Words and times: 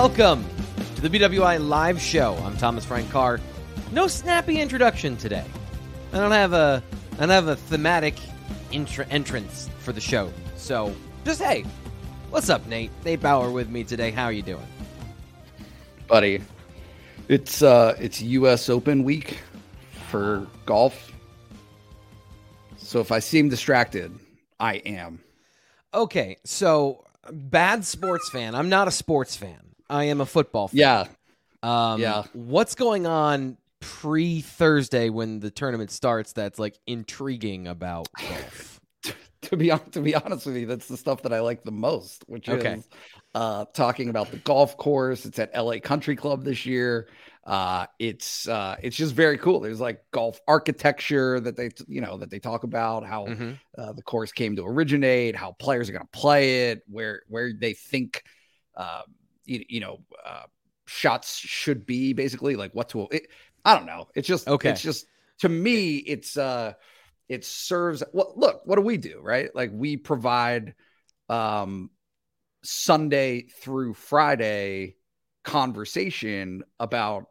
Welcome 0.00 0.46
to 0.94 1.02
the 1.02 1.10
BWI 1.10 1.58
live 1.68 2.00
show. 2.00 2.36
I'm 2.44 2.56
Thomas 2.56 2.84
Frank 2.84 3.10
Carr. 3.10 3.40
No 3.90 4.06
snappy 4.06 4.60
introduction 4.60 5.16
today. 5.16 5.44
I 6.12 6.18
don't 6.18 6.30
have 6.30 6.52
a 6.52 6.84
I 7.14 7.16
don't 7.16 7.30
have 7.30 7.48
a 7.48 7.56
thematic 7.56 8.14
intra- 8.70 9.08
entrance 9.08 9.68
for 9.80 9.92
the 9.92 10.00
show. 10.00 10.32
So 10.54 10.94
just 11.24 11.42
hey, 11.42 11.64
what's 12.30 12.48
up, 12.48 12.64
Nate? 12.68 12.92
Nate 13.04 13.20
Bauer 13.20 13.50
with 13.50 13.70
me 13.70 13.82
today. 13.82 14.12
How 14.12 14.26
are 14.26 14.32
you 14.32 14.42
doing, 14.42 14.68
buddy? 16.06 16.42
It's 17.26 17.60
uh 17.62 17.96
it's 17.98 18.22
U.S. 18.22 18.68
Open 18.68 19.02
week 19.02 19.38
for 20.10 20.46
golf. 20.64 21.10
So 22.76 23.00
if 23.00 23.10
I 23.10 23.18
seem 23.18 23.48
distracted, 23.48 24.16
I 24.60 24.74
am. 24.74 25.18
Okay, 25.92 26.36
so 26.44 27.04
bad 27.32 27.84
sports 27.84 28.30
fan. 28.30 28.54
I'm 28.54 28.68
not 28.68 28.86
a 28.86 28.92
sports 28.92 29.34
fan. 29.34 29.67
I 29.90 30.04
am 30.04 30.20
a 30.20 30.26
football 30.26 30.68
fan. 30.68 30.78
Yeah. 30.78 31.06
Um, 31.62 32.00
yeah. 32.00 32.24
What's 32.32 32.74
going 32.74 33.06
on 33.06 33.56
pre 33.80 34.40
Thursday 34.40 35.08
when 35.08 35.40
the 35.40 35.50
tournament 35.50 35.90
starts 35.90 36.32
that's 36.32 36.58
like 36.58 36.78
intriguing 36.86 37.66
about 37.66 38.08
golf? 38.18 38.80
to 39.42 39.56
be 39.56 39.72
to 39.92 40.00
be 40.00 40.14
honest 40.14 40.46
with 40.46 40.56
you, 40.56 40.66
that's 40.66 40.88
the 40.88 40.96
stuff 40.96 41.22
that 41.22 41.32
I 41.32 41.40
like 41.40 41.62
the 41.62 41.72
most, 41.72 42.24
which 42.26 42.48
okay. 42.48 42.74
is 42.74 42.88
uh, 43.34 43.64
talking 43.72 44.08
about 44.08 44.30
the 44.30 44.38
golf 44.38 44.76
course. 44.76 45.24
It's 45.24 45.38
at 45.38 45.56
LA 45.56 45.78
Country 45.78 46.16
Club 46.16 46.44
this 46.44 46.66
year. 46.66 47.08
Uh, 47.44 47.86
it's 47.98 48.46
uh, 48.46 48.76
it's 48.82 48.96
just 48.96 49.14
very 49.14 49.38
cool. 49.38 49.60
There's 49.60 49.80
like 49.80 50.02
golf 50.10 50.40
architecture 50.46 51.40
that 51.40 51.56
they 51.56 51.70
you 51.86 52.00
know 52.00 52.18
that 52.18 52.30
they 52.30 52.38
talk 52.38 52.64
about 52.64 53.06
how 53.06 53.26
mm-hmm. 53.26 53.52
uh, 53.76 53.92
the 53.92 54.02
course 54.02 54.32
came 54.32 54.56
to 54.56 54.66
originate, 54.66 55.34
how 55.34 55.52
players 55.52 55.88
are 55.88 55.92
going 55.92 56.04
to 56.04 56.18
play 56.18 56.70
it, 56.70 56.82
where 56.86 57.22
where 57.28 57.52
they 57.52 57.72
think 57.72 58.24
uh, 58.76 59.02
you, 59.48 59.64
you 59.68 59.80
know 59.80 60.00
uh, 60.24 60.44
shots 60.86 61.38
should 61.38 61.86
be 61.86 62.12
basically 62.12 62.56
like 62.56 62.72
what 62.72 62.88
to 62.90 63.08
it, 63.10 63.28
I 63.64 63.74
don't 63.74 63.86
know. 63.86 64.08
It's 64.14 64.28
just 64.28 64.48
okay. 64.48 64.70
It's 64.70 64.82
just 64.82 65.06
to 65.40 65.48
me, 65.48 65.96
it's 65.98 66.36
uh, 66.36 66.74
it 67.28 67.44
serves. 67.44 68.02
Well, 68.12 68.32
look, 68.36 68.62
what 68.64 68.76
do 68.76 68.82
we 68.82 68.96
do, 68.96 69.20
right? 69.22 69.54
Like 69.54 69.70
we 69.72 69.96
provide 69.96 70.74
um 71.28 71.90
Sunday 72.62 73.42
through 73.60 73.94
Friday 73.94 74.96
conversation 75.44 76.62
about 76.80 77.26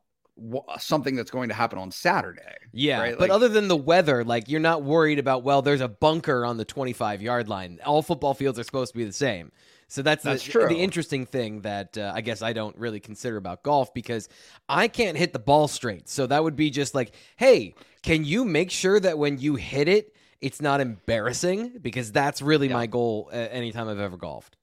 something 0.77 1.15
that's 1.15 1.31
going 1.31 1.49
to 1.49 1.55
happen 1.55 1.79
on 1.79 1.91
Saturday. 1.91 2.41
Yeah, 2.71 2.99
right? 2.99 3.17
but 3.17 3.31
other 3.31 3.49
than 3.49 3.67
the 3.67 3.77
weather, 3.77 4.23
like 4.23 4.47
you're 4.47 4.59
not 4.59 4.83
worried 4.83 5.19
about. 5.19 5.43
Well, 5.43 5.61
there's 5.61 5.81
a 5.81 5.87
bunker 5.87 6.45
on 6.45 6.57
the 6.57 6.65
25 6.65 7.21
yard 7.21 7.49
line. 7.49 7.79
All 7.85 8.01
football 8.01 8.33
fields 8.33 8.59
are 8.59 8.63
supposed 8.63 8.93
to 8.93 8.97
be 8.97 9.05
the 9.05 9.13
same. 9.13 9.51
So 9.87 10.01
that's, 10.01 10.23
that's 10.23 10.45
the, 10.45 10.51
true. 10.51 10.67
the 10.67 10.75
interesting 10.75 11.25
thing 11.25 11.61
that 11.61 11.97
uh, 11.97 12.11
I 12.13 12.21
guess 12.21 12.41
I 12.41 12.51
don't 12.53 12.77
really 12.77 12.99
consider 12.99 13.37
about 13.37 13.63
golf 13.63 13.93
because 13.93 14.27
I 14.67 14.89
can't 14.89 15.17
hit 15.17 15.31
the 15.31 15.39
ball 15.39 15.69
straight. 15.69 16.09
So 16.09 16.27
that 16.27 16.43
would 16.43 16.57
be 16.57 16.69
just 16.69 16.93
like, 16.93 17.13
hey, 17.37 17.73
can 18.03 18.25
you 18.25 18.43
make 18.43 18.69
sure 18.69 18.99
that 18.99 19.17
when 19.17 19.37
you 19.39 19.55
hit 19.55 19.87
it, 19.87 20.13
it's 20.41 20.61
not 20.61 20.81
embarrassing? 20.81 21.79
Because 21.81 22.11
that's 22.11 22.41
really 22.41 22.67
yeah. 22.67 22.73
my 22.73 22.87
goal 22.87 23.29
uh, 23.31 23.35
anytime 23.35 23.87
I've 23.87 23.99
ever 23.99 24.17
golfed. 24.17 24.56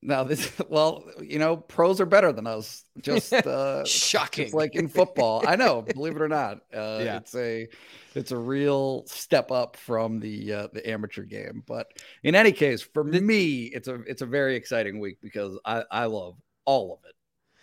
Now 0.00 0.24
this 0.24 0.52
well, 0.68 1.04
you 1.20 1.38
know, 1.38 1.56
pros 1.56 2.00
are 2.00 2.06
better 2.06 2.32
than 2.32 2.46
us. 2.46 2.84
Just 3.00 3.32
uh 3.32 3.84
shocking, 3.84 4.46
just 4.46 4.54
like 4.54 4.74
in 4.74 4.88
football. 4.88 5.44
I 5.46 5.56
know, 5.56 5.82
believe 5.82 6.16
it 6.16 6.22
or 6.22 6.28
not. 6.28 6.58
Uh, 6.74 7.00
yeah. 7.02 7.16
it's 7.16 7.34
a 7.34 7.68
it's 8.14 8.32
a 8.32 8.36
real 8.36 9.04
step 9.06 9.50
up 9.50 9.76
from 9.76 10.20
the 10.20 10.52
uh, 10.52 10.68
the 10.72 10.88
amateur 10.88 11.24
game. 11.24 11.62
But 11.66 11.92
in 12.22 12.34
any 12.34 12.52
case, 12.52 12.82
for 12.82 13.04
me, 13.04 13.64
it's 13.64 13.88
a 13.88 13.94
it's 14.02 14.22
a 14.22 14.26
very 14.26 14.56
exciting 14.56 15.00
week 15.00 15.18
because 15.20 15.58
I 15.64 15.84
I 15.90 16.04
love 16.06 16.36
all 16.64 16.94
of 16.94 17.08
it. 17.08 17.14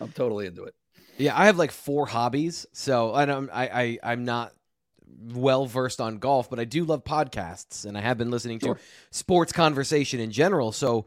I'm 0.02 0.12
totally 0.12 0.46
into 0.46 0.64
it. 0.64 0.76
Yeah, 1.18 1.38
I 1.38 1.46
have 1.46 1.58
like 1.58 1.72
four 1.72 2.06
hobbies, 2.06 2.66
so 2.74 3.14
I 3.14 3.26
don't 3.26 3.50
I, 3.50 3.66
I 4.04 4.12
I'm 4.12 4.26
not 4.26 4.52
well 5.34 5.66
versed 5.66 6.02
on 6.02 6.18
golf, 6.18 6.50
but 6.50 6.60
I 6.60 6.66
do 6.66 6.84
love 6.84 7.04
podcasts, 7.04 7.86
and 7.86 7.98
I 7.98 8.02
have 8.02 8.18
been 8.18 8.32
listening 8.32 8.60
sure. 8.60 8.76
to 8.76 8.82
sports 9.12 9.54
conversation 9.54 10.20
in 10.20 10.32
general. 10.32 10.72
So 10.72 11.06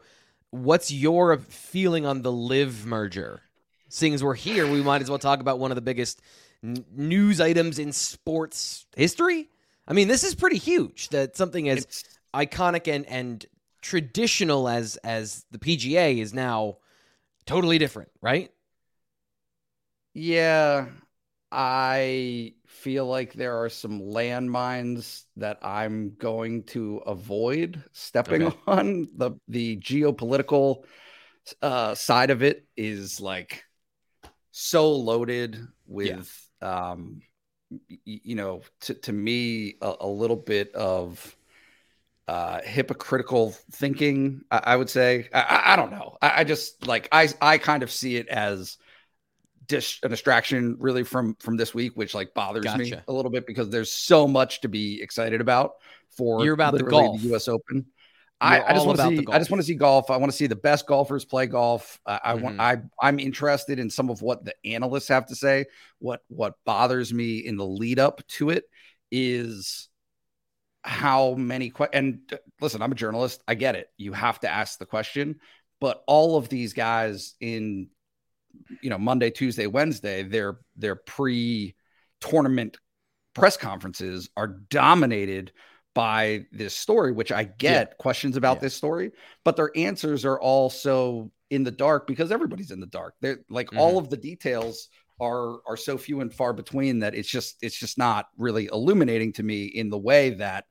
what's 0.51 0.91
your 0.91 1.37
feeling 1.37 2.05
on 2.05 2.21
the 2.21 2.31
LIV 2.31 2.85
merger? 2.85 3.41
Seeing 3.89 4.13
as 4.13 4.23
we're 4.23 4.35
here, 4.35 4.69
we 4.69 4.81
might 4.81 5.01
as 5.01 5.09
well 5.09 5.19
talk 5.19 5.39
about 5.39 5.59
one 5.59 5.71
of 5.71 5.75
the 5.75 5.81
biggest 5.81 6.21
n- 6.63 6.85
news 6.91 7.41
items 7.41 7.79
in 7.79 7.91
sports 7.91 8.85
history. 8.95 9.49
I 9.87 9.93
mean, 9.93 10.07
this 10.07 10.23
is 10.23 10.35
pretty 10.35 10.57
huge 10.57 11.09
that 11.09 11.35
something 11.35 11.67
as 11.69 11.83
it's... 11.83 12.19
iconic 12.33 12.87
and 12.87 13.05
and 13.07 13.45
traditional 13.81 14.69
as 14.69 14.97
as 14.97 15.45
the 15.51 15.57
PGA 15.57 16.19
is 16.19 16.33
now 16.33 16.77
totally 17.45 17.79
different, 17.79 18.11
right? 18.21 18.51
Yeah, 20.13 20.87
I 21.51 22.53
feel 22.69 23.07
like 23.07 23.33
there 23.33 23.61
are 23.61 23.67
some 23.67 23.99
landmines 23.99 25.23
that 25.37 25.57
I'm 25.63 26.15
going 26.19 26.63
to 26.65 26.97
avoid 27.05 27.83
stepping 27.91 28.43
okay. 28.43 28.57
on. 28.67 29.07
The 29.17 29.31
the 29.47 29.77
geopolitical 29.77 30.83
uh, 31.61 31.95
side 31.95 32.29
of 32.29 32.43
it 32.43 32.65
is 32.77 33.19
like 33.19 33.63
so 34.51 34.91
loaded 34.91 35.59
with 35.87 36.49
yeah. 36.61 36.89
um 36.89 37.21
you 38.05 38.35
know 38.35 38.61
to, 38.81 38.93
to 38.93 39.13
me 39.13 39.75
a, 39.81 39.95
a 40.01 40.07
little 40.07 40.35
bit 40.35 40.73
of 40.75 41.35
uh, 42.27 42.61
hypocritical 42.61 43.55
thinking. 43.71 44.43
I, 44.51 44.61
I 44.65 44.75
would 44.75 44.89
say. 44.89 45.27
I, 45.33 45.73
I 45.73 45.75
don't 45.75 45.89
know. 45.89 46.17
I, 46.21 46.41
I, 46.41 46.43
just 46.43 46.85
like 46.85 47.07
I 47.11 47.29
I 47.41 47.57
kind 47.57 47.81
of 47.81 47.91
see 47.91 48.17
it 48.17 48.27
as 48.27 48.77
dis- 49.69 49.99
a 50.03 50.09
distraction 50.09 50.75
really 50.79 51.03
from 51.03 51.35
from 51.35 51.55
this 51.55 51.73
week, 51.73 51.93
which 51.95 52.13
like 52.13 52.33
bothers 52.33 52.65
gotcha. 52.65 52.77
me 52.79 52.93
a 53.07 53.13
little 53.13 53.31
bit 53.31 53.47
because 53.47 53.69
there's 53.69 53.91
so 53.93 54.27
much 54.27 54.61
to 54.61 54.67
be 54.67 55.01
excited 55.01 55.39
about 55.39 55.75
for 56.09 56.43
you're 56.43 56.53
about 56.53 56.73
the 56.73 56.83
golf, 56.83 57.21
the 57.21 57.29
U.S. 57.29 57.47
Open. 57.47 57.85
I, 58.41 58.61
I, 58.61 58.73
just 58.73 58.85
want 58.85 58.97
to 58.97 59.07
see. 59.09 59.25
I 59.31 59.37
just 59.37 59.51
want 59.51 59.61
to 59.61 59.67
see 59.67 59.75
golf. 59.75 60.09
I 60.09 60.17
want 60.17 60.31
to 60.31 60.37
see 60.37 60.47
the 60.47 60.55
best 60.55 60.87
golfers 60.87 61.25
play 61.25 61.45
golf. 61.45 61.99
I, 62.05 62.19
I 62.23 62.33
mm-hmm. 62.33 62.43
want. 62.43 62.59
I 62.59 62.77
I'm 63.01 63.19
interested 63.19 63.79
in 63.79 63.89
some 63.89 64.09
of 64.09 64.21
what 64.21 64.43
the 64.43 64.55
analysts 64.65 65.09
have 65.09 65.27
to 65.27 65.35
say. 65.35 65.65
What 65.99 66.21
what 66.27 66.55
bothers 66.65 67.13
me 67.13 67.39
in 67.39 67.57
the 67.57 67.65
lead 67.65 67.99
up 67.99 68.25
to 68.29 68.49
it 68.49 68.65
is 69.11 69.89
how 70.83 71.33
many 71.35 71.69
que- 71.69 71.89
and 71.93 72.21
uh, 72.31 72.37
listen. 72.61 72.81
I'm 72.81 72.91
a 72.91 72.95
journalist. 72.95 73.43
I 73.47 73.55
get 73.55 73.75
it. 73.75 73.87
You 73.97 74.13
have 74.13 74.39
to 74.41 74.49
ask 74.49 74.79
the 74.79 74.85
question, 74.85 75.41
but 75.81 76.01
all 76.07 76.37
of 76.37 76.47
these 76.47 76.73
guys 76.73 77.35
in 77.41 77.89
you 78.81 78.89
know 78.89 78.97
Monday, 78.97 79.29
Tuesday, 79.29 79.67
Wednesday, 79.67 80.23
their 80.23 80.59
their 80.75 80.95
pre 80.95 81.75
tournament 82.21 82.77
press 83.33 83.57
conferences 83.57 84.29
are 84.35 84.47
dominated 84.47 85.51
by 85.95 86.45
this 86.51 86.75
story, 86.75 87.11
which 87.11 87.31
I 87.31 87.43
get 87.43 87.89
yeah. 87.89 87.95
questions 87.97 88.37
about 88.37 88.57
yeah. 88.57 88.61
this 88.61 88.75
story, 88.75 89.11
but 89.43 89.55
their 89.55 89.71
answers 89.75 90.25
are 90.25 90.39
also 90.39 91.31
in 91.49 91.63
the 91.63 91.71
dark 91.71 92.07
because 92.07 92.31
everybody's 92.31 92.71
in 92.71 92.79
the 92.79 92.85
dark. 92.85 93.15
They're 93.21 93.39
like 93.49 93.67
mm-hmm. 93.67 93.79
all 93.79 93.97
of 93.97 94.09
the 94.09 94.17
details 94.17 94.89
are 95.19 95.59
are 95.67 95.77
so 95.77 95.97
few 95.97 96.21
and 96.21 96.33
far 96.33 96.53
between 96.53 96.99
that 96.99 97.15
it's 97.15 97.29
just 97.29 97.57
it's 97.61 97.77
just 97.77 97.97
not 97.97 98.27
really 98.37 98.69
illuminating 98.71 99.33
to 99.33 99.43
me 99.43 99.65
in 99.65 99.89
the 99.89 99.97
way 99.97 100.31
that 100.31 100.65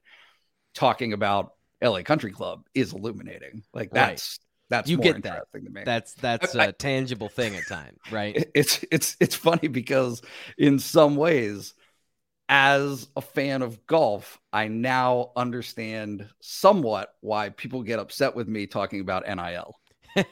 talking 0.74 1.12
about 1.12 1.52
LA 1.82 2.02
Country 2.02 2.32
Club 2.32 2.62
is 2.74 2.92
illuminating. 2.92 3.62
Like 3.74 3.90
that's 3.90 4.38
that's 4.70 4.88
you 4.88 4.98
get 4.98 5.22
that. 5.22 5.44
That's 5.84 6.14
that's 6.14 6.54
I, 6.54 6.66
a 6.66 6.72
tangible 6.72 7.28
thing 7.28 7.56
at 7.56 7.66
times, 7.66 7.98
right? 8.10 8.50
It's 8.54 8.84
it's 8.90 9.16
it's 9.20 9.34
funny 9.34 9.68
because 9.68 10.22
in 10.56 10.78
some 10.78 11.16
ways, 11.16 11.74
as 12.48 13.08
a 13.16 13.20
fan 13.20 13.62
of 13.62 13.86
golf, 13.86 14.38
I 14.52 14.68
now 14.68 15.32
understand 15.36 16.28
somewhat 16.40 17.14
why 17.20 17.50
people 17.50 17.82
get 17.82 17.98
upset 17.98 18.34
with 18.34 18.48
me 18.48 18.66
talking 18.66 19.00
about 19.00 19.24
NIL. 19.26 19.78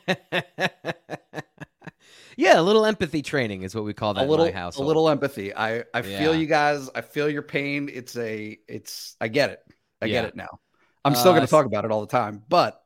yeah, 2.36 2.60
a 2.60 2.62
little 2.62 2.84
empathy 2.84 3.22
training 3.22 3.62
is 3.62 3.74
what 3.74 3.84
we 3.84 3.94
call 3.94 4.14
that 4.14 4.24
a 4.24 4.28
little, 4.28 4.50
house. 4.52 4.76
A 4.76 4.82
little 4.82 5.08
empathy. 5.08 5.54
I 5.54 5.84
I 5.94 6.00
yeah. 6.00 6.18
feel 6.18 6.34
you 6.34 6.46
guys. 6.46 6.90
I 6.94 7.00
feel 7.00 7.28
your 7.28 7.42
pain. 7.42 7.90
It's 7.92 8.16
a 8.16 8.58
it's. 8.68 9.16
I 9.20 9.28
get 9.28 9.50
it. 9.50 9.60
I 10.02 10.06
yeah. 10.06 10.22
get 10.22 10.24
it 10.26 10.36
now. 10.36 10.60
I'm 11.04 11.14
still 11.14 11.30
uh, 11.30 11.34
going 11.34 11.46
to 11.46 11.50
talk 11.50 11.66
about 11.66 11.84
it 11.84 11.90
all 11.90 12.00
the 12.00 12.08
time, 12.08 12.42
but 12.48 12.82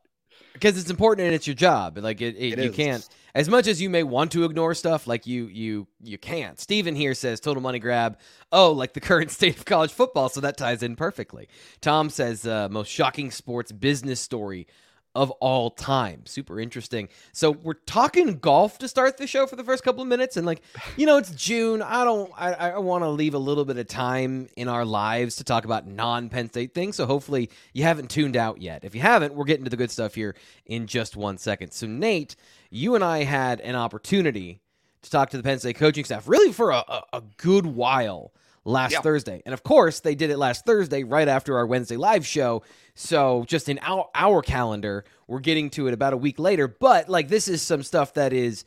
because 0.53 0.77
it's 0.77 0.89
important 0.89 1.25
and 1.25 1.35
it's 1.35 1.47
your 1.47 1.55
job. 1.55 1.97
Like 1.97 2.21
it, 2.21 2.35
it, 2.35 2.53
it 2.53 2.59
you 2.59 2.69
is. 2.69 2.75
can't 2.75 3.09
as 3.33 3.49
much 3.49 3.67
as 3.67 3.81
you 3.81 3.89
may 3.89 4.03
want 4.03 4.31
to 4.33 4.43
ignore 4.43 4.73
stuff. 4.73 5.07
Like 5.07 5.27
you, 5.27 5.45
you, 5.45 5.87
you 6.03 6.17
can't. 6.17 6.59
Steven 6.59 6.95
here 6.95 7.13
says 7.13 7.39
total 7.39 7.61
money 7.61 7.79
grab. 7.79 8.17
Oh, 8.51 8.71
like 8.71 8.93
the 8.93 8.99
current 8.99 9.31
state 9.31 9.57
of 9.57 9.65
college 9.65 9.91
football. 9.91 10.29
So 10.29 10.41
that 10.41 10.57
ties 10.57 10.83
in 10.83 10.95
perfectly. 10.95 11.47
Tom 11.81 12.09
says 12.09 12.45
uh, 12.45 12.67
most 12.69 12.89
shocking 12.89 13.31
sports 13.31 13.71
business 13.71 14.19
story 14.19 14.67
of 15.13 15.31
all 15.31 15.69
time. 15.69 16.25
Super 16.25 16.59
interesting. 16.59 17.09
So 17.33 17.51
we're 17.51 17.73
talking 17.73 18.37
golf 18.39 18.77
to 18.79 18.87
start 18.87 19.17
the 19.17 19.27
show 19.27 19.45
for 19.45 19.55
the 19.55 19.63
first 19.63 19.83
couple 19.83 20.01
of 20.01 20.07
minutes, 20.07 20.37
and 20.37 20.45
like 20.45 20.61
you 20.97 21.05
know, 21.05 21.17
it's 21.17 21.31
June. 21.31 21.81
I 21.81 22.03
don't. 22.03 22.31
I, 22.37 22.71
I 22.71 22.77
want 22.77 23.03
to 23.03 23.09
leave 23.09 23.33
a 23.33 23.39
little 23.39 23.65
bit 23.65 23.77
of 23.77 23.87
time 23.87 24.47
in 24.55 24.67
our 24.67 24.85
lives 24.85 25.35
to 25.37 25.43
talk 25.43 25.65
about 25.65 25.87
non 25.87 26.29
Penn 26.29 26.49
State 26.49 26.73
things. 26.73 26.95
So 26.95 27.05
hopefully 27.05 27.49
you 27.73 27.83
haven't 27.83 28.09
tuned 28.09 28.37
out 28.37 28.61
yet. 28.61 28.83
If 28.83 28.95
you 28.95 29.01
haven't, 29.01 29.33
we're 29.33 29.45
getting 29.45 29.65
to 29.65 29.69
the 29.69 29.77
good 29.77 29.91
stuff 29.91 30.15
here 30.15 30.35
in 30.65 30.87
just 30.87 31.15
one 31.15 31.37
second. 31.37 31.71
So 31.71 31.87
Nate, 31.87 32.35
you 32.69 32.95
and 32.95 33.03
I 33.03 33.23
had 33.23 33.59
an 33.61 33.75
opportunity 33.75 34.61
to 35.01 35.09
talk 35.09 35.29
to 35.31 35.37
the 35.37 35.43
Penn 35.43 35.59
State 35.59 35.77
coaching 35.77 36.05
staff 36.05 36.27
really 36.27 36.53
for 36.53 36.71
a, 36.71 36.83
a, 36.87 37.03
a 37.13 37.23
good 37.37 37.65
while 37.65 38.31
last 38.63 38.91
yep. 38.91 39.03
Thursday. 39.03 39.41
And 39.45 39.53
of 39.53 39.63
course, 39.63 39.99
they 40.01 40.15
did 40.15 40.29
it 40.29 40.37
last 40.37 40.65
Thursday 40.65 41.03
right 41.03 41.27
after 41.27 41.57
our 41.57 41.65
Wednesday 41.65 41.97
live 41.97 42.25
show. 42.25 42.63
So 42.95 43.45
just 43.47 43.69
in 43.69 43.79
our, 43.81 44.09
our 44.13 44.41
calendar, 44.41 45.05
we're 45.27 45.39
getting 45.39 45.69
to 45.71 45.87
it 45.87 45.93
about 45.93 46.13
a 46.13 46.17
week 46.17 46.39
later. 46.39 46.67
But 46.67 47.09
like 47.09 47.27
this 47.27 47.47
is 47.47 47.61
some 47.61 47.83
stuff 47.83 48.13
that 48.15 48.33
is 48.33 48.63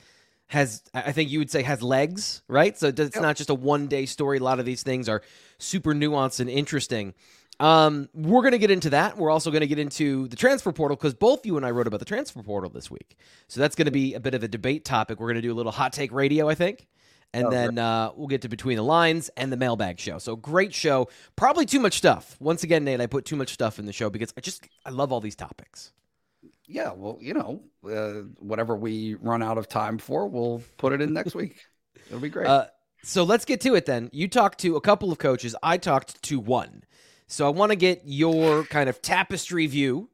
has 0.49 0.83
I 0.93 1.13
think 1.13 1.31
you 1.31 1.39
would 1.39 1.51
say 1.51 1.63
has 1.63 1.83
legs, 1.83 2.43
right? 2.49 2.77
So 2.77 2.89
it's 2.89 3.17
not 3.19 3.37
just 3.37 3.51
a 3.51 3.55
one 3.55 3.87
day 3.87 4.07
story. 4.07 4.39
A 4.39 4.43
lot 4.43 4.61
of 4.61 4.67
these 4.67 4.83
things 4.83 5.09
are 5.09 5.23
super 5.59 5.95
nuanced 5.95 6.41
and 6.41 6.51
interesting. 6.51 7.15
Um, 7.61 8.09
we're 8.13 8.43
going 8.43 8.53
to 8.53 8.59
get 8.59 8.73
into 8.73 8.91
that. 8.91 9.17
We're 9.17 9.31
also 9.31 9.53
going 9.53 9.61
to 9.61 9.69
get 9.69 9.79
into 9.79 10.27
the 10.27 10.35
transfer 10.35 10.73
portal 10.73 10.97
because 10.97 11.15
both 11.15 11.47
you 11.47 11.57
and 11.57 11.65
I 11.65 11.71
wrote 11.71 11.87
about 11.87 12.01
the 12.01 12.05
transfer 12.05 12.43
portal 12.43 12.69
this 12.69 12.91
week. 12.91 13.17
So 13.47 13.61
that's 13.61 13.77
going 13.77 13.87
to 13.87 13.93
be 13.93 14.15
a 14.15 14.21
bit 14.21 14.35
of 14.35 14.43
a 14.43 14.49
debate 14.49 14.85
topic. 14.85 15.21
We're 15.21 15.29
going 15.29 15.37
to 15.37 15.43
do 15.43 15.53
a 15.53 15.55
little 15.55 15.71
hot 15.71 15.93
take 15.93 16.13
radio, 16.13 16.49
I 16.49 16.57
think 16.57 16.89
and 17.35 17.49
oh, 17.49 17.51
then 17.51 17.79
uh, 17.79 18.11
we'll 18.15 18.29
get 18.29 18.43
to 18.43 18.49
between 18.49 18.77
the 18.77 18.85
lines 18.85 19.29
and 19.37 19.53
the 19.53 19.57
mailbag 19.57 19.99
show. 19.99 20.19
So 20.19 20.37
great 20.37 20.73
show. 20.73 21.09
Probably 21.35 21.67
too 21.67 21.81
much 21.81 21.99
stuff. 21.99 22.37
Once 22.39 22.63
again, 22.63 22.85
Nate, 22.85 23.01
I 23.01 23.07
put 23.07 23.25
too 23.25 23.35
much 23.35 23.53
stuff 23.53 23.81
in 23.81 23.87
the 23.87 23.93
show 23.93 24.09
because 24.09 24.33
I 24.37 24.41
just 24.41 24.67
I 24.87 24.91
love 24.91 25.13
all 25.13 25.21
these 25.21 25.35
topics. 25.35 25.93
Yeah, 26.69 26.93
well, 26.93 27.19
you 27.21 27.35
know, 27.35 27.61
uh, 27.85 28.23
whatever 28.39 28.77
we 28.77 29.15
run 29.15 29.43
out 29.43 29.59
of 29.59 29.69
time 29.69 29.99
for, 29.99 30.29
we'll 30.29 30.63
put 30.79 30.93
it 30.93 31.03
in 31.03 31.13
next 31.13 31.35
week. 31.35 31.67
It'll 32.07 32.21
be 32.21 32.29
great. 32.29 32.47
Uh, 32.47 32.67
so 33.03 33.25
let's 33.25 33.45
get 33.45 33.61
to 33.63 33.75
it 33.75 33.85
then. 33.85 34.11
You 34.13 34.29
talked 34.29 34.61
to 34.61 34.77
a 34.77 34.81
couple 34.81 35.11
of 35.11 35.19
coaches. 35.19 35.57
I 35.61 35.77
talked 35.77 36.23
to 36.23 36.39
one. 36.39 36.85
So 37.27 37.47
I 37.47 37.51
want 37.51 37.71
to 37.71 37.77
get 37.77 38.03
your 38.05 38.65
kind 38.65 38.89
of 38.89 39.03
tapestry 39.03 39.67
view 39.67 40.09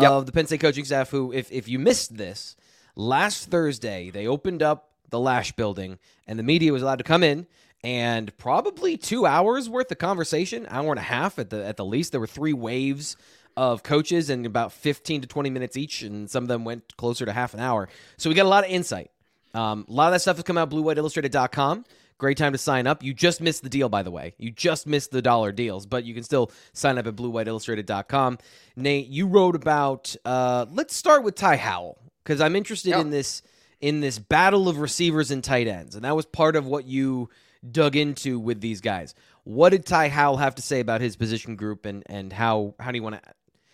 yep. 0.00 0.10
of 0.10 0.24
the 0.26 0.32
Penn 0.32 0.46
State 0.46 0.60
coaching 0.60 0.86
staff. 0.86 1.10
Who, 1.10 1.30
if 1.30 1.52
if 1.52 1.68
you 1.68 1.78
missed 1.78 2.16
this 2.16 2.56
last 2.96 3.50
Thursday, 3.50 4.10
they 4.10 4.26
opened 4.26 4.62
up 4.62 4.93
the 5.14 5.20
Lasch 5.20 5.52
building, 5.52 5.98
and 6.26 6.38
the 6.38 6.42
media 6.42 6.72
was 6.72 6.82
allowed 6.82 6.98
to 6.98 7.04
come 7.04 7.22
in. 7.22 7.46
And 7.82 8.36
probably 8.38 8.96
two 8.96 9.26
hours 9.26 9.68
worth 9.68 9.90
of 9.92 9.98
conversation, 9.98 10.66
hour 10.70 10.90
and 10.90 10.98
a 10.98 11.02
half 11.02 11.38
at 11.38 11.50
the 11.50 11.64
at 11.64 11.76
the 11.76 11.84
least. 11.84 12.12
There 12.12 12.20
were 12.20 12.26
three 12.26 12.54
waves 12.54 13.16
of 13.56 13.82
coaches 13.82 14.30
and 14.30 14.46
about 14.46 14.72
15 14.72 15.20
to 15.20 15.26
20 15.26 15.50
minutes 15.50 15.76
each, 15.76 16.02
and 16.02 16.28
some 16.30 16.42
of 16.44 16.48
them 16.48 16.64
went 16.64 16.96
closer 16.96 17.26
to 17.26 17.32
half 17.32 17.54
an 17.54 17.60
hour. 17.60 17.88
So 18.16 18.28
we 18.28 18.34
got 18.34 18.46
a 18.46 18.48
lot 18.48 18.64
of 18.64 18.70
insight. 18.70 19.10
Um, 19.52 19.86
a 19.88 19.92
lot 19.92 20.06
of 20.06 20.12
that 20.12 20.20
stuff 20.20 20.36
has 20.36 20.44
come 20.44 20.58
out 20.58 20.70
bluewhiteillustrated.com. 20.70 21.84
Great 22.16 22.38
time 22.38 22.52
to 22.52 22.58
sign 22.58 22.86
up. 22.86 23.02
You 23.02 23.12
just 23.12 23.40
missed 23.40 23.62
the 23.62 23.68
deal, 23.68 23.88
by 23.88 24.02
the 24.02 24.10
way. 24.10 24.34
You 24.38 24.50
just 24.50 24.86
missed 24.86 25.10
the 25.10 25.22
dollar 25.22 25.52
deals, 25.52 25.84
but 25.84 26.04
you 26.04 26.14
can 26.14 26.22
still 26.22 26.50
sign 26.72 26.96
up 26.96 27.06
at 27.06 27.16
bluewhiteillustrated.com. 27.16 28.38
Nate, 28.76 29.08
you 29.08 29.26
wrote 29.26 29.56
about, 29.56 30.16
uh, 30.24 30.66
let's 30.70 30.96
start 30.96 31.22
with 31.22 31.34
Ty 31.34 31.56
Howle, 31.56 31.98
because 32.24 32.40
I'm 32.40 32.56
interested 32.56 32.90
yep. 32.90 33.00
in 33.00 33.10
this 33.10 33.42
in 33.84 34.00
this 34.00 34.18
battle 34.18 34.66
of 34.66 34.78
receivers 34.78 35.30
and 35.30 35.44
tight 35.44 35.68
ends. 35.68 35.94
And 35.94 36.06
that 36.06 36.16
was 36.16 36.24
part 36.24 36.56
of 36.56 36.64
what 36.66 36.86
you 36.86 37.28
dug 37.70 37.96
into 37.96 38.38
with 38.40 38.62
these 38.62 38.80
guys. 38.80 39.14
What 39.42 39.70
did 39.70 39.84
Ty 39.84 40.08
Howle 40.08 40.38
have 40.38 40.54
to 40.54 40.62
say 40.62 40.80
about 40.80 41.02
his 41.02 41.16
position 41.16 41.54
group 41.54 41.84
and, 41.84 42.02
and 42.06 42.32
how, 42.32 42.76
how 42.80 42.92
do 42.92 42.96
you 42.96 43.02
want 43.02 43.16
to 43.16 43.32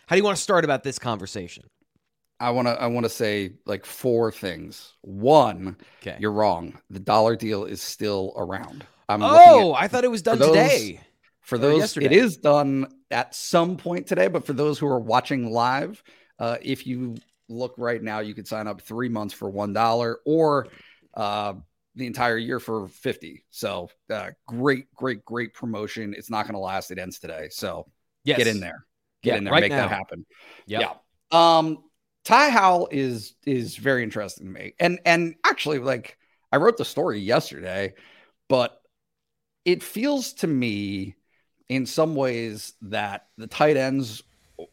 how 0.09 0.17
do 0.17 0.19
you 0.19 0.25
want 0.25 0.37
to 0.37 0.43
start 0.43 0.65
about 0.65 0.83
this 0.83 0.99
conversation? 0.99 1.62
I 2.41 2.51
want 2.51 2.67
to 2.67 2.73
I 2.73 2.89
want 2.89 3.05
to 3.05 3.11
say 3.11 3.53
like 3.67 3.87
four 3.87 4.33
things. 4.33 4.95
One, 5.03 5.77
okay. 6.03 6.17
you're 6.19 6.33
wrong. 6.33 6.77
The 6.91 6.99
dollar 6.99 7.37
deal 7.37 7.65
is 7.65 7.81
still 7.81 8.33
around. 8.37 8.85
I'm 9.09 9.23
oh, 9.23 9.77
at, 9.77 9.83
I 9.85 9.87
thought 9.87 10.03
it 10.03 10.11
was 10.11 10.23
done 10.23 10.39
for 10.39 10.47
those, 10.47 10.57
today. 10.57 11.01
For 11.41 11.57
those, 11.57 11.79
yesterday. 11.79 12.07
it 12.07 12.12
is 12.12 12.37
done 12.37 12.93
at 13.12 13.33
some 13.37 13.77
point 13.77 14.09
today. 14.09 14.27
But 14.27 14.45
for 14.45 14.55
those 14.55 14.77
who 14.81 14.89
are 14.89 14.99
watching 14.99 15.53
live, 15.53 16.03
uh, 16.41 16.57
if 16.61 16.85
you 16.85 17.15
look 17.50 17.75
right 17.76 18.02
now, 18.02 18.20
you 18.20 18.35
could 18.35 18.47
sign 18.47 18.67
up 18.67 18.81
three 18.81 19.08
months 19.08 19.35
for 19.35 19.50
one 19.50 19.73
dollar 19.73 20.20
or 20.25 20.69
uh, 21.14 21.55
the 21.97 22.06
entire 22.06 22.38
year 22.38 22.61
for 22.61 22.88
fifty. 22.88 23.44
So 23.50 23.91
uh, 24.08 24.31
great, 24.47 24.93
great, 24.94 25.25
great 25.25 25.52
promotion. 25.52 26.14
It's 26.17 26.31
not 26.31 26.44
going 26.44 26.55
to 26.55 26.61
last. 26.61 26.91
It 26.91 26.99
ends 26.99 27.19
today. 27.19 27.49
So 27.50 27.87
yes. 28.25 28.38
get 28.38 28.47
in 28.47 28.61
there, 28.61 28.87
get 29.23 29.32
yeah, 29.32 29.38
in 29.38 29.44
there, 29.44 29.52
right 29.52 29.61
make 29.61 29.73
now. 29.73 29.88
that 29.88 29.91
happen. 29.91 30.25
Yep. 30.67 30.81
Yeah. 30.81 31.58
Um, 31.58 31.85
Ty 32.25 32.50
Howle 32.50 32.88
is 32.91 33.35
is 33.47 33.76
very 33.76 34.02
interesting 34.02 34.47
to 34.47 34.52
me, 34.52 34.75
and 34.79 35.00
and 35.05 35.35
actually, 35.44 35.79
like 35.79 36.17
I 36.52 36.56
wrote 36.56 36.76
the 36.76 36.85
story 36.85 37.20
yesterday, 37.20 37.94
but 38.49 38.81
it 39.64 39.82
feels 39.82 40.35
to 40.35 40.47
me 40.47 41.17
in 41.69 41.87
some 41.87 42.14
ways 42.14 42.75
that 42.82 43.26
the 43.38 43.47
tight 43.47 43.76
ends 43.76 44.23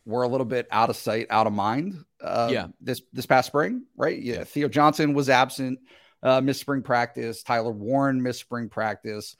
were 0.06 0.24
a 0.24 0.28
little 0.28 0.45
bit 0.45 0.68
out 0.72 0.89
of 0.89 0.95
sight, 0.95 1.28
out 1.30 1.48
of 1.48 1.54
mind. 1.54 2.04
Uh, 2.22 2.50
yeah. 2.51 2.68
This 2.81 3.01
this 3.13 3.25
past 3.25 3.48
spring, 3.48 3.86
right? 3.95 4.22
Yeah. 4.22 4.36
yeah. 4.36 4.44
Theo 4.44 4.68
Johnson 4.68 5.13
was 5.13 5.30
absent, 5.30 5.80
uh, 6.24 6.42
missed 6.42 6.62
spring 6.62 6.81
practice. 6.81 7.44
Tyler 7.44 7.72
Warren 7.72 8.22
missed 8.22 8.39
spring 8.39 8.69
practice. 8.69 9.36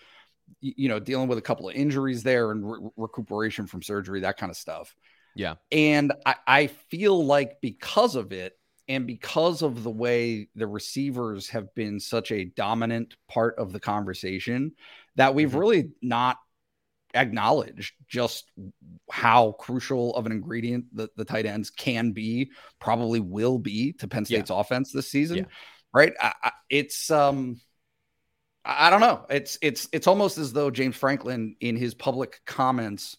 You, 0.62 0.74
you 0.78 0.90
know, 0.90 1.00
dealing 1.00 1.28
with 1.28 1.38
a 1.38 1.42
couple 1.42 1.70
of 1.70 1.76
injuries 1.76 2.24
there 2.24 2.52
and 2.52 2.70
re- 2.70 2.90
recuperation 2.96 3.68
from 3.68 3.82
surgery, 3.82 4.22
that 4.22 4.38
kind 4.38 4.50
of 4.50 4.58
stuff. 4.58 4.96
Yeah. 5.36 5.56
And 5.72 6.14
I, 6.26 6.36
I 6.48 6.68
feel 6.68 7.26
like 7.26 7.62
because 7.62 8.16
of 8.16 8.32
it, 8.32 8.58
and 8.90 9.06
because 9.06 9.62
of 9.62 9.84
the 9.84 9.92
way 9.92 10.48
the 10.56 10.66
receivers 10.66 11.50
have 11.50 11.76
been 11.76 12.00
such 12.00 12.32
a 12.32 12.46
dominant 12.46 13.16
part 13.28 13.60
of 13.60 13.74
the 13.74 13.80
conversation, 13.80 14.72
that 15.16 15.36
we've 15.36 15.50
mm-hmm. 15.50 15.58
really 15.58 15.90
not 16.02 16.38
acknowledged 17.14 17.94
just 18.08 18.52
how 19.10 19.54
crucial 19.54 20.16
of 20.16 20.26
an 20.26 20.32
ingredient 20.32 20.86
the, 20.94 21.10
the 21.16 21.26
tight 21.26 21.46
ends 21.46 21.70
can 21.70 22.12
be, 22.12 22.52
probably 22.80 23.20
will 23.20 23.58
be 23.58 23.94
to 23.94 24.08
Penn 24.08 24.26
State's 24.26 24.50
yeah. 24.50 24.60
offense 24.60 24.92
this 24.92 25.10
season. 25.10 25.38
Yeah. 25.38 25.44
Right. 25.94 26.14
I, 26.20 26.34
I, 26.44 26.52
it's, 26.70 27.10
um, 27.10 27.60
I 28.64 28.90
don't 28.90 29.00
know. 29.00 29.26
It's, 29.30 29.58
it's, 29.62 29.88
it's 29.94 30.08
almost 30.08 30.38
as 30.38 30.54
though 30.54 30.70
James 30.70 30.96
Franklin 30.96 31.56
in 31.62 31.76
his 31.78 31.94
public 31.94 32.42
comments 32.46 33.18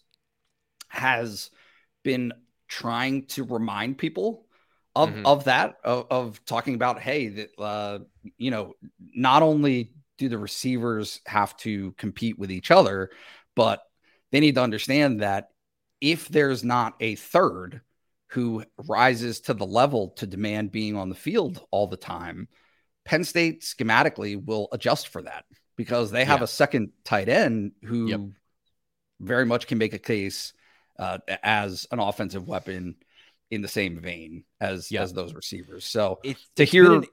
has 0.89 1.49
been 2.03 2.33
trying 2.67 3.25
to 3.27 3.43
remind 3.43 3.97
people 3.97 4.45
of, 4.95 5.09
mm-hmm. 5.09 5.25
of 5.25 5.45
that, 5.45 5.77
of, 5.83 6.07
of, 6.11 6.45
talking 6.45 6.75
about, 6.75 6.99
Hey, 6.99 7.27
that, 7.29 7.49
uh, 7.59 7.99
you 8.37 8.51
know, 8.51 8.75
not 8.99 9.41
only 9.41 9.93
do 10.19 10.29
the 10.29 10.37
receivers 10.37 11.21
have 11.25 11.57
to 11.57 11.93
compete 11.93 12.37
with 12.37 12.51
each 12.51 12.69
other, 12.69 13.09
but 13.59 13.81
they 14.31 14.39
need 14.39 14.55
to 14.55 14.63
understand 14.63 15.19
that 15.19 15.49
if 15.99 16.29
there's 16.29 16.63
not 16.63 16.93
a 17.01 17.15
third 17.15 17.81
who 18.27 18.63
rises 18.87 19.41
to 19.41 19.53
the 19.53 19.65
level 19.65 20.11
to 20.11 20.25
demand 20.25 20.71
being 20.71 20.95
on 20.95 21.09
the 21.09 21.15
field 21.15 21.61
all 21.69 21.85
the 21.85 21.97
time, 21.97 22.47
Penn 23.03 23.25
State 23.25 23.63
schematically 23.63 24.41
will 24.41 24.69
adjust 24.71 25.09
for 25.09 25.23
that 25.23 25.43
because 25.75 26.09
they 26.09 26.23
have 26.23 26.39
yeah. 26.39 26.45
a 26.45 26.47
second 26.47 26.91
tight 27.03 27.27
end 27.27 27.73
who 27.83 28.07
yep. 28.07 28.21
very 29.19 29.45
much 29.45 29.67
can 29.67 29.77
make 29.77 29.93
a 29.93 29.99
case 29.99 30.53
uh, 30.97 31.17
as 31.43 31.85
an 31.91 31.99
offensive 31.99 32.47
weapon 32.47 32.95
in 33.51 33.61
the 33.61 33.67
same 33.67 33.99
vein 33.99 34.45
as 34.61 34.89
yep. 34.89 35.03
as 35.03 35.11
those 35.11 35.33
receivers. 35.33 35.83
So 35.83 36.21
it, 36.23 36.37
to 36.55 36.63
hear 36.63 37.03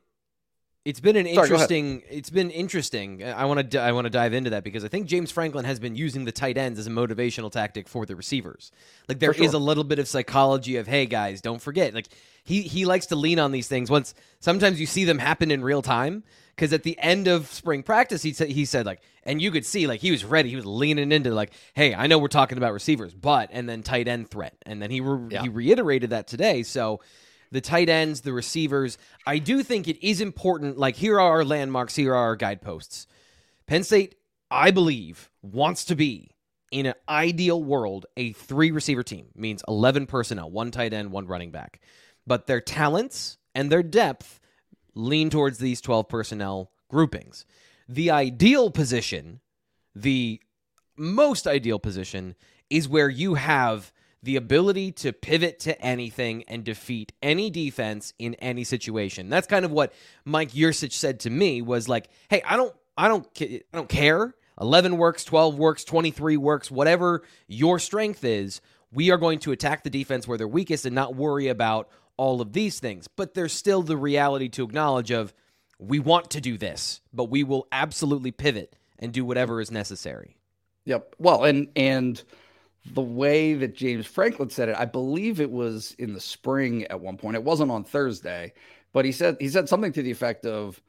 it's 0.86 1.00
been 1.00 1.16
an 1.16 1.24
Sorry, 1.24 1.48
interesting. 1.48 2.04
It's 2.08 2.30
been 2.30 2.48
interesting. 2.48 3.24
I 3.24 3.44
want 3.46 3.72
to. 3.72 3.80
I 3.80 3.90
want 3.90 4.04
to 4.04 4.10
dive 4.10 4.32
into 4.32 4.50
that 4.50 4.62
because 4.62 4.84
I 4.84 4.88
think 4.88 5.08
James 5.08 5.32
Franklin 5.32 5.64
has 5.64 5.80
been 5.80 5.96
using 5.96 6.24
the 6.24 6.30
tight 6.30 6.56
ends 6.56 6.78
as 6.78 6.86
a 6.86 6.90
motivational 6.90 7.50
tactic 7.50 7.88
for 7.88 8.06
the 8.06 8.14
receivers. 8.14 8.70
Like 9.08 9.18
there 9.18 9.34
sure. 9.34 9.44
is 9.44 9.52
a 9.52 9.58
little 9.58 9.82
bit 9.82 9.98
of 9.98 10.06
psychology 10.06 10.76
of, 10.76 10.86
hey 10.86 11.06
guys, 11.06 11.40
don't 11.40 11.60
forget. 11.60 11.92
Like 11.92 12.06
he 12.44 12.62
he 12.62 12.84
likes 12.84 13.06
to 13.06 13.16
lean 13.16 13.40
on 13.40 13.50
these 13.50 13.66
things. 13.66 13.90
Once 13.90 14.14
sometimes 14.38 14.78
you 14.78 14.86
see 14.86 15.02
them 15.04 15.18
happen 15.18 15.50
in 15.50 15.64
real 15.64 15.82
time. 15.82 16.22
Because 16.54 16.72
at 16.72 16.84
the 16.84 16.98
end 17.00 17.28
of 17.28 17.48
spring 17.48 17.82
practice, 17.82 18.22
he 18.22 18.32
said 18.32 18.48
he 18.48 18.64
said 18.64 18.86
like, 18.86 19.02
and 19.24 19.42
you 19.42 19.50
could 19.50 19.66
see 19.66 19.88
like 19.88 20.00
he 20.00 20.12
was 20.12 20.24
ready. 20.24 20.50
He 20.50 20.56
was 20.56 20.64
leaning 20.64 21.10
into 21.10 21.34
like, 21.34 21.52
hey, 21.74 21.94
I 21.94 22.06
know 22.06 22.16
we're 22.16 22.28
talking 22.28 22.58
about 22.58 22.72
receivers, 22.72 23.12
but 23.12 23.50
and 23.52 23.68
then 23.68 23.82
tight 23.82 24.06
end 24.06 24.30
threat, 24.30 24.54
and 24.64 24.80
then 24.80 24.92
he 24.92 25.00
re- 25.00 25.28
yeah. 25.32 25.42
he 25.42 25.48
reiterated 25.48 26.10
that 26.10 26.28
today. 26.28 26.62
So 26.62 27.00
the 27.50 27.60
tight 27.60 27.88
ends, 27.88 28.22
the 28.22 28.32
receivers. 28.32 28.98
I 29.26 29.38
do 29.38 29.62
think 29.62 29.88
it 29.88 30.04
is 30.06 30.20
important. 30.20 30.78
Like, 30.78 30.96
here 30.96 31.20
are 31.20 31.32
our 31.32 31.44
landmarks, 31.44 31.96
here 31.96 32.14
are 32.14 32.28
our 32.28 32.36
guideposts. 32.36 33.06
Penn 33.66 33.84
State, 33.84 34.16
I 34.50 34.70
believe, 34.70 35.30
wants 35.42 35.84
to 35.86 35.96
be 35.96 36.30
in 36.70 36.86
an 36.86 36.94
ideal 37.08 37.62
world 37.62 38.06
a 38.16 38.32
three 38.32 38.70
receiver 38.70 39.02
team, 39.02 39.26
means 39.34 39.62
11 39.68 40.06
personnel, 40.06 40.50
one 40.50 40.70
tight 40.70 40.92
end, 40.92 41.10
one 41.10 41.26
running 41.26 41.50
back. 41.50 41.80
But 42.26 42.46
their 42.46 42.60
talents 42.60 43.38
and 43.54 43.70
their 43.70 43.82
depth 43.82 44.40
lean 44.94 45.30
towards 45.30 45.58
these 45.58 45.80
12 45.80 46.08
personnel 46.08 46.70
groupings. 46.88 47.44
The 47.88 48.10
ideal 48.10 48.70
position, 48.70 49.40
the 49.94 50.40
most 50.96 51.46
ideal 51.46 51.78
position, 51.78 52.34
is 52.68 52.88
where 52.88 53.08
you 53.08 53.34
have 53.34 53.92
the 54.26 54.36
ability 54.36 54.90
to 54.90 55.12
pivot 55.12 55.60
to 55.60 55.80
anything 55.80 56.44
and 56.48 56.64
defeat 56.64 57.12
any 57.22 57.48
defense 57.48 58.12
in 58.18 58.34
any 58.34 58.64
situation. 58.64 59.28
That's 59.28 59.46
kind 59.46 59.64
of 59.64 59.70
what 59.70 59.92
Mike 60.24 60.50
Yurcich 60.50 60.92
said 60.92 61.20
to 61.20 61.30
me 61.30 61.62
was 61.62 61.88
like, 61.88 62.08
"Hey, 62.28 62.42
I 62.44 62.56
don't 62.56 62.74
I 62.98 63.08
don't 63.08 63.26
I 63.40 63.60
don't 63.72 63.88
care. 63.88 64.34
11 64.60 64.96
works, 64.96 65.22
12 65.22 65.58
works, 65.58 65.84
23 65.84 66.36
works, 66.38 66.70
whatever 66.70 67.22
your 67.46 67.78
strength 67.78 68.24
is, 68.24 68.62
we 68.90 69.10
are 69.10 69.18
going 69.18 69.38
to 69.40 69.52
attack 69.52 69.84
the 69.84 69.90
defense 69.90 70.26
where 70.26 70.38
they're 70.38 70.48
weakest 70.48 70.86
and 70.86 70.94
not 70.94 71.14
worry 71.14 71.48
about 71.48 71.90
all 72.16 72.40
of 72.40 72.54
these 72.54 72.80
things. 72.80 73.06
But 73.06 73.34
there's 73.34 73.52
still 73.52 73.82
the 73.82 73.98
reality 73.98 74.48
to 74.50 74.64
acknowledge 74.64 75.10
of 75.10 75.34
we 75.78 75.98
want 75.98 76.30
to 76.30 76.40
do 76.40 76.56
this, 76.56 77.02
but 77.12 77.24
we 77.24 77.44
will 77.44 77.68
absolutely 77.70 78.30
pivot 78.30 78.74
and 78.98 79.12
do 79.12 79.24
whatever 79.24 79.60
is 79.60 79.70
necessary. 79.70 80.36
Yep. 80.86 81.16
Well, 81.18 81.44
and 81.44 81.68
and 81.76 82.22
the 82.92 83.02
way 83.02 83.54
that 83.54 83.74
James 83.74 84.06
Franklin 84.06 84.50
said 84.50 84.68
it, 84.68 84.76
I 84.76 84.84
believe 84.84 85.40
it 85.40 85.50
was 85.50 85.94
in 85.98 86.14
the 86.14 86.20
spring 86.20 86.84
at 86.84 87.00
one 87.00 87.16
point. 87.16 87.36
It 87.36 87.44
wasn't 87.44 87.70
on 87.70 87.84
Thursday, 87.84 88.52
but 88.92 89.04
he 89.04 89.12
said 89.12 89.36
he 89.40 89.48
said 89.48 89.68
something 89.68 89.92
to 89.92 90.02
the 90.02 90.10
effect 90.10 90.46
of, 90.46 90.80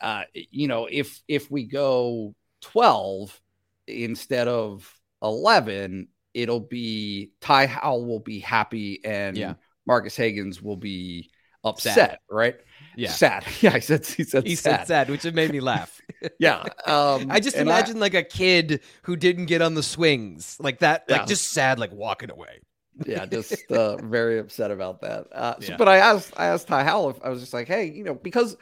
uh, 0.00 0.22
you 0.34 0.68
know, 0.68 0.88
if 0.90 1.22
if 1.28 1.50
we 1.50 1.64
go 1.64 2.34
twelve 2.60 3.38
instead 3.86 4.48
of 4.48 4.92
eleven, 5.22 6.08
it'll 6.34 6.60
be 6.60 7.32
Ty 7.40 7.66
Howle 7.66 8.06
will 8.06 8.20
be 8.20 8.38
happy 8.38 9.04
and 9.04 9.36
yeah. 9.36 9.54
Marques 9.86 10.16
Hagans 10.16 10.62
will 10.62 10.76
be 10.76 11.30
upset, 11.64 11.94
sad. 11.94 12.18
right? 12.30 12.56
Yeah, 12.96 13.10
sad. 13.10 13.44
Yeah, 13.60 13.74
he 13.74 13.80
said 13.80 14.06
he 14.06 14.24
said 14.24 14.46
he 14.46 14.56
sad. 14.56 14.80
said 14.80 14.86
sad, 14.86 15.10
which 15.10 15.24
made 15.32 15.52
me 15.52 15.60
laugh. 15.72 16.00
yeah, 16.38 16.62
um, 16.86 17.26
I 17.30 17.40
just 17.40 17.56
imagine 17.56 17.96
I, 17.96 18.00
like 18.00 18.14
a 18.14 18.22
kid 18.22 18.80
who 19.02 19.16
didn't 19.16 19.46
get 19.46 19.62
on 19.62 19.74
the 19.74 19.82
swings 19.82 20.56
like 20.58 20.80
that, 20.80 21.08
like 21.08 21.26
just 21.26 21.52
sad, 21.52 21.78
like 21.78 21.92
walking 21.92 22.30
away. 22.30 22.60
yeah, 23.06 23.26
just 23.26 23.70
uh, 23.70 23.96
very 23.98 24.38
upset 24.38 24.70
about 24.70 25.02
that. 25.02 25.26
Uh, 25.30 25.60
so, 25.60 25.72
yeah. 25.72 25.76
But 25.76 25.88
I 25.88 25.98
asked, 25.98 26.32
I 26.36 26.46
asked 26.46 26.66
Ty 26.68 26.84
Howle 26.84 27.10
if 27.10 27.16
I 27.22 27.28
was 27.28 27.40
just 27.40 27.52
like, 27.52 27.68
hey, 27.68 27.90
you 27.90 28.04
know, 28.04 28.14
because 28.14 28.56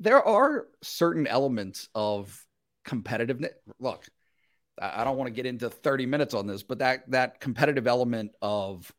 there 0.00 0.22
are 0.22 0.66
certain 0.82 1.26
elements 1.26 1.88
of 1.94 2.44
competitiveness. 2.86 3.50
Look, 3.78 4.06
I 4.80 5.04
don't 5.04 5.16
want 5.16 5.28
to 5.28 5.34
get 5.34 5.46
into 5.46 5.68
30 5.68 6.06
minutes 6.06 6.34
on 6.34 6.46
this, 6.46 6.62
but 6.62 6.78
that 6.78 7.10
that 7.10 7.40
competitive 7.40 7.86
element 7.86 8.32
of 8.40 8.90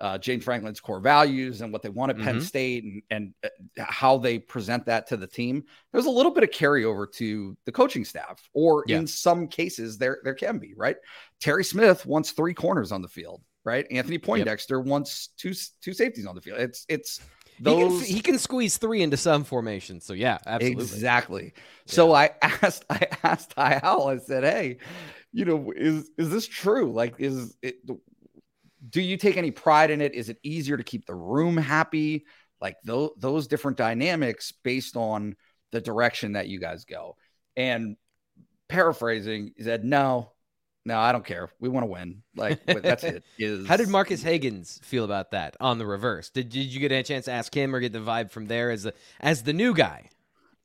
uh, 0.00 0.18
James 0.18 0.44
Franklin's 0.44 0.80
core 0.80 1.00
values 1.00 1.60
and 1.60 1.72
what 1.72 1.82
they 1.82 1.88
want 1.88 2.10
at 2.10 2.16
mm-hmm. 2.16 2.24
Penn 2.24 2.40
State 2.40 2.84
and, 2.84 3.02
and 3.10 3.34
uh, 3.44 3.84
how 3.84 4.18
they 4.18 4.38
present 4.38 4.86
that 4.86 5.06
to 5.08 5.16
the 5.16 5.26
team. 5.26 5.64
There's 5.92 6.06
a 6.06 6.10
little 6.10 6.32
bit 6.32 6.44
of 6.44 6.50
carryover 6.50 7.10
to 7.14 7.56
the 7.64 7.72
coaching 7.72 8.04
staff, 8.04 8.48
or 8.52 8.84
yeah. 8.86 8.98
in 8.98 9.06
some 9.06 9.48
cases, 9.48 9.98
there 9.98 10.18
there 10.24 10.34
can 10.34 10.58
be 10.58 10.74
right. 10.76 10.96
Terry 11.40 11.64
Smith 11.64 12.06
wants 12.06 12.30
three 12.30 12.54
corners 12.54 12.92
on 12.92 13.02
the 13.02 13.08
field, 13.08 13.42
right? 13.64 13.86
Anthony 13.90 14.18
Poindexter 14.18 14.78
yep. 14.78 14.86
wants 14.86 15.28
two 15.36 15.52
two 15.80 15.92
safeties 15.92 16.26
on 16.26 16.34
the 16.34 16.40
field. 16.40 16.60
It's 16.60 16.84
it's 16.88 17.20
those 17.60 18.00
he 18.00 18.06
can, 18.06 18.14
he 18.16 18.20
can, 18.20 18.38
squeeze 18.38 18.78
three 18.78 19.02
into 19.02 19.16
some 19.16 19.44
formations. 19.44 20.04
So 20.04 20.12
yeah, 20.12 20.38
absolutely, 20.46 20.84
exactly. 20.84 21.52
Yeah. 21.54 21.62
So 21.86 22.14
I 22.14 22.30
asked 22.42 22.84
I 22.88 23.06
asked 23.22 23.50
Ty 23.50 23.80
Howle. 23.82 24.08
I 24.08 24.18
said, 24.18 24.44
hey, 24.44 24.78
you 25.32 25.44
know, 25.44 25.72
is 25.76 26.10
is 26.16 26.30
this 26.30 26.46
true? 26.46 26.92
Like, 26.92 27.16
is 27.18 27.56
it? 27.62 27.76
Do 28.86 29.00
you 29.00 29.16
take 29.16 29.36
any 29.36 29.50
pride 29.50 29.90
in 29.90 30.00
it? 30.00 30.14
Is 30.14 30.28
it 30.28 30.38
easier 30.42 30.76
to 30.76 30.84
keep 30.84 31.06
the 31.06 31.14
room 31.14 31.56
happy? 31.56 32.26
Like 32.60 32.76
those 32.84 33.10
those 33.18 33.46
different 33.46 33.76
dynamics 33.76 34.52
based 34.64 34.96
on 34.96 35.36
the 35.70 35.80
direction 35.80 36.32
that 36.32 36.48
you 36.48 36.60
guys 36.60 36.84
go. 36.84 37.16
And 37.56 37.96
paraphrasing, 38.68 39.52
he 39.56 39.62
said, 39.62 39.84
"No, 39.84 40.32
no, 40.84 40.98
I 40.98 41.12
don't 41.12 41.24
care. 41.24 41.50
We 41.60 41.68
want 41.68 41.84
to 41.84 41.90
win. 41.90 42.22
Like 42.36 42.64
that's 42.66 43.04
it." 43.04 43.24
Is 43.38 43.66
how 43.66 43.76
did 43.76 43.88
Marques 43.88 44.22
Hagans 44.22 44.82
feel 44.84 45.04
about 45.04 45.32
that 45.32 45.56
on 45.60 45.78
the 45.78 45.86
reverse? 45.86 46.30
Did 46.30 46.48
did 46.48 46.66
you 46.66 46.80
get 46.80 46.92
a 46.92 47.02
chance 47.02 47.26
to 47.26 47.32
ask 47.32 47.54
him 47.54 47.74
or 47.74 47.80
get 47.80 47.92
the 47.92 48.00
vibe 48.00 48.30
from 48.30 48.46
there 48.46 48.70
as 48.70 48.84
the 48.84 48.94
as 49.20 49.42
the 49.42 49.52
new 49.52 49.74
guy? 49.74 50.10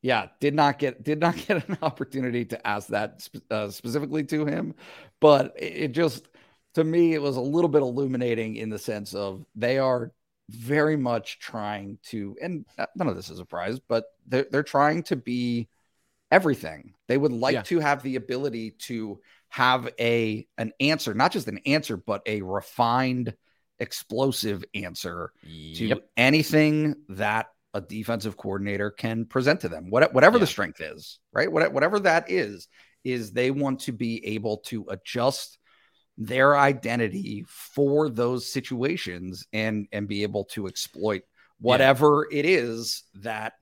Yeah, 0.02 0.28
did 0.40 0.54
not 0.54 0.80
get 0.80 1.04
did 1.04 1.20
not 1.20 1.36
get 1.48 1.68
an 1.68 1.78
opportunity 1.82 2.46
to 2.46 2.68
ask 2.68 2.90
that 2.90 3.28
uh, 3.50 3.70
specifically 3.70 4.24
to 4.26 4.46
him, 4.46 4.76
but 5.20 5.54
it 5.58 5.94
just 5.94 6.28
to 6.76 6.84
me, 6.84 7.14
it 7.14 7.22
was 7.22 7.38
a 7.38 7.42
little 7.42 7.70
bit 7.70 7.82
illuminating 7.82 8.56
in 8.56 8.70
the 8.70 8.80
sense 8.80 9.14
of 9.14 9.46
they 9.56 9.78
are 9.78 10.12
very 10.50 10.98
much 10.98 11.40
trying 11.40 11.98
to, 12.04 12.36
and 12.42 12.66
uh, 12.78 12.86
none 12.96 13.08
of 13.08 13.16
this 13.16 13.30
is 13.30 13.38
a 13.38 13.38
surprise, 13.38 13.80
but 13.80 14.06
they're, 14.28 14.46
they're 14.52 14.64
trying 14.64 15.04
to 15.04 15.16
be 15.16 15.70
everything. 16.32 16.94
They 17.08 17.18
would 17.18 17.32
like 17.32 17.54
yeah. 17.54 17.62
to 17.64 17.80
have 17.80 18.04
the 18.04 18.16
ability 18.16 18.72
to 18.80 19.20
have 19.50 19.88
a 20.00 20.48
an 20.58 20.72
answer, 20.80 21.14
not 21.14 21.32
just 21.32 21.48
an 21.48 21.60
answer, 21.66 21.96
but 21.96 22.24
a 22.26 22.42
refined, 22.42 23.36
explosive 23.80 24.64
answer 24.74 25.32
yep. 25.44 26.00
to 26.00 26.04
anything 26.18 26.96
that 27.10 27.48
a 27.76 27.82
defensive 27.82 28.36
coordinator 28.36 28.90
can 28.92 29.26
present 29.26 29.62
to 29.62 29.70
them. 29.70 29.90
What, 29.90 30.14
whatever 30.14 30.38
yeah. 30.38 30.42
the 30.42 30.48
strength 30.48 30.82
is, 30.82 31.20
right? 31.32 31.52
What, 31.52 31.72
whatever 31.72 32.00
that 32.00 32.30
is, 32.32 32.68
is 33.04 33.32
they 33.32 33.52
want 33.52 33.82
to 33.82 33.92
be 33.92 34.26
able 34.26 34.58
to 34.58 34.86
adjust 34.90 35.58
their 36.18 36.58
identity 36.58 37.46
for 37.48 38.10
those 38.10 38.52
situations 38.52 39.48
and 39.52 39.88
and 39.92 40.08
be 40.08 40.24
able 40.24 40.46
to 40.46 40.68
exploit 40.68 41.24
whatever 41.60 42.28
yeah. 42.30 42.40
it 42.40 42.46
is 42.46 43.04
that 43.16 43.54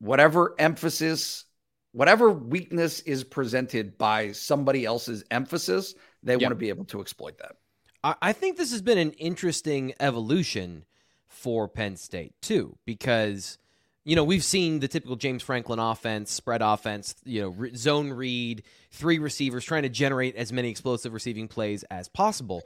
whatever 0.00 0.54
emphasis 0.58 1.44
whatever 1.92 2.30
weakness 2.30 3.00
is 3.00 3.22
presented 3.22 3.96
by 3.96 4.32
somebody 4.32 4.84
else's 4.84 5.22
emphasis 5.30 5.94
they 6.22 6.32
yep. 6.32 6.42
want 6.42 6.50
to 6.50 6.56
be 6.56 6.70
able 6.70 6.84
to 6.84 7.00
exploit 7.00 7.38
that 7.38 7.52
I, 8.20 8.34
think 8.34 8.58
this 8.58 8.70
has 8.72 8.82
been 8.82 8.98
an 8.98 9.12
interesting 9.12 9.94
evolution 9.98 10.84
for 11.26 11.68
penn 11.68 11.96
state 11.96 12.34
too 12.42 12.76
because 12.84 13.56
you 14.04 14.16
know, 14.16 14.24
we've 14.24 14.44
seen 14.44 14.80
the 14.80 14.88
typical 14.88 15.16
James 15.16 15.42
Franklin 15.42 15.78
offense, 15.78 16.30
spread 16.30 16.60
offense, 16.60 17.14
you 17.24 17.40
know, 17.40 17.48
re- 17.48 17.74
zone 17.74 18.12
read, 18.12 18.62
three 18.90 19.18
receivers 19.18 19.64
trying 19.64 19.82
to 19.82 19.88
generate 19.88 20.36
as 20.36 20.52
many 20.52 20.68
explosive 20.68 21.12
receiving 21.14 21.48
plays 21.48 21.84
as 21.84 22.08
possible. 22.08 22.62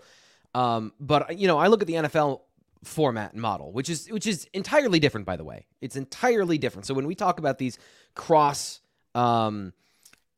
Um, 0.54 0.92
but 0.98 1.38
you 1.38 1.46
know, 1.46 1.58
I 1.58 1.68
look 1.68 1.80
at 1.80 1.86
the 1.86 1.94
NFL 1.94 2.40
format 2.84 3.32
and 3.32 3.42
model, 3.42 3.72
which 3.72 3.88
is 3.88 4.08
which 4.08 4.26
is 4.26 4.48
entirely 4.52 4.98
different, 4.98 5.26
by 5.26 5.36
the 5.36 5.44
way. 5.44 5.66
It's 5.80 5.96
entirely 5.96 6.58
different. 6.58 6.86
So 6.86 6.94
when 6.94 7.06
we 7.06 7.14
talk 7.14 7.38
about 7.38 7.58
these 7.58 7.78
cross 8.14 8.80
um, 9.14 9.72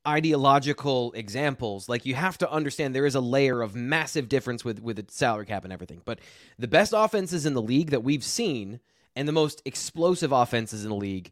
ideological 0.07 1.13
examples, 1.13 1.89
like 1.89 2.05
you 2.05 2.15
have 2.15 2.37
to 2.39 2.51
understand 2.51 2.95
there 2.95 3.07
is 3.07 3.15
a 3.15 3.21
layer 3.21 3.63
of 3.63 3.75
massive 3.75 4.29
difference 4.29 4.65
with 4.65 4.81
with 4.81 4.97
the 4.97 5.07
salary 5.09 5.47
cap 5.47 5.65
and 5.65 5.73
everything. 5.73 6.03
But 6.05 6.19
the 6.59 6.69
best 6.69 6.93
offenses 6.95 7.47
in 7.47 7.55
the 7.55 7.63
league 7.63 7.91
that 7.91 8.05
we've 8.05 8.25
seen 8.25 8.81
and 9.21 9.29
the 9.29 9.33
most 9.33 9.61
explosive 9.67 10.33
offenses 10.33 10.83
in 10.83 10.89
the 10.89 10.97
league, 10.97 11.31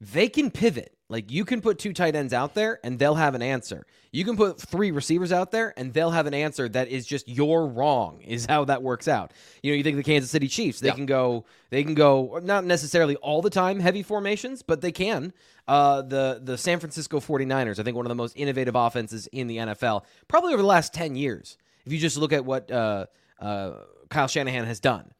they 0.00 0.28
can 0.28 0.50
pivot. 0.50 0.96
Like 1.08 1.30
you 1.30 1.44
can 1.44 1.60
put 1.60 1.78
two 1.78 1.92
tight 1.92 2.16
ends 2.16 2.32
out 2.32 2.54
there 2.54 2.80
and 2.82 2.98
they'll 2.98 3.14
have 3.14 3.36
an 3.36 3.42
answer. 3.42 3.86
You 4.10 4.24
can 4.24 4.36
put 4.36 4.60
three 4.60 4.90
receivers 4.90 5.30
out 5.30 5.52
there 5.52 5.72
and 5.76 5.94
they'll 5.94 6.10
have 6.10 6.26
an 6.26 6.34
answer 6.34 6.68
that 6.70 6.88
is 6.88 7.06
just 7.06 7.28
you're 7.28 7.68
wrong 7.68 8.20
is 8.22 8.46
how 8.46 8.64
that 8.64 8.82
works 8.82 9.06
out. 9.06 9.32
You 9.62 9.70
know, 9.70 9.76
you 9.76 9.84
think 9.84 9.96
the 9.96 10.02
Kansas 10.02 10.28
City 10.28 10.48
Chiefs, 10.48 10.80
they 10.80 10.88
yeah. 10.88 10.94
can 10.94 11.06
go 11.06 11.44
they 11.70 11.84
can 11.84 11.94
go 11.94 12.40
not 12.42 12.64
necessarily 12.64 13.14
all 13.16 13.42
the 13.42 13.50
time 13.50 13.78
heavy 13.78 14.02
formations, 14.02 14.62
but 14.62 14.80
they 14.80 14.90
can. 14.90 15.32
Uh, 15.68 16.02
the 16.02 16.40
the 16.42 16.58
San 16.58 16.80
Francisco 16.80 17.20
49ers, 17.20 17.78
I 17.78 17.84
think 17.84 17.96
one 17.96 18.06
of 18.06 18.10
the 18.10 18.16
most 18.16 18.34
innovative 18.36 18.74
offenses 18.74 19.28
in 19.28 19.46
the 19.46 19.58
NFL, 19.58 20.02
probably 20.26 20.52
over 20.52 20.62
the 20.62 20.68
last 20.68 20.92
10 20.92 21.14
years. 21.14 21.58
If 21.86 21.92
you 21.92 22.00
just 22.00 22.16
look 22.16 22.32
at 22.32 22.44
what 22.44 22.72
uh, 22.72 23.06
uh, 23.38 23.74
Kyle 24.08 24.26
Shanahan 24.26 24.64
has 24.64 24.80
done. 24.80 25.12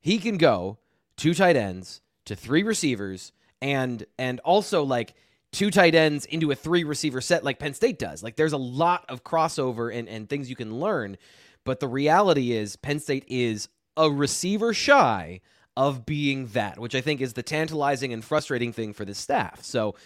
He 0.00 0.18
can 0.18 0.38
go 0.38 0.78
two 1.20 1.34
tight 1.34 1.54
ends 1.54 2.00
to 2.24 2.34
three 2.34 2.62
receivers 2.62 3.32
and 3.60 4.06
and 4.18 4.40
also 4.40 4.82
like 4.82 5.14
two 5.52 5.70
tight 5.70 5.94
ends 5.94 6.24
into 6.24 6.50
a 6.50 6.54
three 6.54 6.82
receiver 6.82 7.20
set 7.20 7.44
like 7.44 7.58
Penn 7.58 7.74
State 7.74 7.98
does. 7.98 8.22
Like 8.22 8.36
there's 8.36 8.54
a 8.54 8.58
lot 8.58 9.04
of 9.08 9.22
crossover 9.22 9.94
and, 9.94 10.08
and 10.08 10.28
things 10.28 10.48
you 10.48 10.56
can 10.56 10.80
learn. 10.80 11.18
But 11.64 11.78
the 11.78 11.88
reality 11.88 12.52
is 12.52 12.76
Penn 12.76 13.00
State 13.00 13.24
is 13.28 13.68
a 13.98 14.10
receiver 14.10 14.72
shy 14.72 15.40
of 15.76 16.06
being 16.06 16.46
that, 16.48 16.78
which 16.78 16.94
I 16.94 17.02
think 17.02 17.20
is 17.20 17.34
the 17.34 17.42
tantalizing 17.42 18.14
and 18.14 18.24
frustrating 18.24 18.72
thing 18.72 18.94
for 18.94 19.04
the 19.04 19.14
staff. 19.14 19.62
So 19.62 19.96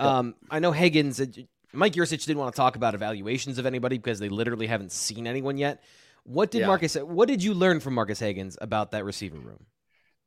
um, 0.00 0.34
I 0.50 0.58
know 0.58 0.72
Hagans, 0.72 1.20
uh, 1.20 1.44
Mike 1.72 1.92
Yurcich 1.92 2.26
didn't 2.26 2.38
want 2.38 2.52
to 2.52 2.56
talk 2.56 2.74
about 2.74 2.94
evaluations 2.94 3.58
of 3.58 3.66
anybody 3.66 3.96
because 3.96 4.18
they 4.18 4.28
literally 4.28 4.66
haven't 4.66 4.90
seen 4.90 5.28
anyone 5.28 5.56
yet. 5.56 5.84
What 6.24 6.50
did 6.50 6.62
yeah. 6.62 6.66
Marques? 6.66 6.96
What 6.96 7.28
did 7.28 7.44
you 7.44 7.54
learn 7.54 7.78
from 7.78 7.94
Marques 7.94 8.20
Hagans 8.20 8.56
about 8.60 8.90
that 8.90 9.04
receiver 9.04 9.38
room? 9.38 9.66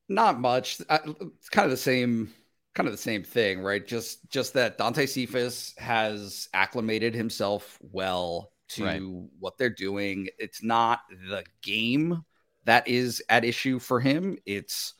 Not 0.09 0.39
much. 0.39 0.79
It's 0.79 1.49
kind 1.49 1.65
of 1.65 1.71
the 1.71 1.77
same, 1.77 2.33
kind 2.73 2.87
of 2.87 2.93
the 2.93 2.97
same 2.97 3.23
thing, 3.23 3.61
right? 3.61 3.85
Just 3.85 4.29
just 4.29 4.53
that 4.53 4.77
Dante 4.77 5.05
Cephas 5.05 5.73
has 5.77 6.47
acclimated 6.53 7.13
himself 7.13 7.77
well 7.81 8.51
to 8.69 8.83
right. 8.83 9.01
what 9.39 9.57
they're 9.57 9.69
doing. 9.69 10.27
It's 10.37 10.63
not 10.63 11.01
the 11.29 11.43
game 11.61 12.23
that 12.65 12.87
is 12.87 13.21
at 13.29 13.45
issue 13.45 13.79
for 13.79 13.99
him. 13.99 14.37
It's 14.45 14.93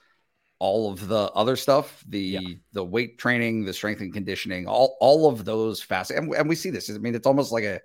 all 0.60 0.92
of 0.92 1.08
the 1.08 1.32
other 1.34 1.56
stuff, 1.56 2.04
the 2.08 2.20
yeah. 2.20 2.40
the 2.74 2.84
weight 2.84 3.18
training, 3.18 3.66
the 3.66 3.74
strength 3.74 4.02
and 4.02 4.14
conditioning, 4.14 4.68
all 4.68 4.98
all 5.00 5.30
of 5.30 5.46
those 5.46 5.82
facets. 5.82 6.18
And, 6.18 6.34
and 6.34 6.50
we 6.50 6.56
see 6.56 6.70
this. 6.70 6.90
I 6.90 6.98
mean, 6.98 7.16
it's 7.16 7.28
almost 7.28 7.52
like 7.52 7.64
a 7.64 7.80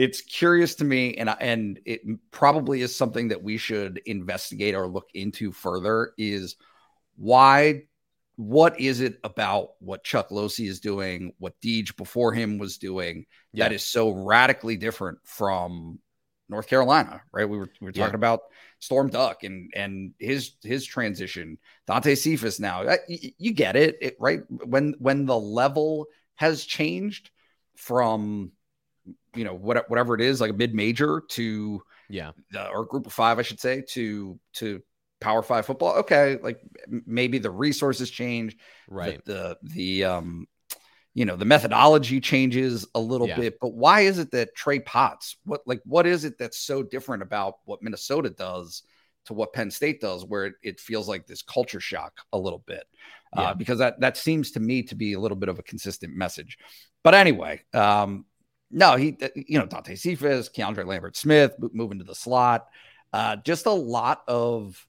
it's 0.00 0.22
curious 0.22 0.76
to 0.76 0.84
me, 0.84 1.14
and 1.16 1.28
and 1.40 1.78
it 1.84 2.00
probably 2.30 2.80
is 2.80 2.96
something 2.96 3.28
that 3.28 3.42
we 3.42 3.58
should 3.58 4.00
investigate 4.06 4.74
or 4.74 4.86
look 4.86 5.08
into 5.12 5.52
further. 5.52 6.12
Is 6.16 6.56
why? 7.16 7.82
What 8.36 8.80
is 8.80 9.02
it 9.02 9.18
about 9.22 9.72
what 9.80 10.02
Chuck 10.02 10.30
Losey 10.30 10.66
is 10.66 10.80
doing, 10.80 11.34
what 11.38 11.60
Deej 11.60 11.94
before 11.96 12.32
him 12.32 12.56
was 12.56 12.78
doing, 12.78 13.26
yeah. 13.52 13.64
that 13.64 13.74
is 13.74 13.84
so 13.84 14.08
radically 14.08 14.78
different 14.78 15.18
from 15.24 15.98
North 16.48 16.66
Carolina? 16.66 17.20
Right? 17.30 17.46
We 17.46 17.58
were 17.58 17.68
we 17.82 17.84
were 17.84 17.92
talking 17.92 18.12
yeah. 18.12 18.16
about 18.16 18.40
Storm 18.78 19.10
Duck 19.10 19.42
and 19.42 19.70
and 19.76 20.14
his 20.18 20.52
his 20.62 20.86
transition. 20.86 21.58
Dante 21.86 22.14
Cephas 22.14 22.58
now, 22.58 22.96
you, 23.06 23.32
you 23.36 23.52
get 23.52 23.76
it, 23.76 23.98
it, 24.00 24.16
right? 24.18 24.40
When 24.48 24.94
when 24.98 25.26
the 25.26 25.38
level 25.38 26.06
has 26.36 26.64
changed 26.64 27.28
from 27.76 28.52
you 29.34 29.44
know 29.44 29.54
what, 29.54 29.88
whatever 29.88 30.14
it 30.14 30.20
is 30.20 30.40
like 30.40 30.50
a 30.50 30.54
mid-major 30.54 31.22
to 31.28 31.82
yeah. 32.08 32.32
uh, 32.54 32.68
or 32.72 32.84
group 32.84 33.06
of 33.06 33.12
five 33.12 33.38
i 33.38 33.42
should 33.42 33.60
say 33.60 33.82
to 33.88 34.38
to 34.52 34.82
power 35.20 35.42
five 35.42 35.66
football. 35.66 35.96
Okay 35.96 36.38
like 36.42 36.60
maybe 36.88 37.38
the 37.38 37.50
resources 37.50 38.10
change 38.10 38.56
right. 38.88 39.22
the 39.24 39.58
the, 39.62 39.74
the 39.74 40.04
um 40.04 40.46
you 41.12 41.24
know 41.24 41.36
the 41.36 41.44
methodology 41.44 42.20
changes 42.20 42.86
a 42.94 43.00
little 43.00 43.28
yeah. 43.28 43.36
bit 43.36 43.58
but 43.60 43.74
why 43.74 44.00
is 44.00 44.18
it 44.18 44.30
that 44.30 44.54
trey 44.54 44.80
potts 44.80 45.36
what 45.44 45.60
like 45.66 45.82
what 45.84 46.06
is 46.06 46.24
it 46.24 46.38
that's 46.38 46.58
so 46.58 46.82
different 46.82 47.22
about 47.22 47.56
what 47.64 47.82
minnesota 47.82 48.30
does 48.30 48.82
to 49.26 49.34
what 49.34 49.52
penn 49.52 49.70
state 49.70 50.00
does 50.00 50.24
where 50.24 50.46
it, 50.46 50.54
it 50.62 50.80
feels 50.80 51.08
like 51.08 51.26
this 51.26 51.42
culture 51.42 51.80
shock 51.80 52.20
a 52.32 52.38
little 52.38 52.62
bit? 52.66 52.84
Uh, 53.36 53.42
yeah. 53.42 53.50
uh, 53.50 53.54
because 53.54 53.78
that 53.78 54.00
that 54.00 54.16
seems 54.16 54.52
to 54.52 54.60
me 54.60 54.82
to 54.82 54.94
be 54.94 55.12
a 55.12 55.20
little 55.20 55.36
bit 55.36 55.48
of 55.48 55.58
a 55.58 55.62
consistent 55.62 56.14
message. 56.14 56.58
But 57.04 57.14
anyway 57.14 57.60
um 57.74 58.24
no, 58.70 58.96
he, 58.96 59.16
uh, 59.22 59.28
you 59.34 59.58
know, 59.58 59.66
Dante 59.66 59.96
Cephas, 59.96 60.48
Keandre 60.48 60.86
Lambert 60.86 61.16
Smith 61.16 61.54
moving 61.72 61.98
to 61.98 62.04
the 62.04 62.14
slot. 62.14 62.66
Uh, 63.12 63.36
just 63.36 63.66
a 63.66 63.72
lot 63.72 64.22
of, 64.28 64.86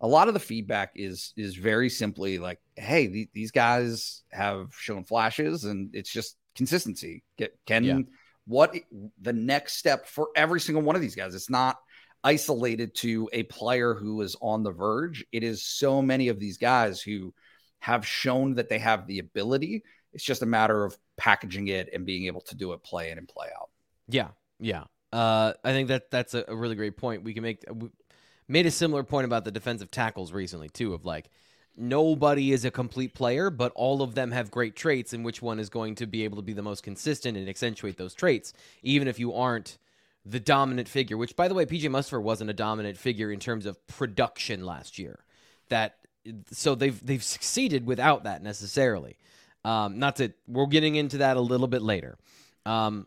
a 0.00 0.06
lot 0.06 0.28
of 0.28 0.34
the 0.34 0.40
feedback 0.40 0.92
is 0.94 1.32
is 1.36 1.56
very 1.56 1.88
simply 1.88 2.38
like, 2.38 2.60
hey, 2.76 3.06
th- 3.06 3.28
these 3.32 3.50
guys 3.50 4.22
have 4.30 4.74
shown 4.78 5.04
flashes, 5.04 5.64
and 5.64 5.94
it's 5.94 6.10
just 6.10 6.36
consistency. 6.54 7.24
Get 7.38 7.58
can 7.66 7.84
yeah. 7.84 7.98
what 8.46 8.74
the 9.20 9.32
next 9.32 9.76
step 9.78 10.06
for 10.06 10.28
every 10.36 10.60
single 10.60 10.82
one 10.82 10.94
of 10.94 11.02
these 11.02 11.16
guys? 11.16 11.34
It's 11.34 11.50
not 11.50 11.78
isolated 12.22 12.94
to 12.96 13.28
a 13.32 13.44
player 13.44 13.94
who 13.94 14.20
is 14.22 14.36
on 14.40 14.62
the 14.62 14.72
verge. 14.72 15.24
It 15.32 15.42
is 15.42 15.64
so 15.64 16.02
many 16.02 16.28
of 16.28 16.38
these 16.38 16.58
guys 16.58 17.00
who 17.00 17.34
have 17.80 18.06
shown 18.06 18.54
that 18.54 18.68
they 18.68 18.78
have 18.78 19.06
the 19.06 19.18
ability. 19.18 19.82
It's 20.14 20.24
just 20.24 20.42
a 20.42 20.46
matter 20.46 20.84
of 20.84 20.96
packaging 21.16 21.68
it 21.68 21.90
and 21.92 22.06
being 22.06 22.26
able 22.26 22.40
to 22.42 22.54
do 22.54 22.72
it 22.72 22.82
play 22.82 23.10
in 23.10 23.18
and 23.18 23.28
play 23.28 23.48
out. 23.60 23.70
Yeah, 24.08 24.28
yeah. 24.60 24.84
Uh, 25.12 25.52
I 25.62 25.72
think 25.72 25.88
that 25.88 26.10
that's 26.10 26.34
a, 26.34 26.44
really 26.48 26.74
great 26.74 26.96
point. 26.96 27.22
We 27.22 27.34
can 27.34 27.42
make 27.42 27.64
we 27.72 27.88
made 28.48 28.66
a 28.66 28.70
similar 28.70 29.04
point 29.04 29.26
about 29.26 29.44
the 29.44 29.52
defensive 29.52 29.90
tackles 29.90 30.32
recently 30.32 30.68
too. 30.68 30.94
Of 30.94 31.04
like, 31.04 31.30
nobody 31.76 32.52
is 32.52 32.64
a 32.64 32.70
complete 32.70 33.14
player, 33.14 33.50
but 33.50 33.72
all 33.74 34.02
of 34.02 34.14
them 34.14 34.32
have 34.32 34.50
great 34.50 34.76
traits, 34.76 35.12
and 35.12 35.24
which 35.24 35.40
one 35.42 35.60
is 35.60 35.68
going 35.68 35.94
to 35.96 36.06
be 36.06 36.24
able 36.24 36.36
to 36.36 36.42
be 36.42 36.52
the 36.52 36.62
most 36.62 36.82
consistent 36.82 37.36
and 37.36 37.48
accentuate 37.48 37.96
those 37.96 38.14
traits, 38.14 38.52
even 38.82 39.06
if 39.08 39.18
you 39.18 39.32
aren't 39.34 39.78
the 40.24 40.40
dominant 40.40 40.88
figure. 40.88 41.16
Which, 41.16 41.36
by 41.36 41.48
the 41.48 41.54
way, 41.54 41.66
PJ 41.66 41.82
Mustipher 41.82 42.22
wasn't 42.22 42.50
a 42.50 42.54
dominant 42.54 42.98
figure 42.98 43.30
in 43.30 43.40
terms 43.40 43.66
of 43.66 43.84
production 43.86 44.64
last 44.64 44.98
year. 44.98 45.24
That 45.68 45.96
so 46.50 46.74
they've 46.74 47.04
they've 47.04 47.22
succeeded 47.22 47.86
without 47.86 48.24
that 48.24 48.42
necessarily. 48.42 49.16
Um, 49.64 49.98
not 49.98 50.16
to, 50.16 50.32
we're 50.46 50.66
getting 50.66 50.96
into 50.96 51.18
that 51.18 51.36
a 51.36 51.40
little 51.40 51.66
bit 51.66 51.82
later. 51.82 52.18
Um, 52.66 53.06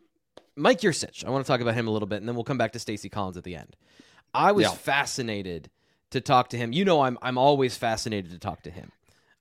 Mike 0.56 0.82
Yurcich, 0.82 1.24
I 1.24 1.30
want 1.30 1.46
to 1.46 1.52
talk 1.52 1.62
about 1.62 1.76
him 1.76 1.88
a 1.88 1.92
little 1.92 2.08
bit, 2.08 2.18
and 2.18 2.28
then 2.28 2.36
we'll 2.36 2.44
come 2.44 2.58
back 2.58 2.74
to 2.74 2.80
Stacy 2.80 3.10
Collins 3.10 3.38
at 3.38 3.44
the 3.44 3.56
end. 3.56 3.76
I 4.34 4.52
was 4.52 4.64
yeah. 4.64 4.72
fascinated 4.72 5.70
to 6.12 6.22
talk 6.22 6.50
to 6.50 6.58
him. 6.58 6.74
You 6.74 6.84
know, 6.84 7.02
I'm 7.02 7.18
I'm 7.22 7.38
always 7.38 7.78
fascinated 7.78 8.32
to 8.32 8.40
talk 8.40 8.64
to 8.64 8.72
him. 8.72 8.92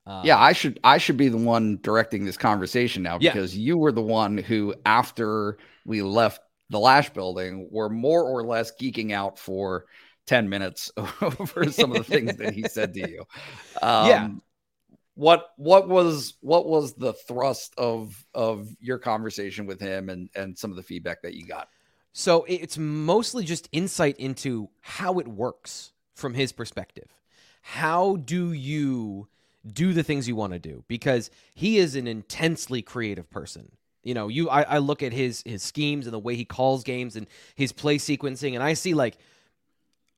Um, 0.06 0.25
yeah, 0.25 0.38
I 0.38 0.52
should 0.52 0.78
I 0.85 0.99
should 0.99 1.16
be 1.16 1.28
the 1.28 1.37
one 1.37 1.79
directing 1.83 2.24
this 2.24 2.37
conversation 2.37 3.02
now 3.02 3.18
because 3.18 3.57
yeah. 3.57 3.66
you 3.66 3.79
were 3.79 3.92
the 3.92 4.02
one 4.02 4.38
who, 4.38 4.74
after 4.85 5.59
we 5.85 6.02
left 6.02 6.40
the 6.70 6.79
Lasch 6.79 7.11
building, 7.11 7.68
were 7.70 7.88
more 7.88 8.22
or 8.22 8.44
less 8.44 8.72
geeking 8.81 9.12
out 9.12 9.38
for 9.38 9.87
10 10.26 10.48
minutes 10.48 10.90
over 11.22 11.70
some 11.70 11.92
of 11.92 11.98
the 11.98 12.05
things 12.05 12.37
that 12.37 12.52
he 12.52 12.62
said 12.64 12.94
to 12.94 13.09
you. 13.09 13.24
Um, 13.83 14.09
yeah 14.09 14.29
what 15.16 15.52
what 15.57 15.88
was 15.88 16.35
what 16.40 16.66
was 16.68 16.92
the 16.94 17.14
thrust 17.14 17.74
of 17.79 18.24
of 18.35 18.68
your 18.81 18.98
conversation 18.98 19.66
with 19.66 19.81
him 19.81 20.11
and 20.11 20.29
and 20.37 20.57
some 20.57 20.70
of 20.70 20.76
the 20.76 20.83
feedback 20.83 21.22
that 21.22 21.35
you 21.35 21.46
got? 21.46 21.68
So 22.12 22.44
it's 22.48 22.79
mostly 22.79 23.44
just 23.44 23.68
insight 23.72 24.16
into 24.18 24.68
how 24.81 25.18
it 25.18 25.26
works 25.26 25.92
from 26.14 26.35
his 26.35 26.52
perspective. 26.52 27.09
How 27.62 28.16
do 28.16 28.52
you 28.52 29.29
do 29.66 29.92
the 29.92 30.02
things 30.02 30.29
you 30.29 30.37
want 30.37 30.52
to 30.52 30.59
do? 30.59 30.85
Because 30.87 31.31
he 31.55 31.79
is 31.79 31.96
an 31.96 32.07
intensely 32.07 32.81
creative 32.83 33.29
person. 33.31 33.72
You 34.02 34.12
know 34.12 34.29
you 34.29 34.50
I, 34.50 34.62
I 34.62 34.79
look 34.79 35.02
at 35.02 35.14
his 35.14 35.42
his 35.46 35.62
schemes 35.62 36.07
and 36.07 36.12
the 36.12 36.18
way 36.18 36.37
he 36.37 36.44
calls 36.44 36.85
games 36.85 37.16
and 37.16 37.26
his 37.55 37.72
play 37.72 37.96
sequencing 37.96 38.55
and 38.55 38.62
i 38.62 38.74
see 38.74 38.94
like 38.94 39.18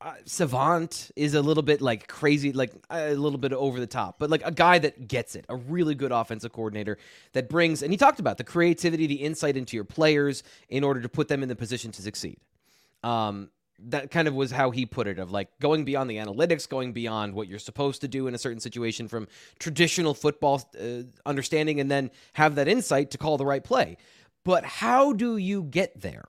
uh, 0.00 0.14
Savant 0.24 1.10
is 1.16 1.34
a 1.34 1.42
little 1.42 1.62
bit 1.62 1.80
like 1.80 2.06
crazy, 2.06 2.52
like 2.52 2.72
a 2.88 3.14
little 3.14 3.38
bit 3.38 3.52
over 3.52 3.80
the 3.80 3.86
top, 3.86 4.18
but 4.18 4.30
like 4.30 4.42
a 4.44 4.52
guy 4.52 4.78
that 4.78 5.08
gets 5.08 5.34
it, 5.34 5.44
a 5.48 5.56
really 5.56 5.94
good 5.94 6.12
offensive 6.12 6.52
coordinator 6.52 6.98
that 7.32 7.48
brings, 7.48 7.82
and 7.82 7.92
he 7.92 7.96
talked 7.96 8.20
about 8.20 8.38
the 8.38 8.44
creativity, 8.44 9.06
the 9.06 9.16
insight 9.16 9.56
into 9.56 9.76
your 9.76 9.84
players 9.84 10.44
in 10.68 10.84
order 10.84 11.00
to 11.00 11.08
put 11.08 11.26
them 11.26 11.42
in 11.42 11.48
the 11.48 11.56
position 11.56 11.90
to 11.92 12.02
succeed. 12.02 12.38
Um, 13.02 13.50
that 13.80 14.10
kind 14.10 14.26
of 14.28 14.34
was 14.34 14.50
how 14.50 14.70
he 14.70 14.86
put 14.86 15.06
it 15.06 15.18
of 15.18 15.30
like 15.30 15.48
going 15.60 15.84
beyond 15.84 16.10
the 16.10 16.16
analytics, 16.16 16.68
going 16.68 16.92
beyond 16.92 17.34
what 17.34 17.48
you're 17.48 17.58
supposed 17.58 18.00
to 18.00 18.08
do 18.08 18.26
in 18.26 18.34
a 18.34 18.38
certain 18.38 18.60
situation 18.60 19.08
from 19.08 19.28
traditional 19.58 20.14
football 20.14 20.68
uh, 20.80 21.02
understanding, 21.26 21.80
and 21.80 21.90
then 21.90 22.10
have 22.34 22.54
that 22.54 22.68
insight 22.68 23.10
to 23.12 23.18
call 23.18 23.36
the 23.36 23.46
right 23.46 23.64
play. 23.64 23.96
But 24.44 24.64
how 24.64 25.12
do 25.12 25.36
you 25.36 25.62
get 25.62 26.00
there? 26.00 26.26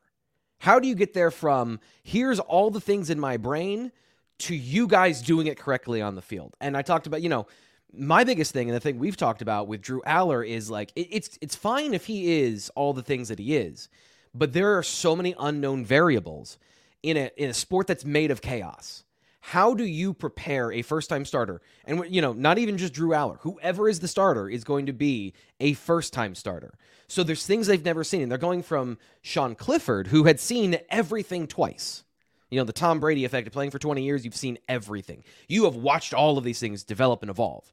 How 0.60 0.80
do 0.80 0.88
you 0.88 0.96
get 0.96 1.14
there 1.14 1.32
from 1.32 1.80
here's 2.04 2.40
all 2.40 2.70
the 2.70 2.82
things 2.82 3.10
in 3.10 3.20
my 3.20 3.38
brain 3.38 3.92
to 4.40 4.56
you 4.56 4.88
guys 4.88 5.22
doing 5.22 5.48
it 5.48 5.58
correctly 5.58 6.02
on 6.02 6.16
the 6.16 6.22
field? 6.22 6.56
And 6.62 6.78
I 6.78 6.82
talked 6.82 7.08
about, 7.08 7.22
you 7.22 7.30
know, 7.30 7.48
my 7.92 8.24
biggest 8.24 8.52
thing 8.52 8.70
and 8.70 8.76
the 8.76 8.80
thing 8.80 9.00
we've 9.00 9.18
talked 9.18 9.42
about 9.42 9.68
with 9.68 9.82
Drew 9.82 10.02
Allar 10.02 10.48
is 10.48 10.70
like 10.70 10.92
it, 10.96 11.08
it's 11.10 11.40
it's 11.42 11.56
fine 11.56 11.94
if 11.94 12.06
he 12.06 12.42
is 12.42 12.70
all 12.76 12.94
the 12.94 13.02
things 13.02 13.30
that 13.30 13.40
he 13.40 13.56
is, 13.56 13.90
but 14.36 14.54
there 14.54 14.78
are 14.78 14.84
so 14.84 15.16
many 15.16 15.34
unknown 15.40 15.86
variables 15.86 16.58
in 17.02 17.18
a 17.18 17.32
in 17.38 17.50
a 17.50 17.54
sport 17.54 17.88
that's 17.88 18.06
made 18.06 18.30
of 18.30 18.42
chaos. 18.42 19.04
How 19.42 19.74
do 19.74 19.86
you 19.86 20.14
prepare 20.14 20.72
a 20.72 20.82
first 20.82 21.10
time 21.10 21.26
starter? 21.26 21.62
And 21.86 22.04
you 22.14 22.22
know, 22.22 22.34
not 22.34 22.58
even 22.58 22.78
just 22.78 22.94
Drew 22.94 23.10
Allar, 23.10 23.40
whoever 23.42 23.88
is 23.88 24.00
the 24.00 24.08
starter 24.08 24.50
is 24.50 24.64
going 24.64 24.88
to 24.88 24.94
be 24.94 25.34
a 25.60 25.74
first 25.74 26.14
time 26.14 26.36
starter. 26.36 26.74
So 27.08 27.24
there's 27.24 27.46
things 27.46 27.68
they've 27.68 27.84
never 27.84 28.04
seen. 28.04 28.22
And 28.22 28.32
they're 28.32 28.38
going 28.38 28.64
from 28.64 28.98
Sean 29.22 29.56
Clifford, 29.56 30.08
who 30.08 30.26
had 30.26 30.40
seen 30.40 30.78
everything 30.90 31.48
twice. 31.48 32.04
You 32.52 32.60
know, 32.60 32.66
the 32.66 32.74
Tom 32.74 33.00
Brady 33.00 33.26
effect 33.26 33.48
of 33.48 33.54
playing 33.54 33.72
for 33.72 33.80
20 33.80 34.04
years, 34.04 34.26
you've 34.26 34.36
seen 34.36 34.58
everything. 34.68 35.24
You 35.48 35.66
have 35.66 35.76
watched 35.76 36.14
all 36.14 36.38
of 36.38 36.44
these 36.44 36.60
things 36.60 36.84
develop 36.84 37.22
and 37.22 37.30
evolve. 37.30 37.72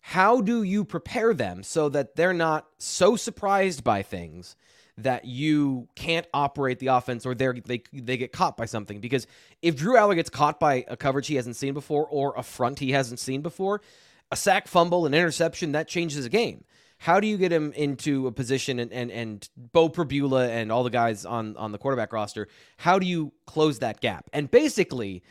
How 0.00 0.40
do 0.40 0.62
you 0.62 0.84
prepare 0.84 1.34
them 1.34 1.62
so 1.62 1.88
that 1.88 2.14
they're 2.14 2.32
not 2.32 2.68
so 2.78 3.16
surprised 3.16 3.82
by 3.82 4.02
things 4.02 4.56
that 4.98 5.26
you 5.26 5.88
can't 5.94 6.26
operate 6.32 6.78
the 6.78 6.86
offense 6.86 7.26
or 7.26 7.34
they 7.34 7.60
they 7.66 7.82
they 7.92 8.16
get 8.16 8.32
caught 8.32 8.56
by 8.56 8.64
something 8.64 9.00
because 9.00 9.26
if 9.60 9.76
Drew 9.76 9.94
Allar 9.94 10.14
gets 10.14 10.30
caught 10.30 10.58
by 10.58 10.84
a 10.88 10.96
coverage 10.96 11.26
he 11.26 11.34
hasn't 11.34 11.56
seen 11.56 11.74
before 11.74 12.06
or 12.06 12.34
a 12.36 12.42
front 12.42 12.78
he 12.78 12.92
hasn't 12.92 13.20
seen 13.20 13.42
before, 13.42 13.82
a 14.30 14.36
sack, 14.36 14.68
fumble, 14.68 15.06
an 15.06 15.14
interception 15.14 15.72
that 15.72 15.88
changes 15.88 16.24
a 16.24 16.28
game. 16.28 16.64
How 16.98 17.20
do 17.20 17.26
you 17.26 17.36
get 17.36 17.52
him 17.52 17.72
into 17.72 18.26
a 18.26 18.32
position 18.32 18.78
and 18.78 18.90
and, 18.90 19.10
and 19.10 19.48
Beau 19.72 19.90
Pribula 19.90 20.48
and 20.48 20.72
all 20.72 20.82
the 20.82 20.90
guys 20.90 21.26
on 21.26 21.56
on 21.58 21.72
the 21.72 21.78
quarterback 21.78 22.12
roster? 22.12 22.48
How 22.78 22.98
do 22.98 23.06
you 23.06 23.32
close 23.46 23.80
that 23.80 24.00
gap? 24.00 24.30
And 24.32 24.50
basically, 24.50 25.22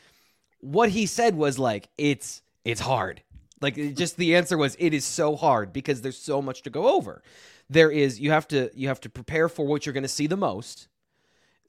what 0.60 0.90
he 0.90 1.08
said 1.08 1.36
was 1.36 1.58
like 1.58 1.90
it's 1.98 2.44
it's 2.64 2.82
hard. 2.82 3.24
Like 3.62 3.96
just 3.96 4.18
the 4.18 4.36
answer 4.36 4.60
was 4.60 4.76
it 4.78 4.94
is 4.94 5.06
so 5.06 5.36
hard 5.36 5.74
because 5.74 6.02
there's 6.02 6.20
so 6.20 6.40
much 6.40 6.62
to 6.64 6.70
go 6.70 6.94
over 6.96 7.24
there 7.70 7.92
is 7.92 8.20
you 8.20 8.32
have 8.32 8.48
to 8.50 8.70
you 8.76 8.88
have 8.88 9.02
to 9.02 9.10
prepare 9.10 9.50
for 9.50 9.66
what 9.66 9.86
you're 9.86 9.94
going 9.94 10.04
to 10.04 10.10
see 10.10 10.28
the 10.28 10.38
most. 10.38 10.88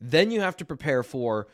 Then 0.01 0.31
you 0.31 0.41
have 0.41 0.57
to 0.59 0.65
prepare 0.65 1.03
for 1.03 1.47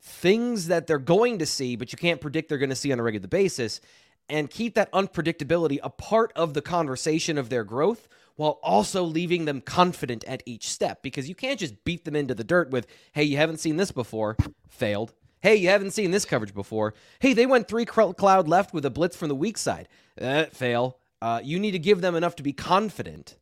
things 0.00 0.68
that 0.68 0.86
they're 0.86 0.98
going 0.98 1.38
to 1.38 1.46
see, 1.46 1.76
but 1.76 1.92
you 1.92 1.98
can't 1.98 2.20
predict 2.20 2.48
they're 2.48 2.58
going 2.58 2.70
to 2.70 2.76
see 2.76 2.92
on 2.92 2.98
a 2.98 3.02
regular 3.02 3.28
basis, 3.28 3.80
and 4.28 4.50
keep 4.50 4.74
that 4.74 4.90
unpredictability 4.92 5.78
a 5.82 5.90
part 5.90 6.32
of 6.34 6.54
the 6.54 6.62
conversation 6.62 7.36
of 7.36 7.50
their 7.50 7.64
growth 7.64 8.08
while 8.36 8.58
also 8.62 9.02
leaving 9.02 9.44
them 9.44 9.60
confident 9.60 10.24
at 10.24 10.42
each 10.46 10.68
step 10.68 11.02
because 11.02 11.28
you 11.28 11.34
can't 11.34 11.60
just 11.60 11.84
beat 11.84 12.06
them 12.06 12.16
into 12.16 12.34
the 12.34 12.44
dirt 12.44 12.70
with, 12.70 12.86
hey, 13.12 13.24
you 13.24 13.36
haven't 13.36 13.58
seen 13.58 13.76
this 13.76 13.92
before, 13.92 14.34
failed. 14.70 15.12
Hey, 15.42 15.56
you 15.56 15.68
haven't 15.68 15.90
seen 15.90 16.10
this 16.10 16.24
coverage 16.24 16.54
before. 16.54 16.94
Hey, 17.18 17.34
they 17.34 17.44
went 17.44 17.68
three 17.68 17.84
cloud 17.84 18.48
left 18.48 18.72
with 18.72 18.86
a 18.86 18.90
blitz 18.90 19.16
from 19.16 19.28
the 19.28 19.34
weak 19.34 19.58
side. 19.58 19.88
Uh, 20.18 20.44
fail. 20.46 20.98
Uh, 21.20 21.40
you 21.42 21.58
need 21.58 21.72
to 21.72 21.78
give 21.78 22.00
them 22.00 22.14
enough 22.14 22.36
to 22.36 22.42
be 22.42 22.52
confident 22.52 23.36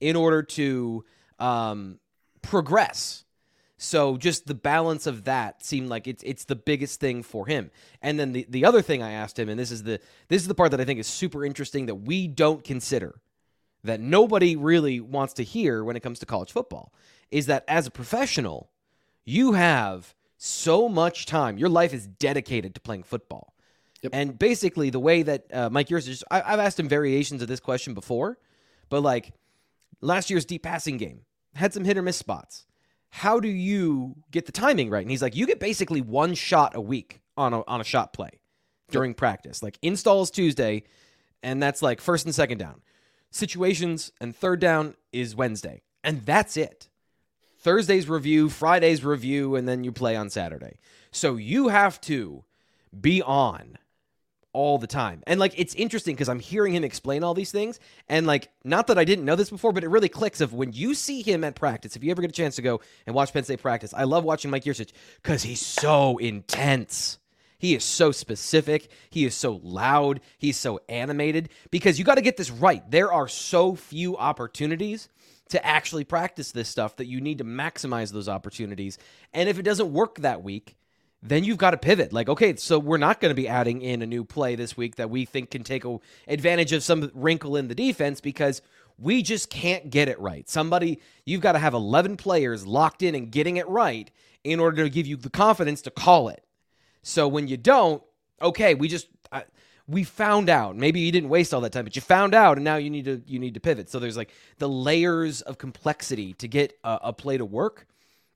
in 0.00 0.16
order 0.16 0.42
to 0.42 1.04
um, 1.38 1.98
progress. 2.42 3.24
So 3.76 4.16
just 4.16 4.46
the 4.46 4.54
balance 4.54 5.06
of 5.06 5.24
that 5.24 5.64
seemed 5.64 5.88
like 5.88 6.08
it's 6.08 6.24
it's 6.24 6.44
the 6.44 6.56
biggest 6.56 6.98
thing 6.98 7.22
for 7.22 7.46
him. 7.46 7.70
And 8.02 8.18
then 8.18 8.32
the, 8.32 8.46
the 8.48 8.64
other 8.64 8.82
thing 8.82 9.02
I 9.02 9.12
asked 9.12 9.38
him, 9.38 9.48
and 9.48 9.58
this 9.58 9.70
is 9.70 9.84
the 9.84 10.00
this 10.26 10.42
is 10.42 10.48
the 10.48 10.54
part 10.54 10.72
that 10.72 10.80
I 10.80 10.84
think 10.84 10.98
is 10.98 11.06
super 11.06 11.44
interesting 11.44 11.86
that 11.86 11.94
we 11.94 12.26
don't 12.26 12.64
consider, 12.64 13.20
that 13.84 14.00
nobody 14.00 14.56
really 14.56 14.98
wants 14.98 15.34
to 15.34 15.44
hear 15.44 15.84
when 15.84 15.94
it 15.94 16.00
comes 16.00 16.18
to 16.18 16.26
college 16.26 16.50
football, 16.50 16.92
is 17.30 17.46
that 17.46 17.64
as 17.68 17.86
a 17.86 17.90
professional, 17.90 18.68
you 19.24 19.52
have 19.52 20.14
so 20.38 20.88
much 20.88 21.26
time. 21.26 21.56
Your 21.56 21.68
life 21.68 21.94
is 21.94 22.06
dedicated 22.06 22.74
to 22.74 22.80
playing 22.80 23.04
football. 23.04 23.54
Yep. 24.02 24.10
And 24.12 24.38
basically, 24.38 24.90
the 24.90 25.00
way 25.00 25.22
that 25.22 25.52
uh, 25.52 25.70
Mike 25.70 25.88
Yurcich, 25.88 26.22
I, 26.30 26.42
I've 26.42 26.60
asked 26.60 26.80
him 26.80 26.88
variations 26.88 27.42
of 27.42 27.48
this 27.48 27.60
question 27.60 27.94
before, 27.94 28.38
but 28.88 29.02
like 29.02 29.32
last 30.00 30.30
year's 30.30 30.44
deep 30.44 30.62
passing 30.62 30.96
game 30.96 31.22
had 31.54 31.72
some 31.72 31.84
hit 31.84 31.98
or 31.98 32.02
miss 32.02 32.16
spots 32.16 32.66
how 33.10 33.40
do 33.40 33.48
you 33.48 34.16
get 34.30 34.46
the 34.46 34.52
timing 34.52 34.90
right? 34.90 35.02
And 35.02 35.10
he's 35.10 35.22
like, 35.22 35.36
you 35.36 35.46
get 35.46 35.60
basically 35.60 36.00
one 36.00 36.34
shot 36.34 36.74
a 36.74 36.80
week 36.80 37.20
on 37.36 37.52
a, 37.54 37.62
on 37.66 37.80
a 37.80 37.84
shot 37.84 38.12
play 38.12 38.40
during 38.90 39.10
yep. 39.10 39.16
practice. 39.16 39.62
Like 39.62 39.78
installs 39.82 40.30
Tuesday, 40.30 40.84
and 41.42 41.62
that's 41.62 41.82
like 41.82 42.00
first 42.00 42.26
and 42.26 42.34
second 42.34 42.58
down. 42.58 42.82
Situations 43.30 44.12
and 44.20 44.34
third 44.34 44.60
down 44.60 44.94
is 45.12 45.36
Wednesday, 45.36 45.82
and 46.02 46.24
that's 46.24 46.56
it. 46.56 46.88
Thursday's 47.58 48.08
review, 48.08 48.48
Friday's 48.48 49.04
review, 49.04 49.56
and 49.56 49.68
then 49.68 49.84
you 49.84 49.92
play 49.92 50.16
on 50.16 50.30
Saturday. 50.30 50.78
So 51.10 51.36
you 51.36 51.68
have 51.68 52.00
to 52.02 52.44
be 52.98 53.20
on 53.22 53.78
all 54.58 54.76
the 54.76 54.88
time. 54.88 55.22
And 55.24 55.38
like 55.38 55.54
it's 55.56 55.72
interesting 55.76 56.16
because 56.16 56.28
I'm 56.28 56.40
hearing 56.40 56.74
him 56.74 56.82
explain 56.82 57.22
all 57.22 57.32
these 57.32 57.52
things 57.52 57.78
and 58.08 58.26
like 58.26 58.48
not 58.64 58.88
that 58.88 58.98
I 58.98 59.04
didn't 59.04 59.24
know 59.24 59.36
this 59.36 59.50
before, 59.50 59.72
but 59.72 59.84
it 59.84 59.88
really 59.88 60.08
clicks 60.08 60.40
of 60.40 60.52
when 60.52 60.72
you 60.72 60.94
see 60.94 61.22
him 61.22 61.44
at 61.44 61.54
practice, 61.54 61.94
if 61.94 62.02
you 62.02 62.10
ever 62.10 62.20
get 62.20 62.30
a 62.32 62.34
chance 62.34 62.56
to 62.56 62.62
go 62.62 62.80
and 63.06 63.14
watch 63.14 63.32
Penn 63.32 63.44
State 63.44 63.62
practice. 63.62 63.94
I 63.94 64.02
love 64.02 64.24
watching 64.24 64.50
Mike 64.50 64.64
Yurcich 64.64 64.90
cuz 65.22 65.44
he's 65.44 65.64
so 65.64 66.18
intense. 66.18 67.20
He 67.56 67.76
is 67.76 67.84
so 67.84 68.10
specific. 68.10 68.90
He 69.10 69.24
is 69.24 69.36
so 69.36 69.60
loud. 69.62 70.20
He's 70.38 70.56
so 70.56 70.80
animated 70.88 71.50
because 71.70 71.96
you 71.96 72.04
got 72.04 72.16
to 72.16 72.20
get 72.20 72.36
this 72.36 72.50
right. 72.50 72.82
There 72.90 73.12
are 73.12 73.28
so 73.28 73.76
few 73.76 74.16
opportunities 74.16 75.08
to 75.50 75.64
actually 75.64 76.04
practice 76.04 76.50
this 76.50 76.68
stuff 76.68 76.96
that 76.96 77.06
you 77.06 77.20
need 77.20 77.38
to 77.38 77.44
maximize 77.44 78.12
those 78.12 78.28
opportunities. 78.28 78.98
And 79.32 79.48
if 79.48 79.56
it 79.58 79.62
doesn't 79.62 79.92
work 79.92 80.18
that 80.18 80.42
week, 80.42 80.76
then 81.22 81.44
you've 81.44 81.58
got 81.58 81.72
to 81.72 81.76
pivot. 81.76 82.12
Like, 82.12 82.28
okay, 82.28 82.54
so 82.56 82.78
we're 82.78 82.98
not 82.98 83.20
going 83.20 83.30
to 83.30 83.34
be 83.34 83.48
adding 83.48 83.82
in 83.82 84.02
a 84.02 84.06
new 84.06 84.24
play 84.24 84.54
this 84.54 84.76
week 84.76 84.96
that 84.96 85.10
we 85.10 85.24
think 85.24 85.50
can 85.50 85.64
take 85.64 85.84
a, 85.84 85.98
advantage 86.26 86.72
of 86.72 86.82
some 86.82 87.10
wrinkle 87.14 87.56
in 87.56 87.68
the 87.68 87.74
defense 87.74 88.20
because 88.20 88.62
we 88.98 89.22
just 89.22 89.50
can't 89.50 89.90
get 89.90 90.08
it 90.08 90.18
right. 90.20 90.48
Somebody, 90.48 91.00
you've 91.24 91.40
got 91.40 91.52
to 91.52 91.58
have 91.58 91.74
11 91.74 92.16
players 92.16 92.66
locked 92.66 93.02
in 93.02 93.14
and 93.14 93.30
getting 93.30 93.56
it 93.56 93.68
right 93.68 94.10
in 94.44 94.60
order 94.60 94.84
to 94.84 94.90
give 94.90 95.06
you 95.06 95.16
the 95.16 95.30
confidence 95.30 95.82
to 95.82 95.90
call 95.90 96.28
it. 96.28 96.44
So 97.02 97.26
when 97.26 97.48
you 97.48 97.56
don't, 97.56 98.02
okay, 98.40 98.74
we 98.74 98.88
just 98.88 99.08
I, 99.32 99.44
we 99.86 100.04
found 100.04 100.50
out. 100.50 100.76
Maybe 100.76 101.00
you 101.00 101.10
didn't 101.10 101.30
waste 101.30 101.54
all 101.54 101.62
that 101.62 101.72
time, 101.72 101.84
but 101.84 101.96
you 101.96 102.02
found 102.02 102.34
out, 102.34 102.58
and 102.58 102.64
now 102.64 102.76
you 102.76 102.90
need 102.90 103.06
to 103.06 103.22
you 103.26 103.38
need 103.38 103.54
to 103.54 103.60
pivot. 103.60 103.88
So 103.88 103.98
there's 103.98 104.16
like 104.16 104.30
the 104.58 104.68
layers 104.68 105.40
of 105.42 105.58
complexity 105.58 106.34
to 106.34 106.48
get 106.48 106.78
a, 106.84 106.98
a 107.04 107.12
play 107.12 107.38
to 107.38 107.44
work 107.44 107.86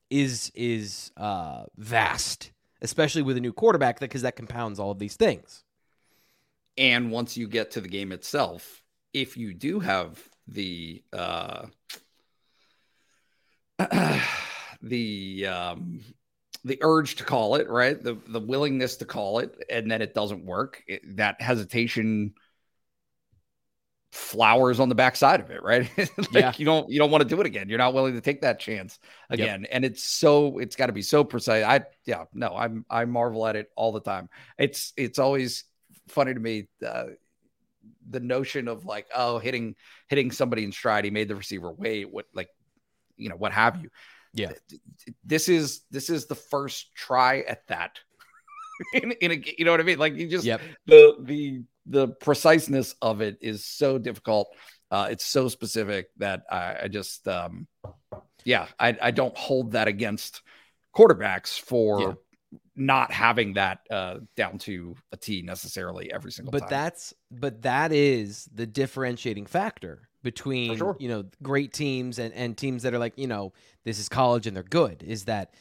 is 0.09 0.51
is 0.55 1.11
uh, 1.17 1.65
vast 1.77 2.51
especially 2.83 3.23
with 3.23 3.37
a 3.37 3.41
new 3.41 3.53
quarterback, 3.53 3.99
because 3.99 4.21
that 4.21 4.35
compounds 4.35 4.79
all 4.79 4.91
of 4.91 4.99
these 4.99 5.15
things. 5.15 5.63
And 6.77 7.11
once 7.11 7.37
you 7.37 7.47
get 7.47 7.71
to 7.71 7.81
the 7.81 7.87
game 7.87 8.11
itself, 8.11 8.83
if 9.13 9.37
you 9.37 9.53
do 9.53 9.79
have 9.79 10.21
the 10.47 11.03
uh, 11.11 11.67
the 14.81 15.47
um, 15.47 16.01
the 16.65 16.79
urge 16.81 17.15
to 17.15 17.23
call 17.23 17.55
it 17.55 17.69
right, 17.69 18.01
the 18.01 18.17
the 18.27 18.39
willingness 18.39 18.97
to 18.97 19.05
call 19.05 19.39
it, 19.39 19.63
and 19.69 19.89
then 19.89 20.01
it 20.01 20.13
doesn't 20.13 20.45
work, 20.45 20.83
it, 20.87 21.17
that 21.17 21.41
hesitation 21.41 22.33
flowers 24.13 24.79
on 24.79 24.89
the 24.89 24.95
backside 24.95 25.39
of 25.39 25.49
it, 25.49 25.63
right? 25.63 25.89
like 25.97 26.31
yeah. 26.31 26.53
you 26.55 26.65
don't 26.65 26.87
you 26.89 26.99
don't 26.99 27.09
want 27.09 27.23
to 27.23 27.27
do 27.27 27.41
it 27.41 27.47
again. 27.47 27.67
You're 27.67 27.79
not 27.79 27.95
willing 27.95 28.13
to 28.13 28.21
take 28.21 28.41
that 28.41 28.59
chance 28.59 28.99
again. 29.29 29.61
Yep. 29.61 29.69
And 29.73 29.85
it's 29.85 30.03
so 30.03 30.59
it's 30.59 30.75
got 30.75 30.85
to 30.85 30.93
be 30.93 31.01
so 31.01 31.23
precise. 31.23 31.63
I 31.63 31.81
yeah, 32.05 32.25
no, 32.31 32.55
I'm 32.55 32.85
I 32.89 33.05
marvel 33.05 33.47
at 33.47 33.55
it 33.55 33.71
all 33.75 33.91
the 33.91 34.01
time. 34.01 34.29
It's 34.59 34.93
it's 34.97 35.17
always 35.17 35.63
funny 36.09 36.33
to 36.33 36.39
me 36.39 36.67
uh, 36.85 37.05
the 38.07 38.19
notion 38.19 38.67
of 38.67 38.85
like 38.85 39.07
oh 39.15 39.39
hitting 39.39 39.75
hitting 40.09 40.29
somebody 40.29 40.63
in 40.63 40.71
stride 40.71 41.05
he 41.05 41.11
made 41.11 41.27
the 41.27 41.35
receiver 41.35 41.71
wait 41.71 42.11
what 42.11 42.25
like 42.35 42.49
you 43.17 43.29
know 43.29 43.35
what 43.35 43.51
have 43.51 43.81
you. 43.81 43.89
Yeah. 44.33 44.51
This 45.25 45.49
is 45.49 45.81
this 45.89 46.11
is 46.11 46.27
the 46.27 46.35
first 46.35 46.93
try 46.93 47.39
at 47.39 47.67
that. 47.67 47.99
in, 48.93 49.11
in 49.13 49.31
a 49.31 49.43
you 49.57 49.65
know 49.65 49.71
what 49.71 49.79
I 49.79 49.83
mean? 49.83 49.97
Like 49.97 50.15
you 50.15 50.27
just 50.27 50.45
yep. 50.45 50.61
the 50.85 51.15
the 51.19 51.63
the 51.85 52.07
preciseness 52.07 52.95
of 53.01 53.21
it 53.21 53.37
is 53.41 53.65
so 53.65 53.97
difficult. 53.97 54.49
Uh, 54.91 55.07
it's 55.11 55.25
so 55.25 55.47
specific 55.47 56.07
that 56.17 56.43
I, 56.49 56.77
I 56.83 56.87
just, 56.87 57.27
um, 57.27 57.67
yeah, 58.45 58.67
I, 58.79 58.95
I, 59.01 59.11
don't 59.11 59.35
hold 59.35 59.71
that 59.71 59.87
against 59.87 60.41
quarterbacks 60.95 61.59
for 61.59 61.99
yeah. 61.99 62.13
not 62.75 63.11
having 63.11 63.53
that 63.53 63.79
uh, 63.89 64.19
down 64.35 64.59
to 64.59 64.95
a 65.11 65.17
T 65.17 65.41
necessarily 65.41 66.13
every 66.13 66.31
single 66.31 66.51
but 66.51 66.59
time. 66.59 66.67
But 66.67 66.69
that's, 66.69 67.13
but 67.31 67.61
that 67.63 67.91
is 67.91 68.47
the 68.53 68.67
differentiating 68.67 69.47
factor 69.47 70.07
between 70.23 70.77
sure. 70.77 70.95
you 70.99 71.09
know 71.09 71.25
great 71.43 71.73
teams 71.73 72.17
and, 72.17 72.33
and 72.33 72.57
teams 72.57 72.83
that 72.83 72.93
are 72.93 72.97
like 72.97 73.13
you 73.17 73.27
know 73.27 73.53
this 73.83 73.99
is 73.99 74.09
college 74.09 74.47
and 74.47 74.55
they're 74.55 74.63
good 74.63 75.03
is 75.03 75.25
that 75.25 75.53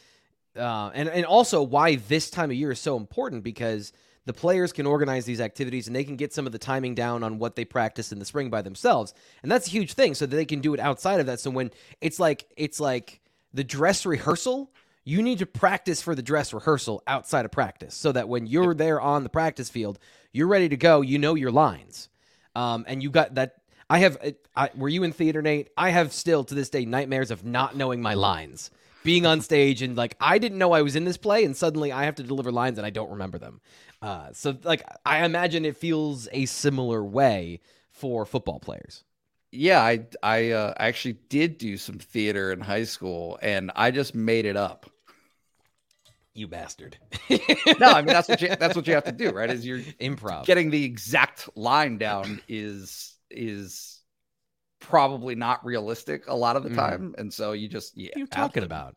uh, 0.57 0.91
and 0.95 1.09
and 1.09 1.27
also 1.27 1.63
why 1.63 1.97
this 1.97 2.31
time 2.31 2.51
of 2.51 2.57
year 2.57 2.71
is 2.71 2.81
so 2.81 2.97
important 2.97 3.43
because 3.43 3.93
the 4.25 4.33
players 4.33 4.73
can 4.73 4.87
organize 4.87 5.25
these 5.25 5.41
activities 5.41 5.87
and 5.87 5.97
they 5.97 6.05
can 6.05 6.17
get 6.17 6.33
some 6.33 6.47
of 6.47 6.53
the 6.53 6.59
timing 6.59 6.95
down 6.95 7.23
on 7.23 7.39
what 7.39 7.57
they 7.57 7.65
practice 7.65 8.13
in 8.13 8.19
the 8.19 8.25
spring 8.25 8.51
by 8.51 8.63
themselves. 8.63 9.15
And 9.43 9.51
that's 9.51 9.67
a 9.67 9.71
huge 9.71 9.95
thing 9.95 10.15
so 10.15 10.27
that 10.27 10.37
they 10.37 10.45
can 10.45 10.61
do 10.61 10.75
it 10.75 10.81
outside 10.81 11.21
of 11.21 11.27
that. 11.27 11.41
So 11.41 11.51
when 11.51 11.71
it's 12.01 12.21
like 12.21 12.47
it's 12.57 12.79
like 12.79 13.21
the 13.53 13.65
dress 13.65 14.07
rehearsal, 14.07 14.71
you 15.05 15.23
need 15.23 15.39
to 15.39 15.47
practice 15.47 16.01
for 16.01 16.15
the 16.15 16.23
dress 16.23 16.53
rehearsal 16.53 17.03
outside 17.07 17.45
of 17.45 17.51
practice 17.51 17.95
so 17.95 18.13
that 18.13 18.29
when 18.29 18.47
you're 18.47 18.75
there 18.75 19.01
on 19.01 19.25
the 19.25 19.29
practice 19.29 19.69
field, 19.69 19.99
you're 20.33 20.47
ready 20.47 20.69
to 20.69 20.77
go, 20.77 21.01
you 21.01 21.19
know 21.19 21.35
your 21.35 21.51
lines. 21.51 22.09
Um, 22.55 22.85
and 22.87 23.03
you 23.03 23.11
got 23.11 23.35
that 23.35 23.57
I 23.91 23.99
have 23.99 24.19
I, 24.55 24.71
were 24.77 24.89
you 24.89 25.03
in 25.03 25.13
theater 25.13 25.43
Nate? 25.43 25.71
I 25.77 25.91
have 25.91 26.13
still 26.13 26.45
to 26.45 26.55
this 26.55 26.71
day 26.71 26.85
nightmares 26.85 27.31
of 27.31 27.45
not 27.45 27.77
knowing 27.77 28.01
my 28.01 28.15
lines 28.15 28.71
being 29.05 29.27
on 29.27 29.41
stage 29.41 29.83
and 29.83 29.97
like 29.97 30.17
I 30.21 30.39
didn't 30.39 30.59
know 30.59 30.73
I 30.73 30.83
was 30.83 30.97
in 30.97 31.05
this 31.05 31.17
play 31.17 31.45
and 31.45 31.57
suddenly 31.57 31.93
I 31.93 32.05
have 32.05 32.15
to 32.17 32.23
deliver 32.23 32.53
lines 32.53 32.79
and 32.79 32.87
I 32.87 32.91
don't 32.91 33.11
remember 33.11 33.39
them. 33.39 33.61
Uh, 34.03 34.33
so 34.33 34.59
like 34.65 34.83
I 35.07 35.25
imagine 35.25 35.65
it 35.65 35.77
feels 35.77 36.29
a 36.33 36.47
similar 36.47 37.05
way 37.05 37.61
for 37.93 38.27
football 38.27 38.59
players. 38.59 39.05
Yeah, 39.53 39.81
I 39.81 40.07
I 40.23 40.51
uh, 40.51 40.75
actually 40.77 41.19
did 41.29 41.57
do 41.57 41.77
some 41.77 41.99
theater 41.99 42.53
in 42.53 42.61
high 42.61 42.85
school, 42.85 43.39
and 43.41 43.71
I 43.77 43.93
just 43.93 44.15
made 44.15 44.45
it 44.45 44.57
up. 44.57 44.91
You 46.35 46.49
bastard! 46.49 46.97
no, 47.31 47.39
I 47.93 48.03
mean 48.03 48.07
that's 48.07 48.29
what 48.29 48.41
you, 48.43 48.49
that's 48.59 48.75
what 48.75 48.89
you 48.89 48.95
have 48.95 49.05
to 49.05 49.13
do, 49.13 49.31
right? 49.31 49.51
Is 49.51 49.65
you're 49.65 49.81
improv 50.01 50.47
getting 50.47 50.71
the 50.71 50.85
exact 50.85 51.49
line 51.57 51.99
down 51.99 52.41
is 52.49 53.15
is 53.31 54.01
probably 54.81 55.37
not 55.37 55.65
realistic 55.65 56.27
a 56.27 56.35
lot 56.35 56.57
of 56.57 56.65
the 56.65 56.71
mm. 56.71 56.75
time, 56.75 57.15
and 57.19 57.33
so 57.33 57.53
you 57.53 57.69
just 57.69 57.97
yeah. 57.97 58.09
What 58.09 58.17
are 58.17 58.21
you 58.21 58.27
talking 58.27 58.63
about? 58.65 58.97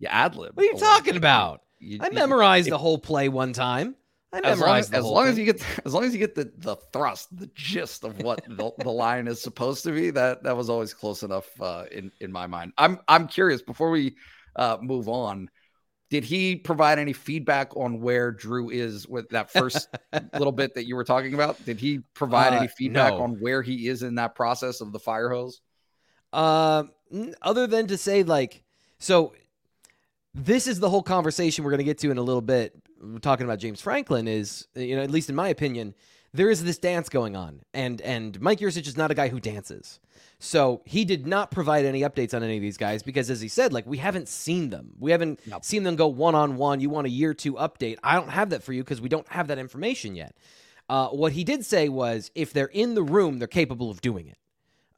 You 0.00 0.08
ad 0.08 0.34
lib. 0.34 0.56
What 0.56 0.64
are 0.64 0.68
you 0.68 0.78
talking 0.78 1.16
about? 1.16 1.60
You, 1.78 1.98
I 2.00 2.10
memorized 2.10 2.66
you, 2.66 2.70
the 2.70 2.78
whole 2.78 2.98
play 2.98 3.28
one 3.28 3.52
time. 3.52 3.94
I 4.32 4.40
as 4.40 4.60
long, 4.60 4.78
as, 4.78 4.90
as, 4.92 5.04
long 5.04 5.26
as, 5.26 5.38
you 5.38 5.44
get 5.44 5.62
as 5.84 5.92
long 5.92 6.04
as 6.04 6.14
you 6.14 6.18
get 6.18 6.34
the, 6.34 6.50
the 6.56 6.76
thrust, 6.92 7.36
the 7.36 7.50
gist 7.54 8.02
of 8.02 8.22
what 8.22 8.42
the, 8.48 8.72
the 8.78 8.90
line 8.90 9.28
is 9.28 9.42
supposed 9.42 9.84
to 9.84 9.92
be, 9.92 10.10
that 10.10 10.42
that 10.44 10.56
was 10.56 10.70
always 10.70 10.94
close 10.94 11.22
enough 11.22 11.48
uh, 11.60 11.84
in 11.92 12.10
in 12.20 12.32
my 12.32 12.46
mind. 12.46 12.72
I'm 12.78 12.98
I'm 13.08 13.28
curious 13.28 13.60
before 13.60 13.90
we 13.90 14.16
uh, 14.56 14.78
move 14.80 15.08
on. 15.08 15.50
Did 16.08 16.24
he 16.24 16.56
provide 16.56 16.98
any 16.98 17.12
feedback 17.12 17.74
on 17.76 18.00
where 18.00 18.30
Drew 18.32 18.70
is 18.70 19.06
with 19.06 19.28
that 19.30 19.50
first 19.50 19.88
little 20.34 20.52
bit 20.52 20.74
that 20.74 20.86
you 20.86 20.96
were 20.96 21.04
talking 21.04 21.34
about? 21.34 21.62
Did 21.64 21.78
he 21.78 22.00
provide 22.14 22.52
uh, 22.52 22.58
any 22.58 22.68
feedback 22.68 23.14
no. 23.14 23.22
on 23.22 23.40
where 23.40 23.62
he 23.62 23.88
is 23.88 24.02
in 24.02 24.14
that 24.16 24.34
process 24.34 24.80
of 24.80 24.92
the 24.92 24.98
fire 24.98 25.30
hose? 25.30 25.60
Uh, 26.32 26.84
other 27.40 27.66
than 27.66 27.86
to 27.86 27.96
say 27.96 28.22
like, 28.22 28.62
so 28.98 29.34
this 30.34 30.66
is 30.66 30.80
the 30.80 30.88
whole 30.88 31.02
conversation 31.02 31.64
we're 31.64 31.70
going 31.70 31.78
to 31.78 31.84
get 31.84 31.98
to 31.98 32.10
in 32.10 32.18
a 32.18 32.22
little 32.22 32.42
bit 32.42 32.74
talking 33.20 33.44
about 33.44 33.58
James 33.58 33.80
Franklin 33.80 34.28
is, 34.28 34.66
you 34.74 34.96
know, 34.96 35.02
at 35.02 35.10
least 35.10 35.28
in 35.28 35.34
my 35.34 35.48
opinion, 35.48 35.94
there 36.34 36.50
is 36.50 36.64
this 36.64 36.78
dance 36.78 37.08
going 37.08 37.36
on, 37.36 37.60
and 37.74 38.00
and 38.00 38.40
Mike 38.40 38.58
Yurcich 38.58 38.86
is 38.86 38.96
not 38.96 39.10
a 39.10 39.14
guy 39.14 39.28
who 39.28 39.38
dances. 39.38 40.00
So 40.38 40.80
he 40.86 41.04
did 41.04 41.26
not 41.26 41.50
provide 41.50 41.84
any 41.84 42.00
updates 42.00 42.34
on 42.34 42.42
any 42.42 42.56
of 42.56 42.62
these 42.62 42.78
guys 42.78 43.02
because, 43.02 43.28
as 43.30 43.40
he 43.40 43.48
said, 43.48 43.72
like 43.72 43.86
we 43.86 43.98
haven't 43.98 44.28
seen 44.28 44.70
them. 44.70 44.94
We 44.98 45.10
haven't 45.10 45.40
nope. 45.46 45.64
seen 45.64 45.82
them 45.82 45.94
go 45.94 46.08
one 46.08 46.34
on 46.34 46.56
one. 46.56 46.80
You 46.80 46.88
want 46.88 47.06
a 47.06 47.10
year 47.10 47.34
two 47.34 47.54
update? 47.54 47.98
I 48.02 48.14
don't 48.14 48.30
have 48.30 48.50
that 48.50 48.62
for 48.62 48.72
you 48.72 48.82
because 48.82 49.00
we 49.00 49.08
don't 49.08 49.28
have 49.28 49.48
that 49.48 49.58
information 49.58 50.14
yet. 50.14 50.34
Uh, 50.88 51.08
what 51.08 51.32
he 51.32 51.44
did 51.44 51.64
say 51.64 51.88
was, 51.88 52.30
if 52.34 52.52
they're 52.52 52.66
in 52.66 52.94
the 52.94 53.02
room, 53.02 53.38
they're 53.38 53.48
capable 53.48 53.90
of 53.90 54.00
doing 54.00 54.28
it. 54.28 54.38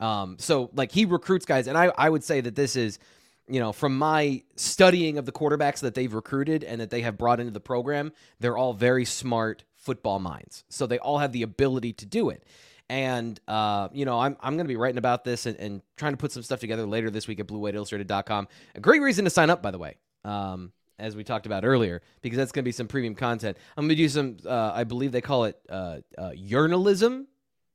Um, 0.01 0.37
so 0.38 0.71
like 0.75 0.93
he 0.93 1.05
recruits 1.05 1.47
guys, 1.47 1.67
and 1.67 1.77
I 1.77 1.93
I 1.99 2.11
would 2.11 2.23
say 2.23 2.40
that 2.40 2.55
this 2.55 2.77
is 2.77 2.99
you 3.48 3.61
know, 3.61 3.72
from 3.72 3.98
my 3.98 4.42
studying 4.57 5.18
of 5.18 5.26
the 5.26 5.33
quarterbacks 5.33 5.80
that 5.80 5.94
they've 5.94 6.12
recruited 6.12 6.64
and 6.64 6.80
that 6.80 6.90
they 6.90 7.02
have 7.02 7.18
brought 7.18 7.40
into 7.40 7.52
the 7.52 7.61
program, 7.61 8.12
they're 8.40 8.57
all 8.57 8.72
very 8.72 9.04
smart 9.04 9.64
football 9.76 10.18
minds. 10.18 10.64
So 10.68 10.87
they 10.87 10.98
all 10.98 11.18
have 11.18 11.33
the 11.33 11.42
ability 11.42 11.92
to 11.94 12.07
do 12.07 12.30
it. 12.30 12.42
And, 12.88 13.38
uh, 13.48 13.88
you 13.92 14.04
know, 14.04 14.20
I'm, 14.20 14.37
I'm 14.40 14.57
going 14.57 14.66
to 14.66 14.72
be 14.72 14.76
writing 14.76 14.98
about 14.98 15.24
this 15.24 15.46
and, 15.46 15.57
and, 15.59 15.83
trying 15.96 16.12
to 16.12 16.16
put 16.18 16.33
some 16.33 16.42
stuff 16.42 16.61
together 16.61 16.85
later 16.85 17.09
this 17.11 17.26
week 17.26 17.40
at 17.40 17.46
BlueWhiteIllustrated.com. 17.46 18.48
A 18.74 18.80
great 18.80 19.00
reason 19.00 19.24
to 19.24 19.30
sign 19.30 19.48
up, 19.48 19.62
by 19.62 19.70
the 19.70 19.78
way, 19.78 19.96
um, 20.24 20.70
as 20.98 21.16
we 21.16 21.24
talked 21.24 21.46
about 21.46 21.64
earlier, 21.64 22.02
because 22.20 22.37
that's 22.37 22.52
going 22.52 22.62
to 22.62 22.68
be 22.68 22.72
some 22.72 22.87
premium 22.87 23.14
content. 23.14 23.57
I'm 23.76 23.85
going 23.85 23.96
to 23.96 24.02
do 24.02 24.09
some, 24.09 24.37
uh, 24.44 24.72
I 24.74 24.85
believe 24.85 25.12
they 25.12 25.22
call 25.22 25.44
it 25.44 25.59
uh, 25.68 25.98
uh, 26.18 26.33
journalism. 26.35 27.26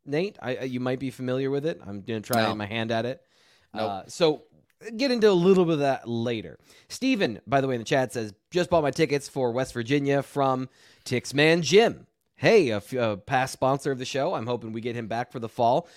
Nate, 0.05 0.37
I, 0.41 0.61
you 0.61 0.79
might 0.79 0.99
be 0.99 1.09
familiar 1.09 1.49
with 1.49 1.65
it. 1.65 1.81
I'm 1.81 2.01
going 2.01 2.21
to 2.21 2.33
try 2.33 2.43
no. 2.43 2.53
my 2.55 2.65
hand 2.65 2.91
at 2.91 3.05
it. 3.05 3.21
Nope. 3.73 3.89
Uh, 3.89 4.03
so 4.07 4.43
get 4.95 5.11
into 5.11 5.29
a 5.29 5.33
little 5.33 5.65
bit 5.65 5.73
of 5.73 5.79
that 5.79 6.07
later. 6.07 6.57
Steven, 6.87 7.41
by 7.45 7.61
the 7.61 7.67
way, 7.67 7.75
in 7.75 7.81
the 7.81 7.85
chat 7.85 8.13
says, 8.13 8.33
just 8.51 8.69
bought 8.69 8.83
my 8.83 8.91
tickets 8.91 9.27
for 9.27 9.51
West 9.51 9.73
Virginia 9.73 10.23
from 10.23 10.69
Tixman 11.05 11.61
Jim. 11.61 12.07
Hey, 12.35 12.69
a, 12.69 12.77
f- 12.77 12.93
a 12.93 13.17
past 13.17 13.53
sponsor 13.53 13.91
of 13.91 13.99
the 13.99 14.05
show. 14.05 14.33
I'm 14.33 14.47
hoping 14.47 14.71
we 14.71 14.81
get 14.81 14.95
him 14.95 15.07
back 15.07 15.31
for 15.31 15.39
the 15.39 15.49
fall. 15.49 15.87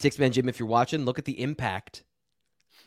Tixman 0.00 0.32
Jim, 0.32 0.48
if 0.48 0.58
you're 0.58 0.68
watching, 0.68 1.04
look 1.04 1.18
at 1.18 1.24
the 1.24 1.40
impact. 1.40 2.02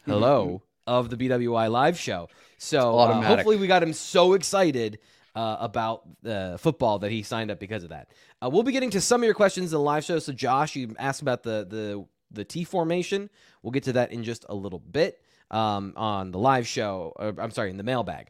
Hello. 0.05 0.61
of 0.85 1.09
the 1.09 1.17
BWI 1.17 1.71
live 1.71 1.97
show. 1.97 2.29
So 2.57 2.91
uh, 2.99 3.21
hopefully 3.23 3.57
we 3.57 3.67
got 3.67 3.81
him 3.81 3.93
so 3.93 4.33
excited 4.33 4.99
uh, 5.35 5.57
about 5.59 6.03
uh, 6.25 6.57
football 6.57 6.99
that 6.99 7.11
he 7.11 7.23
signed 7.23 7.49
up 7.49 7.59
because 7.59 7.83
of 7.83 7.89
that. 7.89 8.09
Uh, 8.43 8.49
we'll 8.51 8.63
be 8.63 8.71
getting 8.71 8.91
to 8.91 9.01
some 9.01 9.21
of 9.21 9.25
your 9.25 9.33
questions 9.33 9.71
in 9.71 9.77
the 9.77 9.83
live 9.83 10.03
show. 10.03 10.19
So 10.19 10.31
Josh, 10.31 10.75
you 10.75 10.95
asked 10.99 11.21
about 11.21 11.41
the 11.43 11.65
the 11.67 12.05
the 12.31 12.43
T 12.43 12.63
formation. 12.63 13.29
We'll 13.63 13.71
get 13.71 13.83
to 13.83 13.93
that 13.93 14.11
in 14.11 14.23
just 14.23 14.45
a 14.47 14.53
little 14.55 14.79
bit 14.79 15.19
um, 15.55 15.93
on 15.95 16.31
the 16.31 16.39
live 16.39 16.67
show. 16.67 17.13
Or, 17.15 17.33
I'm 17.39 17.51
sorry, 17.51 17.69
in 17.69 17.77
the 17.77 17.83
mailbag. 17.83 18.27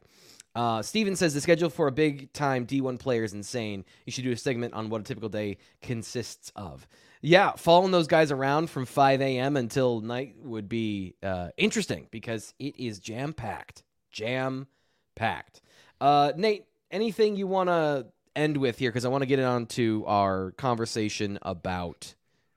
Uh, 0.53 0.81
Steven 0.81 1.17
says 1.17 1.33
the 1.33 1.41
schedule 1.41 1.69
for 1.69 1.87
a 1.87 1.91
big 1.91 2.31
time 2.31 2.65
D1 2.65 2.97
player 2.97 3.23
is 3.23 3.33
insane. 3.33 3.83
You 4.05 4.11
should 4.11 4.23
do 4.23 4.31
a 4.31 4.37
segment 4.37 4.73
on 4.73 4.89
what 4.89 5.01
a 5.01 5.03
typical 5.03 5.27
day 5.27 5.57
consists 5.81 6.51
of. 6.55 6.87
Yeah, 7.21 7.53
following 7.57 7.91
those 7.91 8.07
guys 8.07 8.31
around 8.31 8.69
from 8.69 8.85
5 8.85 9.21
a.m. 9.21 9.57
until 9.57 9.99
night 9.99 10.35
would 10.43 10.69
be 10.69 11.15
uh, 11.23 11.49
interesting 11.57 12.07
because 12.11 12.53
it 12.59 12.79
is 12.79 12.99
jam 12.99 13.33
packed. 13.33 13.83
Jam 14.11 14.67
packed. 15.15 15.61
Uh, 15.99 16.31
Nate, 16.37 16.65
anything 16.91 17.35
you 17.35 17.47
want 17.47 17.67
to 17.67 18.05
end 18.35 18.55
with 18.55 18.77
here? 18.77 18.91
Because 18.91 19.03
I 19.03 19.09
want 19.09 19.23
to 19.23 19.27
get 19.27 19.39
on 19.39 19.65
to 19.67 20.05
our 20.05 20.51
conversation 20.51 21.39
about 21.41 22.13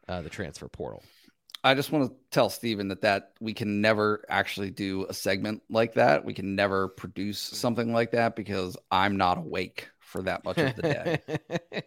uh, 0.06 0.20
the 0.20 0.30
transfer 0.30 0.68
portal. 0.68 1.02
I 1.68 1.74
just 1.74 1.92
want 1.92 2.10
to 2.10 2.16
tell 2.30 2.48
Steven 2.48 2.88
that 2.88 3.02
that 3.02 3.32
we 3.40 3.52
can 3.52 3.82
never 3.82 4.24
actually 4.30 4.70
do 4.70 5.04
a 5.06 5.12
segment 5.12 5.62
like 5.68 5.94
that. 5.94 6.24
We 6.24 6.32
can 6.32 6.54
never 6.54 6.88
produce 6.88 7.38
something 7.38 7.92
like 7.92 8.12
that 8.12 8.34
because 8.36 8.76
I'm 8.90 9.16
not 9.16 9.36
awake 9.36 9.90
for 9.98 10.22
that 10.22 10.46
much 10.46 10.56
of 10.56 10.76
the 10.76 10.82
day. 10.82 11.20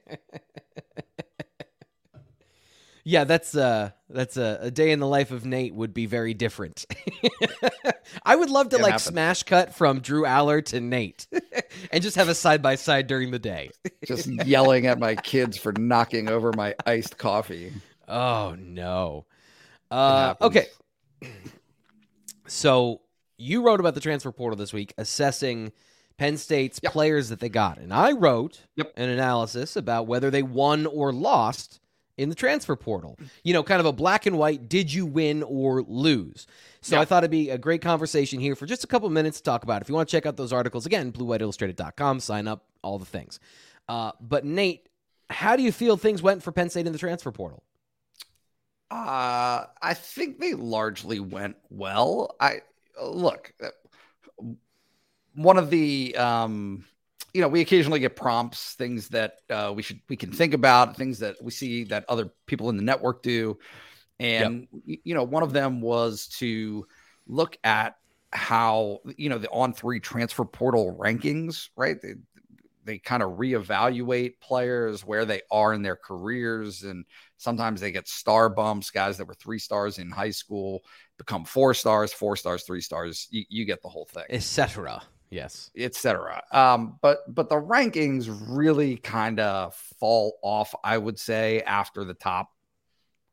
yeah, 3.04 3.24
that's 3.24 3.56
uh 3.56 3.90
that's 4.08 4.38
a, 4.38 4.60
a, 4.62 4.72
day 4.72 4.92
in 4.92 5.00
the 5.00 5.08
life 5.08 5.32
of 5.32 5.46
Nate 5.46 5.74
would 5.74 5.96
be 5.96 6.06
very 6.06 6.36
different. 6.36 6.86
I 8.24 8.36
would 8.36 8.52
love 8.52 8.70
to 8.70 8.78
like 8.78 8.92
happen. 8.92 9.14
smash 9.14 9.42
cut 9.42 9.74
from 9.74 10.02
Drew 10.02 10.26
Allar 10.26 10.64
to 10.66 10.80
Nate 10.80 11.26
and 11.92 12.04
just 12.04 12.18
have 12.18 12.30
a 12.30 12.36
side 12.36 12.62
by 12.62 12.76
side 12.76 13.08
during 13.08 13.32
the 13.32 13.40
day. 13.40 13.72
just 14.06 14.28
yelling 14.28 14.86
at 14.86 15.00
my 15.00 15.16
kids 15.16 15.58
for 15.58 15.74
knocking 15.74 16.30
over 16.30 16.52
my 16.56 16.76
iced 16.86 17.18
coffee. 17.18 17.74
Oh 18.08 18.56
no. 18.60 19.26
Uh, 19.92 20.36
okay. 20.42 20.68
So 22.48 23.00
you 23.38 23.64
wrote 23.64 23.80
about 23.80 23.96
the 23.96 24.02
transfer 24.02 24.30
portal 24.32 24.58
this 24.58 24.74
week, 24.74 24.94
assessing 24.98 25.72
Penn 26.18 26.38
State's 26.38 26.82
yep. 26.84 26.92
players 26.92 27.30
that 27.30 27.40
they 27.40 27.48
got, 27.48 27.78
and 27.78 27.94
I 27.94 28.12
wrote 28.12 28.66
yep. 28.76 28.92
an 28.98 29.10
analysis 29.10 29.78
about 29.78 30.06
whether 30.06 30.30
they 30.30 30.44
won 30.44 30.86
or 30.86 31.14
lost 31.14 31.80
in 32.18 32.28
the 32.28 32.36
transfer 32.36 32.76
portal. 32.76 33.18
You 33.44 33.54
know, 33.54 33.64
kind 33.64 33.80
of 33.80 33.86
a 33.86 33.94
black 33.94 34.26
and 34.26 34.38
white: 34.38 34.68
did 34.68 34.94
you 34.94 35.06
win 35.06 35.44
or 35.44 35.82
lose? 35.84 36.46
So 36.82 36.96
yep. 36.96 37.04
I 37.04 37.06
thought 37.06 37.24
it'd 37.24 37.32
be 37.32 37.50
a 37.50 37.58
great 37.58 37.82
conversation 37.82 38.42
here 38.42 38.56
for 38.56 38.66
just 38.66 38.84
a 38.84 38.88
couple 38.88 39.10
minutes 39.10 39.38
to 39.38 39.44
talk 39.44 39.64
about. 39.64 39.82
If 39.82 39.88
you 39.88 39.96
want 39.96 40.10
to 40.10 40.12
check 40.12 40.26
out 40.26 40.36
those 40.36 40.52
articles, 40.52 40.86
again, 40.86 41.14
BlueWhiteIllustrated.com, 41.14 42.20
sign 42.20 42.50
up, 42.50 42.66
all 42.84 43.00
the 43.00 43.06
things. 43.06 43.40
Uh, 43.88 44.12
but 44.20 44.44
Nate, 44.44 44.90
how 45.30 45.56
do 45.56 45.64
you 45.64 45.72
feel 45.72 45.96
things 45.96 46.22
went 46.22 46.44
for 46.44 46.52
Penn 46.52 46.70
State 46.70 46.86
in 46.86 46.92
the 46.92 47.00
transfer 47.00 47.32
portal? 47.32 47.64
Uh, 48.92 49.68
I 49.82 49.94
think 49.94 50.40
they 50.40 50.54
largely 50.54 51.22
went 51.22 51.56
well. 51.70 52.36
I 52.42 52.60
look, 53.02 53.54
uh, 53.64 54.44
one 55.34 55.58
of 55.58 55.70
the 55.70 56.14
um, 56.18 56.84
you 57.34 57.40
know, 57.40 57.48
we 57.48 57.62
occasionally 57.62 58.02
get 58.02 58.18
prompts, 58.18 58.74
things 58.74 59.08
that 59.10 59.38
uh, 59.50 59.72
we 59.74 59.82
should 59.82 60.02
we 60.10 60.18
can 60.18 60.34
think 60.34 60.54
about, 60.54 60.98
things 60.98 61.20
that 61.20 61.42
we 61.42 61.52
see 61.52 61.86
that 61.86 62.04
other 62.10 62.32
people 62.48 62.70
in 62.70 62.76
the 62.76 62.84
network 62.84 63.24
do, 63.24 63.58
and 64.20 64.68
yep. 64.86 65.00
you 65.06 65.16
know, 65.16 65.24
one 65.24 65.44
of 65.44 65.54
them 65.54 65.80
was 65.80 66.28
to 66.40 66.86
look 67.28 67.58
at 67.64 67.96
how 68.34 69.00
you 69.16 69.30
know 69.30 69.38
the 69.38 69.50
on 69.52 69.72
three 69.72 70.02
transfer 70.02 70.44
portal 70.44 70.98
rankings, 71.00 71.70
right? 71.78 71.98
They 72.84 72.98
kind 72.98 73.24
of 73.24 73.38
reevaluate 73.38 74.40
players 74.40 75.06
where 75.06 75.26
they 75.26 75.42
are 75.52 75.74
in 75.74 75.82
their 75.82 75.96
careers 75.96 76.84
and 76.84 77.06
sometimes 77.38 77.82
they 77.82 77.92
get 77.92 78.08
star 78.08 78.50
bumps 78.50 78.90
guys 78.90 79.18
that 79.18 79.28
were 79.28 79.34
three 79.34 79.60
stars 79.60 79.98
in 79.98 80.10
high 80.10 80.32
school 80.32 80.82
become 81.18 81.46
four 81.46 81.74
stars 81.74 82.14
four 82.14 82.36
stars 82.36 82.64
three 82.64 82.82
stars 82.82 83.28
you, 83.32 83.44
you 83.50 83.66
get 83.66 83.82
the 83.82 83.90
whole 83.90 84.06
thing. 84.06 84.24
Etc 84.30 85.02
yes. 85.30 85.72
Etc 85.78 86.44
um, 86.52 86.98
but 87.02 87.20
but 87.34 87.50
the 87.50 87.56
rankings 87.56 88.30
really 88.50 88.98
kind 88.98 89.40
of 89.40 89.76
fall 90.00 90.38
off 90.42 90.74
i 90.84 90.98
would 90.98 91.20
say 91.20 91.62
after 91.62 92.04
the 92.04 92.14
top 92.14 92.52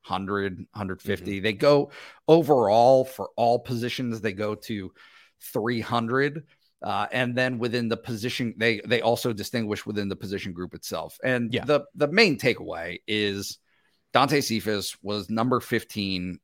100 0.07 0.59
150 0.59 1.25
mm-hmm. 1.25 1.43
they 1.43 1.53
go 1.53 1.91
overall 2.27 3.05
for 3.05 3.31
all 3.37 3.59
positions 3.59 4.21
they 4.21 4.33
go 4.33 4.55
to 4.55 4.93
300 5.41 6.45
uh, 6.83 7.07
and 7.11 7.35
then 7.35 7.59
within 7.59 7.89
the 7.89 7.97
position, 7.97 8.55
they 8.57 8.81
they 8.85 9.01
also 9.01 9.33
distinguish 9.33 9.85
within 9.85 10.09
the 10.09 10.17
position 10.17 10.53
group 10.53 10.75
itself. 10.75 11.19
And 11.25 11.53
yeah. 11.53 11.65
the 11.65 11.85
the 11.95 12.09
main 12.09 12.39
takeaway 12.39 12.99
is 13.07 13.59
Dante 14.13 14.41
Cephas 14.41 14.97
was 15.03 15.29
number 15.29 15.61
15 15.61 16.39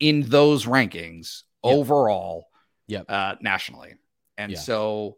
in 0.00 0.22
those 0.22 0.66
rankings 0.66 1.42
yep. 1.64 1.74
overall 1.74 2.46
yep. 2.86 3.06
Uh, 3.08 3.36
nationally. 3.40 3.94
And 4.36 4.52
yeah. 4.52 4.58
so 4.58 5.16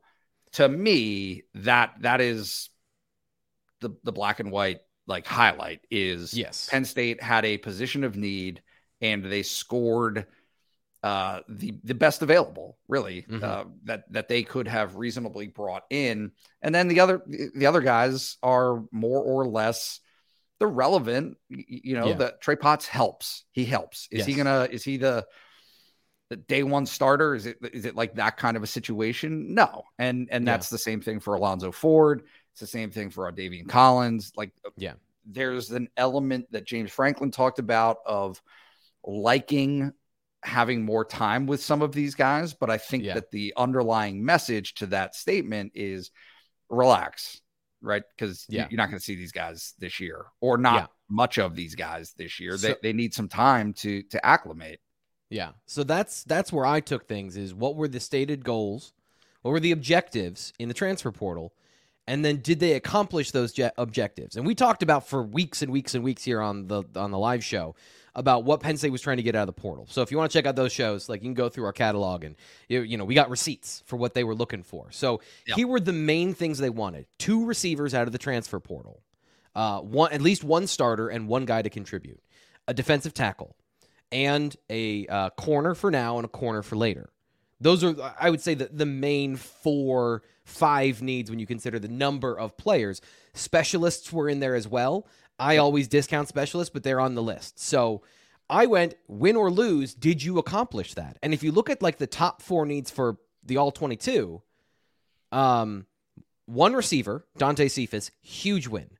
to 0.53 0.69
me, 0.69 1.43
that 1.55 1.95
that 2.01 2.21
is 2.21 2.71
the 3.81 3.91
the 4.05 4.13
black 4.13 4.41
and 4.41 4.53
white 4.53 4.81
like 5.07 5.27
highlight 5.27 5.81
is 5.91 6.35
yes. 6.35 6.69
Penn 6.71 6.85
State 6.85 7.23
had 7.23 7.45
a 7.45 7.59
position 7.59 8.05
of 8.05 8.17
need 8.17 8.63
and 9.01 9.25
they 9.25 9.43
scored 9.43 10.27
uh, 11.09 11.41
the 11.49 11.75
the 11.85 11.95
best 11.95 12.21
available, 12.21 12.77
really, 12.87 13.23
mm-hmm. 13.23 13.43
uh, 13.43 13.65
that 13.85 14.13
that 14.13 14.29
they 14.29 14.43
could 14.43 14.69
have 14.69 14.97
reasonably 14.97 15.47
brought 15.47 15.85
in. 15.89 16.33
And 16.61 16.75
then 16.75 16.89
the 16.89 17.01
other 17.01 17.23
the 17.27 17.65
other 17.65 17.81
guys 17.81 18.37
are 18.43 18.85
more 18.93 19.23
or 19.23 19.47
less 19.47 20.01
they're 20.59 20.69
relevant. 20.69 21.39
You 21.49 21.97
know, 21.97 22.09
yeah. 22.09 22.15
that 22.17 22.43
Trey 22.43 22.57
Potts 22.57 22.87
helps. 22.87 23.47
He 23.53 23.65
helps. 23.65 24.07
Is 24.11 24.19
yes. 24.19 24.27
he 24.27 24.35
gonna? 24.35 24.69
Is 24.71 24.85
he 24.85 24.99
the 24.99 25.27
the 26.29 26.37
day 26.37 26.63
one 26.63 26.85
starter? 26.85 27.35
Is 27.35 27.47
it 27.47 27.57
is 27.73 27.87
it 27.87 27.97
like 27.97 28.17
that 28.17 28.37
kind 28.37 28.59
of 28.59 28.63
a 28.63 28.67
situation? 28.67 29.55
No. 29.55 29.85
And 29.99 30.29
and 30.31 30.47
that's 30.47 30.71
yeah. 30.71 30.75
the 30.75 30.81
same 30.81 31.01
thing 31.01 31.21
for 31.21 31.37
Alonzo 31.37 31.73
Ford. 31.73 32.25
It's 32.53 32.61
the 32.61 32.67
same 32.67 32.91
thing 32.91 33.09
for 33.09 33.33
Davian 33.33 33.67
Collins. 33.67 34.33
Like 34.37 34.51
yeah, 34.77 34.95
there's 35.25 35.71
an 35.71 35.89
element 35.97 36.53
that 36.53 36.67
James 36.67 36.91
Franklin 36.91 37.31
talked 37.31 37.61
about 37.61 37.99
of 38.05 38.43
liking 39.03 39.95
having 40.45 40.85
more 40.85 41.05
time 41.05 41.47
with 41.47 41.63
some 41.63 41.83
of 41.83 41.93
these 41.93 42.15
guys, 42.15 42.55
but 42.55 42.71
I 42.71 42.79
think 42.79 43.05
yeah. 43.05 43.15
that 43.15 43.31
the 43.31 43.55
underlying 43.57 44.25
message 44.25 44.75
to 44.75 44.87
that 44.87 45.15
statement 45.15 45.73
is 45.75 46.11
relax, 46.71 47.41
right? 47.81 48.03
Because 48.17 48.47
yeah. 48.49 48.67
you're 48.71 48.77
not 48.77 48.89
going 48.89 48.99
to 48.99 49.05
see 49.05 49.17
these 49.17 49.33
guys 49.33 49.75
this 49.79 50.01
year, 50.01 50.27
or 50.41 50.59
not 50.59 50.75
yeah. 50.75 50.87
much 51.09 51.39
of 51.39 51.55
these 51.55 51.75
guys 51.75 52.13
this 52.17 52.41
year. 52.41 52.57
So, 52.57 52.69
they 52.69 52.75
they 52.83 52.93
need 52.93 53.15
some 53.15 53.29
time 53.29 53.73
to 53.75 54.03
to 54.05 54.25
acclimate. 54.25 54.81
Yeah. 55.31 55.51
So 55.67 55.85
that's 55.85 56.25
that's 56.25 56.53
where 56.53 56.67
I 56.67 56.81
took 56.81 57.07
things. 57.07 57.37
Is 57.37 57.55
what 57.55 57.77
were 57.77 57.89
the 57.89 58.01
stated 58.01 58.45
goals? 58.45 58.93
What 59.43 59.53
were 59.53 59.61
the 59.61 59.73
objectives 59.73 60.53
in 60.59 60.69
the 60.69 60.75
transfer 60.75 61.13
portal? 61.13 61.53
And 62.07 62.25
then 62.25 62.39
did 62.39 62.59
they 62.59 62.73
accomplish 62.73 63.33
those 63.33 63.53
je- 63.53 63.71
objectives? 63.77 64.37
And 64.37 64.47
we 64.47 64.55
talked 64.55 64.83
about 64.83 65.07
for 65.07 65.23
weeks 65.23 65.61
and 65.61 65.71
weeks 65.71 65.95
and 65.95 66.03
weeks 66.03 66.25
here 66.25 66.41
on 66.41 66.67
the 66.67 66.85
on 66.97 67.11
the 67.11 67.19
live 67.19 67.45
show 67.45 67.75
about 68.19 68.43
what 68.43 68.59
Penn 68.59 68.77
State 68.77 68.91
was 68.91 69.01
trying 69.01 69.19
to 69.19 69.23
get 69.23 69.37
out 69.37 69.49
of 69.49 69.55
the 69.55 69.61
portal. 69.61 69.87
So 69.89 70.03
if 70.03 70.11
you 70.11 70.19
want 70.19 70.33
to 70.33 70.37
check 70.37 70.45
out 70.45 70.57
those 70.57 70.73
shows, 70.73 71.09
like 71.09 71.23
you 71.23 71.27
can 71.27 71.35
go 71.35 71.49
through 71.49 71.67
our 71.67 71.73
catalog 71.73 72.25
and 72.25 72.35
you 72.67 72.99
know 72.99 73.05
we 73.05 73.15
got 73.15 73.31
receipts 73.31 73.85
for 73.87 73.97
what 73.97 74.13
they 74.13 74.25
were 74.25 74.35
looking 74.35 74.65
for. 74.65 74.91
So 74.91 75.21
yep. 75.47 75.57
here 75.57 75.69
were 75.69 75.79
the 75.79 75.93
main 75.93 76.35
things 76.35 76.59
they 76.59 76.69
wanted: 76.69 77.07
two 77.19 77.47
receivers 77.47 77.95
out 77.95 78.09
of 78.09 78.13
the 78.13 78.19
transfer 78.19 78.59
portal, 78.59 79.03
uh, 79.55 79.79
one 79.81 80.13
at 80.13 80.21
least 80.21 80.43
one 80.43 80.67
starter 80.67 81.09
and 81.09 81.29
one 81.29 81.45
guy 81.45 81.63
to 81.63 81.71
contribute, 81.71 82.21
a 82.67 82.75
defensive 82.75 83.15
tackle, 83.15 83.55
and 84.11 84.57
a 84.69 85.07
uh, 85.07 85.31
corner 85.31 85.77
for 85.77 85.93
now 85.93 86.17
and 86.17 86.25
a 86.25 86.29
corner 86.29 86.63
for 86.63 86.77
later. 86.77 87.11
Those 87.61 87.83
are, 87.83 87.95
I 88.21 88.31
would 88.31 88.41
say, 88.41 88.55
the, 88.55 88.69
the 88.73 88.87
main 88.87 89.35
four, 89.37 90.23
five 90.45 91.03
needs 91.03 91.29
when 91.29 91.41
you 91.41 91.47
consider 91.47 91.81
the 91.81 91.89
number 91.89 92.39
of 92.39 92.57
players. 92.57 93.01
Specialists 93.35 94.13
were 94.13 94.29
in 94.29 94.39
there 94.39 94.55
as 94.55 94.69
well. 94.69 95.07
I 95.39 95.59
always 95.59 95.89
discount 95.89 96.29
specialists, 96.29 96.73
but 96.73 96.83
they're 96.83 97.01
on 97.01 97.15
the 97.15 97.23
list. 97.23 97.61
So 97.61 98.03
I 98.51 98.67
went 98.67 98.95
win 99.07 99.37
or 99.37 99.51
lose. 99.51 99.95
Did 99.95 100.23
you 100.23 100.39
accomplish 100.39 100.95
that? 100.95 101.19
And 101.23 101.35
if 101.35 101.43
you 101.43 101.53
look 101.53 101.71
at 101.71 101.83
like 101.83 101.99
the 101.99 102.07
top 102.07 102.43
four 102.43 102.67
needs 102.67 102.91
for 102.91 103.19
the 103.45 103.57
all 103.57 103.71
22, 103.71 104.43
um, 105.33 105.87
one 106.47 106.73
receiver, 106.73 107.27
Dante 107.37 107.69
Cephas, 107.69 108.11
huge 108.23 108.67
win. 108.69 108.91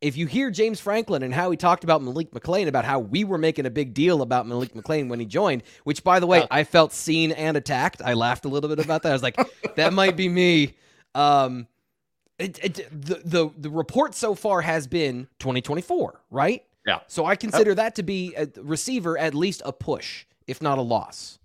If 0.00 0.16
you 0.16 0.26
hear 0.26 0.50
James 0.50 0.80
Franklin 0.80 1.22
and 1.22 1.34
how 1.34 1.50
he 1.50 1.58
talked 1.58 1.84
about 1.84 2.02
Malik 2.02 2.30
McClain, 2.32 2.68
about 2.68 2.86
how 2.86 3.00
we 3.00 3.22
were 3.24 3.36
making 3.36 3.66
a 3.66 3.70
big 3.70 3.92
deal 3.92 4.22
about 4.22 4.46
Malik 4.46 4.72
McClain 4.72 5.08
when 5.08 5.20
he 5.20 5.26
joined, 5.26 5.62
which 5.84 6.02
by 6.02 6.20
the 6.20 6.26
way, 6.26 6.46
I 6.50 6.64
felt 6.64 6.92
seen 6.92 7.32
and 7.32 7.56
attacked. 7.56 8.00
I 8.02 8.14
laughed 8.14 8.46
a 8.46 8.48
little 8.48 8.68
bit 8.68 8.82
about 8.82 9.02
that. 9.02 9.10
I 9.10 9.12
was 9.12 9.22
like, 9.22 9.38
that 9.76 9.92
might 9.92 10.16
be 10.16 10.28
me. 10.28 10.74
Um, 11.14 11.66
it, 12.40 12.58
it, 12.64 12.74
the, 12.90 13.20
the 13.24 13.50
the 13.56 13.70
report 13.70 14.14
so 14.14 14.34
far 14.34 14.62
has 14.62 14.86
been 14.86 15.28
2024, 15.38 16.20
right? 16.30 16.64
Yeah. 16.86 17.00
So 17.06 17.26
I 17.26 17.36
consider 17.36 17.74
that 17.74 17.94
to 17.96 18.02
be 18.02 18.34
a 18.34 18.48
receiver 18.60 19.18
at 19.18 19.34
least 19.34 19.62
a 19.64 19.72
push, 19.72 20.24
if 20.46 20.62
not 20.62 20.78
a 20.78 20.82
loss. 20.82 21.38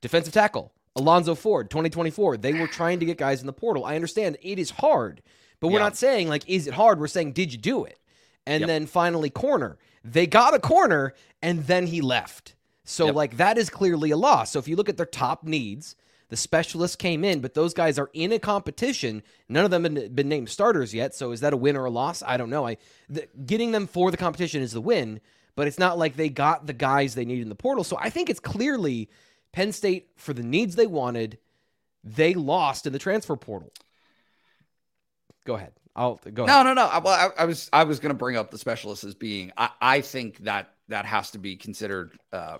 Defensive 0.00 0.32
tackle, 0.32 0.72
Alonzo 0.94 1.34
Ford, 1.34 1.70
2024. 1.70 2.38
They 2.38 2.54
were 2.54 2.66
trying 2.66 3.00
to 3.00 3.06
get 3.06 3.18
guys 3.18 3.40
in 3.40 3.46
the 3.46 3.52
portal. 3.52 3.84
I 3.84 3.94
understand 3.94 4.38
it 4.42 4.58
is 4.58 4.70
hard, 4.70 5.22
but 5.60 5.68
we're 5.68 5.78
yeah. 5.78 5.84
not 5.84 5.96
saying 5.96 6.28
like 6.28 6.48
is 6.48 6.66
it 6.66 6.74
hard? 6.74 6.98
We're 6.98 7.06
saying 7.06 7.32
did 7.32 7.52
you 7.52 7.58
do 7.58 7.84
it? 7.84 7.98
And 8.46 8.60
yep. 8.60 8.68
then 8.68 8.86
finally 8.86 9.30
corner. 9.30 9.78
They 10.04 10.26
got 10.26 10.54
a 10.54 10.60
corner 10.60 11.14
and 11.42 11.66
then 11.66 11.86
he 11.86 12.00
left. 12.00 12.54
So 12.84 13.06
yep. 13.06 13.14
like 13.14 13.36
that 13.38 13.58
is 13.58 13.68
clearly 13.68 14.10
a 14.12 14.16
loss. 14.16 14.52
So 14.52 14.58
if 14.58 14.68
you 14.68 14.76
look 14.76 14.88
at 14.88 14.96
their 14.96 15.06
top 15.06 15.44
needs, 15.44 15.96
the 16.28 16.36
specialists 16.36 16.96
came 16.96 17.24
in, 17.24 17.40
but 17.40 17.54
those 17.54 17.72
guys 17.72 17.98
are 17.98 18.10
in 18.12 18.32
a 18.32 18.38
competition. 18.38 19.22
None 19.48 19.64
of 19.64 19.70
them 19.70 19.84
have 19.84 20.14
been 20.14 20.28
named 20.28 20.48
starters 20.48 20.92
yet. 20.92 21.14
So 21.14 21.32
is 21.32 21.40
that 21.40 21.52
a 21.52 21.56
win 21.56 21.76
or 21.76 21.84
a 21.84 21.90
loss? 21.90 22.22
I 22.26 22.36
don't 22.36 22.50
know. 22.50 22.66
I 22.66 22.78
the, 23.08 23.28
getting 23.44 23.72
them 23.72 23.86
for 23.86 24.10
the 24.10 24.16
competition 24.16 24.62
is 24.62 24.72
the 24.72 24.80
win, 24.80 25.20
but 25.54 25.68
it's 25.68 25.78
not 25.78 25.98
like 25.98 26.16
they 26.16 26.28
got 26.28 26.66
the 26.66 26.72
guys 26.72 27.14
they 27.14 27.24
need 27.24 27.42
in 27.42 27.48
the 27.48 27.54
portal. 27.54 27.84
So 27.84 27.96
I 28.00 28.10
think 28.10 28.28
it's 28.28 28.40
clearly 28.40 29.08
Penn 29.52 29.72
State 29.72 30.08
for 30.16 30.32
the 30.32 30.42
needs 30.42 30.74
they 30.74 30.86
wanted, 30.86 31.38
they 32.02 32.34
lost 32.34 32.86
in 32.86 32.92
the 32.92 32.98
transfer 32.98 33.36
portal. 33.36 33.72
Go 35.44 35.54
ahead. 35.54 35.72
I'll 35.94 36.20
go. 36.34 36.44
No, 36.44 36.60
ahead. 36.60 36.66
no, 36.66 36.74
no. 36.74 37.00
Well, 37.02 37.32
I, 37.38 37.42
I 37.42 37.44
was 37.46 37.70
I 37.72 37.84
was 37.84 38.00
going 38.00 38.10
to 38.10 38.18
bring 38.18 38.36
up 38.36 38.50
the 38.50 38.58
specialists 38.58 39.04
as 39.04 39.14
being. 39.14 39.52
I, 39.56 39.70
I 39.80 40.00
think 40.02 40.38
that 40.38 40.74
that 40.88 41.06
has 41.06 41.30
to 41.30 41.38
be 41.38 41.56
considered. 41.56 42.18
Uh, 42.32 42.58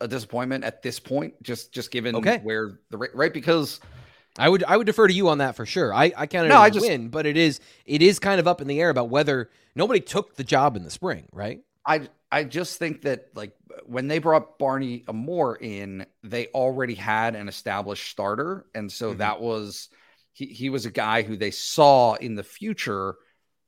a 0.00 0.08
disappointment 0.08 0.64
at 0.64 0.82
this 0.82 0.98
point, 0.98 1.42
just 1.42 1.72
just 1.72 1.90
given 1.90 2.16
okay. 2.16 2.40
where 2.42 2.78
the 2.90 2.98
right 2.98 3.32
because 3.32 3.80
I 4.38 4.48
would 4.48 4.64
I 4.64 4.76
would 4.76 4.86
defer 4.86 5.06
to 5.06 5.14
you 5.14 5.28
on 5.28 5.38
that 5.38 5.56
for 5.56 5.66
sure. 5.66 5.94
I 5.94 6.12
I 6.16 6.26
can't 6.26 6.48
no, 6.48 6.58
I 6.58 6.70
just, 6.70 6.86
win, 6.86 7.08
but 7.08 7.26
it 7.26 7.36
is 7.36 7.60
it 7.86 8.02
is 8.02 8.18
kind 8.18 8.40
of 8.40 8.48
up 8.48 8.60
in 8.60 8.66
the 8.66 8.80
air 8.80 8.90
about 8.90 9.08
whether 9.08 9.50
nobody 9.74 10.00
took 10.00 10.36
the 10.36 10.44
job 10.44 10.76
in 10.76 10.82
the 10.82 10.90
spring, 10.90 11.26
right? 11.32 11.60
I 11.86 12.08
I 12.32 12.44
just 12.44 12.78
think 12.78 13.02
that 13.02 13.28
like 13.34 13.52
when 13.86 14.08
they 14.08 14.18
brought 14.18 14.58
Barney 14.58 15.04
Amor 15.08 15.56
in, 15.56 16.06
they 16.22 16.48
already 16.48 16.94
had 16.94 17.36
an 17.36 17.48
established 17.48 18.10
starter, 18.10 18.66
and 18.74 18.90
so 18.90 19.10
mm-hmm. 19.10 19.18
that 19.18 19.40
was 19.40 19.88
he 20.32 20.46
he 20.46 20.68
was 20.68 20.84
a 20.84 20.90
guy 20.90 21.22
who 21.22 21.36
they 21.36 21.52
saw 21.52 22.14
in 22.14 22.34
the 22.34 22.42
future 22.42 23.14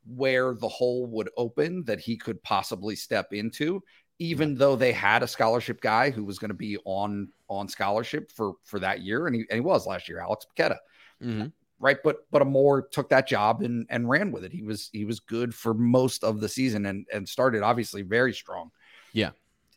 where 0.05 0.55
the 0.55 0.69
hole 0.69 1.07
would 1.07 1.31
open 1.37 1.85
that 1.85 2.01
he 2.01 2.17
could 2.17 2.43
possibly 2.43 2.97
step 2.97 3.33
into 3.33 3.83
even 4.19 4.51
yeah. 4.51 4.57
though 4.59 4.77
they 4.77 4.93
had 4.93 5.23
a 5.23 5.29
scholarship 5.29 5.81
guy 5.81 6.11
who 6.11 6.25
was 6.25 6.39
going 6.39 6.51
to 6.51 6.55
be 6.55 6.79
on 6.85 7.29
on 7.49 7.69
scholarship 7.69 8.31
for 8.31 8.55
for 8.65 8.79
that 8.81 9.01
year, 9.01 9.27
and 9.27 9.37
he, 9.37 9.43
and 9.51 9.57
he 9.57 9.61
was 9.61 9.87
last 9.87 10.09
year, 10.09 10.21
Alex 10.21 10.47
Bacchetta. 10.47 10.79
Mm-hmm. 11.23 11.47
Right, 11.79 11.99
but 12.03 12.27
but 12.31 12.41
Amor 12.41 12.89
took 12.91 13.11
that 13.11 13.29
job 13.29 13.63
and 13.63 13.87
and 13.91 14.09
ran 14.09 14.33
with 14.33 14.45
it. 14.45 14.53
He 14.53 14.63
was 14.63 14.89
he 14.93 15.05
was 15.05 15.21
good 15.21 15.55
for 15.55 15.75
most 15.75 16.25
of 16.25 16.41
the 16.41 16.49
season 16.49 16.87
and 16.87 17.07
and 17.13 17.29
started 17.29 17.63
obviously 17.63 18.03
very 18.03 18.33
strong. 18.33 18.71
Yeah, 19.13 19.31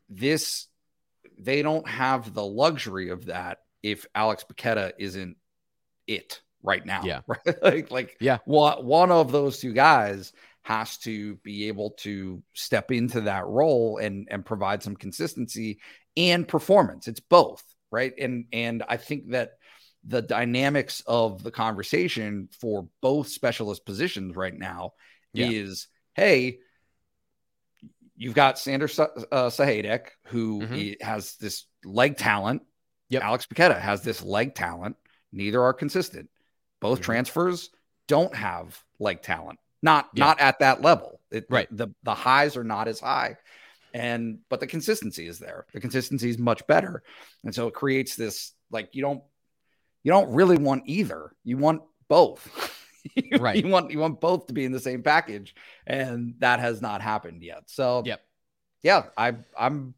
this 0.09 0.67
they 1.37 1.61
don't 1.61 1.87
have 1.87 2.33
the 2.33 2.45
luxury 2.45 3.09
of 3.09 3.25
that 3.25 3.59
if 3.83 4.05
Alex 4.15 4.45
Bacchetta 4.49 4.93
isn't 4.97 5.35
it 6.07 6.41
right 6.63 6.85
now. 6.85 7.01
Yeah, 7.03 7.21
right? 7.27 7.61
like 7.63 7.91
like 7.91 8.17
yeah, 8.21 8.37
one 8.45 8.85
one 8.85 9.11
of 9.11 9.31
those 9.33 9.59
two 9.59 9.73
guys 9.73 10.31
has 10.63 10.97
to 10.97 11.35
be 11.37 11.67
able 11.67 11.91
to 11.91 12.43
step 12.53 12.91
into 12.91 13.21
that 13.21 13.47
role 13.47 13.97
and 13.97 14.27
and 14.29 14.45
provide 14.45 14.83
some 14.83 14.95
consistency 14.95 15.79
and 16.15 16.47
performance. 16.47 17.07
It's 17.07 17.19
both, 17.19 17.63
right? 17.91 18.13
And 18.17 18.45
and 18.51 18.83
I 18.87 18.97
think 18.97 19.31
that 19.31 19.53
the 20.05 20.21
dynamics 20.21 21.03
of 21.05 21.43
the 21.43 21.51
conversation 21.51 22.49
for 22.59 22.87
both 23.01 23.27
specialist 23.29 23.85
positions 23.85 24.35
right 24.35 24.57
now 24.57 24.93
yeah. 25.33 25.49
is 25.49 25.87
hey, 26.13 26.59
you've 28.15 28.35
got 28.35 28.59
Sanders 28.59 28.99
uh, 28.99 29.09
Sahaydak, 29.31 30.07
who 30.25 30.61
mm-hmm. 30.61 31.05
has 31.05 31.35
this 31.37 31.65
leg 31.83 32.17
talent. 32.17 32.63
Yep. 33.09 33.23
Alex 33.23 33.47
Bacchetta 33.47 33.79
has 33.79 34.03
this 34.03 34.21
leg 34.21 34.53
talent. 34.53 34.97
Neither 35.31 35.63
are 35.63 35.73
consistent. 35.73 36.29
Both 36.79 36.99
mm-hmm. 36.99 37.05
transfers 37.05 37.69
don't 38.07 38.35
have 38.35 38.81
leg 38.99 39.21
talent. 39.21 39.59
Not 39.81 40.09
yeah. 40.13 40.25
not 40.25 40.39
at 40.39 40.59
that 40.59 40.81
level. 40.81 41.19
It, 41.31 41.45
right. 41.49 41.67
The 41.71 41.89
the 42.03 42.13
highs 42.13 42.57
are 42.57 42.63
not 42.63 42.87
as 42.87 42.99
high. 42.99 43.37
And 43.93 44.39
but 44.49 44.59
the 44.59 44.67
consistency 44.67 45.27
is 45.27 45.39
there. 45.39 45.65
The 45.73 45.79
consistency 45.79 46.29
is 46.29 46.37
much 46.37 46.65
better. 46.67 47.03
And 47.43 47.53
so 47.53 47.67
it 47.67 47.73
creates 47.73 48.15
this 48.15 48.51
like 48.71 48.89
you 48.93 49.01
don't 49.01 49.23
you 50.03 50.11
don't 50.11 50.31
really 50.33 50.57
want 50.57 50.83
either. 50.85 51.31
You 51.43 51.57
want 51.57 51.81
both. 52.07 52.75
you, 53.15 53.37
right. 53.39 53.63
You 53.63 53.71
want 53.71 53.91
you 53.91 53.99
want 53.99 54.21
both 54.21 54.47
to 54.47 54.53
be 54.53 54.65
in 54.65 54.71
the 54.71 54.79
same 54.79 55.01
package. 55.01 55.55
And 55.87 56.35
that 56.39 56.59
has 56.59 56.81
not 56.81 57.01
happened 57.01 57.41
yet. 57.41 57.63
So 57.67 58.03
yep. 58.05 58.21
Yeah, 58.81 59.05
I 59.17 59.35
I'm 59.57 59.93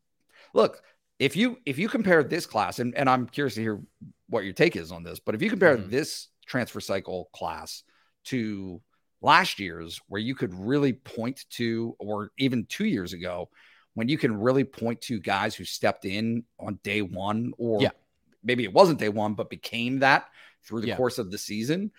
look, 0.53 0.81
if 1.19 1.35
you 1.35 1.57
if 1.65 1.77
you 1.77 1.87
compare 1.87 2.23
this 2.23 2.45
class, 2.45 2.79
and, 2.79 2.95
and 2.95 3.09
I'm 3.09 3.27
curious 3.27 3.55
to 3.55 3.61
hear 3.61 3.81
what 4.27 4.43
your 4.43 4.53
take 4.53 4.75
is 4.75 4.91
on 4.91 5.03
this, 5.03 5.19
but 5.19 5.35
if 5.35 5.41
you 5.41 5.49
compare 5.49 5.77
mm-hmm. 5.77 5.89
this 5.89 6.27
transfer 6.45 6.81
cycle 6.81 7.29
class 7.33 7.83
to 8.25 8.81
last 9.21 9.59
year's 9.59 10.01
where 10.07 10.21
you 10.21 10.35
could 10.35 10.53
really 10.53 10.93
point 10.93 11.45
to, 11.51 11.95
or 11.99 12.31
even 12.37 12.65
two 12.65 12.85
years 12.85 13.13
ago, 13.13 13.49
when 13.93 14.09
you 14.09 14.17
can 14.17 14.39
really 14.39 14.63
point 14.63 15.01
to 15.01 15.19
guys 15.19 15.55
who 15.55 15.63
stepped 15.63 16.05
in 16.05 16.43
on 16.59 16.79
day 16.83 17.01
one, 17.01 17.53
or 17.57 17.81
yeah. 17.81 17.89
maybe 18.43 18.63
it 18.63 18.73
wasn't 18.73 18.99
day 18.99 19.09
one, 19.09 19.33
but 19.33 19.49
became 19.49 19.99
that 19.99 20.25
through 20.63 20.81
the 20.81 20.87
yeah. 20.87 20.95
course 20.95 21.17
of 21.17 21.29
the 21.29 21.37
season. 21.37 21.91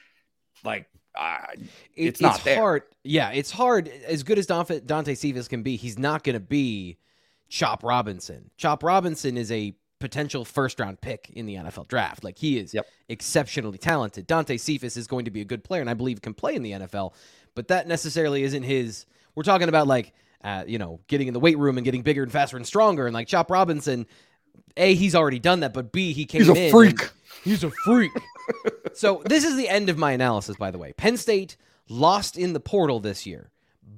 Like, 0.64 0.87
uh, 1.14 1.38
it's, 1.52 1.68
it's 1.94 2.20
not 2.20 2.46
it's 2.46 2.56
hard. 2.56 2.82
Yeah, 3.04 3.30
it's 3.30 3.50
hard. 3.50 3.88
As 4.06 4.22
good 4.22 4.38
as 4.38 4.46
Dante, 4.46 4.80
Dante 4.80 5.14
Cephas 5.14 5.48
can 5.48 5.62
be, 5.62 5.76
he's 5.76 5.98
not 5.98 6.24
going 6.24 6.35
to 6.35 6.40
be 6.40 6.98
Chop 7.48 7.85
Robinson. 7.85 8.50
Chop 8.56 8.82
Robinson 8.82 9.37
is 9.37 9.52
a 9.52 9.76
potential 10.02 10.44
first 10.44 10.80
round 10.80 11.00
pick 11.00 11.30
in 11.30 11.46
the 11.46 11.54
NFL 11.54 11.86
draft. 11.86 12.24
Like 12.24 12.36
he 12.36 12.58
is 12.58 12.74
yep. 12.74 12.86
exceptionally 13.08 13.78
talented. 13.78 14.26
Dante 14.26 14.56
Cephas 14.56 14.96
is 14.96 15.06
going 15.06 15.26
to 15.26 15.30
be 15.30 15.40
a 15.40 15.44
good 15.44 15.62
player 15.62 15.80
and 15.80 15.88
I 15.88 15.94
believe 15.94 16.20
can 16.20 16.34
play 16.34 16.56
in 16.56 16.62
the 16.62 16.72
NFL, 16.72 17.14
but 17.54 17.68
that 17.68 17.86
necessarily 17.86 18.42
isn't 18.42 18.64
his. 18.64 19.06
We're 19.36 19.44
talking 19.44 19.68
about 19.68 19.86
like, 19.86 20.12
uh, 20.42 20.64
you 20.66 20.78
know, 20.78 20.98
getting 21.06 21.28
in 21.28 21.34
the 21.34 21.40
weight 21.40 21.56
room 21.56 21.78
and 21.78 21.84
getting 21.84 22.02
bigger 22.02 22.24
and 22.24 22.32
faster 22.32 22.56
and 22.56 22.66
stronger. 22.66 23.06
And 23.06 23.14
like 23.14 23.28
Chop 23.28 23.48
Robinson, 23.48 24.06
A, 24.76 24.94
he's 24.94 25.14
already 25.14 25.38
done 25.38 25.60
that, 25.60 25.72
but 25.72 25.92
B, 25.92 26.12
he 26.12 26.26
came 26.26 26.42
in. 26.42 26.48
he's 26.48 26.66
a 26.66 26.70
freak. 26.72 27.10
He's 27.44 27.62
a 27.62 27.70
freak. 27.70 28.10
so 28.92 29.22
this 29.24 29.44
is 29.44 29.56
the 29.56 29.68
end 29.68 29.88
of 29.88 29.98
my 29.98 30.10
analysis, 30.10 30.56
by 30.56 30.72
the 30.72 30.78
way. 30.78 30.92
Penn 30.94 31.16
State 31.16 31.56
lost 31.88 32.36
in 32.36 32.54
the 32.54 32.60
portal 32.60 32.98
this 32.98 33.24
year, 33.24 33.50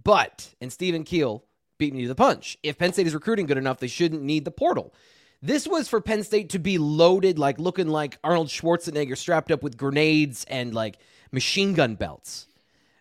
but, 0.04 0.54
and 0.60 0.70
Stephen 0.70 1.02
Keel 1.02 1.44
beat 1.78 1.94
me 1.94 2.02
to 2.02 2.08
the 2.08 2.14
punch. 2.14 2.58
If 2.62 2.76
Penn 2.76 2.92
State 2.92 3.06
is 3.06 3.14
recruiting 3.14 3.46
good 3.46 3.56
enough, 3.56 3.78
they 3.78 3.86
shouldn't 3.86 4.22
need 4.22 4.44
the 4.44 4.50
portal. 4.50 4.92
This 5.44 5.68
was 5.68 5.90
for 5.90 6.00
Penn 6.00 6.22
State 6.22 6.48
to 6.50 6.58
be 6.58 6.78
loaded, 6.78 7.38
like 7.38 7.58
looking 7.58 7.88
like 7.88 8.16
Arnold 8.24 8.48
Schwarzenegger 8.48 9.14
strapped 9.14 9.50
up 9.50 9.62
with 9.62 9.76
grenades 9.76 10.46
and 10.48 10.72
like 10.72 10.96
machine 11.32 11.74
gun 11.74 11.96
belts. 11.96 12.46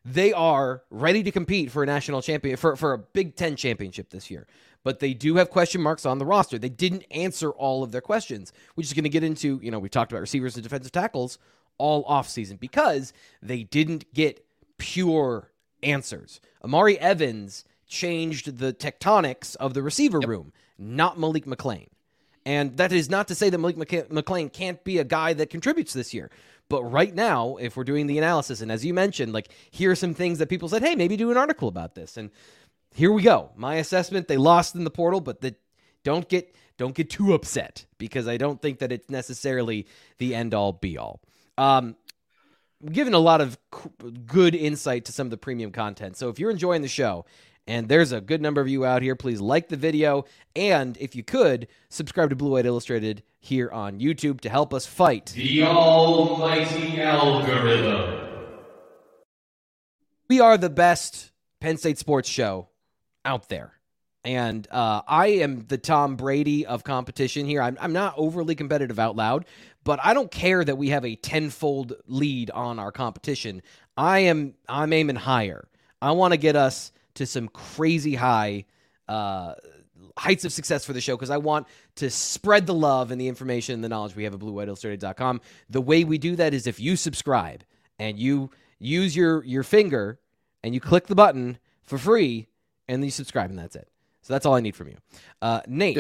They 0.04 0.34
are 0.34 0.84
ready 0.90 1.24
to 1.24 1.32
compete 1.32 1.72
for 1.72 1.84
a 1.84 1.86
national 1.86 2.22
champion 2.22 2.58
for, 2.58 2.76
for 2.76 2.92
a 2.92 2.98
Big 2.98 3.38
Ten 3.38 3.56
championship 3.56 4.10
this 4.10 4.30
year. 4.30 4.46
But 4.84 5.00
they 5.00 5.14
do 5.14 5.38
have 5.38 5.52
question 5.52 5.82
marks 5.82 6.06
on 6.06 6.18
the 6.18 6.26
roster. 6.26 6.60
They 6.60 6.68
didn't 6.68 7.06
answer 7.12 7.50
all 7.52 7.82
of 7.82 7.94
their 7.94 8.02
questions, 8.02 8.52
which 8.76 8.88
is 8.88 8.94
going 8.94 9.06
to 9.06 9.10
get 9.10 9.24
into, 9.24 9.62
you 9.64 9.72
know, 9.72 9.80
we 9.80 9.88
talked 9.88 10.12
about 10.12 10.20
receivers 10.20 10.56
and 10.56 10.64
defensive 10.64 10.92
tackles 10.92 11.40
all 11.78 12.04
offseason 12.04 12.60
because 12.60 13.14
they 13.42 13.64
didn't 13.64 14.14
get 14.14 14.46
pure 14.78 15.50
answers. 15.82 16.42
Omari 16.62 17.00
Evans 17.00 17.64
changed 17.88 18.58
the 18.58 18.74
tectonics 18.74 19.56
of 19.56 19.74
the 19.74 19.82
receiver 19.82 20.20
yep. 20.20 20.28
room, 20.28 20.52
not 20.78 21.18
Malik 21.18 21.46
McClain. 21.46 21.88
And 22.46 22.76
that 22.78 22.92
is 22.92 23.10
not 23.10 23.28
to 23.30 23.36
say 23.36 23.50
that 23.50 23.58
Malik 23.58 23.78
McClain 23.78 24.52
can't 24.52 24.84
be 24.84 24.98
a 24.98 25.04
guy 25.04 25.34
that 25.34 25.50
contributes 25.50 25.94
this 25.94 26.14
year. 26.14 26.30
But 26.70 26.84
right 26.84 27.14
now, 27.14 27.58
if 27.58 27.78
we're 27.78 27.84
doing 27.84 28.08
the 28.08 28.18
analysis, 28.18 28.62
and 28.62 28.72
as 28.72 28.84
you 28.84 28.94
mentioned, 28.94 29.34
like 29.34 29.50
here 29.72 29.92
are 29.92 29.96
some 29.96 30.14
things 30.14 30.40
that 30.40 30.50
people 30.50 30.70
said, 30.70 30.82
hey, 30.82 30.96
maybe 30.96 31.16
do 31.16 31.32
an 31.32 31.38
article 31.38 31.68
about 31.68 31.96
this. 31.96 32.18
And 32.18 32.32
here 32.94 33.12
we 33.12 33.22
go. 33.22 33.52
My 33.56 33.76
assessment: 33.76 34.28
they 34.28 34.38
lost 34.38 34.76
in 34.76 34.84
the 34.84 34.90
portal, 34.90 35.22
but 35.22 35.42
the 35.42 35.56
don't 36.04 36.28
get 36.28 36.56
don't 36.78 36.96
get 36.96 37.10
too 37.10 37.34
upset 37.34 37.86
because 37.98 38.28
I 38.28 38.38
don't 38.38 38.62
think 38.62 38.80
that 38.80 38.92
it's 38.92 39.10
necessarily 39.10 39.88
the 40.18 40.36
end 40.36 40.54
all 40.54 40.74
be 40.74 40.98
all. 40.98 41.22
Um, 41.58 41.96
given 42.92 43.14
a 43.14 43.20
lot 43.20 43.42
of 43.42 43.58
good 44.26 44.56
insight 44.56 45.06
to 45.06 45.12
some 45.12 45.28
of 45.28 45.32
the 45.32 45.38
premium 45.38 45.72
content. 45.72 46.18
So 46.18 46.30
if 46.30 46.40
you're 46.40 46.52
enjoying 46.52 46.82
the 46.82 46.88
show, 46.88 47.26
and 47.68 47.88
there's 47.88 48.12
a 48.12 48.22
good 48.22 48.42
number 48.42 48.62
of 48.62 48.68
you 48.68 48.86
out 48.86 49.02
here, 49.02 49.16
please 49.16 49.40
like 49.40 49.70
the 49.70 49.78
video. 49.78 50.26
And 50.56 50.98
if 50.98 51.16
you 51.16 51.24
could, 51.24 51.68
subscribe 51.90 52.30
to 52.30 52.36
Blue 52.36 52.52
White 52.52 52.66
Illustrated 52.66 53.24
here 53.40 53.70
on 53.72 54.00
YouTube 54.00 54.42
to 54.42 54.50
help 54.50 54.74
us 54.74 54.86
fight 54.86 55.28
the 55.36 55.64
almighty 55.64 57.02
algorithm. 57.02 58.30
We 60.28 60.40
are 60.40 60.58
the 60.58 60.70
best 60.70 61.32
Penn 61.60 61.78
State 61.78 61.98
sports 61.98 62.28
show 62.28 62.70
out 63.24 63.50
there. 63.50 63.74
And 64.26 64.68
uh, 64.72 65.02
I 65.06 65.28
am 65.28 65.66
the 65.68 65.78
Tom 65.78 66.16
Brady 66.16 66.66
of 66.66 66.84
competition 66.84 67.46
here. 67.46 67.62
I'm, 67.62 67.78
I'm 67.80 67.92
not 67.92 68.14
overly 68.18 68.56
competitive 68.56 68.98
out 68.98 69.18
loud, 69.18 69.46
but 69.84 70.00
I 70.02 70.14
don't 70.14 70.32
care 70.32 70.64
that 70.64 70.78
we 70.78 70.90
have 70.90 71.04
a 71.04 71.16
tenfold 71.16 71.94
lead 72.08 72.50
on 72.52 72.80
our 72.80 72.92
competition. 72.92 73.62
I 73.98 74.20
am 74.20 74.56
I'm 74.68 74.94
aiming 74.94 75.18
higher. 75.18 75.68
I 76.02 76.12
want 76.12 76.34
to 76.34 76.38
get 76.38 76.56
us 76.56 76.92
to 77.16 77.26
some 77.26 77.48
crazy 77.48 78.16
high 78.16 78.66
uh, 79.08 79.54
heights 80.18 80.46
of 80.46 80.52
success 80.52 80.86
for 80.86 80.94
the 80.94 81.02
show 81.02 81.16
because 81.16 81.30
I 81.30 81.38
want 81.38 81.68
to 81.96 82.10
spread 82.10 82.68
the 82.68 82.74
love 82.74 83.12
and 83.12 83.20
the 83.20 83.28
information 83.28 83.76
and 83.76 83.84
the 83.84 83.90
knowledge 83.90 84.16
we 84.16 84.24
have 84.24 84.34
at 84.34 84.40
BlueWhiteIllustrated.com. 84.40 85.42
The 85.70 85.82
way 85.82 86.04
we 86.04 86.18
do 86.18 86.36
that 86.36 86.54
is 86.54 86.68
if 86.68 86.80
you 86.80 86.96
subscribe 86.96 87.64
and 88.00 88.20
you 88.20 88.52
use 88.80 89.16
your 89.16 89.44
your 89.44 89.64
finger 89.64 90.20
and 90.64 90.74
you 90.74 90.80
click 90.80 91.08
the 91.08 91.16
button 91.16 91.58
for 91.84 91.98
free 91.98 92.48
and 92.88 93.02
then 93.02 93.06
you 93.06 93.12
subscribe 93.12 93.50
and 93.50 93.60
that's 93.60 93.76
it. 93.76 93.88
So 94.22 94.34
that's 94.34 94.46
all 94.46 94.56
I 94.56 94.62
need 94.62 94.76
from 94.76 94.88
you. 94.88 94.98
Uh, 95.42 95.62
Nate, 95.68 95.96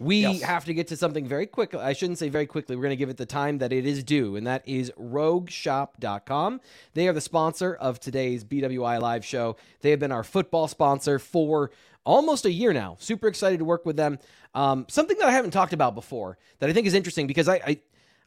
we 0.00 0.22
yes. 0.22 0.40
have 0.40 0.64
to 0.64 0.72
get 0.72 0.88
to 0.88 0.96
something 0.96 1.26
very 1.26 1.46
quickly. 1.46 1.78
I 1.78 1.92
shouldn't 1.92 2.18
say 2.18 2.30
very 2.30 2.46
quickly. 2.46 2.74
We're 2.74 2.82
going 2.82 2.90
to 2.90 2.96
give 2.96 3.10
it 3.10 3.18
the 3.18 3.26
time 3.26 3.58
that 3.58 3.70
it 3.70 3.86
is 3.86 4.02
due, 4.02 4.34
and 4.34 4.46
that 4.46 4.66
is 4.66 4.90
rogueshop.com. 4.98 6.62
They 6.94 7.06
are 7.06 7.12
the 7.12 7.20
sponsor 7.20 7.74
of 7.74 8.00
today's 8.00 8.42
BWI 8.42 8.98
live 8.98 9.26
show. 9.26 9.56
They 9.82 9.90
have 9.90 10.00
been 10.00 10.10
our 10.10 10.24
football 10.24 10.68
sponsor 10.68 11.18
for 11.18 11.70
almost 12.06 12.46
a 12.46 12.50
year 12.50 12.72
now. 12.72 12.96
Super 12.98 13.28
excited 13.28 13.58
to 13.58 13.66
work 13.66 13.84
with 13.84 13.96
them. 13.96 14.18
Um, 14.54 14.86
something 14.88 15.18
that 15.18 15.28
I 15.28 15.32
haven't 15.32 15.50
talked 15.50 15.74
about 15.74 15.94
before 15.94 16.38
that 16.60 16.70
I 16.70 16.72
think 16.72 16.86
is 16.86 16.94
interesting 16.94 17.26
because 17.26 17.46
I, 17.46 17.56
I, 17.56 17.80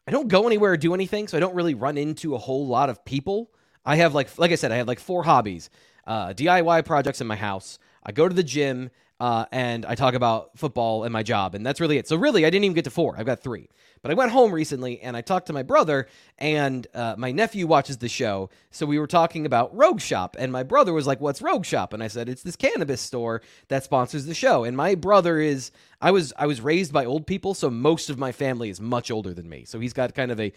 I 0.06 0.12
don't 0.12 0.28
go 0.28 0.46
anywhere 0.46 0.72
or 0.72 0.76
do 0.76 0.94
anything, 0.94 1.26
so 1.26 1.36
I 1.36 1.40
don't 1.40 1.56
really 1.56 1.74
run 1.74 1.98
into 1.98 2.36
a 2.36 2.38
whole 2.38 2.68
lot 2.68 2.88
of 2.88 3.04
people. 3.04 3.50
I 3.84 3.96
have 3.96 4.14
like 4.14 4.38
like 4.38 4.52
I 4.52 4.54
said, 4.54 4.70
I 4.70 4.76
have 4.76 4.86
like 4.86 5.00
four 5.00 5.24
hobbies: 5.24 5.70
uh, 6.06 6.28
DIY 6.28 6.84
projects 6.84 7.20
in 7.20 7.26
my 7.26 7.36
house. 7.36 7.80
I 8.04 8.12
go 8.12 8.28
to 8.28 8.34
the 8.34 8.44
gym 8.44 8.90
uh, 9.20 9.46
and 9.52 9.86
I 9.86 9.94
talk 9.94 10.14
about 10.14 10.58
football 10.58 11.04
and 11.04 11.12
my 11.12 11.22
job, 11.22 11.54
and 11.54 11.64
that's 11.64 11.80
really 11.80 11.98
it. 11.98 12.08
So 12.08 12.16
really, 12.16 12.44
I 12.44 12.50
didn't 12.50 12.64
even 12.64 12.74
get 12.74 12.84
to 12.84 12.90
four. 12.90 13.14
I've 13.16 13.26
got 13.26 13.40
three. 13.40 13.68
But 14.04 14.10
I 14.10 14.14
went 14.14 14.32
home 14.32 14.52
recently 14.52 15.00
and 15.00 15.16
I 15.16 15.22
talked 15.22 15.46
to 15.46 15.54
my 15.54 15.62
brother, 15.62 16.08
and 16.36 16.86
uh, 16.92 17.14
my 17.16 17.32
nephew 17.32 17.66
watches 17.66 17.96
the 17.96 18.08
show. 18.08 18.50
So 18.70 18.84
we 18.84 18.98
were 18.98 19.06
talking 19.06 19.46
about 19.46 19.74
Rogue 19.74 20.00
Shop, 20.00 20.36
and 20.38 20.52
my 20.52 20.62
brother 20.62 20.92
was 20.92 21.06
like, 21.06 21.22
"What's 21.22 21.40
Rogue 21.40 21.64
Shop?" 21.64 21.94
And 21.94 22.02
I 22.02 22.08
said, 22.08 22.28
"It's 22.28 22.42
this 22.42 22.54
cannabis 22.54 23.00
store 23.00 23.40
that 23.68 23.82
sponsors 23.82 24.26
the 24.26 24.34
show." 24.34 24.64
And 24.64 24.76
my 24.76 24.94
brother 24.94 25.38
is 25.38 25.70
I 26.02 26.10
was 26.10 26.34
I 26.36 26.46
was 26.46 26.60
raised 26.60 26.92
by 26.92 27.06
old 27.06 27.26
people, 27.26 27.54
so 27.54 27.70
most 27.70 28.10
of 28.10 28.18
my 28.18 28.30
family 28.30 28.68
is 28.68 28.78
much 28.78 29.10
older 29.10 29.32
than 29.32 29.48
me. 29.48 29.64
So 29.64 29.80
he's 29.80 29.94
got 29.94 30.14
kind 30.14 30.30
of 30.30 30.38
a 30.38 30.52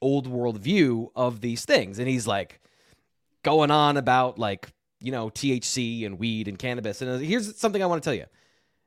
old 0.00 0.28
world 0.28 0.58
view 0.58 1.10
of 1.16 1.40
these 1.40 1.64
things, 1.64 1.98
and 1.98 2.06
he's 2.06 2.28
like 2.28 2.60
going 3.42 3.72
on 3.72 3.96
about 3.96 4.38
like 4.38 4.68
you 5.02 5.12
know, 5.12 5.30
THC 5.30 6.06
and 6.06 6.18
weed 6.18 6.48
and 6.48 6.58
cannabis. 6.58 7.02
And 7.02 7.10
uh, 7.10 7.18
here's 7.18 7.56
something 7.56 7.82
I 7.82 7.86
want 7.86 8.02
to 8.02 8.06
tell 8.06 8.14
you 8.14 8.26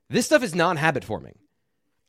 this 0.08 0.26
stuff 0.26 0.42
is 0.42 0.54
non 0.54 0.76
habit 0.76 1.04
forming. 1.04 1.38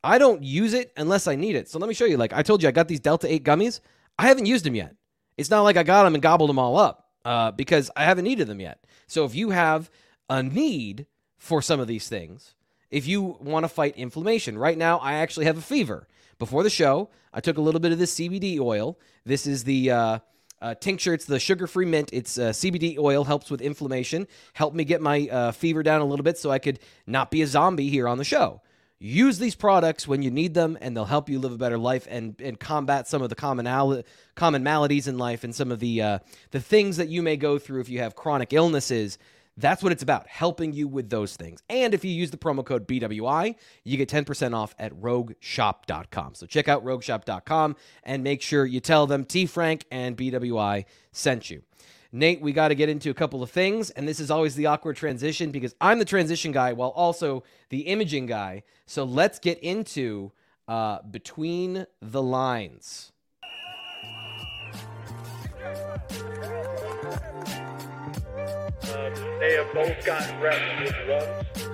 I 0.04 0.18
don't 0.18 0.42
use 0.42 0.74
it 0.74 0.92
unless 0.96 1.26
I 1.26 1.34
need 1.34 1.56
it. 1.56 1.68
So 1.68 1.78
let 1.78 1.88
me 1.88 1.94
show 1.94 2.04
you. 2.04 2.16
Like 2.16 2.32
I 2.32 2.42
told 2.42 2.62
you, 2.62 2.68
I 2.68 2.72
got 2.72 2.88
these 2.88 3.00
Delta 3.00 3.32
8 3.32 3.44
gummies. 3.44 3.80
I 4.18 4.28
haven't 4.28 4.46
used 4.46 4.64
them 4.64 4.74
yet. 4.74 4.94
It's 5.36 5.50
not 5.50 5.62
like 5.62 5.76
I 5.76 5.82
got 5.82 6.04
them 6.04 6.14
and 6.14 6.22
gobbled 6.22 6.50
them 6.50 6.58
all 6.58 6.76
up 6.76 7.10
uh, 7.24 7.50
because 7.52 7.90
I 7.96 8.04
haven't 8.04 8.24
needed 8.24 8.46
them 8.46 8.60
yet. 8.60 8.84
So 9.06 9.24
if 9.24 9.34
you 9.34 9.50
have 9.50 9.90
a 10.28 10.42
need 10.42 11.06
for 11.36 11.62
some 11.62 11.80
of 11.80 11.86
these 11.86 12.08
things, 12.08 12.54
if 12.90 13.06
you 13.06 13.36
want 13.40 13.64
to 13.64 13.68
fight 13.68 13.96
inflammation, 13.96 14.58
right 14.58 14.78
now 14.78 14.98
I 14.98 15.14
actually 15.14 15.46
have 15.46 15.58
a 15.58 15.62
fever. 15.62 16.08
Before 16.38 16.62
the 16.62 16.70
show, 16.70 17.10
I 17.32 17.40
took 17.40 17.58
a 17.58 17.60
little 17.60 17.80
bit 17.80 17.92
of 17.92 17.98
this 17.98 18.14
CBD 18.14 18.60
oil. 18.60 18.98
This 19.24 19.46
is 19.46 19.64
the. 19.64 19.90
Uh, 19.90 20.18
uh, 20.60 20.74
tincture. 20.74 21.14
It's 21.14 21.24
the 21.24 21.38
sugar 21.38 21.66
free 21.66 21.86
mint. 21.86 22.10
It's 22.12 22.38
uh, 22.38 22.50
CBD 22.50 22.98
oil, 22.98 23.24
helps 23.24 23.50
with 23.50 23.60
inflammation, 23.60 24.26
helped 24.52 24.76
me 24.76 24.84
get 24.84 25.00
my 25.00 25.28
uh, 25.28 25.52
fever 25.52 25.82
down 25.82 26.00
a 26.00 26.04
little 26.04 26.24
bit 26.24 26.38
so 26.38 26.50
I 26.50 26.58
could 26.58 26.78
not 27.06 27.30
be 27.30 27.42
a 27.42 27.46
zombie 27.46 27.88
here 27.88 28.08
on 28.08 28.18
the 28.18 28.24
show. 28.24 28.60
Use 29.00 29.38
these 29.38 29.54
products 29.54 30.08
when 30.08 30.22
you 30.22 30.30
need 30.30 30.54
them, 30.54 30.76
and 30.80 30.96
they'll 30.96 31.04
help 31.04 31.28
you 31.28 31.38
live 31.38 31.52
a 31.52 31.56
better 31.56 31.78
life 31.78 32.08
and, 32.10 32.34
and 32.40 32.58
combat 32.58 33.06
some 33.06 33.22
of 33.22 33.28
the 33.28 33.36
common, 33.36 34.02
common 34.34 34.62
maladies 34.64 35.06
in 35.06 35.18
life 35.18 35.44
and 35.44 35.54
some 35.54 35.70
of 35.70 35.78
the, 35.78 36.02
uh, 36.02 36.18
the 36.50 36.60
things 36.60 36.96
that 36.96 37.08
you 37.08 37.22
may 37.22 37.36
go 37.36 37.60
through 37.60 37.80
if 37.80 37.88
you 37.88 38.00
have 38.00 38.16
chronic 38.16 38.52
illnesses 38.52 39.16
that's 39.58 39.82
what 39.82 39.90
it's 39.92 40.02
about, 40.02 40.28
helping 40.28 40.72
you 40.72 40.86
with 40.86 41.10
those 41.10 41.36
things. 41.36 41.60
And 41.68 41.92
if 41.92 42.04
you 42.04 42.12
use 42.12 42.30
the 42.30 42.36
promo 42.36 42.64
code 42.64 42.86
BWI, 42.86 43.56
you 43.84 43.96
get 43.96 44.08
10% 44.08 44.54
off 44.54 44.74
at 44.78 44.92
rogueshop.com. 44.92 46.34
So 46.34 46.46
check 46.46 46.68
out 46.68 46.84
rogueshop.com 46.84 47.76
and 48.04 48.22
make 48.22 48.40
sure 48.40 48.64
you 48.64 48.80
tell 48.80 49.06
them 49.06 49.24
T 49.24 49.46
Frank 49.46 49.84
and 49.90 50.16
BWI 50.16 50.84
sent 51.10 51.50
you. 51.50 51.62
Nate, 52.10 52.40
we 52.40 52.52
got 52.52 52.68
to 52.68 52.74
get 52.74 52.88
into 52.88 53.10
a 53.10 53.14
couple 53.14 53.42
of 53.42 53.50
things, 53.50 53.90
and 53.90 54.08
this 54.08 54.18
is 54.18 54.30
always 54.30 54.54
the 54.54 54.64
awkward 54.64 54.96
transition 54.96 55.50
because 55.50 55.74
I'm 55.78 55.98
the 55.98 56.06
transition 56.06 56.52
guy 56.52 56.72
while 56.72 56.88
also 56.90 57.42
the 57.68 57.80
imaging 57.80 58.26
guy. 58.26 58.62
So 58.86 59.04
let's 59.04 59.38
get 59.38 59.58
into 59.58 60.32
uh, 60.66 61.02
Between 61.02 61.86
the 62.00 62.22
Lines. 62.22 63.12
Um, 68.88 69.12
they 69.40 69.52
have 69.52 69.72
both 69.74 70.04
gotten 70.04 70.40
reps 70.40 70.80
with 70.82 70.96
runs. 71.08 71.68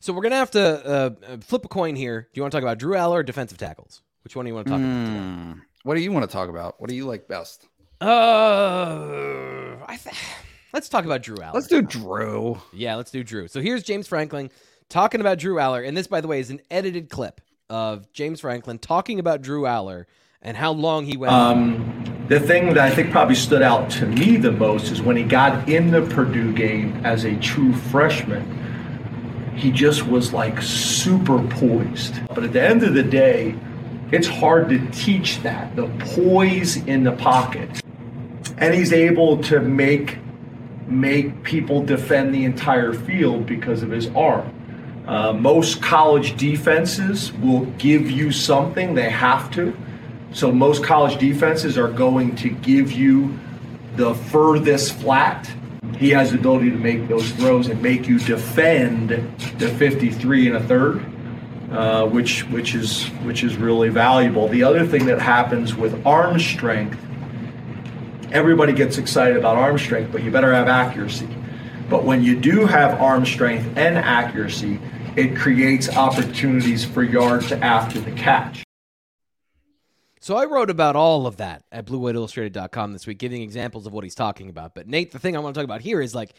So 0.00 0.12
we're 0.12 0.22
gonna 0.22 0.36
have 0.36 0.50
to 0.52 0.60
uh, 0.60 1.10
uh, 1.26 1.36
flip 1.38 1.64
a 1.64 1.68
coin 1.68 1.96
here. 1.96 2.28
Do 2.32 2.38
you 2.38 2.42
want 2.42 2.52
to 2.52 2.56
talk 2.56 2.62
about 2.62 2.78
Drew 2.78 2.94
Allar 2.94 3.14
or 3.14 3.22
defensive 3.22 3.58
tackles? 3.58 4.02
Which 4.24 4.34
one 4.34 4.44
do 4.44 4.50
you 4.50 4.54
want 4.54 4.66
to 4.66 4.72
talk 4.72 4.80
mm, 4.80 5.52
about? 5.52 5.62
What 5.84 5.94
do 5.94 6.00
you 6.00 6.12
want 6.12 6.28
to 6.28 6.32
talk 6.32 6.48
about? 6.48 6.80
What 6.80 6.90
do 6.90 6.96
you 6.96 7.06
like 7.06 7.28
best? 7.28 7.68
Uh, 8.00 9.76
I 9.86 9.96
th- 10.02 10.16
let's 10.72 10.88
talk 10.88 11.04
about 11.04 11.22
Drew 11.22 11.36
Allar. 11.36 11.54
Let's 11.54 11.68
do 11.68 11.82
Drew. 11.82 12.60
Yeah, 12.72 12.96
let's 12.96 13.10
do 13.10 13.22
Drew. 13.22 13.48
So 13.48 13.60
here's 13.60 13.82
James 13.82 14.08
Franklin 14.08 14.50
talking 14.88 15.20
about 15.20 15.38
Drew 15.38 15.56
Allar, 15.56 15.86
and 15.86 15.96
this, 15.96 16.06
by 16.06 16.20
the 16.20 16.28
way, 16.28 16.40
is 16.40 16.50
an 16.50 16.60
edited 16.70 17.10
clip 17.10 17.40
of 17.70 18.12
James 18.12 18.40
Franklin 18.40 18.78
talking 18.78 19.18
about 19.18 19.42
Drew 19.42 19.62
Allar 19.62 20.06
and 20.42 20.56
how 20.56 20.72
long 20.72 21.04
he 21.04 21.16
went. 21.16 21.32
Um, 21.32 22.24
the 22.28 22.40
thing 22.40 22.66
that 22.66 22.78
I 22.78 22.90
think 22.90 23.10
probably 23.10 23.34
stood 23.34 23.62
out 23.62 23.90
to 23.90 24.06
me 24.06 24.36
the 24.36 24.52
most 24.52 24.90
is 24.90 25.00
when 25.00 25.16
he 25.16 25.22
got 25.22 25.68
in 25.68 25.90
the 25.90 26.02
Purdue 26.02 26.52
game 26.52 27.00
as 27.04 27.24
a 27.24 27.36
true 27.36 27.72
freshman. 27.72 28.54
He 29.56 29.70
just 29.70 30.06
was 30.06 30.32
like 30.32 30.60
super 30.60 31.42
poised. 31.42 32.14
But 32.28 32.44
at 32.44 32.52
the 32.52 32.62
end 32.62 32.82
of 32.82 32.94
the 32.94 33.02
day, 33.02 33.54
it's 34.12 34.26
hard 34.26 34.68
to 34.68 34.86
teach 34.90 35.42
that 35.42 35.74
the 35.76 35.88
poise 36.14 36.76
in 36.76 37.04
the 37.04 37.12
pocket. 37.12 37.82
And 38.58 38.74
he's 38.74 38.92
able 38.92 39.42
to 39.44 39.60
make 39.60 40.18
make 40.86 41.42
people 41.42 41.82
defend 41.82 42.32
the 42.32 42.44
entire 42.44 42.92
field 42.92 43.46
because 43.46 43.82
of 43.82 43.90
his 43.90 44.06
arm. 44.08 44.52
Uh, 45.08 45.32
most 45.32 45.82
college 45.82 46.36
defenses 46.36 47.32
will 47.32 47.64
give 47.78 48.08
you 48.08 48.30
something, 48.30 48.94
they 48.94 49.10
have 49.10 49.50
to 49.52 49.76
so 50.36 50.52
most 50.52 50.84
college 50.84 51.18
defenses 51.18 51.78
are 51.78 51.88
going 51.88 52.36
to 52.36 52.50
give 52.50 52.92
you 52.92 53.38
the 53.94 54.14
furthest 54.14 54.92
flat. 54.96 55.50
He 55.96 56.10
has 56.10 56.32
the 56.32 56.38
ability 56.38 56.70
to 56.72 56.76
make 56.76 57.08
those 57.08 57.30
throws 57.32 57.68
and 57.68 57.80
make 57.80 58.06
you 58.06 58.18
defend 58.18 59.08
the 59.08 59.68
53 59.78 60.48
and 60.48 60.56
a 60.56 60.62
third, 60.64 61.02
uh, 61.72 62.06
which 62.06 62.42
which 62.48 62.74
is 62.74 63.06
which 63.24 63.44
is 63.44 63.56
really 63.56 63.88
valuable. 63.88 64.46
The 64.46 64.62
other 64.62 64.86
thing 64.86 65.06
that 65.06 65.22
happens 65.22 65.74
with 65.74 66.06
arm 66.06 66.38
strength, 66.38 66.98
everybody 68.30 68.74
gets 68.74 68.98
excited 68.98 69.38
about 69.38 69.56
arm 69.56 69.78
strength, 69.78 70.12
but 70.12 70.22
you 70.22 70.30
better 70.30 70.52
have 70.52 70.68
accuracy. 70.68 71.28
But 71.88 72.04
when 72.04 72.22
you 72.22 72.38
do 72.38 72.66
have 72.66 73.00
arm 73.00 73.24
strength 73.24 73.66
and 73.78 73.96
accuracy, 73.96 74.80
it 75.16 75.34
creates 75.34 75.88
opportunities 75.88 76.84
for 76.84 77.02
yards 77.02 77.52
after 77.52 78.00
the 78.00 78.12
catch. 78.12 78.65
So 80.26 80.36
I 80.36 80.46
wrote 80.46 80.70
about 80.70 80.96
all 80.96 81.28
of 81.28 81.36
that 81.36 81.62
at 81.70 81.86
bluewhiteillustrated.com 81.86 82.92
this 82.92 83.06
week, 83.06 83.18
giving 83.18 83.42
examples 83.42 83.86
of 83.86 83.92
what 83.92 84.02
he's 84.02 84.16
talking 84.16 84.48
about. 84.48 84.74
But 84.74 84.88
Nate, 84.88 85.12
the 85.12 85.20
thing 85.20 85.36
I 85.36 85.38
want 85.38 85.54
to 85.54 85.60
talk 85.60 85.64
about 85.64 85.82
here 85.82 86.00
is 86.00 86.16
like 86.16 86.34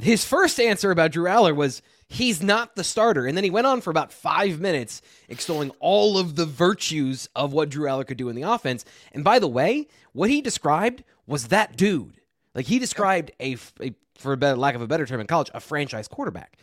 his 0.00 0.24
first 0.24 0.58
answer 0.58 0.90
about 0.90 1.12
Drew 1.12 1.26
Allar 1.26 1.54
was 1.54 1.82
he's 2.08 2.42
not 2.42 2.74
the 2.74 2.82
starter. 2.82 3.26
And 3.26 3.36
then 3.36 3.44
he 3.44 3.50
went 3.50 3.66
on 3.66 3.82
for 3.82 3.90
about 3.90 4.14
five 4.14 4.60
minutes 4.60 5.02
extolling 5.28 5.72
all 5.78 6.16
of 6.16 6.36
the 6.36 6.46
virtues 6.46 7.28
of 7.36 7.52
what 7.52 7.68
Drew 7.68 7.84
Allar 7.84 8.06
could 8.06 8.16
do 8.16 8.30
in 8.30 8.34
the 8.34 8.50
offense. 8.50 8.82
And 9.12 9.22
by 9.22 9.38
the 9.38 9.46
way, 9.46 9.88
what 10.14 10.30
he 10.30 10.40
described 10.40 11.04
was 11.26 11.48
that 11.48 11.76
dude. 11.76 12.18
Like 12.54 12.64
he 12.64 12.78
described 12.78 13.30
a, 13.38 13.58
a 13.82 13.92
for 14.16 14.32
a 14.32 14.38
better, 14.38 14.56
lack 14.56 14.74
of 14.74 14.80
a 14.80 14.86
better 14.86 15.04
term 15.04 15.20
in 15.20 15.26
college, 15.26 15.50
a 15.52 15.60
franchise 15.60 16.08
quarterback. 16.08 16.56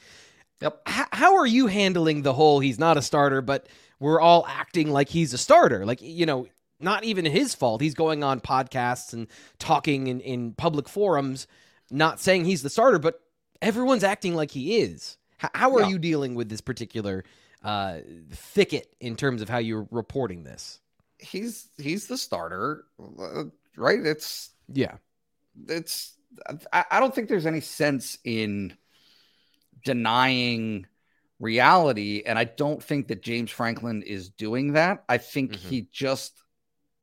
Yep. 0.63 0.81
H- 0.87 1.05
how 1.11 1.35
are 1.35 1.45
you 1.45 1.67
handling 1.67 2.23
the 2.23 2.33
whole 2.33 2.59
he's 2.59 2.79
not 2.79 2.97
a 2.97 3.03
starter, 3.03 3.43
but 3.43 3.67
we're 3.99 4.21
all 4.21 4.45
acting 4.47 4.91
like 4.91 5.09
he's 5.09 5.33
a 5.33 5.37
starter? 5.37 5.85
Like, 5.85 6.01
you 6.01 6.25
know, 6.25 6.47
not 6.79 7.03
even 7.03 7.25
his 7.25 7.53
fault. 7.53 7.81
He's 7.81 7.93
going 7.93 8.23
on 8.23 8.39
podcasts 8.39 9.13
and 9.13 9.27
talking 9.57 10.07
in, 10.07 10.21
in 10.21 10.53
public 10.53 10.87
forums, 10.87 11.47
not 11.91 12.19
saying 12.19 12.45
he's 12.45 12.61
the 12.61 12.69
starter, 12.69 12.99
but 12.99 13.19
everyone's 13.61 14.03
acting 14.03 14.35
like 14.35 14.51
he 14.51 14.79
is. 14.79 15.17
H- 15.43 15.51
how 15.53 15.75
are 15.75 15.81
yeah. 15.81 15.87
you 15.89 15.99
dealing 15.99 16.35
with 16.35 16.49
this 16.49 16.61
particular 16.61 17.23
uh, 17.63 17.99
thicket 18.31 18.95
in 18.99 19.15
terms 19.15 19.41
of 19.41 19.49
how 19.49 19.57
you're 19.57 19.87
reporting 19.91 20.43
this? 20.43 20.79
He's 21.17 21.67
he's 21.77 22.07
the 22.07 22.17
starter, 22.17 22.85
uh, 23.19 23.43
right? 23.75 23.99
It's 23.99 24.51
yeah, 24.71 24.95
it's. 25.67 26.13
I, 26.71 26.85
I 26.91 26.99
don't 27.01 27.13
think 27.13 27.27
there's 27.27 27.45
any 27.45 27.59
sense 27.59 28.19
in 28.23 28.77
denying 29.83 30.85
reality, 31.39 32.23
and 32.25 32.37
I 32.37 32.43
don't 32.43 32.83
think 32.83 33.07
that 33.07 33.21
James 33.21 33.51
Franklin 33.51 34.03
is 34.03 34.29
doing 34.29 34.73
that. 34.73 35.03
I 35.07 35.17
think 35.17 35.53
mm-hmm. 35.53 35.69
he 35.69 35.87
just 35.91 36.43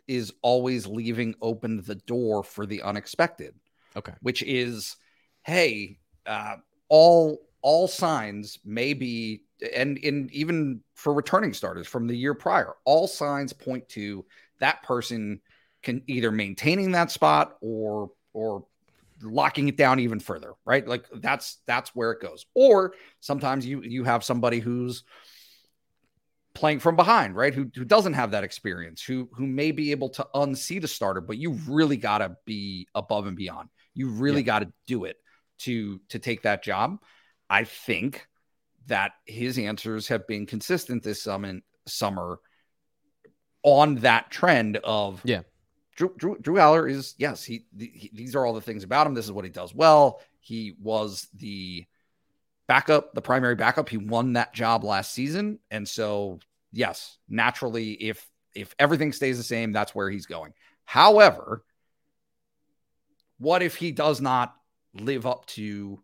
is 0.07 0.32
always 0.43 0.87
leaving 0.87 1.34
open 1.43 1.82
the 1.82 1.95
door 1.95 2.45
for 2.45 2.66
the 2.66 2.82
unexpected. 2.82 3.55
Okay, 3.97 4.12
which 4.20 4.43
is, 4.43 4.97
hey, 5.43 5.99
uh, 6.26 6.57
all 6.89 7.39
all 7.62 7.89
signs 7.89 8.59
may 8.64 8.95
be 8.95 9.43
and 9.74 9.99
in 9.99 10.28
even 10.32 10.80
for 10.95 11.14
returning 11.14 11.53
starters 11.53 11.87
from 11.87 12.07
the 12.07 12.16
year 12.16 12.34
prior, 12.34 12.74
all 12.84 13.09
signs 13.09 13.53
point 13.53 13.89
to 13.89 14.24
that 14.61 14.82
person 14.82 15.41
can 15.82 16.03
either 16.07 16.30
maintaining 16.30 16.93
that 16.93 17.11
spot 17.11 17.57
or 17.61 18.11
or 18.32 18.66
locking 19.23 19.69
it 19.69 19.77
down 19.77 20.01
even 20.01 20.21
further, 20.21 20.53
right? 20.64 20.87
Like 20.87 21.07
that's 21.14 21.59
that's 21.67 21.95
where 21.95 22.12
it 22.12 22.21
goes. 22.21 22.47
Or 22.55 22.95
sometimes 23.21 23.67
you 23.67 23.83
you 23.83 24.05
have 24.05 24.25
somebody 24.25 24.61
who's 24.61 25.05
playing 26.55 26.81
from 26.81 26.97
behind, 26.97 27.37
right? 27.37 27.55
Who 27.55 27.71
who 27.75 27.85
doesn't 27.85 28.14
have 28.14 28.33
that 28.33 28.45
experience, 28.45 29.03
who 29.03 29.29
who 29.33 29.47
may 29.47 29.71
be 29.73 29.91
able 29.91 30.09
to 30.11 30.27
unseat 30.35 30.85
a 30.85 30.89
starter, 30.89 31.21
but 31.21 31.39
you 31.39 31.53
really 31.69 31.97
got 31.97 32.19
to 32.19 32.37
be 32.45 32.89
above 32.95 33.27
and 33.27 33.37
beyond. 33.37 33.69
You 33.95 34.09
really 34.09 34.41
yeah. 34.41 34.47
got 34.47 34.59
to 34.61 34.73
do 34.87 35.05
it 35.05 35.17
to 35.61 36.01
to 36.09 36.19
take 36.19 36.43
that 36.43 36.62
job. 36.62 36.99
I 37.49 37.64
think 37.64 38.27
that 38.87 39.12
his 39.25 39.59
answers 39.59 40.09
have 40.09 40.27
been 40.27 40.47
consistent 40.47 41.03
this 41.03 41.23
summer, 41.23 41.61
summer 41.87 42.39
on 43.62 43.97
that 43.97 44.31
trend 44.31 44.79
of 44.79 45.21
yeah. 45.25 45.43
Drew, 45.97 46.12
Drew, 46.16 46.38
Drew 46.38 46.55
Allar 46.57 46.90
is 46.90 47.14
yes 47.18 47.42
he, 47.42 47.64
he, 47.76 48.11
these 48.12 48.36
are 48.36 48.47
all 48.47 48.53
the 48.53 48.61
things 48.61 48.84
about 48.84 49.07
him. 49.07 49.14
This 49.14 49.24
is 49.24 49.32
what 49.32 49.44
he 49.44 49.51
does 49.51 49.74
well. 49.74 50.20
He 50.40 50.76
was 50.80 51.26
the 51.34 51.86
backup, 52.68 53.14
the 53.14 53.22
primary 53.22 53.57
backup. 53.57 53.88
He 53.88 53.97
won 53.97 54.34
that 54.34 54.55
job 54.55 54.84
last 54.84 55.12
season, 55.12 55.59
and 55.70 55.88
so 55.88 56.38
yes, 56.72 57.18
naturally, 57.28 57.92
if 57.92 58.28
if 58.55 58.74
everything 58.78 59.12
stays 59.12 59.38
the 59.38 59.44
same, 59.44 59.72
that's 59.72 59.94
where 59.94 60.11
he's 60.11 60.26
going. 60.26 60.53
However, 60.84 61.64
what 63.38 63.62
if 63.62 63.76
he 63.76 63.90
does 63.90 64.20
not 64.20 64.55
live 64.94 65.26
up 65.26 65.47
to 65.47 66.01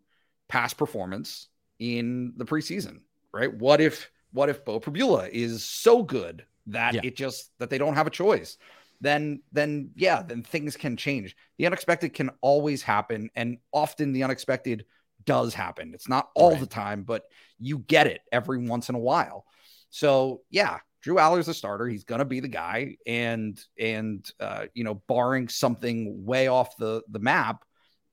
past 0.47 0.77
performance 0.77 1.47
in 1.79 2.33
the 2.37 2.45
preseason, 2.45 3.01
right? 3.31 3.53
What 3.53 3.79
if 3.79 4.09
what 4.31 4.49
if 4.49 4.65
Beau 4.65 4.79
Pribula 4.79 5.29
is 5.29 5.63
so 5.63 6.01
good 6.03 6.45
that 6.67 6.95
yeah. 6.95 7.01
it 7.03 7.15
just 7.15 7.51
that 7.59 7.69
they 7.69 7.77
don't 7.77 7.95
have 7.95 8.07
a 8.07 8.11
choice? 8.11 8.57
Then 9.03 9.41
then 9.51 9.91
yeah, 9.95 10.23
then 10.23 10.43
things 10.43 10.77
can 10.77 10.95
change. 10.95 11.35
The 11.57 11.65
unexpected 11.65 12.13
can 12.13 12.31
always 12.39 12.81
happen, 12.81 13.29
and 13.35 13.57
often 13.73 14.13
the 14.13 14.23
unexpected 14.23 14.85
does 15.25 15.53
happen. 15.53 15.91
It's 15.93 16.07
not 16.07 16.29
all 16.35 16.51
right. 16.51 16.59
the 16.61 16.65
time, 16.65 17.03
but 17.03 17.23
you 17.59 17.79
get 17.79 18.07
it 18.07 18.21
every 18.31 18.65
once 18.65 18.87
in 18.87 18.95
a 18.95 18.99
while. 18.99 19.43
So 19.89 20.43
yeah, 20.49 20.79
Drew 21.01 21.15
Allar's 21.15 21.49
a 21.49 21.53
starter. 21.53 21.85
He's 21.85 22.05
gonna 22.05 22.23
be 22.23 22.39
the 22.39 22.47
guy, 22.47 22.95
and 23.05 23.61
and 23.77 24.25
uh, 24.39 24.67
you 24.73 24.85
know, 24.85 24.95
barring 25.09 25.49
something 25.49 26.23
way 26.25 26.47
off 26.47 26.77
the 26.77 27.03
the 27.09 27.19
map, 27.19 27.65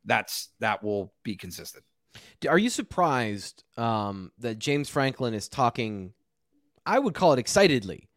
that's 0.05 0.49
that 0.59 0.83
will 0.83 1.15
be 1.23 1.37
consistent. 1.37 1.85
Are 2.49 2.59
you 2.59 2.69
surprised 2.69 3.63
um, 3.77 4.33
that 4.39 4.59
James 4.59 4.89
Franklin 4.89 5.35
is 5.35 5.49
talking? 5.49 6.15
I 6.85 6.99
would 6.99 7.15
call 7.15 7.33
it 7.33 7.39
excitedly. 7.39 8.10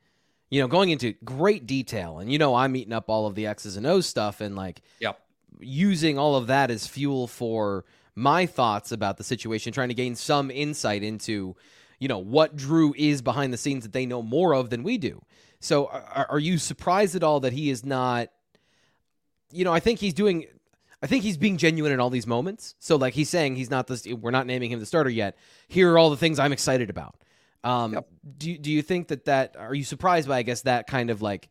You 0.53 0.61
know, 0.61 0.67
going 0.67 0.91
into 0.91 1.13
great 1.25 1.65
detail, 1.65 2.19
and 2.19 2.31
you 2.31 2.37
know, 2.37 2.53
I'm 2.53 2.75
eating 2.75 2.93
up 2.93 3.09
all 3.09 3.25
of 3.25 3.33
the 3.33 3.47
X's 3.47 3.75
and 3.75 3.87
O's 3.87 4.05
stuff, 4.05 4.39
and 4.39 4.55
like, 4.55 4.83
yep, 4.99 5.19
using 5.59 6.19
all 6.19 6.35
of 6.35 6.45
that 6.47 6.69
as 6.69 6.85
fuel 6.85 7.27
for 7.27 7.85
my 8.13 8.45
thoughts 8.45 8.91
about 8.91 9.17
the 9.17 9.23
situation, 9.23 9.73
trying 9.73 9.87
to 9.87 9.95
gain 9.95 10.13
some 10.13 10.51
insight 10.51 11.01
into, 11.01 11.55
you 11.97 12.07
know, 12.07 12.19
what 12.19 12.55
Drew 12.55 12.93
is 12.95 13.23
behind 13.23 13.51
the 13.51 13.57
scenes 13.57 13.81
that 13.81 13.93
they 13.93 14.05
know 14.05 14.21
more 14.21 14.53
of 14.53 14.69
than 14.69 14.83
we 14.83 14.99
do. 14.99 15.23
So, 15.59 15.87
are, 15.87 16.27
are 16.29 16.39
you 16.39 16.59
surprised 16.59 17.15
at 17.15 17.23
all 17.23 17.39
that 17.39 17.53
he 17.53 17.71
is 17.71 17.83
not? 17.83 18.29
You 19.51 19.63
know, 19.63 19.73
I 19.73 19.79
think 19.79 19.99
he's 19.99 20.13
doing 20.13 20.45
I 21.03 21.07
think 21.07 21.23
he's 21.23 21.37
being 21.37 21.57
genuine 21.57 21.91
in 21.91 21.99
all 21.99 22.09
these 22.09 22.25
moments. 22.25 22.75
So 22.79 22.95
like 22.95 23.13
he's 23.13 23.27
saying 23.27 23.57
he's 23.57 23.69
not 23.69 23.87
this 23.87 24.05
we're 24.05 24.31
not 24.31 24.47
naming 24.47 24.71
him 24.71 24.79
the 24.79 24.85
starter 24.85 25.09
yet. 25.09 25.35
Here 25.67 25.91
are 25.91 25.97
all 25.97 26.09
the 26.09 26.17
things 26.17 26.39
I'm 26.39 26.53
excited 26.53 26.89
about. 26.89 27.15
Um, 27.63 27.93
yep. 27.93 28.07
do 28.37 28.57
do 28.57 28.71
you 28.71 28.81
think 28.81 29.07
that 29.07 29.25
that 29.25 29.55
are 29.57 29.73
you 29.73 29.83
surprised 29.83 30.27
by 30.27 30.39
I 30.39 30.43
guess 30.43 30.61
that 30.63 30.87
kind 30.87 31.09
of 31.09 31.21
like 31.21 31.49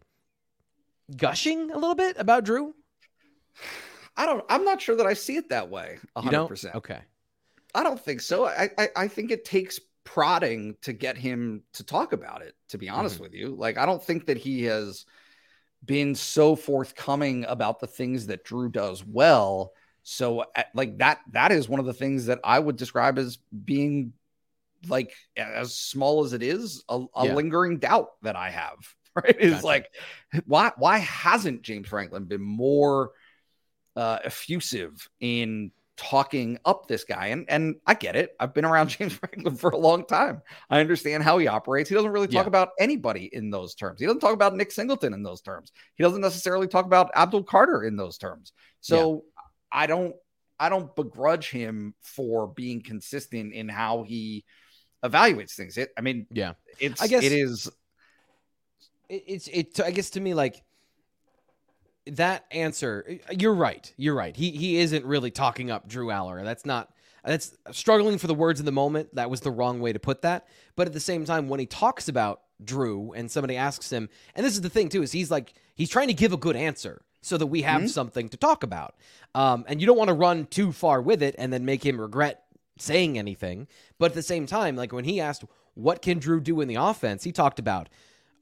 gushing 1.16 1.70
a 1.70 1.74
little 1.74 1.94
bit 1.94 2.16
about 2.18 2.44
Drew? 2.44 2.74
I 4.16 4.26
don't. 4.26 4.44
I'm 4.48 4.64
not 4.64 4.80
sure 4.80 4.96
that 4.96 5.06
I 5.06 5.14
see 5.14 5.36
it 5.36 5.48
that 5.48 5.70
way. 5.70 5.98
100. 6.14 6.48
percent 6.48 6.74
Okay. 6.74 6.98
I 7.74 7.82
don't 7.82 7.98
think 7.98 8.20
so. 8.20 8.46
I, 8.46 8.68
I 8.76 8.88
I 8.96 9.08
think 9.08 9.30
it 9.30 9.44
takes 9.44 9.80
prodding 10.04 10.76
to 10.82 10.92
get 10.92 11.16
him 11.16 11.62
to 11.74 11.84
talk 11.84 12.12
about 12.12 12.42
it. 12.42 12.54
To 12.68 12.78
be 12.78 12.88
honest 12.88 13.16
mm-hmm. 13.16 13.24
with 13.24 13.34
you, 13.34 13.54
like 13.54 13.78
I 13.78 13.86
don't 13.86 14.02
think 14.02 14.26
that 14.26 14.36
he 14.36 14.64
has 14.64 15.06
been 15.84 16.14
so 16.14 16.54
forthcoming 16.54 17.44
about 17.46 17.80
the 17.80 17.86
things 17.86 18.26
that 18.26 18.44
Drew 18.44 18.68
does 18.68 19.04
well. 19.04 19.72
So 20.02 20.44
like 20.74 20.98
that 20.98 21.20
that 21.30 21.52
is 21.52 21.68
one 21.68 21.80
of 21.80 21.86
the 21.86 21.94
things 21.94 22.26
that 22.26 22.40
I 22.44 22.58
would 22.58 22.76
describe 22.76 23.18
as 23.18 23.38
being 23.64 24.12
like 24.88 25.14
as 25.36 25.74
small 25.74 26.24
as 26.24 26.32
it 26.32 26.42
is 26.42 26.84
a, 26.88 27.04
a 27.14 27.26
yeah. 27.26 27.34
lingering 27.34 27.78
doubt 27.78 28.08
that 28.22 28.36
I 28.36 28.50
have. 28.50 28.76
Right? 29.14 29.36
Is 29.38 29.52
gotcha. 29.52 29.66
like 29.66 29.90
why 30.46 30.72
why 30.78 30.96
hasn't 30.96 31.60
James 31.60 31.86
Franklin 31.86 32.24
been 32.24 32.40
more 32.40 33.10
uh, 33.94 34.20
effusive 34.24 35.06
in 35.20 35.70
talking 35.96 36.58
up 36.64 36.88
this 36.88 37.04
guy. 37.04 37.28
And 37.28 37.44
and 37.48 37.76
I 37.86 37.94
get 37.94 38.16
it. 38.16 38.34
I've 38.40 38.54
been 38.54 38.64
around 38.64 38.88
James 38.98 39.14
Franklin 39.14 39.56
for 39.56 39.70
a 39.70 39.76
long 39.76 40.04
time. 40.04 40.42
I 40.70 40.80
understand 40.80 41.22
how 41.22 41.38
he 41.38 41.46
operates. 41.46 41.88
He 41.88 41.94
doesn't 41.94 42.10
really 42.10 42.26
talk 42.26 42.44
yeah. 42.44 42.48
about 42.48 42.70
anybody 42.78 43.30
in 43.32 43.50
those 43.50 43.74
terms. 43.74 44.00
He 44.00 44.06
doesn't 44.06 44.20
talk 44.20 44.34
about 44.34 44.56
Nick 44.56 44.72
Singleton 44.72 45.14
in 45.14 45.22
those 45.22 45.40
terms. 45.40 45.72
He 45.94 46.02
doesn't 46.02 46.20
necessarily 46.20 46.66
talk 46.66 46.86
about 46.86 47.10
Abdul 47.14 47.44
Carter 47.44 47.84
in 47.84 47.96
those 47.96 48.18
terms. 48.18 48.52
So 48.80 49.12
yeah. 49.12 49.42
I 49.72 49.86
don't 49.86 50.14
I 50.58 50.68
don't 50.68 50.94
begrudge 50.94 51.50
him 51.50 51.94
for 52.02 52.48
being 52.48 52.82
consistent 52.82 53.52
in 53.52 53.68
how 53.68 54.02
he 54.02 54.44
evaluates 55.04 55.52
things. 55.52 55.76
It 55.76 55.92
I 55.96 56.00
mean, 56.00 56.26
yeah. 56.30 56.52
It's 56.78 57.02
I 57.02 57.06
guess 57.06 57.24
it 57.24 57.32
is 57.32 57.70
it's 59.08 59.48
it 59.48 59.80
I 59.80 59.90
guess 59.90 60.10
to 60.10 60.20
me 60.20 60.34
like 60.34 60.62
that 62.06 62.44
answer, 62.50 63.18
you're 63.30 63.54
right. 63.54 63.92
You're 63.96 64.14
right. 64.14 64.36
He 64.36 64.50
he 64.50 64.78
isn't 64.78 65.04
really 65.04 65.30
talking 65.30 65.70
up 65.70 65.88
Drew 65.88 66.08
Allar. 66.08 66.44
That's 66.44 66.66
not. 66.66 66.92
That's 67.24 67.56
struggling 67.70 68.18
for 68.18 68.26
the 68.26 68.34
words 68.34 68.58
in 68.58 68.66
the 68.66 68.72
moment. 68.72 69.14
That 69.14 69.30
was 69.30 69.42
the 69.42 69.52
wrong 69.52 69.78
way 69.78 69.92
to 69.92 70.00
put 70.00 70.22
that. 70.22 70.48
But 70.74 70.88
at 70.88 70.92
the 70.92 70.98
same 70.98 71.24
time, 71.24 71.48
when 71.48 71.60
he 71.60 71.66
talks 71.66 72.08
about 72.08 72.40
Drew 72.64 73.12
and 73.12 73.30
somebody 73.30 73.56
asks 73.56 73.92
him, 73.92 74.08
and 74.34 74.44
this 74.44 74.54
is 74.54 74.60
the 74.60 74.68
thing 74.68 74.88
too, 74.88 75.02
is 75.02 75.12
he's 75.12 75.30
like 75.30 75.54
he's 75.76 75.88
trying 75.88 76.08
to 76.08 76.14
give 76.14 76.32
a 76.32 76.36
good 76.36 76.56
answer 76.56 77.02
so 77.20 77.38
that 77.38 77.46
we 77.46 77.62
have 77.62 77.82
mm-hmm. 77.82 77.88
something 77.88 78.28
to 78.30 78.36
talk 78.36 78.64
about. 78.64 78.96
Um, 79.34 79.64
and 79.68 79.80
you 79.80 79.86
don't 79.86 79.96
want 79.96 80.08
to 80.08 80.14
run 80.14 80.46
too 80.46 80.72
far 80.72 81.00
with 81.00 81.22
it 81.22 81.36
and 81.38 81.52
then 81.52 81.64
make 81.64 81.86
him 81.86 82.00
regret 82.00 82.41
saying 82.78 83.18
anything. 83.18 83.68
But 83.98 84.12
at 84.12 84.14
the 84.14 84.22
same 84.22 84.46
time, 84.46 84.76
like 84.76 84.92
when 84.92 85.04
he 85.04 85.20
asked, 85.20 85.44
"What 85.74 86.02
can 86.02 86.18
Drew 86.18 86.40
do 86.40 86.60
in 86.60 86.68
the 86.68 86.76
offense?" 86.76 87.24
He 87.24 87.32
talked 87.32 87.58
about 87.58 87.88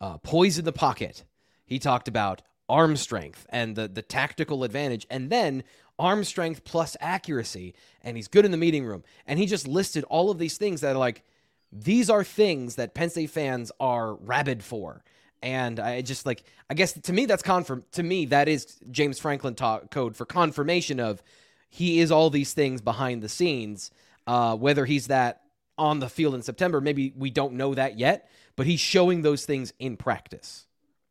uh, 0.00 0.18
poise 0.18 0.58
in 0.58 0.64
the 0.64 0.72
pocket. 0.72 1.24
He 1.64 1.78
talked 1.78 2.08
about 2.08 2.42
arm 2.70 2.96
strength 2.96 3.46
and 3.50 3.74
the 3.74 3.88
the 3.88 4.00
tactical 4.00 4.62
advantage 4.62 5.04
and 5.10 5.28
then 5.28 5.64
arm 5.98 6.22
strength 6.22 6.64
plus 6.64 6.96
accuracy 7.00 7.74
and 8.02 8.16
he's 8.16 8.28
good 8.28 8.44
in 8.44 8.52
the 8.52 8.56
meeting 8.56 8.84
room 8.84 9.02
and 9.26 9.40
he 9.40 9.44
just 9.44 9.66
listed 9.66 10.04
all 10.04 10.30
of 10.30 10.38
these 10.38 10.56
things 10.56 10.80
that 10.80 10.94
are 10.94 10.98
like 10.98 11.24
these 11.72 12.08
are 12.08 12.24
things 12.24 12.76
that 12.76 12.94
Penn 12.94 13.10
State 13.10 13.30
fans 13.30 13.72
are 13.80 14.14
rabid 14.14 14.62
for 14.62 15.02
and 15.42 15.80
I 15.80 16.00
just 16.00 16.26
like 16.26 16.44
I 16.70 16.74
guess 16.74 16.92
to 16.92 17.12
me 17.12 17.26
that's 17.26 17.42
confirm 17.42 17.84
to 17.92 18.04
me 18.04 18.26
that 18.26 18.48
is 18.48 18.78
James 18.90 19.18
Franklin 19.18 19.56
talk 19.56 19.90
code 19.90 20.16
for 20.16 20.24
confirmation 20.24 21.00
of 21.00 21.22
he 21.68 21.98
is 21.98 22.12
all 22.12 22.30
these 22.30 22.52
things 22.52 22.80
behind 22.80 23.20
the 23.20 23.28
scenes 23.28 23.90
uh, 24.26 24.56
whether 24.56 24.84
he's 24.84 25.08
that 25.08 25.42
on 25.78 25.98
the 26.00 26.08
field 26.08 26.34
in 26.34 26.42
September 26.42 26.80
maybe 26.80 27.12
we 27.16 27.30
don't 27.30 27.54
know 27.54 27.74
that 27.74 27.98
yet 27.98 28.28
but 28.56 28.66
he's 28.66 28.80
showing 28.80 29.22
those 29.22 29.44
things 29.44 29.72
in 29.78 29.96
practice 29.96 30.66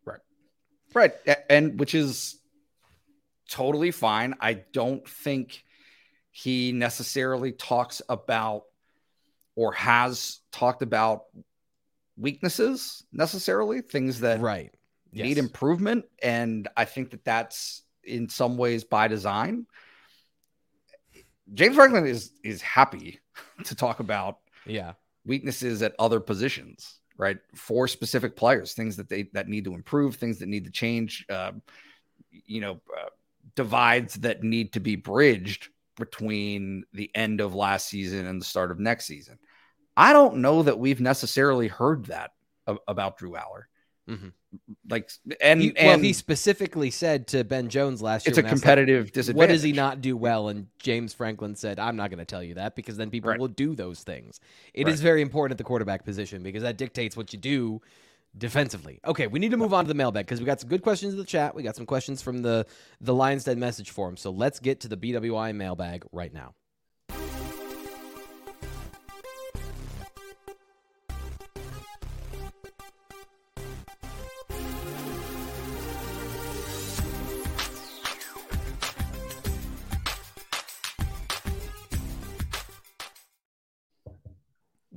Right. 0.05 0.19
Right. 0.93 1.37
And 1.49 1.79
which 1.79 1.95
is 1.95 2.39
totally 3.49 3.91
fine. 3.91 4.35
I 4.39 4.53
don't 4.53 5.07
think 5.07 5.63
he 6.31 6.71
necessarily 6.71 7.51
talks 7.51 8.01
about 8.07 8.63
or 9.55 9.73
has 9.73 10.39
talked 10.51 10.81
about 10.81 11.23
weaknesses 12.17 13.03
necessarily, 13.11 13.81
things 13.81 14.21
that 14.21 14.39
right 14.39 14.73
yes. 15.11 15.25
need 15.25 15.37
improvement. 15.37 16.05
And 16.21 16.67
I 16.77 16.85
think 16.85 17.11
that 17.11 17.25
that's 17.25 17.83
in 18.03 18.29
some 18.29 18.57
ways 18.57 18.83
by 18.83 19.07
design. 19.07 19.65
James 21.53 21.75
Franklin 21.75 22.05
is 22.05 22.31
is 22.43 22.61
happy 22.61 23.19
to 23.65 23.75
talk 23.75 23.99
about 23.99 24.37
yeah 24.65 24.93
weaknesses 25.25 25.81
at 25.81 25.95
other 25.99 26.19
positions, 26.19 26.99
right? 27.17 27.37
For 27.55 27.87
specific 27.87 28.35
players, 28.35 28.73
things 28.73 28.97
that 28.97 29.09
they 29.09 29.29
that 29.33 29.47
need 29.47 29.65
to 29.65 29.73
improve, 29.73 30.15
things 30.15 30.39
that 30.39 30.49
need 30.49 30.65
to 30.65 30.71
change, 30.71 31.25
uh, 31.29 31.51
you 32.31 32.61
know, 32.61 32.81
uh, 32.97 33.09
divides 33.55 34.15
that 34.15 34.43
need 34.43 34.73
to 34.73 34.79
be 34.79 34.95
bridged 34.95 35.69
between 35.97 36.83
the 36.93 37.11
end 37.13 37.41
of 37.41 37.55
last 37.55 37.87
season 37.87 38.25
and 38.25 38.41
the 38.41 38.45
start 38.45 38.71
of 38.71 38.79
next 38.79 39.05
season. 39.05 39.37
I 39.97 40.13
don't 40.13 40.37
know 40.37 40.63
that 40.63 40.79
we've 40.79 41.01
necessarily 41.01 41.67
heard 41.67 42.05
that 42.05 42.31
about 42.87 43.17
Drew 43.17 43.31
Allar. 43.31 43.63
Mm-hmm. 44.09 44.27
Like, 44.89 45.11
and, 45.39 45.61
he, 45.61 45.73
well, 45.79 45.99
he 45.99 46.13
specifically 46.13 46.89
said 46.89 47.27
to 47.27 47.43
Ben 47.43 47.69
Jones 47.69 48.01
last 48.01 48.25
year, 48.25 48.31
it's 48.31 48.39
a 48.39 48.43
competitive 48.43 49.05
like, 49.05 49.13
disadvantage. 49.13 49.37
What 49.37 49.53
does 49.53 49.61
he 49.61 49.71
not 49.71 50.01
do 50.01 50.17
well? 50.17 50.49
And 50.49 50.67
James 50.79 51.13
Franklin 51.13 51.55
said, 51.55 51.79
I'm 51.79 51.95
not 51.95 52.09
going 52.09 52.19
to 52.19 52.25
tell 52.25 52.41
you 52.41 52.55
that 52.55 52.75
because 52.75 52.97
then 52.97 53.11
people 53.11 53.29
right. 53.29 53.39
will 53.39 53.47
do 53.47 53.75
those 53.75 54.01
things. 54.01 54.39
It 54.73 54.85
right. 54.85 54.93
is 54.93 55.01
very 55.01 55.21
important 55.21 55.51
at 55.51 55.57
the 55.59 55.63
quarterback 55.63 56.03
position 56.03 56.41
because 56.41 56.63
that 56.63 56.77
dictates 56.77 57.15
what 57.15 57.31
you 57.31 57.39
do 57.39 57.81
defensively. 58.37 58.99
Okay, 59.05 59.27
we 59.27 59.39
need 59.39 59.51
to 59.51 59.57
move 59.57 59.73
on 59.73 59.85
to 59.85 59.87
the 59.87 59.93
mailbag 59.93 60.25
because 60.25 60.39
we 60.39 60.45
got 60.45 60.59
some 60.59 60.69
good 60.69 60.81
questions 60.81 61.13
in 61.13 61.19
the 61.19 61.25
chat. 61.25 61.53
We 61.53 61.63
got 61.63 61.75
some 61.75 61.85
questions 61.85 62.21
from 62.21 62.41
the 62.41 62.65
the 63.01 63.13
Lions 63.13 63.43
Den 63.43 63.59
message 63.59 63.91
forum. 63.91 64.17
So 64.17 64.31
let's 64.31 64.59
get 64.59 64.79
to 64.81 64.87
the 64.87 64.97
BWI 64.97 65.55
mailbag 65.55 66.05
right 66.11 66.33
now. 66.33 66.53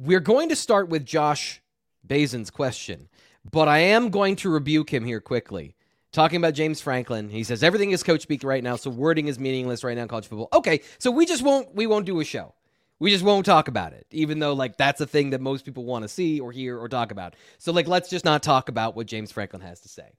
We're 0.04 0.18
going 0.18 0.48
to 0.48 0.56
start 0.56 0.88
with 0.88 1.06
Josh 1.06 1.62
Basin's 2.04 2.50
question, 2.50 3.08
but 3.48 3.68
I 3.68 3.78
am 3.78 4.10
going 4.10 4.34
to 4.34 4.50
rebuke 4.50 4.92
him 4.92 5.04
here 5.04 5.20
quickly. 5.20 5.76
Talking 6.10 6.38
about 6.38 6.54
James 6.54 6.80
Franklin, 6.80 7.28
he 7.28 7.44
says 7.44 7.62
everything 7.62 7.92
is 7.92 8.02
coach 8.02 8.22
speak 8.22 8.42
right 8.42 8.64
now, 8.64 8.74
so 8.74 8.90
wording 8.90 9.28
is 9.28 9.38
meaningless 9.38 9.84
right 9.84 9.94
now 9.94 10.02
in 10.02 10.08
college 10.08 10.26
football. 10.26 10.48
Okay, 10.54 10.80
so 10.98 11.12
we 11.12 11.24
just 11.24 11.44
won't 11.44 11.72
we 11.76 11.86
won't 11.86 12.04
do 12.04 12.18
a 12.18 12.24
show. 12.24 12.52
We 12.98 13.12
just 13.12 13.22
won't 13.22 13.46
talk 13.46 13.68
about 13.68 13.92
it, 13.92 14.08
even 14.10 14.40
though 14.40 14.54
like 14.54 14.76
that's 14.76 15.00
a 15.00 15.06
thing 15.06 15.30
that 15.30 15.40
most 15.40 15.64
people 15.64 15.84
want 15.84 16.02
to 16.02 16.08
see 16.08 16.40
or 16.40 16.50
hear 16.50 16.76
or 16.80 16.88
talk 16.88 17.12
about. 17.12 17.36
So 17.58 17.70
like 17.70 17.86
let's 17.86 18.10
just 18.10 18.24
not 18.24 18.42
talk 18.42 18.68
about 18.68 18.96
what 18.96 19.06
James 19.06 19.30
Franklin 19.30 19.62
has 19.62 19.78
to 19.82 19.88
say. 19.88 20.14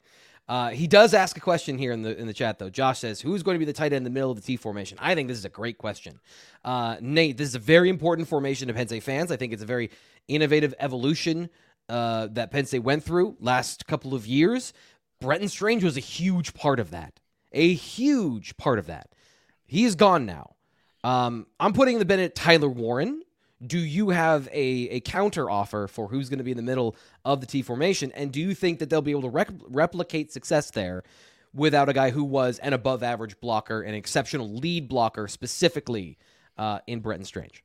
Uh, 0.47 0.69
he 0.69 0.87
does 0.87 1.13
ask 1.13 1.37
a 1.37 1.39
question 1.39 1.77
here 1.77 1.93
in 1.93 2.01
the 2.01 2.17
in 2.19 2.27
the 2.27 2.33
chat 2.33 2.59
though. 2.59 2.69
Josh 2.69 2.99
says, 2.99 3.21
"Who's 3.21 3.43
going 3.43 3.55
to 3.55 3.59
be 3.59 3.65
the 3.65 3.73
tight 3.73 3.93
end 3.93 3.97
in 3.97 4.03
the 4.03 4.09
middle 4.09 4.29
of 4.29 4.35
the 4.37 4.43
T 4.43 4.57
formation?" 4.57 4.97
I 5.01 5.15
think 5.15 5.29
this 5.29 5.37
is 5.37 5.45
a 5.45 5.49
great 5.49 5.77
question. 5.77 6.19
Uh, 6.65 6.97
Nate, 6.99 7.37
this 7.37 7.47
is 7.47 7.55
a 7.55 7.59
very 7.59 7.89
important 7.89 8.27
formation 8.27 8.67
to 8.67 8.73
Penn 8.73 8.87
State 8.87 9.03
fans. 9.03 9.31
I 9.31 9.37
think 9.37 9.53
it's 9.53 9.63
a 9.63 9.67
very 9.67 9.89
innovative 10.27 10.73
evolution 10.79 11.49
uh, 11.87 12.27
that 12.31 12.51
Penn 12.51 12.65
State 12.65 12.83
went 12.83 13.03
through 13.03 13.37
last 13.39 13.87
couple 13.87 14.13
of 14.13 14.27
years. 14.27 14.73
Brenton 15.21 15.47
Strange 15.47 15.83
was 15.83 15.95
a 15.95 16.01
huge 16.01 16.53
part 16.53 16.79
of 16.79 16.91
that. 16.91 17.19
A 17.53 17.73
huge 17.73 18.57
part 18.57 18.79
of 18.79 18.87
that. 18.87 19.09
He 19.65 19.85
is 19.85 19.95
gone 19.95 20.25
now. 20.25 20.55
Um, 21.03 21.47
I'm 21.59 21.73
putting 21.73 21.99
the 21.99 22.05
Bennett 22.05 22.35
Tyler 22.35 22.69
Warren 22.69 23.22
do 23.65 23.79
you 23.79 24.09
have 24.09 24.47
a, 24.47 24.89
a 24.89 24.99
counter 25.01 25.49
offer 25.49 25.87
for 25.87 26.07
who's 26.07 26.29
going 26.29 26.39
to 26.39 26.43
be 26.43 26.51
in 26.51 26.57
the 26.57 26.63
middle 26.63 26.95
of 27.25 27.41
the 27.41 27.47
T 27.47 27.61
formation? 27.61 28.11
And 28.13 28.31
do 28.31 28.39
you 28.39 28.53
think 28.53 28.79
that 28.79 28.89
they'll 28.89 29.01
be 29.01 29.11
able 29.11 29.29
to 29.31 29.45
replicate 29.69 30.31
success 30.31 30.71
there 30.71 31.03
without 31.53 31.89
a 31.89 31.93
guy 31.93 32.09
who 32.09 32.23
was 32.23 32.59
an 32.59 32.73
above 32.73 33.03
average 33.03 33.39
blocker, 33.39 33.81
an 33.81 33.93
exceptional 33.93 34.49
lead 34.49 34.87
blocker, 34.87 35.27
specifically 35.27 36.17
uh, 36.57 36.79
in 36.87 36.99
Brenton 36.99 37.25
Strange? 37.25 37.63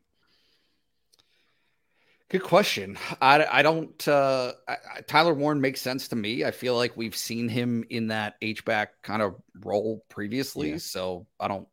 Good 2.31 2.43
question. 2.43 2.99
I, 3.23 3.47
I 3.51 3.63
don't. 3.63 4.07
Uh, 4.07 4.53
I, 4.69 4.77
Tyler 5.07 5.33
Warren 5.33 5.63
makes 5.63 5.81
sense 5.81 6.09
to 6.09 6.17
me. 6.17 6.45
I 6.45 6.51
feel 6.51 6.77
like 6.77 6.95
we've 6.95 7.17
seen 7.17 7.49
him 7.49 7.85
in 7.89 8.09
that 8.09 8.37
H 8.43 8.67
back 8.67 9.01
kind 9.03 9.23
of 9.23 9.37
role 9.63 10.05
previously, 10.11 10.73
yeah. 10.73 10.77
so 10.77 11.27
I 11.41 11.49
don't 11.49 11.67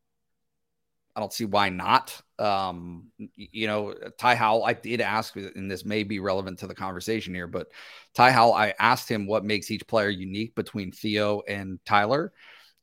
I 1.16 1.22
don't 1.22 1.32
see 1.32 1.46
why 1.46 1.70
not. 1.70 2.22
Um, 2.40 3.06
you 3.36 3.68
know, 3.68 3.96
Ty 4.18 4.36
Howle, 4.36 4.66
I 4.66 4.74
did 4.74 5.00
ask, 5.00 5.36
and 5.38 5.72
this 5.72 5.86
may 5.86 6.04
be 6.04 6.20
relevant 6.20 6.60
to 6.60 6.68
the 6.68 6.76
conversation 6.76 7.34
here, 7.34 7.48
but 7.48 7.68
Ty 8.14 8.32
Howle, 8.32 8.54
I 8.54 8.74
asked 8.80 9.10
him 9.10 9.26
what 9.26 9.46
makes 9.46 9.72
each 9.72 9.88
player 9.88 10.10
unique 10.10 10.56
between 10.56 10.92
Theo 10.92 11.42
and 11.48 11.80
Tyler. 11.86 12.34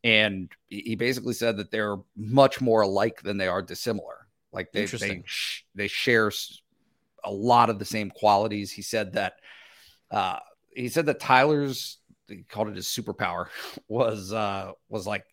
And 0.02 0.50
he 0.68 0.96
basically 0.96 1.34
said 1.34 1.58
that 1.58 1.70
they're 1.70 1.98
much 2.16 2.60
more 2.60 2.80
alike 2.80 3.22
than 3.22 3.36
they 3.36 3.48
are 3.48 3.62
dissimilar. 3.62 4.26
Like 4.50 4.72
they, 4.72 4.86
they, 4.86 5.22
they 5.74 5.88
share 5.88 6.32
a 7.22 7.30
lot 7.30 7.70
of 7.70 7.78
the 7.78 7.84
same 7.84 8.10
qualities. 8.10 8.72
He 8.72 8.82
said 8.82 9.12
that, 9.12 9.34
uh, 10.10 10.38
he 10.74 10.88
said 10.88 11.06
that 11.06 11.20
Tyler's, 11.20 11.98
he 12.28 12.44
called 12.48 12.68
it 12.68 12.76
his 12.76 12.86
superpower 12.86 13.46
was, 13.88 14.32
uh, 14.32 14.72
was 14.88 15.06
like 15.06 15.24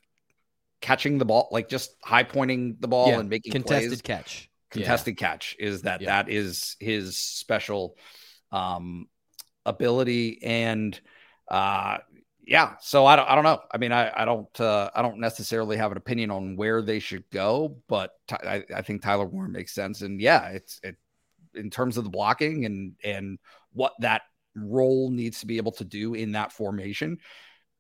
catching 0.82 1.17
the 1.17 1.25
ball, 1.25 1.49
like 1.51 1.69
just 1.69 1.95
high 2.03 2.23
pointing 2.23 2.77
the 2.80 2.88
ball 2.88 3.09
yeah, 3.09 3.19
and 3.19 3.30
making 3.30 3.51
contested 3.51 3.89
plays. 3.89 4.01
catch. 4.01 4.49
Contested 4.71 5.15
yeah. 5.19 5.27
catch 5.27 5.55
is 5.59 5.82
that 5.84 6.01
yeah. 6.01 6.07
that 6.21 6.32
is 6.32 6.75
his 6.80 7.17
special 7.17 7.95
um, 8.51 9.07
ability 9.65 10.39
and 10.43 10.99
uh, 11.49 11.97
yeah. 12.45 12.75
So 12.82 13.05
I 13.05 13.15
don't 13.15 13.27
I 13.30 13.36
don't 13.36 13.43
know. 13.43 13.61
I 13.71 13.77
mean 13.77 13.91
I 13.91 14.11
I 14.15 14.25
don't 14.25 14.61
uh, 14.61 14.89
I 14.93 15.01
don't 15.01 15.19
necessarily 15.19 15.77
have 15.77 15.91
an 15.91 15.97
opinion 15.97 16.32
on 16.32 16.55
where 16.55 16.82
they 16.82 16.99
should 16.99 17.30
go, 17.32 17.77
but 17.88 18.11
I, 18.32 18.63
I 18.75 18.82
think 18.82 19.01
Tyler 19.01 19.25
Warren 19.25 19.51
makes 19.51 19.73
sense 19.73 20.01
and 20.01 20.21
yeah, 20.21 20.49
it's 20.49 20.80
it 20.84 20.95
in 21.55 21.69
terms 21.69 21.97
of 21.97 22.03
the 22.03 22.09
blocking 22.09 22.65
and 22.65 22.93
and 23.03 23.39
what 23.73 23.93
that 23.99 24.21
role 24.55 25.09
needs 25.09 25.39
to 25.39 25.45
be 25.45 25.57
able 25.57 25.71
to 25.71 25.84
do 25.84 26.13
in 26.13 26.34
that 26.34 26.51
formation 26.51 27.17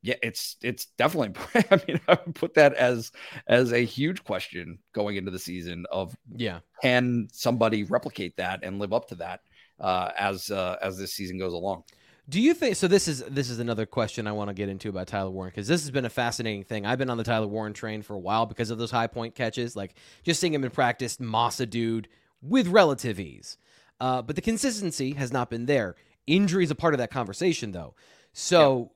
yeah, 0.01 0.15
it's 0.23 0.55
it's 0.61 0.85
definitely. 0.97 1.41
I 1.71 1.81
mean, 1.87 1.99
I 2.07 2.17
would 2.25 2.35
put 2.35 2.53
that 2.53 2.73
as 2.73 3.11
as 3.47 3.73
a 3.73 3.79
huge 3.79 4.23
question 4.23 4.79
going 4.93 5.17
into 5.17 5.31
the 5.31 5.39
season. 5.39 5.85
Of 5.91 6.15
yeah, 6.35 6.59
can 6.81 7.27
somebody 7.31 7.83
replicate 7.83 8.37
that 8.37 8.61
and 8.63 8.79
live 8.79 8.93
up 8.93 9.09
to 9.09 9.15
that 9.15 9.41
uh, 9.79 10.11
as 10.17 10.49
uh, 10.51 10.77
as 10.81 10.97
this 10.97 11.13
season 11.13 11.37
goes 11.37 11.53
along? 11.53 11.83
Do 12.29 12.39
you 12.39 12.53
think 12.53 12.75
so? 12.75 12.87
This 12.87 13.07
is 13.07 13.23
this 13.23 13.49
is 13.49 13.59
another 13.59 13.85
question 13.85 14.27
I 14.27 14.31
want 14.31 14.49
to 14.49 14.53
get 14.53 14.69
into 14.69 14.87
about 14.87 15.07
Tyler 15.07 15.31
Warren 15.31 15.49
because 15.49 15.67
this 15.67 15.81
has 15.81 15.91
been 15.91 16.05
a 16.05 16.09
fascinating 16.09 16.63
thing. 16.63 16.85
I've 16.85 16.99
been 16.99 17.09
on 17.09 17.17
the 17.17 17.23
Tyler 17.23 17.47
Warren 17.47 17.73
train 17.73 18.01
for 18.01 18.13
a 18.13 18.19
while 18.19 18.45
because 18.45 18.69
of 18.69 18.77
those 18.77 18.91
high 18.91 19.07
point 19.07 19.35
catches, 19.35 19.75
like 19.75 19.95
just 20.23 20.39
seeing 20.39 20.53
him 20.53 20.63
in 20.63 20.71
practice, 20.71 21.19
moss 21.19 21.59
a 21.59 21.65
dude 21.65 22.07
with 22.41 22.67
relative 22.67 23.19
ease. 23.19 23.57
Uh, 23.99 24.21
but 24.21 24.35
the 24.35 24.41
consistency 24.41 25.13
has 25.13 25.33
not 25.33 25.49
been 25.49 25.65
there. 25.65 25.95
Injury 26.27 26.63
is 26.63 26.71
a 26.71 26.75
part 26.75 26.93
of 26.93 26.99
that 26.99 27.11
conversation, 27.11 27.71
though. 27.71 27.95
So 28.31 28.91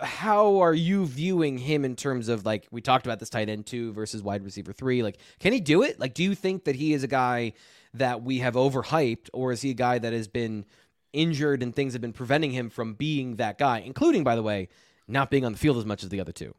how 0.00 0.58
are 0.58 0.74
you 0.74 1.06
viewing 1.06 1.58
him 1.58 1.84
in 1.84 1.96
terms 1.96 2.28
of 2.28 2.44
like 2.44 2.66
we 2.70 2.80
talked 2.80 3.06
about 3.06 3.18
this 3.18 3.30
tight 3.30 3.48
end 3.48 3.66
two 3.66 3.92
versus 3.92 4.22
wide 4.22 4.44
receiver 4.44 4.72
three? 4.72 5.02
Like, 5.02 5.18
can 5.40 5.52
he 5.52 5.60
do 5.60 5.82
it? 5.82 5.98
Like, 5.98 6.14
do 6.14 6.22
you 6.22 6.34
think 6.34 6.64
that 6.64 6.76
he 6.76 6.92
is 6.92 7.02
a 7.02 7.08
guy 7.08 7.52
that 7.94 8.22
we 8.22 8.38
have 8.38 8.54
overhyped, 8.54 9.28
or 9.32 9.52
is 9.52 9.62
he 9.62 9.70
a 9.70 9.74
guy 9.74 9.98
that 9.98 10.12
has 10.12 10.28
been 10.28 10.64
injured 11.12 11.62
and 11.62 11.74
things 11.74 11.94
have 11.94 12.02
been 12.02 12.12
preventing 12.12 12.52
him 12.52 12.68
from 12.70 12.94
being 12.94 13.36
that 13.36 13.58
guy, 13.58 13.78
including, 13.78 14.22
by 14.22 14.36
the 14.36 14.42
way, 14.42 14.68
not 15.08 15.30
being 15.30 15.44
on 15.44 15.52
the 15.52 15.58
field 15.58 15.78
as 15.78 15.86
much 15.86 16.02
as 16.02 16.10
the 16.10 16.20
other 16.20 16.32
two? 16.32 16.54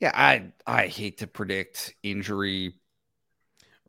Yeah, 0.00 0.12
I 0.14 0.52
I 0.66 0.86
hate 0.86 1.18
to 1.18 1.26
predict 1.26 1.94
injury 2.02 2.74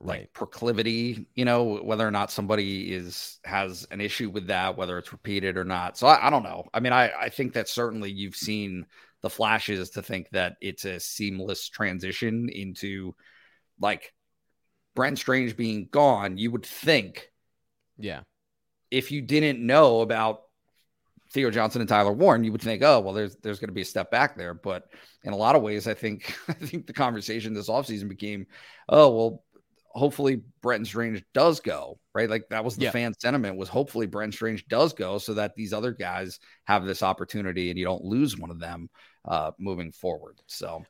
like 0.04 0.34
proclivity, 0.34 1.28
you 1.36 1.46
know, 1.46 1.80
whether 1.84 2.08
or 2.08 2.12
not 2.12 2.32
somebody 2.32 2.94
is 2.94 3.40
has 3.44 3.88
an 3.92 4.02
issue 4.02 4.30
with 4.30 4.48
that, 4.48 4.78
whether 4.78 4.98
it's 4.98 5.12
repeated 5.12 5.58
or 5.58 5.64
not. 5.64 5.98
So 5.98 6.08
I, 6.08 6.28
I, 6.28 6.30
don't 6.30 6.44
know. 6.44 6.68
I 6.74 6.80
mean, 6.80 6.94
I, 6.94 7.12
I 7.12 7.30
think 7.30 7.54
that 7.54 7.70
certainly 7.70 8.12
you've 8.12 8.36
seen 8.36 8.86
the 9.22 9.30
flashes 9.30 9.92
to 9.92 10.02
think 10.02 10.30
that 10.32 10.56
it's 10.62 10.86
a 10.86 11.00
seamless 11.00 11.70
transition 11.70 12.50
into 12.50 13.14
like 13.80 14.14
Brent 14.96 15.20
Strange 15.20 15.56
being 15.56 15.88
gone. 15.92 16.38
You 16.38 16.52
would 16.52 16.66
think, 16.66 17.30
yeah, 17.98 18.22
if 18.90 19.12
you 19.12 19.22
didn't 19.22 19.66
know 19.66 20.02
about 20.02 20.42
Theo 21.32 21.52
Johnson 21.52 21.82
and 21.82 21.90
Tyler 21.90 22.12
Warren, 22.12 22.44
you 22.44 22.52
would 22.52 22.62
think, 22.62 22.82
oh, 22.84 23.00
well, 23.00 23.14
there's 23.14 23.38
there's 23.38 23.60
going 23.60 23.70
to 23.70 23.74
be 23.74 23.82
a 23.82 23.86
step 23.86 24.12
back 24.12 24.36
there. 24.36 24.54
But 24.54 24.90
in 25.24 25.32
a 25.34 25.38
lot 25.38 25.56
of 25.56 25.62
ways, 25.62 25.88
I 25.88 25.94
think 25.94 26.36
I 26.48 26.54
think 26.54 26.88
the 26.88 26.94
conversation 26.94 27.54
this 27.54 27.70
offseason 27.70 28.10
became, 28.10 28.48
oh, 28.90 29.10
well, 29.16 29.44
hopefully 29.94 30.42
Brenton 30.62 30.86
Strange 30.86 31.24
does 31.34 31.60
go, 31.60 32.00
right? 32.14 32.30
Like 32.30 32.44
that 32.50 32.64
was 32.64 32.76
the 32.76 32.86
yeah. 32.86 32.92
fan 32.92 33.14
sentiment 33.18 33.58
was 33.58 33.70
hopefully 33.70 34.08
Brenton 34.08 34.32
Strange 34.32 34.68
does 34.68 34.94
go 34.94 35.18
so 35.18 35.34
that 35.36 35.56
these 35.56 35.74
other 35.74 35.92
guys 35.92 36.40
have 36.66 36.86
this 36.86 37.04
opportunity 37.04 37.70
and 37.70 37.80
you 37.80 37.86
don't 37.86 38.04
lose 38.04 38.38
one 38.38 38.52
of 38.52 38.60
them 38.60 38.90
uh, 39.26 39.52
moving 39.58 39.92
forward. 39.92 40.40
So 40.48 40.84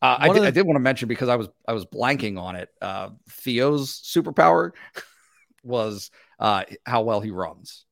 uh, 0.00 0.16
I, 0.18 0.28
did, 0.28 0.42
the- 0.42 0.46
I 0.46 0.50
did 0.50 0.66
want 0.66 0.76
to 0.76 0.80
mention 0.80 1.08
because 1.08 1.28
I 1.28 1.36
was 1.36 1.48
I 1.66 1.72
was 1.72 1.84
blanking 1.86 2.38
on 2.38 2.56
it. 2.56 2.68
Uh, 2.80 3.10
Theo's 3.30 4.00
superpower 4.02 4.72
was 5.62 6.10
uh, 6.38 6.64
how 6.84 7.02
well 7.02 7.20
he 7.20 7.30
runs. 7.30 7.84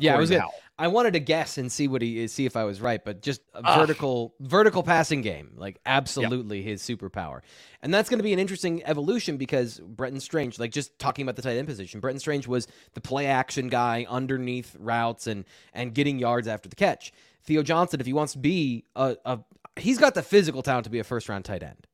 Yeah, 0.00 0.16
I 0.16 0.18
was. 0.18 0.30
Gonna, 0.30 0.46
I 0.78 0.88
wanted 0.88 1.12
to 1.12 1.20
guess 1.20 1.58
and 1.58 1.70
see 1.70 1.86
what 1.86 2.02
he 2.02 2.26
see 2.28 2.46
if 2.46 2.56
I 2.56 2.64
was 2.64 2.80
right, 2.80 3.04
but 3.04 3.20
just 3.20 3.42
a 3.54 3.64
uh, 3.64 3.78
vertical 3.78 4.34
vertical 4.40 4.82
passing 4.82 5.20
game, 5.20 5.52
like 5.56 5.78
absolutely 5.84 6.62
his 6.62 6.82
superpower, 6.82 7.40
and 7.82 7.92
that's 7.92 8.08
going 8.08 8.18
to 8.18 8.24
be 8.24 8.32
an 8.32 8.38
interesting 8.38 8.82
evolution 8.84 9.36
because 9.36 9.78
Brenton 9.78 10.20
Strange, 10.20 10.58
like 10.58 10.72
just 10.72 10.98
talking 10.98 11.24
about 11.24 11.36
the 11.36 11.42
tight 11.42 11.56
end 11.56 11.68
position, 11.68 12.00
Brenton 12.00 12.20
Strange 12.20 12.46
was 12.46 12.66
the 12.94 13.00
play 13.00 13.26
action 13.26 13.68
guy 13.68 14.06
underneath 14.08 14.74
routes 14.78 15.26
and 15.26 15.44
and 15.74 15.94
getting 15.94 16.18
yards 16.18 16.48
after 16.48 16.68
the 16.68 16.76
catch. 16.76 17.12
Theo 17.44 17.62
Johnson, 17.62 18.00
if 18.00 18.06
he 18.06 18.12
wants 18.12 18.32
to 18.32 18.38
be 18.38 18.84
a, 18.96 19.16
a 19.24 19.40
he's 19.76 19.98
got 19.98 20.14
the 20.14 20.22
physical 20.22 20.62
talent 20.62 20.84
to 20.84 20.90
be 20.90 21.00
a 21.00 21.04
first 21.04 21.28
round 21.28 21.44
tight 21.44 21.62
end, 21.62 21.86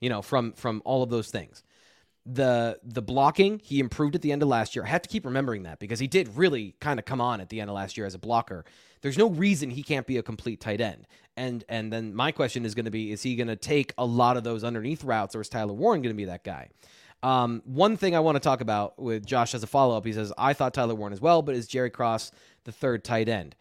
you 0.00 0.10
know, 0.10 0.20
from 0.20 0.52
from 0.52 0.82
all 0.84 1.02
of 1.02 1.08
those 1.08 1.30
things 1.30 1.62
the 2.26 2.78
the 2.82 3.00
blocking 3.00 3.60
he 3.62 3.78
improved 3.78 4.16
at 4.16 4.22
the 4.22 4.32
end 4.32 4.42
of 4.42 4.48
last 4.48 4.74
year. 4.74 4.84
I 4.84 4.88
have 4.88 5.02
to 5.02 5.08
keep 5.08 5.24
remembering 5.24 5.62
that 5.62 5.78
because 5.78 6.00
he 6.00 6.08
did 6.08 6.36
really 6.36 6.74
kind 6.80 6.98
of 6.98 7.04
come 7.04 7.20
on 7.20 7.40
at 7.40 7.48
the 7.50 7.60
end 7.60 7.70
of 7.70 7.76
last 7.76 7.96
year 7.96 8.04
as 8.04 8.14
a 8.14 8.18
blocker. 8.18 8.64
There's 9.00 9.16
no 9.16 9.28
reason 9.28 9.70
he 9.70 9.84
can't 9.84 10.06
be 10.06 10.16
a 10.16 10.22
complete 10.22 10.60
tight 10.60 10.80
end. 10.80 11.06
And 11.36 11.64
and 11.68 11.92
then 11.92 12.14
my 12.14 12.32
question 12.32 12.64
is 12.64 12.74
going 12.74 12.86
to 12.86 12.90
be: 12.90 13.12
Is 13.12 13.22
he 13.22 13.36
going 13.36 13.46
to 13.46 13.56
take 13.56 13.92
a 13.96 14.04
lot 14.04 14.36
of 14.36 14.42
those 14.42 14.64
underneath 14.64 15.04
routes, 15.04 15.36
or 15.36 15.40
is 15.40 15.48
Tyler 15.48 15.72
Warren 15.72 16.02
going 16.02 16.14
to 16.14 16.16
be 16.16 16.24
that 16.24 16.42
guy? 16.42 16.70
Um, 17.22 17.62
one 17.64 17.96
thing 17.96 18.14
I 18.14 18.20
want 18.20 18.36
to 18.36 18.40
talk 18.40 18.60
about 18.60 18.98
with 18.98 19.24
Josh 19.24 19.54
as 19.54 19.62
a 19.62 19.66
follow 19.66 19.96
up, 19.96 20.04
he 20.04 20.12
says, 20.12 20.32
I 20.36 20.52
thought 20.52 20.74
Tyler 20.74 20.94
Warren 20.94 21.12
as 21.12 21.20
well, 21.20 21.42
but 21.42 21.54
is 21.54 21.66
Jerry 21.66 21.90
Cross 21.90 22.30
the 22.64 22.72
third 22.72 23.04
tight 23.04 23.28
end? 23.28 23.56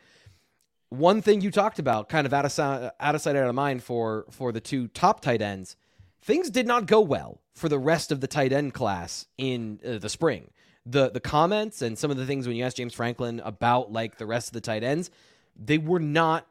One 0.90 1.22
thing 1.22 1.42
you 1.42 1.52
talked 1.52 1.80
about, 1.80 2.10
kind 2.10 2.28
of 2.28 2.34
out 2.34 2.46
of, 2.46 2.60
out 3.00 3.16
of 3.16 3.22
sight, 3.22 3.36
out 3.36 3.48
of 3.48 3.56
mind 3.56 3.84
for 3.84 4.26
for 4.32 4.52
the 4.52 4.62
two 4.62 4.88
top 4.90 5.22
tight 5.22 5.42
ends, 5.42 5.76
things 6.22 6.50
did 6.50 6.68
not 6.68 6.86
go 6.86 7.02
well 7.02 7.40
for 7.56 7.70
the 7.70 7.80
rest 7.80 8.12
of 8.12 8.22
the 8.22 8.28
tight 8.28 8.52
end 8.52 8.74
class 8.74 9.26
in 9.38 9.80
uh, 9.86 9.98
the 9.98 10.10
spring. 10.10 10.52
The 10.86 11.10
the 11.10 11.20
comments 11.20 11.82
and 11.82 11.98
some 11.98 12.12
of 12.12 12.18
the 12.18 12.26
things 12.26 12.48
when 12.48 12.56
you 12.56 12.64
asked 12.64 12.78
James 12.78 12.94
Franklin 12.94 13.42
about 13.44 13.92
like 13.92 14.18
the 14.18 14.26
rest 14.26 14.50
of 14.50 14.54
the 14.54 14.62
tight 14.62 14.84
ends, 14.84 15.10
they 15.56 15.78
were 15.78 16.00
not 16.00 16.46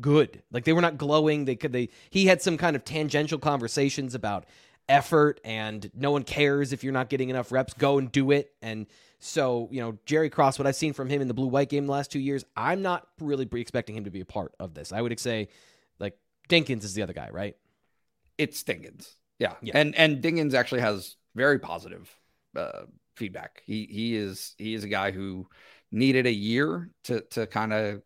good. 0.00 0.42
Like 0.50 0.64
they 0.64 0.72
were 0.72 0.80
not 0.80 0.96
glowing. 0.96 1.44
They 1.44 1.56
could 1.56 1.72
they 1.72 1.90
he 2.08 2.26
had 2.26 2.40
some 2.40 2.56
kind 2.56 2.76
of 2.76 2.84
tangential 2.84 3.38
conversations 3.38 4.14
about 4.14 4.46
effort 4.88 5.40
and 5.44 5.90
no 5.94 6.10
one 6.10 6.24
cares 6.24 6.72
if 6.72 6.82
you're 6.82 6.92
not 6.92 7.10
getting 7.10 7.28
enough 7.28 7.52
reps. 7.52 7.74
Go 7.74 7.98
and 7.98 8.10
do 8.10 8.30
it. 8.30 8.52
And 8.62 8.86
so, 9.18 9.68
you 9.70 9.82
know, 9.82 9.98
Jerry 10.06 10.30
Cross, 10.30 10.58
what 10.58 10.66
I've 10.66 10.74
seen 10.74 10.94
from 10.94 11.10
him 11.10 11.20
in 11.20 11.28
the 11.28 11.34
blue 11.34 11.46
white 11.46 11.68
game 11.68 11.86
the 11.86 11.92
last 11.92 12.10
two 12.10 12.18
years, 12.18 12.44
I'm 12.56 12.80
not 12.80 13.06
really 13.20 13.46
expecting 13.52 13.94
him 13.94 14.04
to 14.04 14.10
be 14.10 14.20
a 14.20 14.24
part 14.24 14.54
of 14.58 14.72
this. 14.72 14.92
I 14.92 15.02
would 15.02 15.18
say 15.20 15.48
like 15.98 16.16
Dinkins 16.48 16.84
is 16.84 16.94
the 16.94 17.02
other 17.02 17.12
guy, 17.12 17.28
right? 17.30 17.54
it's 18.40 18.62
Dinkins. 18.64 19.16
Yeah. 19.40 19.54
yeah. 19.62 19.76
And 19.76 19.96
and 19.96 20.22
Dinkins 20.22 20.54
actually 20.54 20.82
has 20.82 21.16
very 21.34 21.58
positive 21.58 22.14
uh, 22.54 22.82
feedback. 23.16 23.62
He 23.64 23.88
he 23.90 24.14
is 24.14 24.54
he 24.58 24.74
is 24.74 24.84
a 24.84 24.88
guy 24.88 25.10
who 25.10 25.48
needed 25.90 26.26
a 26.26 26.32
year 26.32 26.90
to 27.04 27.22
to 27.30 27.46
kind 27.48 27.72
of 27.72 28.02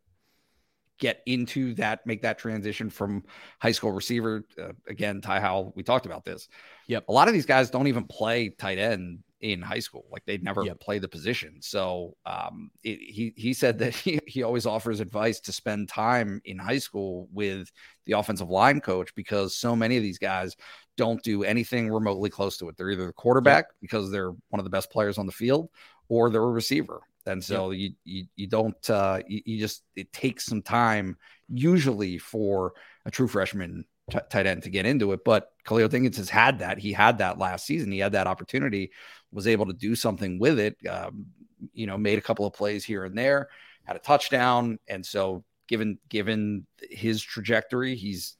get 0.98 1.22
into 1.26 1.74
that, 1.74 2.06
make 2.06 2.22
that 2.22 2.38
transition 2.38 2.88
from 2.88 3.24
high 3.60 3.72
school 3.72 3.92
receiver. 3.92 4.44
Uh, 4.58 4.72
again, 4.88 5.20
Ty 5.20 5.40
Howle, 5.40 5.72
we 5.74 5.82
talked 5.82 6.06
about 6.06 6.24
this. 6.24 6.48
Yep. 6.86 7.04
A 7.08 7.12
lot 7.12 7.28
of 7.28 7.34
these 7.34 7.46
guys 7.46 7.68
don't 7.68 7.88
even 7.88 8.04
play 8.04 8.50
tight 8.50 8.78
end 8.78 9.18
in 9.40 9.60
high 9.60 9.80
school. 9.80 10.06
Like 10.10 10.24
they'd 10.24 10.42
never 10.42 10.62
yep. 10.62 10.80
play 10.80 10.98
the 10.98 11.08
position. 11.08 11.56
So 11.60 12.16
um, 12.24 12.70
it, 12.82 12.98
he 12.98 13.34
he 13.36 13.52
said 13.52 13.78
that 13.80 13.94
he, 13.94 14.20
he 14.26 14.42
always 14.42 14.66
offers 14.66 15.00
advice 15.00 15.40
to 15.40 15.52
spend 15.52 15.88
time 15.88 16.40
in 16.44 16.58
high 16.58 16.78
school 16.78 17.28
with 17.32 17.70
the 18.06 18.12
offensive 18.12 18.48
line 18.48 18.80
coach 18.80 19.14
because 19.14 19.56
so 19.56 19.74
many 19.74 19.96
of 19.96 20.02
these 20.02 20.18
guys 20.18 20.56
don't 20.96 21.22
do 21.22 21.44
anything 21.44 21.90
remotely 21.90 22.30
close 22.30 22.56
to 22.58 22.68
it. 22.68 22.76
They're 22.76 22.90
either 22.90 23.06
the 23.06 23.12
quarterback 23.12 23.66
yep. 23.66 23.74
because 23.80 24.10
they're 24.10 24.30
one 24.30 24.60
of 24.60 24.64
the 24.64 24.70
best 24.70 24.90
players 24.90 25.18
on 25.18 25.26
the 25.26 25.32
field, 25.32 25.68
or 26.08 26.30
they're 26.30 26.42
a 26.42 26.50
receiver. 26.50 27.00
And 27.26 27.42
so 27.42 27.70
yep. 27.70 27.80
you, 27.80 27.94
you 28.04 28.26
you 28.36 28.46
don't 28.46 28.90
uh, 28.90 29.20
you, 29.26 29.42
you 29.44 29.58
just 29.58 29.82
it 29.96 30.12
takes 30.12 30.44
some 30.44 30.62
time 30.62 31.16
usually 31.48 32.18
for 32.18 32.74
a 33.06 33.10
true 33.10 33.28
freshman 33.28 33.84
t- 34.10 34.18
tight 34.30 34.46
end 34.46 34.62
to 34.64 34.70
get 34.70 34.86
into 34.86 35.12
it. 35.12 35.24
But 35.24 35.52
Khalil 35.64 35.88
Dinkins 35.88 36.16
has 36.16 36.28
had 36.28 36.58
that. 36.58 36.78
He 36.78 36.92
had 36.92 37.18
that 37.18 37.38
last 37.38 37.66
season. 37.66 37.90
He 37.92 37.98
had 37.98 38.12
that 38.12 38.26
opportunity, 38.26 38.92
was 39.32 39.46
able 39.46 39.66
to 39.66 39.72
do 39.72 39.94
something 39.94 40.38
with 40.38 40.58
it. 40.58 40.76
Um, 40.86 41.26
you 41.72 41.86
know, 41.86 41.96
made 41.96 42.18
a 42.18 42.22
couple 42.22 42.46
of 42.46 42.52
plays 42.52 42.84
here 42.84 43.04
and 43.04 43.16
there, 43.16 43.48
had 43.84 43.96
a 43.96 44.00
touchdown, 44.00 44.78
and 44.86 45.04
so 45.04 45.44
given 45.66 45.98
given 46.08 46.66
his 46.90 47.22
trajectory, 47.22 47.94
he's 47.94 48.36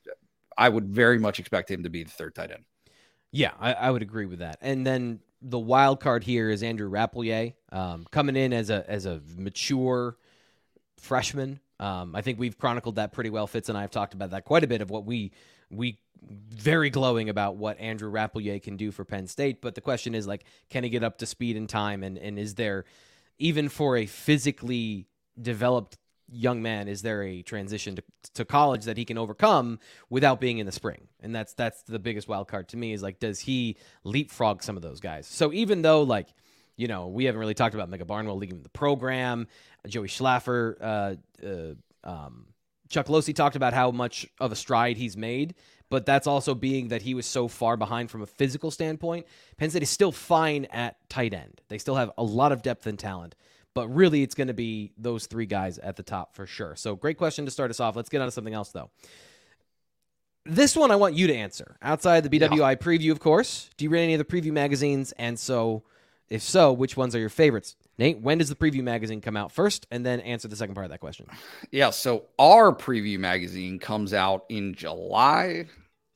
I 0.56 0.68
would 0.68 0.88
very 0.88 1.18
much 1.18 1.38
expect 1.38 1.70
him 1.70 1.82
to 1.82 1.90
be 1.90 2.04
the 2.04 2.10
third 2.10 2.34
tight 2.34 2.50
end. 2.50 2.64
Yeah, 3.32 3.52
I, 3.58 3.72
I 3.72 3.90
would 3.90 4.02
agree 4.02 4.26
with 4.26 4.38
that. 4.38 4.58
And 4.60 4.86
then 4.86 5.20
the 5.42 5.58
wild 5.58 6.00
card 6.00 6.24
here 6.24 6.50
is 6.50 6.62
Andrew 6.62 6.90
Rappleyea 6.90 7.54
um, 7.72 8.06
coming 8.10 8.36
in 8.36 8.52
as 8.52 8.70
a 8.70 8.88
as 8.88 9.06
a 9.06 9.20
mature 9.36 10.16
freshman. 10.98 11.60
Um, 11.80 12.14
I 12.14 12.22
think 12.22 12.38
we've 12.38 12.56
chronicled 12.56 12.96
that 12.96 13.12
pretty 13.12 13.30
well. 13.30 13.46
Fitz 13.46 13.68
and 13.68 13.76
I 13.76 13.82
have 13.82 13.90
talked 13.90 14.14
about 14.14 14.30
that 14.30 14.44
quite 14.44 14.64
a 14.64 14.66
bit 14.66 14.80
of 14.80 14.90
what 14.90 15.04
we 15.04 15.32
we 15.70 15.98
very 16.22 16.90
glowing 16.90 17.28
about 17.28 17.56
what 17.56 17.78
Andrew 17.78 18.10
Rappleyea 18.10 18.62
can 18.62 18.76
do 18.76 18.90
for 18.90 19.04
Penn 19.04 19.26
State. 19.26 19.60
But 19.60 19.74
the 19.74 19.80
question 19.80 20.14
is 20.14 20.26
like, 20.26 20.44
can 20.70 20.84
he 20.84 20.90
get 20.90 21.04
up 21.04 21.18
to 21.18 21.26
speed 21.26 21.56
in 21.56 21.66
time? 21.66 22.02
And 22.02 22.16
and 22.16 22.38
is 22.38 22.54
there 22.54 22.84
even 23.38 23.68
for 23.68 23.96
a 23.96 24.06
physically 24.06 25.08
developed 25.40 25.98
young 26.30 26.62
man, 26.62 26.88
is 26.88 27.02
there 27.02 27.22
a 27.22 27.42
transition 27.42 27.96
to, 27.96 28.02
to 28.34 28.44
college 28.44 28.84
that 28.84 28.96
he 28.96 29.04
can 29.04 29.18
overcome 29.18 29.78
without 30.10 30.40
being 30.40 30.58
in 30.58 30.66
the 30.66 30.72
spring? 30.72 31.08
And 31.20 31.34
that's 31.34 31.54
that's 31.54 31.82
the 31.82 31.98
biggest 31.98 32.28
wild 32.28 32.48
card 32.48 32.68
to 32.68 32.76
me 32.76 32.92
is 32.92 33.02
like, 33.02 33.18
does 33.18 33.40
he 33.40 33.76
leapfrog 34.04 34.62
some 34.62 34.76
of 34.76 34.82
those 34.82 35.00
guys? 35.00 35.26
So 35.26 35.52
even 35.52 35.82
though 35.82 36.02
like 36.02 36.28
you 36.76 36.88
know, 36.88 37.06
we 37.06 37.26
haven't 37.26 37.38
really 37.38 37.54
talked 37.54 37.76
about 37.76 37.88
Micah 37.88 38.04
Barnwell 38.04 38.36
leaving 38.36 38.60
the 38.60 38.68
program. 38.68 39.46
Joey 39.86 40.08
Schlaffer, 40.08 40.74
uh, 40.80 41.14
uh, 41.46 41.74
um, 42.02 42.46
Chuck 42.88 43.06
Losey 43.06 43.32
talked 43.32 43.54
about 43.54 43.72
how 43.72 43.92
much 43.92 44.26
of 44.40 44.50
a 44.50 44.56
stride 44.56 44.96
he's 44.96 45.16
made 45.16 45.54
but 45.90 46.06
that's 46.06 46.26
also 46.26 46.56
being 46.56 46.88
that 46.88 47.02
he 47.02 47.14
was 47.14 47.24
so 47.24 47.46
far 47.46 47.76
behind 47.76 48.10
from 48.10 48.22
a 48.22 48.26
physical 48.26 48.70
standpoint. 48.70 49.26
Penn 49.56 49.70
State 49.70 49.82
is 49.84 49.90
still 49.90 50.12
fine 50.12 50.64
at 50.66 50.96
tight 51.08 51.32
end. 51.32 51.60
They 51.68 51.78
still 51.78 51.94
have 51.94 52.10
a 52.18 52.24
lot 52.24 52.52
of 52.52 52.62
depth 52.62 52.86
and 52.86 52.98
talent, 52.98 53.36
but 53.74 53.88
really 53.88 54.22
it's 54.22 54.34
going 54.34 54.48
to 54.48 54.54
be 54.54 54.92
those 54.96 55.26
three 55.26 55.46
guys 55.46 55.78
at 55.78 55.96
the 55.96 56.02
top 56.02 56.34
for 56.34 56.46
sure. 56.46 56.76
So 56.76 56.96
great 56.96 57.18
question 57.18 57.44
to 57.44 57.50
start 57.50 57.70
us 57.70 57.80
off. 57.80 57.96
Let's 57.96 58.08
get 58.08 58.20
on 58.20 58.28
to 58.28 58.32
something 58.32 58.54
else 58.54 58.70
though. 58.70 58.90
This 60.46 60.76
one 60.76 60.90
I 60.90 60.96
want 60.96 61.14
you 61.14 61.26
to 61.26 61.34
answer. 61.34 61.76
Outside 61.82 62.22
the 62.22 62.28
BWI 62.28 62.58
yeah. 62.58 62.74
preview, 62.74 63.10
of 63.10 63.18
course. 63.18 63.70
Do 63.76 63.84
you 63.84 63.90
read 63.90 64.02
any 64.02 64.14
of 64.14 64.18
the 64.18 64.24
preview 64.24 64.52
magazines? 64.52 65.12
And 65.12 65.38
so, 65.38 65.84
if 66.28 66.42
so, 66.42 66.72
which 66.72 66.98
ones 66.98 67.14
are 67.16 67.18
your 67.18 67.30
favorites? 67.30 67.76
Nate, 67.96 68.20
when 68.20 68.38
does 68.38 68.50
the 68.50 68.54
preview 68.54 68.82
magazine 68.82 69.22
come 69.22 69.36
out 69.36 69.52
first? 69.52 69.86
And 69.90 70.04
then 70.04 70.20
answer 70.20 70.46
the 70.46 70.56
second 70.56 70.74
part 70.74 70.84
of 70.84 70.90
that 70.90 71.00
question. 71.00 71.26
Yeah. 71.70 71.90
So 71.90 72.26
our 72.38 72.74
preview 72.74 73.18
magazine 73.18 73.78
comes 73.78 74.12
out 74.12 74.44
in 74.50 74.74
July. 74.74 75.66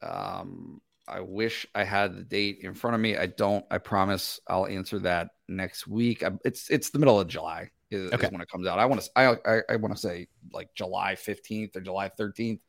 Um, 0.02 0.82
I 1.06 1.20
wish 1.20 1.66
I 1.74 1.84
had 1.84 2.14
the 2.14 2.22
date 2.22 2.58
in 2.62 2.74
front 2.74 2.96
of 2.96 3.00
me. 3.00 3.16
I 3.16 3.26
don't. 3.26 3.64
I 3.70 3.78
promise 3.78 4.40
I'll 4.46 4.66
answer 4.66 4.98
that 5.00 5.30
next 5.48 5.86
week. 5.86 6.22
It's 6.44 6.70
it's 6.70 6.90
the 6.90 6.98
middle 6.98 7.20
of 7.20 7.28
July 7.28 7.70
is, 7.90 8.12
okay. 8.12 8.26
is 8.26 8.32
when 8.32 8.40
it 8.40 8.50
comes 8.50 8.66
out. 8.66 8.78
I 8.78 8.86
want 8.86 9.02
to 9.02 9.10
I 9.16 9.36
I, 9.44 9.60
I 9.70 9.76
want 9.76 9.94
to 9.94 10.00
say 10.00 10.28
like 10.52 10.74
July 10.74 11.14
15th 11.14 11.76
or 11.76 11.80
July 11.80 12.10
13th. 12.18 12.60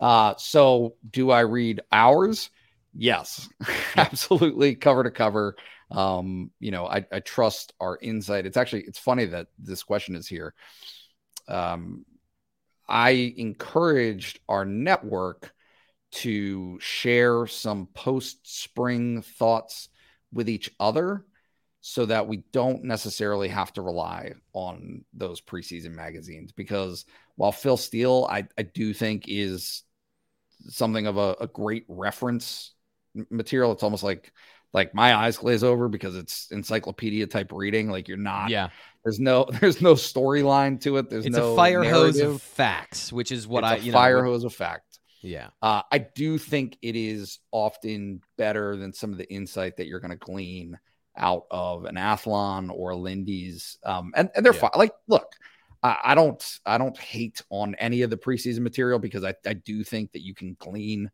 Uh, 0.00 0.34
so 0.36 0.96
do 1.10 1.30
I 1.30 1.40
read 1.40 1.80
ours? 1.90 2.50
Yes, 2.94 3.48
absolutely, 3.96 4.74
cover 4.74 5.04
to 5.04 5.10
cover. 5.10 5.56
Um, 5.90 6.50
you 6.58 6.70
know, 6.70 6.86
I, 6.86 7.04
I 7.12 7.20
trust 7.20 7.72
our 7.80 7.98
insight. 8.00 8.46
It's 8.46 8.56
actually 8.56 8.82
it's 8.82 8.98
funny 8.98 9.26
that 9.26 9.48
this 9.58 9.82
question 9.82 10.16
is 10.16 10.26
here. 10.26 10.54
Um, 11.48 12.04
I 12.88 13.34
encouraged 13.36 14.40
our 14.48 14.64
network 14.64 15.52
to 16.12 16.78
share 16.80 17.46
some 17.46 17.86
post 17.94 18.40
spring 18.42 19.22
thoughts 19.22 19.88
with 20.32 20.48
each 20.48 20.70
other 20.78 21.24
so 21.84 22.06
that 22.06 22.28
we 22.28 22.38
don't 22.52 22.84
necessarily 22.84 23.48
have 23.48 23.72
to 23.72 23.82
rely 23.82 24.32
on 24.52 25.04
those 25.12 25.40
preseason 25.40 25.90
magazines 25.90 26.52
because 26.52 27.04
while 27.34 27.52
Phil 27.52 27.76
Steele 27.76 28.26
I, 28.30 28.46
I 28.56 28.62
do 28.62 28.94
think 28.94 29.24
is 29.26 29.82
something 30.68 31.06
of 31.08 31.16
a, 31.18 31.36
a 31.40 31.46
great 31.48 31.84
reference 31.88 32.72
material 33.30 33.72
it's 33.72 33.82
almost 33.82 34.04
like 34.04 34.32
like 34.72 34.94
my 34.94 35.14
eyes 35.14 35.36
glaze 35.36 35.64
over 35.64 35.88
because 35.88 36.16
it's 36.16 36.50
encyclopedia 36.52 37.26
type 37.26 37.50
reading 37.52 37.90
like 37.90 38.06
you're 38.06 38.16
not 38.16 38.48
yeah 38.48 38.70
there's 39.04 39.18
no 39.18 39.44
there's 39.60 39.82
no 39.82 39.94
storyline 39.94 40.80
to 40.80 40.98
it 40.98 41.10
there's 41.10 41.26
it's 41.26 41.36
no 41.36 41.52
a 41.52 41.56
fire 41.56 41.82
narrative. 41.82 42.14
hose 42.14 42.20
of 42.20 42.40
facts 42.40 43.12
which 43.12 43.32
is 43.32 43.46
what 43.46 43.64
it's 43.64 43.72
i 43.72 43.76
you 43.84 43.92
fire 43.92 44.22
know, 44.22 44.30
hose 44.30 44.44
of 44.44 44.54
fact 44.54 44.92
Yeah. 45.22 45.50
Uh, 45.62 45.82
I 45.90 45.98
do 45.98 46.36
think 46.36 46.76
it 46.82 46.96
is 46.96 47.38
often 47.52 48.22
better 48.36 48.76
than 48.76 48.92
some 48.92 49.12
of 49.12 49.18
the 49.18 49.32
insight 49.32 49.76
that 49.76 49.86
you're 49.86 50.00
going 50.00 50.10
to 50.10 50.16
glean 50.16 50.78
out 51.16 51.44
of 51.50 51.84
an 51.84 51.96
Athlon 51.96 52.70
or 52.72 52.94
Lindy's. 52.94 53.78
Um, 53.84 54.12
and, 54.16 54.30
and 54.34 54.44
they're 54.44 54.54
yeah. 54.54 54.60
fine. 54.60 54.70
Like, 54.76 54.92
look, 55.08 55.32
I, 55.82 55.98
I, 56.04 56.14
don't 56.14 56.58
I 56.64 56.78
don't 56.78 56.96
hate 56.96 57.42
on 57.50 57.74
any 57.76 58.02
of 58.02 58.10
the 58.10 58.16
preseason 58.16 58.60
material 58.60 58.98
because 58.98 59.24
I, 59.24 59.34
I 59.46 59.54
do 59.54 59.84
think 59.84 60.12
that 60.12 60.22
you 60.22 60.34
can 60.34 60.56
glean 60.58 61.10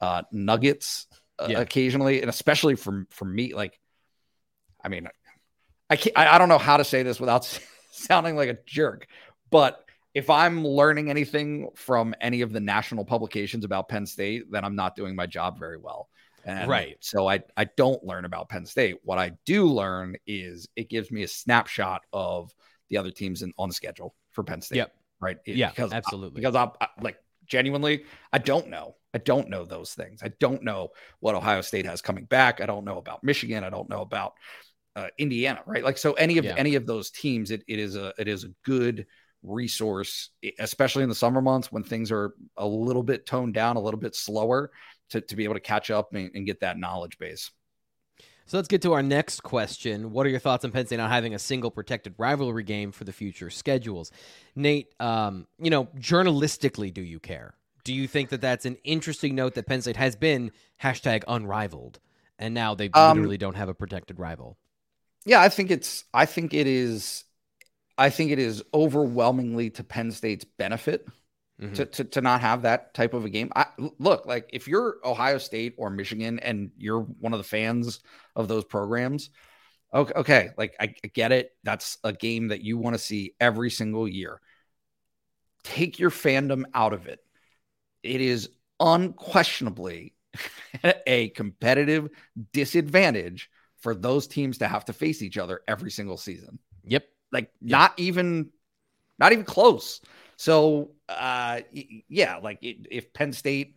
uh, 0.00 0.22
nuggets 0.32 1.06
uh, 1.38 1.48
yeah. 1.50 1.60
occasionally, 1.60 2.20
and 2.20 2.28
especially 2.28 2.74
from 2.74 3.06
from 3.10 3.34
me. 3.34 3.54
Like, 3.54 3.78
I 4.84 4.88
mean, 4.88 5.08
I 5.88 5.96
can't, 5.96 6.16
I, 6.18 6.34
I 6.34 6.38
don't 6.38 6.48
know 6.48 6.58
how 6.58 6.76
to 6.76 6.84
say 6.84 7.02
this 7.02 7.20
without 7.20 7.44
sounding 7.90 8.36
like 8.36 8.48
a 8.48 8.58
jerk, 8.66 9.06
but 9.50 9.84
if 10.14 10.30
I'm 10.30 10.66
learning 10.66 11.10
anything 11.10 11.68
from 11.74 12.14
any 12.20 12.40
of 12.40 12.52
the 12.52 12.60
national 12.60 13.04
publications 13.04 13.64
about 13.64 13.88
Penn 13.88 14.06
State, 14.06 14.50
then 14.50 14.64
I'm 14.64 14.74
not 14.74 14.96
doing 14.96 15.14
my 15.14 15.26
job 15.26 15.58
very 15.58 15.76
well. 15.76 16.08
And 16.44 16.68
right. 16.68 16.96
So 17.00 17.28
I 17.28 17.42
I 17.56 17.64
don't 17.64 18.02
learn 18.04 18.24
about 18.24 18.48
Penn 18.48 18.66
State. 18.66 18.98
What 19.02 19.18
I 19.18 19.32
do 19.44 19.66
learn 19.66 20.16
is 20.26 20.68
it 20.76 20.88
gives 20.88 21.10
me 21.10 21.22
a 21.22 21.28
snapshot 21.28 22.02
of 22.12 22.54
the 22.88 22.96
other 22.96 23.10
teams 23.10 23.42
in, 23.42 23.52
on 23.58 23.68
the 23.68 23.74
schedule 23.74 24.14
for 24.30 24.44
Penn 24.44 24.60
State. 24.60 24.76
Yep. 24.76 24.94
Right. 25.20 25.38
It, 25.44 25.56
yeah. 25.56 25.70
Because 25.70 25.92
absolutely. 25.92 26.44
I, 26.44 26.50
because 26.50 26.54
I, 26.80 26.84
I 26.84 26.88
like 27.02 27.18
genuinely, 27.46 28.04
I 28.32 28.38
don't 28.38 28.68
know. 28.68 28.94
I 29.14 29.18
don't 29.18 29.48
know 29.48 29.64
those 29.64 29.94
things. 29.94 30.22
I 30.22 30.28
don't 30.38 30.62
know 30.62 30.90
what 31.20 31.34
Ohio 31.34 31.60
State 31.60 31.86
has 31.86 32.02
coming 32.02 32.24
back. 32.24 32.60
I 32.60 32.66
don't 32.66 32.84
know 32.84 32.98
about 32.98 33.24
Michigan. 33.24 33.64
I 33.64 33.70
don't 33.70 33.88
know 33.88 34.02
about 34.02 34.34
uh, 34.96 35.08
Indiana. 35.18 35.62
Right. 35.66 35.82
Like 35.82 35.98
so, 35.98 36.12
any 36.14 36.38
of 36.38 36.44
yeah. 36.44 36.54
any 36.56 36.74
of 36.74 36.86
those 36.86 37.10
teams, 37.10 37.50
it, 37.50 37.64
it 37.66 37.78
is 37.78 37.96
a 37.96 38.12
it 38.18 38.28
is 38.28 38.44
a 38.44 38.48
good 38.64 39.06
resource, 39.42 40.30
especially 40.58 41.04
in 41.04 41.08
the 41.08 41.14
summer 41.14 41.40
months 41.40 41.72
when 41.72 41.82
things 41.82 42.12
are 42.12 42.34
a 42.56 42.66
little 42.66 43.02
bit 43.02 43.24
toned 43.24 43.54
down, 43.54 43.76
a 43.76 43.80
little 43.80 44.00
bit 44.00 44.14
slower 44.14 44.70
to, 45.10 45.20
to 45.20 45.36
be 45.36 45.44
able 45.44 45.54
to 45.54 45.60
catch 45.60 45.90
up 45.90 46.14
and, 46.14 46.30
and 46.34 46.46
get 46.46 46.60
that 46.60 46.78
knowledge 46.78 47.18
base. 47.18 47.50
So 48.46 48.56
let's 48.56 48.68
get 48.68 48.80
to 48.82 48.94
our 48.94 49.02
next 49.02 49.42
question. 49.42 50.10
What 50.10 50.24
are 50.24 50.30
your 50.30 50.38
thoughts 50.38 50.64
on 50.64 50.70
Penn 50.70 50.86
State 50.86 50.96
not 50.96 51.10
having 51.10 51.34
a 51.34 51.38
single 51.38 51.70
protected 51.70 52.14
rivalry 52.16 52.62
game 52.62 52.92
for 52.92 53.04
the 53.04 53.12
future 53.12 53.50
schedules? 53.50 54.10
Nate, 54.56 54.94
um, 55.00 55.46
you 55.58 55.68
know, 55.68 55.84
journalistically, 55.98 56.92
do 56.92 57.02
you 57.02 57.20
care? 57.20 57.54
Do 57.84 57.92
you 57.92 58.08
think 58.08 58.30
that 58.30 58.40
that's 58.40 58.64
an 58.64 58.78
interesting 58.84 59.34
note 59.34 59.54
that 59.54 59.66
Penn 59.66 59.82
State 59.82 59.96
has 59.96 60.16
been 60.16 60.50
hashtag 60.82 61.24
unrivaled, 61.28 62.00
and 62.38 62.54
now 62.54 62.74
they 62.74 62.88
um, 62.94 63.18
literally 63.18 63.36
don't 63.36 63.56
have 63.56 63.68
a 63.68 63.74
protected 63.74 64.18
rival? 64.18 64.56
Yeah, 65.26 65.42
I 65.42 65.50
think 65.50 65.70
it's. 65.70 66.04
I 66.14 66.24
think 66.24 66.54
it 66.54 66.66
is. 66.66 67.24
I 67.98 68.08
think 68.08 68.30
it 68.30 68.38
is 68.38 68.62
overwhelmingly 68.72 69.68
to 69.70 69.84
Penn 69.84 70.10
State's 70.10 70.44
benefit 70.44 71.06
mm-hmm. 71.60 71.74
to, 71.74 71.86
to, 71.86 72.04
to 72.04 72.20
not 72.20 72.40
have 72.40 72.62
that 72.62 72.94
type 72.94 73.14
of 73.14 73.24
a 73.24 73.30
game. 73.30 73.50
I 73.54 73.66
look 73.98 74.26
like 74.26 74.50
if 74.52 74.68
you're 74.68 74.98
Ohio 75.04 75.38
State 75.38 75.74
or 75.76 75.90
Michigan 75.90 76.38
and 76.38 76.70
you're 76.76 77.00
one 77.00 77.32
of 77.32 77.38
the 77.38 77.44
fans 77.44 78.00
of 78.36 78.48
those 78.48 78.64
programs, 78.64 79.30
okay, 79.92 80.12
okay 80.14 80.50
like 80.56 80.74
I, 80.80 80.94
I 81.04 81.08
get 81.08 81.32
it. 81.32 81.52
That's 81.64 81.98
a 82.04 82.12
game 82.12 82.48
that 82.48 82.62
you 82.62 82.78
want 82.78 82.94
to 82.94 82.98
see 82.98 83.34
every 83.40 83.70
single 83.70 84.08
year. 84.08 84.40
Take 85.64 85.98
your 85.98 86.10
fandom 86.10 86.64
out 86.74 86.92
of 86.92 87.06
it. 87.06 87.20
It 88.02 88.20
is 88.20 88.50
unquestionably 88.80 90.14
a 91.06 91.30
competitive 91.30 92.08
disadvantage 92.52 93.50
for 93.80 93.94
those 93.94 94.26
teams 94.26 94.58
to 94.58 94.68
have 94.68 94.84
to 94.86 94.92
face 94.92 95.22
each 95.22 95.38
other 95.38 95.60
every 95.68 95.90
single 95.90 96.16
season. 96.16 96.58
Yep. 96.84 97.04
Like 97.32 97.50
yep. 97.60 97.70
not 97.70 97.94
even 97.96 98.50
not 99.18 99.32
even 99.32 99.44
close. 99.44 100.00
So, 100.38 100.92
uh, 101.08 101.62
yeah, 102.08 102.36
like 102.36 102.60
it, 102.62 102.86
if 102.92 103.12
Penn 103.12 103.32
State 103.32 103.74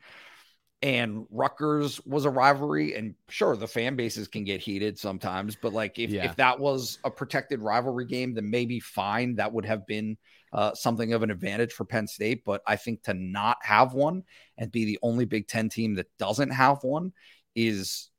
and 0.84 1.26
Rutgers 1.32 2.00
was 2.06 2.26
a 2.26 2.30
rivalry, 2.30 2.94
and 2.94 3.16
sure, 3.30 3.56
the 3.56 3.68
fan 3.68 3.96
bases 3.96 4.28
can 4.28 4.44
get 4.44 4.62
heated 4.62 5.00
sometimes, 5.00 5.58
but 5.60 5.74
like 5.74 5.98
if, 5.98 6.12
yeah. 6.12 6.26
if 6.26 6.36
that 6.36 6.60
was 6.60 7.00
a 7.04 7.10
protected 7.10 7.62
rivalry 7.62 8.06
game, 8.06 8.36
then 8.36 8.52
maybe 8.52 8.80
fine. 8.80 9.36
That 9.36 9.52
would 9.52 9.66
have 9.66 9.88
been 9.88 10.18
uh, 10.54 10.76
something 10.76 11.14
of 11.14 11.24
an 11.24 11.32
advantage 11.32 11.74
for 11.74 11.84
Penn 11.84 12.06
State. 12.08 12.44
But 12.46 12.62
I 12.68 12.76
think 12.76 13.02
to 13.04 13.16
not 13.16 13.58
have 13.64 13.94
one 13.94 14.22
and 14.56 14.72
be 14.72 14.86
the 14.86 15.00
only 15.02 15.26
Big 15.26 15.48
Ten 15.48 15.68
team 15.68 15.96
that 15.96 16.16
doesn't 16.20 16.52
have 16.52 16.84
one 16.84 17.12
is 17.56 18.12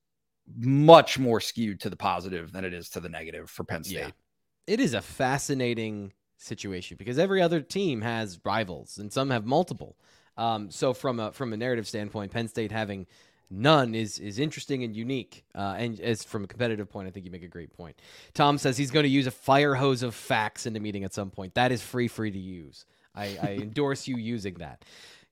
much 0.59 1.17
more 1.17 1.41
skewed 1.41 1.79
to 1.83 1.91
the 1.91 1.97
positive 1.97 2.51
than 2.51 2.65
it 2.65 2.75
is 2.75 2.89
to 2.91 3.01
the 3.01 3.09
negative 3.09 3.49
for 3.49 3.63
Penn 3.63 3.85
State. 3.85 3.99
Yeah. 3.99 4.11
It 4.67 4.81
is 4.81 4.95
a 4.95 5.01
fascinating 5.01 6.13
situation 6.43 6.97
because 6.97 7.19
every 7.19 7.41
other 7.41 7.61
team 7.61 8.03
has 8.03 8.39
rivals 8.45 8.99
and 8.99 9.13
some 9.13 9.31
have 9.31 9.47
multiple. 9.47 9.97
Um, 10.37 10.71
so 10.71 10.95
from 10.95 11.21
a 11.21 11.33
from 11.33 11.53
a 11.53 11.57
narrative 11.57 11.87
standpoint, 11.87 12.33
Penn 12.33 12.49
State 12.49 12.73
having 12.73 13.07
none 13.51 13.95
is 13.95 14.19
is 14.19 14.39
interesting 14.39 14.83
and 14.83 14.97
unique. 14.97 15.45
Uh, 15.55 15.75
and 15.77 16.01
as 16.01 16.25
from 16.25 16.45
a 16.45 16.47
competitive 16.47 16.91
point, 16.91 17.07
I 17.07 17.11
think 17.11 17.27
you 17.27 17.33
make 17.33 17.43
a 17.43 17.49
great 17.49 17.73
point. 17.73 17.97
Tom 18.35 18.59
says 18.59 18.77
he's 18.77 18.91
going 18.91 19.05
to 19.05 19.11
use 19.11 19.27
a 19.27 19.31
fire 19.31 19.75
hose 19.75 20.03
of 20.03 20.15
facts 20.15 20.67
in 20.67 20.73
the 20.73 20.81
meeting 20.81 21.05
at 21.05 21.15
some 21.15 21.31
point. 21.31 21.55
That 21.55 21.73
is 21.73 21.83
free, 21.83 22.09
free 22.09 22.31
to 22.31 22.39
use. 22.39 22.87
I, 23.15 23.39
I 23.43 23.47
endorse 23.61 24.09
you 24.09 24.17
using 24.17 24.55
that. 24.55 24.85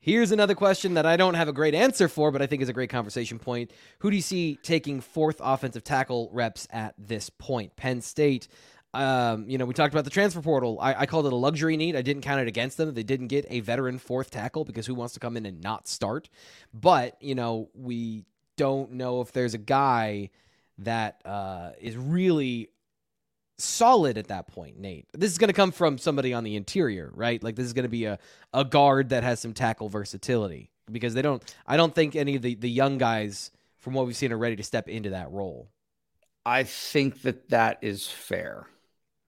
Here's 0.02 0.32
another 0.32 0.54
question 0.54 0.94
that 0.94 1.04
I 1.04 1.18
don't 1.18 1.34
have 1.34 1.48
a 1.48 1.52
great 1.52 1.74
answer 1.74 2.08
for, 2.08 2.30
but 2.30 2.40
I 2.40 2.46
think 2.46 2.62
is 2.62 2.70
a 2.70 2.74
great 2.74 2.88
conversation 2.88 3.38
point. 3.38 3.70
Who 3.98 4.08
do 4.08 4.16
you 4.16 4.22
see 4.22 4.58
taking 4.62 5.02
fourth 5.02 5.42
offensive 5.44 5.84
tackle 5.84 6.30
reps 6.32 6.66
at 6.70 6.94
this 6.96 7.28
point? 7.28 7.76
Penn 7.76 8.00
State 8.00 8.48
um, 8.92 9.48
you 9.48 9.56
know, 9.56 9.66
we 9.66 9.74
talked 9.74 9.94
about 9.94 10.04
the 10.04 10.10
transfer 10.10 10.42
portal. 10.42 10.78
I, 10.80 10.94
I, 10.94 11.06
called 11.06 11.26
it 11.26 11.32
a 11.32 11.36
luxury 11.36 11.76
need. 11.76 11.94
I 11.94 12.02
didn't 12.02 12.22
count 12.22 12.40
it 12.40 12.48
against 12.48 12.76
them. 12.76 12.92
They 12.92 13.04
didn't 13.04 13.28
get 13.28 13.46
a 13.48 13.60
veteran 13.60 13.98
fourth 13.98 14.30
tackle 14.30 14.64
because 14.64 14.86
who 14.86 14.94
wants 14.94 15.14
to 15.14 15.20
come 15.20 15.36
in 15.36 15.46
and 15.46 15.60
not 15.60 15.86
start? 15.86 16.28
But, 16.74 17.16
you 17.20 17.36
know, 17.36 17.68
we 17.74 18.24
don't 18.56 18.92
know 18.92 19.20
if 19.20 19.30
there's 19.30 19.54
a 19.54 19.58
guy 19.58 20.30
that 20.78 21.20
uh, 21.24 21.70
is 21.80 21.96
really 21.96 22.70
solid 23.58 24.18
at 24.18 24.28
that 24.28 24.48
point, 24.48 24.78
Nate. 24.78 25.06
This 25.12 25.30
is 25.30 25.38
going 25.38 25.48
to 25.48 25.54
come 25.54 25.70
from 25.70 25.96
somebody 25.96 26.34
on 26.34 26.42
the 26.42 26.56
interior, 26.56 27.12
right? 27.14 27.40
Like 27.42 27.54
this 27.54 27.66
is 27.66 27.72
going 27.72 27.84
to 27.84 27.88
be 27.88 28.06
a, 28.06 28.18
a 28.52 28.64
guard 28.64 29.10
that 29.10 29.22
has 29.22 29.38
some 29.38 29.54
tackle 29.54 29.88
versatility 29.88 30.70
because 30.90 31.14
they 31.14 31.22
don't, 31.22 31.42
I 31.64 31.76
don't 31.76 31.94
think 31.94 32.16
any 32.16 32.34
of 32.34 32.42
the, 32.42 32.56
the 32.56 32.70
young 32.70 32.98
guys 32.98 33.52
from 33.78 33.94
what 33.94 34.06
we've 34.06 34.16
seen 34.16 34.32
are 34.32 34.38
ready 34.38 34.56
to 34.56 34.64
step 34.64 34.88
into 34.88 35.10
that 35.10 35.30
role. 35.30 35.68
I 36.44 36.64
think 36.64 37.22
that 37.22 37.50
that 37.50 37.78
is 37.82 38.08
fair. 38.08 38.66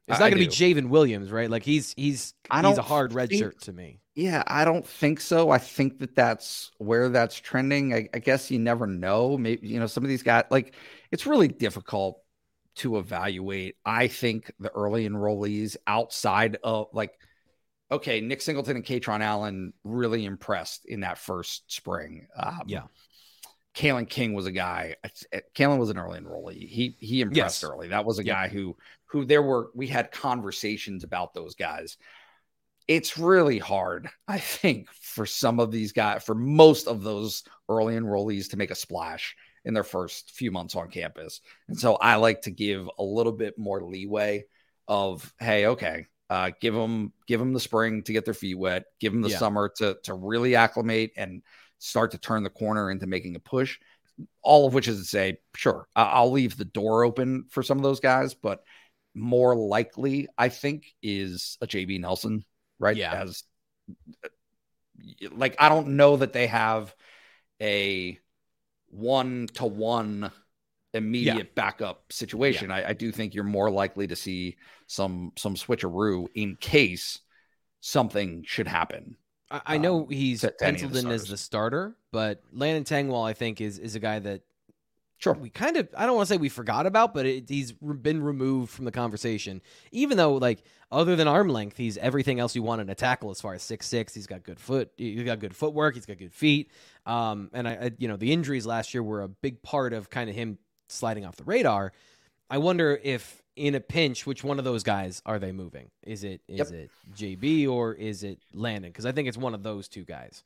It's 0.09 0.19
not 0.19 0.31
going 0.31 0.43
to 0.43 0.49
be 0.49 0.75
J'ven 0.75 0.89
Williams, 0.89 1.31
right? 1.31 1.49
Like 1.49 1.63
he's 1.63 1.95
he's 1.97 2.35
I 2.51 2.67
he's 2.67 2.79
a 2.79 2.83
hard 2.83 3.13
red 3.13 3.33
shirt 3.33 3.61
to 3.63 3.73
me. 3.73 4.01
Yeah, 4.15 4.43
I 4.47 4.65
don't 4.65 4.87
think 4.87 5.21
so. 5.21 5.51
I 5.51 5.59
think 5.59 6.01
that 6.01 6.15
that's 6.15 6.71
where 6.79 7.09
that's 7.09 7.39
trending. 7.39 7.95
I, 7.95 8.09
I, 8.13 8.19
guess 8.19 8.51
you 8.51 8.59
never 8.59 8.87
know. 8.87 9.39
Maybe 9.39 9.69
you 9.69 9.81
know 9.81 9.87
some 9.87 10.05
of 10.05 10.09
these 10.09 10.23
guys. 10.23 10.45
Like 10.51 10.75
it's 11.11 11.27
really 11.27 11.49
difficult 11.49 12.21
to 12.77 12.99
evaluate. 12.99 13.77
I 13.87 14.09
think 14.09 14.53
the 14.59 14.71
early 14.71 15.09
enrollees 15.09 15.77
outside 15.87 16.59
of 16.63 16.89
like, 16.93 17.13
okay, 17.91 18.21
Nick 18.21 18.43
Singleton 18.43 18.77
and 18.77 18.85
Kaytron 18.85 19.21
Allen 19.21 19.73
really 19.83 20.25
impressed 20.25 20.85
in 20.85 21.01
that 21.01 21.17
first 21.17 21.73
spring. 21.73 22.27
Um, 22.37 22.63
yeah. 22.67 22.83
Kalen 23.75 24.09
King 24.09 24.35
was 24.35 24.45
a 24.47 24.53
guy. 24.53 24.97
Kalen 25.55 25.79
was 25.79 25.89
an 25.89 25.99
early 25.99 26.21
enrollee. 26.21 26.69
He 26.69 26.97
he 27.01 27.23
impressed 27.23 27.63
yes. 27.63 27.71
early. 27.71 27.89
That 27.89 28.05
was 28.05 28.19
a 28.19 28.25
yeah. 28.25 28.35
guy 28.35 28.49
who 28.49 28.77
who 29.13 29.27
there 29.27 29.43
were 29.43 29.71
we 29.75 29.87
had 29.87 30.11
conversations 30.11 31.05
about 31.05 31.35
those 31.35 31.55
guys. 31.55 31.99
It's 32.89 33.19
really 33.19 33.59
hard, 33.59 34.09
I 34.27 34.39
think, 34.39 34.91
for 34.91 35.27
some 35.27 35.61
of 35.61 35.71
these 35.71 35.93
guys, 35.93 36.25
for 36.25 36.35
most 36.35 36.89
of 36.89 37.03
those 37.03 37.45
early 37.69 37.95
enrollees 37.95 38.51
to 38.51 38.57
make 38.57 38.71
a 38.71 38.75
splash 38.75 39.37
in 39.65 39.75
their 39.75 39.85
first 39.85 40.33
few 40.33 40.51
months 40.51 40.75
on 40.75 40.91
campus. 40.91 41.41
And 41.69 41.79
so 41.79 41.95
I 41.95 42.17
like 42.17 42.43
to 42.43 42.51
give 42.51 42.89
a 42.99 43.05
little 43.05 43.33
bit 43.33 43.57
more 43.57 43.85
leeway 43.85 44.47
of, 44.89 45.33
hey, 45.39 45.67
okay, 45.67 46.07
uh, 46.29 46.51
give 46.61 46.75
them 46.75 47.13
give 47.29 47.39
them 47.39 47.53
the 47.53 47.61
spring 47.61 48.03
to 48.05 48.13
get 48.13 48.25
their 48.25 48.35
feet 48.35 48.59
wet, 48.59 48.85
give 48.99 49.13
them 49.13 49.23
the 49.23 49.29
yeah. 49.29 49.39
summer 49.39 49.71
to 49.77 49.99
to 50.05 50.15
really 50.15 50.57
acclimate 50.57 51.13
and 51.17 51.43
start 51.79 52.13
to 52.13 52.19
turn 52.19 52.43
the 52.43 52.51
corner 52.51 52.91
into 52.91 53.07
making 53.07 53.37
a 53.37 53.41
push. 53.41 53.79
All 54.43 54.67
of 54.67 54.75
which 54.75 54.89
is 54.89 54.99
to 54.99 55.05
say, 55.05 55.39
sure, 55.55 55.87
I'll 55.95 56.31
leave 56.31 56.57
the 56.57 56.65
door 56.65 57.05
open 57.05 57.45
for 57.51 57.63
some 57.63 57.79
of 57.79 57.83
those 57.83 58.01
guys, 58.01 58.35
but 58.35 58.63
more 59.15 59.55
likely, 59.55 60.29
I 60.37 60.49
think, 60.49 60.95
is 61.03 61.59
a 61.61 61.67
JB 61.67 62.01
Nelson, 62.01 62.45
right? 62.79 62.97
Yeah. 62.97 63.13
As 63.13 63.45
like, 65.31 65.57
I 65.59 65.69
don't 65.69 65.97
know 65.97 66.17
that 66.17 66.33
they 66.33 66.47
have 66.47 66.95
a 67.61 68.19
one 68.89 69.49
to 69.55 69.67
one 69.67 70.31
immediate 70.95 71.37
yeah. 71.37 71.43
backup 71.55 72.13
situation. 72.13 72.71
Yeah. 72.71 72.77
I, 72.77 72.89
I, 72.91 72.93
do 72.93 73.11
think 73.11 73.35
you're 73.35 73.45
more 73.45 73.71
likely 73.71 74.07
to 74.09 74.17
see 74.17 74.57
some 74.87 75.33
some 75.39 75.55
switcheroo 75.55 76.27
in 76.35 76.57
case 76.57 77.21
something 77.81 78.45
should 78.47 78.69
happen. 78.69 79.17
I, 79.67 79.77
know 79.77 80.05
um, 80.05 80.09
he's 80.09 80.41
to, 80.41 80.49
to 80.49 80.55
penciled 80.59 80.97
in 80.97 81.09
as 81.09 81.25
the 81.25 81.37
starter, 81.37 81.97
but 82.11 82.43
Landon 82.53 82.85
Tengwall, 82.85 83.29
I 83.29 83.35
think, 83.35 83.61
is 83.61 83.79
is 83.79 83.95
a 83.95 84.01
guy 84.01 84.19
that 84.19 84.43
Sure. 85.23 85.35
We 85.35 85.51
kind 85.51 85.77
of, 85.77 85.89
I 85.97 86.05
don't 86.05 86.17
want 86.17 86.27
to 86.27 86.35
say 86.35 86.37
we 86.37 86.49
forgot 86.49 86.85
about, 86.85 87.15
but 87.15 87.27
it, 87.27 87.49
he's 87.49 87.71
been 87.71 88.25
removed 88.25 88.73
from 88.73 88.87
the 88.87 88.91
conversation. 88.91 89.63
Even 89.93 90.17
though, 90.17 90.35
like, 90.35 90.65
other 90.91 91.15
than 91.15 91.29
arm 91.29 91.49
length, 91.49 91.77
he's 91.77 91.97
everything 91.97 92.41
else 92.41 92.57
you 92.57 92.63
want 92.65 92.81
in 92.81 92.91
a 92.91 92.95
tackle 92.97 93.31
as 93.31 93.41
far 93.41 93.55
as 93.55 93.63
six 93.63 93.87
six. 93.87 94.13
He's 94.15 94.27
got 94.27 94.43
good 94.43 94.59
foot, 94.59 94.91
he's 94.97 95.23
got 95.23 95.39
good 95.39 95.55
footwork, 95.55 95.95
he's 95.95 96.07
got 96.07 96.19
good 96.19 96.33
feet. 96.33 96.73
Um, 97.07 97.51
and 97.53 97.69
I, 97.69 97.73
I, 97.73 97.91
you 97.99 98.09
know, 98.09 98.17
the 98.17 98.33
injuries 98.33 98.67
last 98.67 98.95
year 98.95 99.03
were 99.05 99.23
a 99.23 99.29
big 99.29 99.63
part 99.63 99.93
of 99.93 100.11
kind 100.11 100.29
of 100.29 100.35
him 100.35 100.59
sliding 100.89 101.25
off 101.25 101.37
the 101.37 101.45
radar. 101.45 101.93
I 102.51 102.59
wonder 102.59 102.99
if 103.01 103.43
in 103.55 103.77
a 103.77 103.81
pinch, 103.81 104.27
which 104.27 104.43
one 104.43 104.59
of 104.59 104.65
those 104.65 104.83
guys 104.83 105.23
are 105.25 105.39
they 105.39 105.53
moving? 105.53 105.91
Is 106.03 106.25
it 106.25 106.41
is 106.49 106.73
yep. 106.73 106.73
it 106.73 106.91
JB 107.15 107.71
or 107.71 107.95
is 107.95 108.25
it 108.25 108.41
Landon? 108.55 108.91
Because 108.91 109.07
I 109.07 109.13
think 109.13 109.29
it's 109.29 109.39
one 109.39 109.55
of 109.55 109.63
those 109.63 109.87
two 109.87 110.05
guys. 110.05 110.43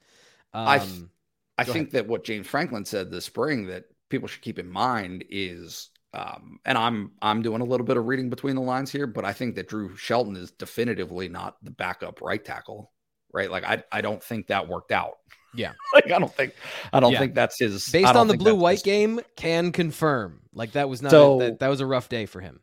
Um, 0.52 0.68
I 0.68 1.62
I 1.62 1.64
think 1.64 1.88
ahead. 1.88 1.90
that 1.92 2.08
what 2.08 2.24
James 2.24 2.46
Franklin 2.46 2.84
said 2.84 3.10
this 3.10 3.24
spring 3.24 3.66
that 3.68 3.86
people 4.08 4.28
should 4.28 4.42
keep 4.42 4.58
in 4.58 4.70
mind 4.70 5.24
is 5.28 5.90
um, 6.14 6.60
and 6.64 6.78
I'm 6.78 7.12
I'm 7.20 7.42
doing 7.42 7.60
a 7.60 7.64
little 7.64 7.84
bit 7.84 7.96
of 7.96 8.06
reading 8.06 8.30
between 8.30 8.56
the 8.56 8.62
lines 8.62 8.90
here, 8.90 9.06
but 9.06 9.24
I 9.24 9.32
think 9.32 9.54
that 9.56 9.68
Drew 9.68 9.94
Shelton 9.96 10.36
is 10.36 10.50
definitively 10.50 11.28
not 11.28 11.56
the 11.62 11.70
backup 11.70 12.22
right 12.22 12.42
tackle, 12.42 12.90
right? 13.32 13.50
Like 13.50 13.64
I 13.64 13.82
I 13.92 14.00
don't 14.00 14.22
think 14.22 14.46
that 14.46 14.66
worked 14.66 14.92
out. 14.92 15.18
Yeah, 15.54 15.72
like 15.94 16.10
I 16.10 16.18
don't 16.18 16.34
think 16.34 16.54
I 16.92 17.00
don't 17.00 17.12
yeah. 17.12 17.18
think 17.18 17.34
that's 17.34 17.58
his. 17.58 17.86
Based 17.90 18.14
on 18.14 18.28
the 18.28 18.36
blue 18.36 18.54
white 18.54 18.82
game, 18.82 19.20
can 19.36 19.72
confirm 19.72 20.40
like 20.54 20.72
that 20.72 20.88
was 20.88 21.02
not 21.02 21.10
so, 21.10 21.40
a, 21.40 21.44
that, 21.44 21.58
that 21.58 21.68
was 21.68 21.80
a 21.80 21.86
rough 21.86 22.08
day 22.08 22.24
for 22.24 22.40
him 22.40 22.60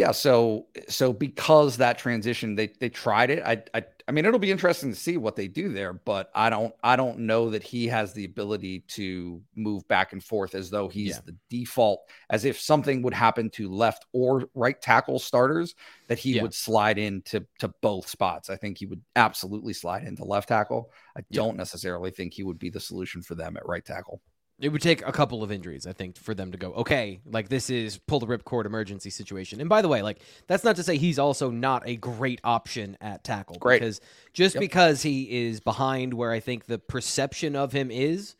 yeah 0.00 0.10
so 0.12 0.66
so 0.88 1.12
because 1.12 1.76
that 1.76 1.98
transition 1.98 2.54
they 2.54 2.68
they 2.80 2.88
tried 2.88 3.28
it 3.30 3.42
I, 3.44 3.62
I 3.74 3.84
i 4.08 4.12
mean 4.12 4.24
it'll 4.24 4.38
be 4.38 4.50
interesting 4.50 4.90
to 4.90 4.96
see 4.96 5.18
what 5.18 5.36
they 5.36 5.46
do 5.46 5.72
there 5.72 5.92
but 5.92 6.30
i 6.34 6.48
don't 6.48 6.74
i 6.82 6.96
don't 6.96 7.18
know 7.20 7.50
that 7.50 7.62
he 7.62 7.86
has 7.88 8.14
the 8.14 8.24
ability 8.24 8.80
to 8.88 9.42
move 9.54 9.86
back 9.88 10.14
and 10.14 10.24
forth 10.24 10.54
as 10.54 10.70
though 10.70 10.88
he's 10.88 11.16
yeah. 11.16 11.20
the 11.26 11.36
default 11.50 12.00
as 12.30 12.46
if 12.46 12.58
something 12.58 13.02
would 13.02 13.12
happen 13.12 13.50
to 13.50 13.70
left 13.70 14.06
or 14.12 14.44
right 14.54 14.80
tackle 14.80 15.18
starters 15.18 15.74
that 16.08 16.18
he 16.18 16.36
yeah. 16.36 16.42
would 16.42 16.54
slide 16.54 16.96
into 16.96 17.44
to 17.58 17.68
both 17.82 18.08
spots 18.08 18.48
i 18.48 18.56
think 18.56 18.78
he 18.78 18.86
would 18.86 19.02
absolutely 19.16 19.74
slide 19.74 20.04
into 20.04 20.24
left 20.24 20.48
tackle 20.48 20.90
i 21.16 21.20
yeah. 21.28 21.36
don't 21.42 21.58
necessarily 21.58 22.10
think 22.10 22.32
he 22.32 22.42
would 22.42 22.58
be 22.58 22.70
the 22.70 22.80
solution 22.80 23.20
for 23.20 23.34
them 23.34 23.56
at 23.58 23.68
right 23.68 23.84
tackle 23.84 24.22
it 24.60 24.68
would 24.68 24.82
take 24.82 25.06
a 25.06 25.12
couple 25.12 25.42
of 25.42 25.50
injuries, 25.50 25.86
I 25.86 25.92
think, 25.92 26.16
for 26.16 26.34
them 26.34 26.52
to 26.52 26.58
go, 26.58 26.72
okay, 26.74 27.20
like 27.24 27.48
this 27.48 27.70
is 27.70 27.98
pull 27.98 28.20
the 28.20 28.26
ripcord 28.26 28.66
emergency 28.66 29.08
situation. 29.08 29.60
And 29.60 29.68
by 29.68 29.80
the 29.80 29.88
way, 29.88 30.02
like 30.02 30.20
that's 30.46 30.64
not 30.64 30.76
to 30.76 30.82
say 30.82 30.98
he's 30.98 31.18
also 31.18 31.50
not 31.50 31.82
a 31.86 31.96
great 31.96 32.40
option 32.44 32.96
at 33.00 33.24
tackle. 33.24 33.56
Great. 33.56 33.80
Because 33.80 34.00
just 34.32 34.56
yep. 34.56 34.60
because 34.60 35.02
he 35.02 35.46
is 35.48 35.60
behind 35.60 36.12
where 36.12 36.30
I 36.30 36.40
think 36.40 36.66
the 36.66 36.78
perception 36.78 37.56
of 37.56 37.72
him 37.72 37.90
is, 37.90 38.36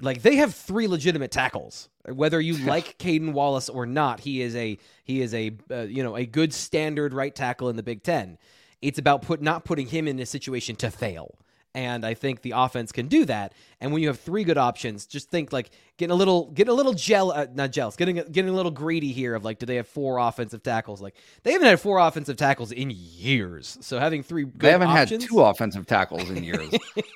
like 0.00 0.22
they 0.22 0.36
have 0.36 0.54
three 0.54 0.86
legitimate 0.86 1.32
tackles. 1.32 1.88
Whether 2.06 2.40
you 2.40 2.56
like 2.66 2.98
Caedan 2.98 3.32
Wallace 3.32 3.68
or 3.68 3.84
not, 3.84 4.20
he 4.20 4.42
is 4.42 4.54
a 4.54 4.78
he 5.04 5.22
is 5.22 5.34
a 5.34 5.56
uh, 5.70 5.80
you 5.82 6.04
know 6.04 6.16
a 6.16 6.24
good 6.24 6.54
standard 6.54 7.12
right 7.12 7.34
tackle 7.34 7.68
in 7.68 7.76
the 7.76 7.82
Big 7.82 8.04
Ten. 8.04 8.38
It's 8.80 8.98
about 8.98 9.22
put 9.22 9.42
not 9.42 9.64
putting 9.64 9.88
him 9.88 10.06
in 10.06 10.18
a 10.20 10.26
situation 10.26 10.76
to 10.76 10.90
fail 10.90 11.36
and 11.74 12.04
I 12.04 12.14
think 12.14 12.42
the 12.42 12.52
offense 12.52 12.92
can 12.92 13.08
do 13.08 13.24
that. 13.26 13.54
And 13.82 13.92
when 13.92 14.00
you 14.00 14.08
have 14.08 14.20
three 14.20 14.44
good 14.44 14.58
options, 14.58 15.06
just 15.06 15.28
think 15.28 15.52
like 15.52 15.70
getting 15.96 16.12
a 16.12 16.14
little, 16.14 16.52
getting 16.52 16.70
a 16.70 16.74
little 16.74 16.92
gel, 16.92 17.32
uh, 17.32 17.48
not 17.52 17.72
jealous, 17.72 17.96
getting 17.96 18.14
getting 18.14 18.48
a 18.48 18.52
little 18.52 18.70
greedy 18.70 19.10
here 19.10 19.34
of 19.34 19.44
like, 19.44 19.58
do 19.58 19.66
they 19.66 19.74
have 19.74 19.88
four 19.88 20.18
offensive 20.18 20.62
tackles? 20.62 21.02
Like 21.02 21.16
they 21.42 21.50
haven't 21.50 21.66
had 21.66 21.80
four 21.80 21.98
offensive 21.98 22.36
tackles 22.36 22.70
in 22.70 22.92
years, 22.94 23.76
so 23.80 23.98
having 23.98 24.22
three, 24.22 24.44
they 24.44 24.70
haven't 24.70 24.86
options, 24.86 25.24
had 25.24 25.28
two 25.28 25.40
offensive 25.40 25.88
tackles 25.88 26.30
in 26.30 26.44
years. 26.44 26.70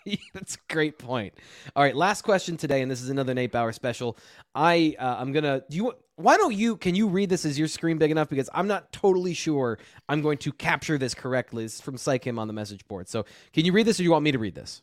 That's 0.35 0.57
a 0.57 0.73
great 0.73 0.99
point. 0.99 1.35
All 1.77 1.85
right, 1.85 1.95
last 1.95 2.23
question 2.23 2.57
today, 2.57 2.83
and 2.83 2.91
this 2.91 3.01
is 3.01 3.11
another 3.11 3.33
Nate 3.33 3.53
Bauer 3.53 3.71
special. 3.71 4.19
I 4.53 4.97
uh, 4.99 5.17
I'm 5.21 5.31
gonna 5.31 5.62
do 5.71 5.77
you 5.77 5.93
why 6.17 6.37
don't 6.37 6.55
you 6.55 6.77
can 6.77 6.97
you 6.97 7.07
read 7.07 7.29
this 7.29 7.45
as 7.45 7.57
your 7.57 7.69
screen 7.69 7.99
big 7.99 8.11
enough 8.11 8.29
because 8.29 8.49
i'm 8.55 8.67
not 8.67 8.91
totally 8.91 9.35
sure 9.35 9.79
i'm 10.09 10.23
going 10.23 10.39
to 10.39 10.51
capture 10.51 10.97
this 10.97 11.14
correctly 11.14 11.64
it's 11.64 11.79
from 11.79 11.97
psychem 11.97 12.39
on 12.39 12.47
the 12.47 12.55
message 12.55 12.87
board 12.89 13.07
so 13.07 13.25
can 13.53 13.67
you 13.67 13.73
read 13.73 13.87
this 13.87 13.97
or 13.97 13.99
do 13.99 14.05
you 14.05 14.11
want 14.11 14.25
me 14.25 14.33
to 14.33 14.39
read 14.39 14.55
this 14.55 14.81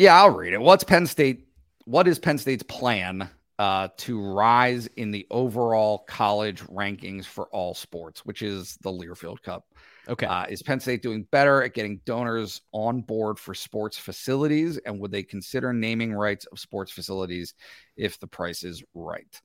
yeah 0.00 0.20
i'll 0.20 0.30
read 0.30 0.52
it 0.52 0.60
what's 0.60 0.84
penn 0.84 1.06
state 1.06 1.46
what 1.84 2.08
is 2.08 2.18
penn 2.18 2.38
state's 2.38 2.62
plan 2.64 3.28
uh, 3.58 3.88
to 3.98 4.18
rise 4.22 4.86
in 4.96 5.10
the 5.10 5.26
overall 5.30 5.98
college 6.08 6.62
rankings 6.62 7.26
for 7.26 7.46
all 7.48 7.74
sports 7.74 8.24
which 8.24 8.40
is 8.40 8.78
the 8.82 8.90
learfield 8.90 9.42
cup 9.42 9.64
Okay. 10.10 10.26
Uh, 10.26 10.44
is 10.46 10.62
Penn 10.62 10.80
State 10.80 11.02
doing 11.02 11.26
better 11.30 11.62
at 11.62 11.72
getting 11.72 12.00
donors 12.04 12.62
on 12.72 13.00
board 13.02 13.38
for 13.38 13.54
sports 13.54 13.96
facilities? 13.96 14.76
And 14.78 14.98
would 15.00 15.12
they 15.12 15.22
consider 15.22 15.72
naming 15.72 16.12
rights 16.12 16.46
of 16.46 16.58
sports 16.58 16.90
facilities 16.90 17.54
if 17.96 18.18
the 18.18 18.26
price 18.26 18.64
is 18.64 18.82
right? 18.92 19.40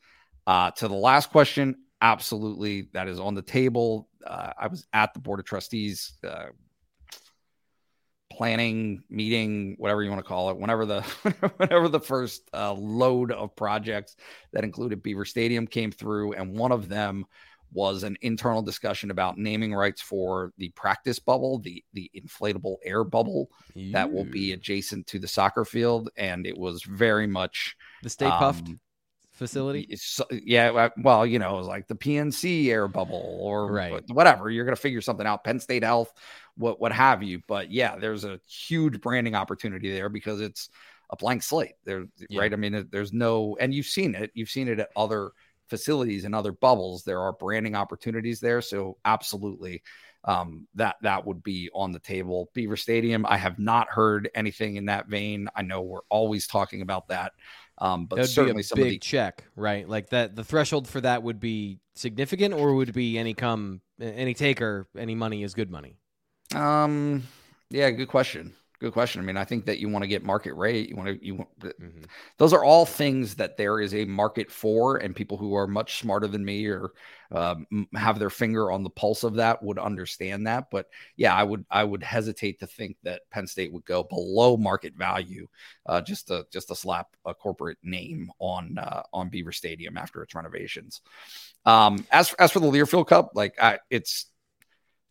Uh, 0.48 0.72
to 0.72 0.88
the 0.88 0.96
last 0.96 1.30
question, 1.30 1.76
absolutely. 2.02 2.90
That 2.94 3.08
is 3.08 3.20
on 3.20 3.36
the 3.36 3.44
table. 3.44 4.10
Uh, 4.26 4.54
I 4.58 4.68
was 4.68 4.88
at 4.92 5.14
the 5.14 5.20
Board 5.20 5.40
of 5.40 5.46
Trustees 5.46 6.14
uh, 6.28 6.48
planning 8.30 9.04
meeting, 9.10 9.76
whatever 9.78 10.04
you 10.04 10.10
want 10.10 10.24
to 10.24 10.28
call 10.28 10.50
it, 10.50 10.58
whenever 10.58 10.86
the 10.86 11.02
whenever 11.58 11.88
the 11.88 12.00
first 12.00 12.50
uh, 12.54 12.74
load 12.74 13.32
of 13.32 13.56
projects 13.56 14.16
that 14.52 14.64
included 14.64 15.04
Beaver 15.04 15.26
Stadium 15.26 15.68
came 15.68 15.92
through, 15.92 16.34
and 16.34 16.58
one 16.58 16.72
of 16.72 16.90
them 16.90 17.26
was 17.72 18.04
an 18.04 18.18
internal 18.22 18.62
discussion 18.62 19.12
about 19.12 19.38
naming 19.38 19.74
rights 19.74 20.02
for 20.02 20.54
the 20.58 20.70
practice 20.70 21.20
bubble, 21.20 21.60
the 21.60 21.84
the 21.94 22.10
inflatable 22.16 22.78
air 22.84 23.04
bubble 23.04 23.50
Ew. 23.74 23.92
that 23.92 24.12
will 24.12 24.26
be 24.26 24.54
adjacent 24.54 25.08
to 25.08 25.20
the 25.20 25.28
soccer 25.28 25.66
field, 25.66 26.10
and 26.18 26.48
it 26.48 26.58
was 26.58 26.84
very 26.84 27.28
much 27.28 27.76
the 28.02 28.10
Stay 28.10 28.26
um, 28.26 28.40
facility. 28.40 28.80
Yeah, 30.32 30.90
well, 30.98 31.26
you 31.26 31.40
know, 31.40 31.56
it 31.56 31.58
was 31.58 31.68
like 31.68 31.88
the 31.88 31.96
PNC 31.96 32.68
air 32.68 32.88
bubble 32.88 33.38
or 33.42 33.72
right. 33.72 34.04
whatever. 34.10 34.50
You're 34.50 34.66
going 34.66 34.76
to 34.76 34.82
figure 34.82 35.02
something 35.02 35.28
out. 35.28 35.44
Penn 35.44 35.60
State 35.60 35.84
Health, 35.84 36.14
what 36.58 36.80
what 36.80 36.92
have 36.92 37.24
you. 37.24 37.42
But 37.48 37.72
yeah, 37.72 37.98
there's 37.98 38.24
a 38.24 38.40
huge 38.48 39.02
branding 39.02 39.36
opportunity 39.36 39.92
there 39.92 40.10
because 40.10 40.42
it's 40.42 40.70
a 41.10 41.16
blank 41.16 41.44
slate. 41.44 41.76
There, 41.84 42.06
yeah. 42.30 42.42
right? 42.42 42.54
I 42.54 42.56
mean, 42.56 42.88
there's 42.92 43.14
no, 43.14 43.58
and 43.60 43.74
you've 43.74 43.86
seen 43.86 44.16
it. 44.16 44.32
You've 44.34 44.50
seen 44.50 44.68
it 44.68 44.80
at 44.80 44.90
other 44.96 45.32
facilities 45.68 46.26
and 46.26 46.36
other 46.36 46.52
bubbles, 46.52 47.04
there 47.04 47.22
are 47.22 47.34
branding 47.34 47.76
opportunities 47.76 48.40
there. 48.40 48.62
So 48.62 48.98
absolutely, 49.06 49.84
um, 50.24 50.68
that 50.76 50.96
that 51.02 51.26
would 51.26 51.44
be 51.44 51.70
on 51.74 51.92
the 51.92 52.00
table. 52.00 52.50
Beaver 52.54 52.78
Stadium, 52.78 53.26
I 53.28 53.38
have 53.38 53.60
not 53.60 53.90
heard 53.90 54.30
anything 54.36 54.76
in 54.76 54.86
that 54.86 55.08
vein. 55.08 55.48
I 55.56 55.62
know 55.62 55.82
we're 55.82 56.00
always 56.10 56.48
talking 56.48 56.82
about 56.82 57.08
that, 57.10 57.34
um, 57.78 58.06
but 58.06 58.28
certainly 58.28 58.64
some 58.64 58.78
big 58.78 58.90
the... 58.90 59.00
check, 59.00 59.44
right? 59.56 59.88
Like 59.88 60.10
that, 60.10 60.36
the 60.36 60.44
threshold 60.44 60.88
for 60.88 61.02
that 61.02 61.24
would 61.24 61.40
be 61.40 61.80
significant, 61.96 62.54
or 62.54 62.74
would 62.76 62.94
be 62.94 63.18
any 63.18 63.34
come, 63.34 63.82
any 64.00 64.34
taker, 64.34 64.88
any 64.98 65.16
money 65.16 65.44
is 65.44 65.54
good 65.54 65.70
money. 65.70 65.98
Um, 66.54 67.24
yeah, 67.70 67.90
good 67.92 68.08
question. 68.10 68.54
Good 68.82 68.92
question. 68.92 69.22
I 69.22 69.24
mean, 69.24 69.38
I 69.38 69.46
think 69.46 69.66
that 69.66 69.80
you 69.80 69.88
want 69.88 70.04
to 70.04 70.08
get 70.08 70.24
market 70.24 70.54
rate. 70.54 70.90
You 70.90 70.98
want 70.98 71.08
to, 71.08 71.26
you 71.26 71.36
want, 71.36 71.60
mm-hmm. 71.60 72.04
those 72.38 72.52
are 72.52 72.64
all 72.64 72.86
things 72.86 73.36
that 73.36 73.56
there 73.56 73.80
is 73.80 73.96
a 73.96 74.04
market 74.04 74.52
for, 74.52 74.98
and 74.98 75.16
people 75.16 75.38
who 75.38 75.56
are 75.56 75.66
much 75.66 76.00
smarter 76.00 76.28
than 76.28 76.44
me 76.44 76.68
or 76.68 76.92
uh, 77.32 77.56
have 77.96 78.20
their 78.20 78.30
finger 78.30 78.72
on 78.72 78.84
the 78.84 78.90
pulse 78.90 79.24
of 79.24 79.36
that 79.36 79.64
would 79.64 79.80
understand 79.80 80.46
that. 80.46 80.66
But 80.70 80.88
yeah, 81.16 81.34
I 81.34 81.44
would, 81.44 81.66
I 81.72 81.86
would 81.86 82.04
hesitate 82.04 82.60
to 82.60 82.68
think 82.68 82.98
that 83.04 83.22
Penn 83.32 83.48
State 83.48 83.72
would 83.72 83.86
go 83.86 84.04
below 84.04 84.58
market 84.58 84.94
value 84.96 85.48
uh, 85.86 86.02
just 86.02 86.28
to 86.28 86.46
just 86.52 86.68
to 86.68 86.76
slap 86.76 87.08
a 87.26 87.34
corporate 87.34 87.78
name 87.82 88.30
on 88.40 88.78
uh, 88.78 89.04
on 89.14 89.30
Beaver 89.30 89.54
Stadium 89.54 89.98
after 89.98 90.22
its 90.22 90.36
renovations. 90.36 91.00
Um, 91.66 92.06
as 92.12 92.34
as 92.34 92.52
for 92.52 92.60
the 92.60 92.68
Learfield 92.68 93.08
Cup, 93.08 93.32
like 93.36 93.56
I, 93.60 93.80
it's 93.90 94.26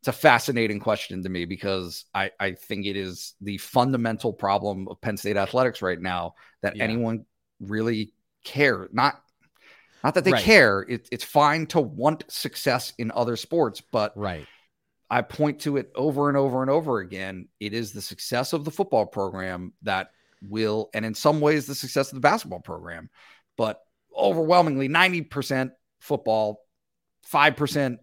it's 0.04 0.08
a 0.08 0.20
fascinating 0.20 0.80
question 0.80 1.22
to 1.22 1.30
me 1.30 1.46
because 1.46 2.04
I, 2.14 2.30
I 2.38 2.52
think 2.52 2.84
it 2.84 2.94
is 2.94 3.32
the 3.40 3.56
fundamental 3.56 4.34
problem 4.34 4.86
of 4.86 5.00
Penn 5.00 5.16
State 5.16 5.38
athletics 5.38 5.80
right 5.80 5.98
now 5.98 6.34
that 6.60 6.76
yeah. 6.76 6.84
anyone 6.84 7.24
really 7.58 8.12
care. 8.44 8.86
Not 8.92 9.18
not 10.02 10.12
that 10.12 10.24
they 10.24 10.32
right. 10.32 10.42
care. 10.42 10.82
It, 10.86 11.08
it's 11.10 11.24
fine 11.24 11.64
to 11.68 11.80
want 11.80 12.24
success 12.28 12.92
in 12.98 13.12
other 13.12 13.34
sports, 13.36 13.80
but 13.80 14.12
right. 14.14 14.46
I 15.08 15.22
point 15.22 15.60
to 15.60 15.78
it 15.78 15.90
over 15.94 16.28
and 16.28 16.36
over 16.36 16.60
and 16.60 16.70
over 16.70 16.98
again. 16.98 17.48
It 17.58 17.72
is 17.72 17.92
the 17.92 18.02
success 18.02 18.52
of 18.52 18.66
the 18.66 18.70
football 18.70 19.06
program 19.06 19.72
that 19.84 20.10
will, 20.42 20.90
and 20.92 21.06
in 21.06 21.14
some 21.14 21.40
ways, 21.40 21.64
the 21.64 21.74
success 21.74 22.12
of 22.12 22.16
the 22.16 22.20
basketball 22.20 22.60
program, 22.60 23.08
but 23.56 23.80
overwhelmingly 24.14 24.90
90% 24.90 25.70
football, 26.00 26.60
5% 27.32 27.96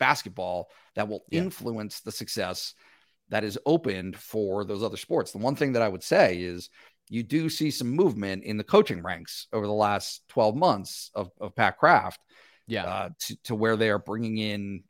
basketball 0.00 0.70
that 0.96 1.08
will 1.08 1.24
yeah. 1.30 1.42
influence 1.42 2.00
the 2.00 2.12
success 2.12 2.74
that 3.28 3.44
is 3.44 3.58
opened 3.66 4.16
for 4.16 4.64
those 4.64 4.82
other 4.82 4.96
sports. 4.96 5.32
The 5.32 5.38
one 5.38 5.56
thing 5.56 5.72
that 5.72 5.82
I 5.82 5.88
would 5.88 6.02
say 6.02 6.40
is 6.40 6.70
you 7.08 7.22
do 7.22 7.48
see 7.48 7.70
some 7.70 7.88
movement 7.88 8.44
in 8.44 8.56
the 8.56 8.64
coaching 8.64 9.02
ranks 9.02 9.46
over 9.52 9.66
the 9.66 9.72
last 9.72 10.22
12 10.28 10.56
months 10.56 11.10
of, 11.14 11.30
of 11.40 11.54
Pat 11.54 11.78
Kraft. 11.78 12.20
Yeah. 12.66 12.84
Uh, 12.84 13.08
to, 13.20 13.36
to 13.44 13.54
where 13.54 13.76
they 13.76 13.90
are 13.90 13.98
bringing 13.98 14.38
in 14.38 14.82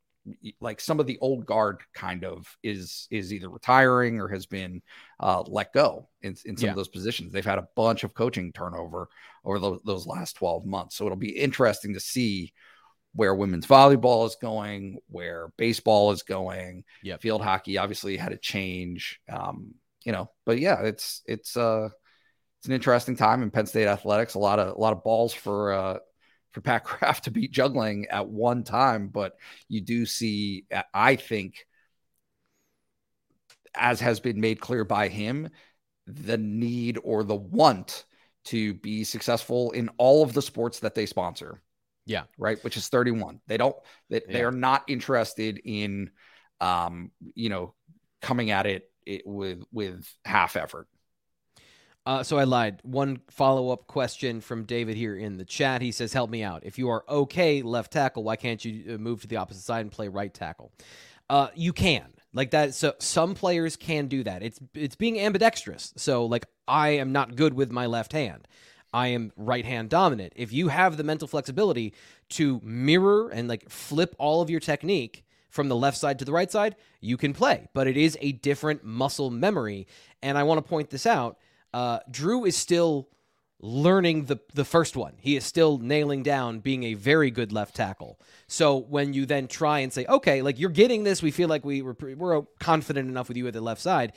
like 0.60 0.80
some 0.80 0.98
of 0.98 1.06
the 1.06 1.18
old 1.20 1.46
guard 1.46 1.80
kind 1.94 2.24
of 2.24 2.46
is 2.62 3.06
is 3.10 3.32
either 3.32 3.48
retiring 3.48 4.20
or 4.20 4.28
has 4.28 4.46
been 4.46 4.82
uh, 5.20 5.42
let 5.46 5.72
go 5.72 6.08
in, 6.22 6.34
in 6.44 6.56
some 6.56 6.66
yeah. 6.66 6.70
of 6.70 6.76
those 6.76 6.88
positions. 6.88 7.32
They've 7.32 7.44
had 7.44 7.58
a 7.58 7.68
bunch 7.76 8.02
of 8.04 8.14
coaching 8.14 8.52
turnover 8.52 9.08
over 9.44 9.58
those, 9.58 9.80
those 9.84 10.06
last 10.06 10.34
12 10.34 10.66
months. 10.66 10.96
So 10.96 11.04
it'll 11.04 11.16
be 11.16 11.38
interesting 11.38 11.94
to 11.94 12.00
see 12.00 12.52
where 13.16 13.34
women's 13.34 13.66
volleyball 13.66 14.26
is 14.26 14.36
going, 14.36 14.98
where 15.08 15.48
baseball 15.56 16.12
is 16.12 16.22
going. 16.22 16.84
Yeah. 17.02 17.16
Field 17.16 17.42
hockey 17.42 17.78
obviously 17.78 18.16
had 18.16 18.32
a 18.32 18.36
change. 18.36 19.20
Um, 19.28 19.74
you 20.04 20.12
know, 20.12 20.30
but 20.44 20.60
yeah, 20.60 20.82
it's 20.82 21.22
it's 21.26 21.56
uh 21.56 21.88
it's 22.58 22.68
an 22.68 22.74
interesting 22.74 23.16
time 23.16 23.42
in 23.42 23.50
Penn 23.50 23.66
State 23.66 23.88
athletics. 23.88 24.34
A 24.34 24.38
lot 24.38 24.58
of 24.58 24.76
a 24.76 24.78
lot 24.78 24.92
of 24.92 25.02
balls 25.02 25.32
for 25.32 25.72
uh 25.72 25.98
for 26.52 26.60
Pat 26.60 26.84
Kraft 26.84 27.24
to 27.24 27.30
be 27.30 27.48
juggling 27.48 28.06
at 28.10 28.28
one 28.28 28.62
time, 28.62 29.08
but 29.08 29.36
you 29.68 29.80
do 29.80 30.06
see, 30.06 30.66
I 30.92 31.16
think, 31.16 31.66
as 33.74 34.00
has 34.00 34.20
been 34.20 34.40
made 34.40 34.60
clear 34.60 34.84
by 34.84 35.08
him, 35.08 35.50
the 36.06 36.38
need 36.38 36.98
or 37.02 37.24
the 37.24 37.34
want 37.34 38.04
to 38.44 38.74
be 38.74 39.04
successful 39.04 39.72
in 39.72 39.90
all 39.98 40.22
of 40.22 40.32
the 40.32 40.42
sports 40.42 40.78
that 40.80 40.94
they 40.94 41.06
sponsor. 41.06 41.60
Yeah. 42.06 42.24
Right. 42.38 42.62
Which 42.64 42.76
is 42.76 42.88
31. 42.88 43.40
They 43.46 43.56
don't, 43.56 43.76
they, 44.08 44.22
yeah. 44.26 44.32
they 44.32 44.42
are 44.44 44.52
not 44.52 44.84
interested 44.88 45.60
in, 45.64 46.10
um, 46.60 47.10
you 47.34 47.48
know, 47.48 47.74
coming 48.22 48.50
at 48.50 48.66
it, 48.66 48.90
it 49.04 49.26
with, 49.26 49.62
with 49.72 50.08
half 50.24 50.56
effort. 50.56 50.88
Uh, 52.06 52.22
so 52.22 52.38
I 52.38 52.44
lied. 52.44 52.78
One 52.84 53.20
follow 53.30 53.70
up 53.70 53.88
question 53.88 54.40
from 54.40 54.64
David 54.64 54.96
here 54.96 55.16
in 55.16 55.38
the 55.38 55.44
chat. 55.44 55.82
He 55.82 55.90
says, 55.90 56.12
"Help 56.12 56.30
me 56.30 56.44
out. 56.44 56.62
If 56.64 56.78
you 56.78 56.88
are 56.88 57.04
okay 57.08 57.62
left 57.62 57.92
tackle, 57.92 58.22
why 58.22 58.36
can't 58.36 58.64
you 58.64 58.94
uh, 58.94 58.98
move 58.98 59.22
to 59.22 59.26
the 59.26 59.38
opposite 59.38 59.64
side 59.64 59.80
and 59.80 59.90
play 59.90 60.06
right 60.06 60.32
tackle? 60.32 60.70
Uh, 61.28 61.48
you 61.56 61.72
can 61.72 62.06
like 62.32 62.52
that. 62.52 62.74
So 62.74 62.94
some 63.00 63.34
players 63.34 63.74
can 63.74 64.06
do 64.06 64.22
that. 64.22 64.44
It's 64.44 64.60
it's 64.74 64.94
being 64.94 65.18
ambidextrous. 65.18 65.92
So 65.96 66.26
like 66.26 66.46
I 66.68 66.90
am 66.90 67.10
not 67.10 67.34
good 67.34 67.54
with 67.54 67.72
my 67.72 67.86
left 67.86 68.12
hand. 68.12 68.46
I 68.96 69.08
am 69.08 69.32
right 69.36 69.64
hand 69.64 69.90
dominant. 69.90 70.32
If 70.36 70.52
you 70.52 70.68
have 70.68 70.96
the 70.96 71.04
mental 71.04 71.28
flexibility 71.28 71.94
to 72.30 72.60
mirror 72.62 73.28
and 73.28 73.48
like 73.48 73.68
flip 73.68 74.14
all 74.18 74.40
of 74.42 74.50
your 74.50 74.60
technique." 74.60 75.22
From 75.48 75.68
the 75.70 75.76
left 75.86 75.96
side 75.96 76.18
to 76.18 76.26
the 76.26 76.32
right 76.32 76.50
side, 76.50 76.76
you 77.00 77.16
can 77.16 77.32
play, 77.32 77.68
but 77.72 77.86
it 77.86 77.96
is 77.96 78.18
a 78.20 78.32
different 78.32 78.84
muscle 78.84 79.30
memory. 79.30 79.86
And 80.20 80.36
I 80.36 80.42
want 80.42 80.58
to 80.58 80.68
point 80.68 80.90
this 80.90 81.06
out 81.06 81.38
uh, 81.76 81.98
Drew 82.10 82.46
is 82.46 82.56
still 82.56 83.08
learning 83.60 84.26
the 84.26 84.38
the 84.54 84.64
first 84.64 84.96
one. 84.96 85.14
He 85.20 85.36
is 85.36 85.44
still 85.44 85.78
nailing 85.78 86.22
down 86.22 86.60
being 86.60 86.84
a 86.84 86.94
very 86.94 87.30
good 87.30 87.52
left 87.52 87.74
tackle. 87.76 88.18
So 88.46 88.76
when 88.76 89.12
you 89.12 89.26
then 89.26 89.46
try 89.48 89.80
and 89.80 89.92
say, 89.92 90.06
okay, 90.06 90.42
like 90.42 90.58
you're 90.58 90.70
getting 90.70 91.04
this, 91.04 91.22
we 91.22 91.30
feel 91.30 91.48
like 91.48 91.64
we 91.64 91.82
were 91.82 91.96
we're 92.00 92.42
confident 92.60 93.08
enough 93.08 93.28
with 93.28 93.36
you 93.36 93.46
at 93.46 93.52
the 93.52 93.60
left 93.60 93.80
side. 93.80 94.12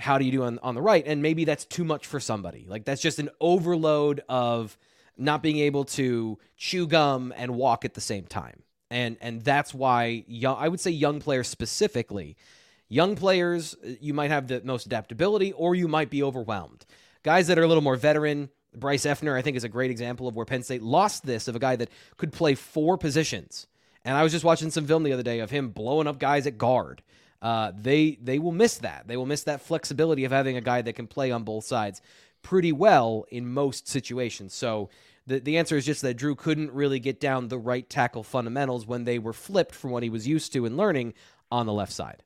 How 0.00 0.18
do 0.18 0.24
you 0.24 0.32
do 0.32 0.42
on 0.42 0.58
on 0.60 0.74
the 0.74 0.82
right? 0.82 1.04
And 1.06 1.22
maybe 1.22 1.44
that's 1.44 1.64
too 1.64 1.84
much 1.84 2.06
for 2.06 2.20
somebody. 2.20 2.66
Like 2.68 2.84
that's 2.84 3.02
just 3.02 3.18
an 3.18 3.30
overload 3.40 4.22
of 4.28 4.76
not 5.16 5.42
being 5.42 5.58
able 5.58 5.84
to 5.84 6.38
chew 6.56 6.86
gum 6.86 7.32
and 7.36 7.54
walk 7.54 7.84
at 7.84 7.94
the 7.94 8.00
same 8.00 8.24
time. 8.24 8.62
And 8.90 9.16
and 9.20 9.42
that's 9.42 9.72
why 9.72 10.24
young 10.26 10.56
I 10.58 10.68
would 10.68 10.80
say 10.80 10.90
young 10.90 11.20
players 11.20 11.48
specifically 11.48 12.36
Young 12.92 13.14
players, 13.14 13.76
uh, 13.86 13.92
you 14.00 14.12
might 14.12 14.32
have 14.32 14.48
the 14.48 14.60
most 14.64 14.84
adaptability 14.84 15.52
or 15.52 15.76
you 15.76 15.86
might 15.86 16.10
be 16.10 16.24
overwhelmed. 16.24 16.84
Guys 17.22 17.46
that 17.46 17.56
are 17.56 17.62
a 17.62 17.68
little 17.68 17.84
more 17.84 17.96
veteran, 17.96 18.50
Bryce 18.74 19.06
Effner, 19.06 19.36
I 19.36 19.42
think, 19.42 19.56
is 19.56 19.62
a 19.62 19.68
great 19.68 19.92
example 19.92 20.26
of 20.26 20.34
where 20.34 20.44
Penn 20.44 20.64
State 20.64 20.82
lost 20.82 21.24
this 21.24 21.46
of 21.46 21.54
a 21.54 21.60
guy 21.60 21.76
that 21.76 21.88
could 22.16 22.32
play 22.32 22.56
four 22.56 22.98
positions. 22.98 23.68
And 24.04 24.16
I 24.16 24.24
was 24.24 24.32
just 24.32 24.44
watching 24.44 24.72
some 24.72 24.86
film 24.86 25.04
the 25.04 25.12
other 25.12 25.22
day 25.22 25.38
of 25.38 25.50
him 25.50 25.70
blowing 25.70 26.08
up 26.08 26.18
guys 26.18 26.48
at 26.48 26.58
guard. 26.58 27.02
Uh, 27.42 27.72
they 27.74 28.18
they 28.22 28.38
will 28.38 28.52
miss 28.52 28.78
that. 28.78 29.06
They 29.06 29.16
will 29.16 29.26
miss 29.26 29.44
that 29.44 29.62
flexibility 29.62 30.24
of 30.24 30.32
having 30.32 30.56
a 30.56 30.60
guy 30.60 30.82
that 30.82 30.94
can 30.94 31.06
play 31.06 31.30
on 31.30 31.44
both 31.44 31.64
sides 31.64 32.02
pretty 32.42 32.72
well 32.72 33.24
in 33.30 33.46
most 33.46 33.88
situations. 33.88 34.54
So 34.54 34.90
the 35.26 35.40
the 35.40 35.58
answer 35.58 35.76
is 35.76 35.86
just 35.86 36.02
that 36.02 36.14
Drew 36.14 36.34
couldn't 36.34 36.72
really 36.72 37.00
get 37.00 37.20
down 37.20 37.48
the 37.48 37.58
right 37.58 37.88
tackle 37.88 38.22
fundamentals 38.22 38.86
when 38.86 39.04
they 39.04 39.18
were 39.18 39.32
flipped 39.32 39.74
from 39.74 39.90
what 39.90 40.02
he 40.02 40.10
was 40.10 40.26
used 40.26 40.52
to 40.52 40.66
and 40.66 40.76
learning 40.76 41.14
on 41.50 41.66
the 41.66 41.72
left 41.72 41.92
side 41.92 42.22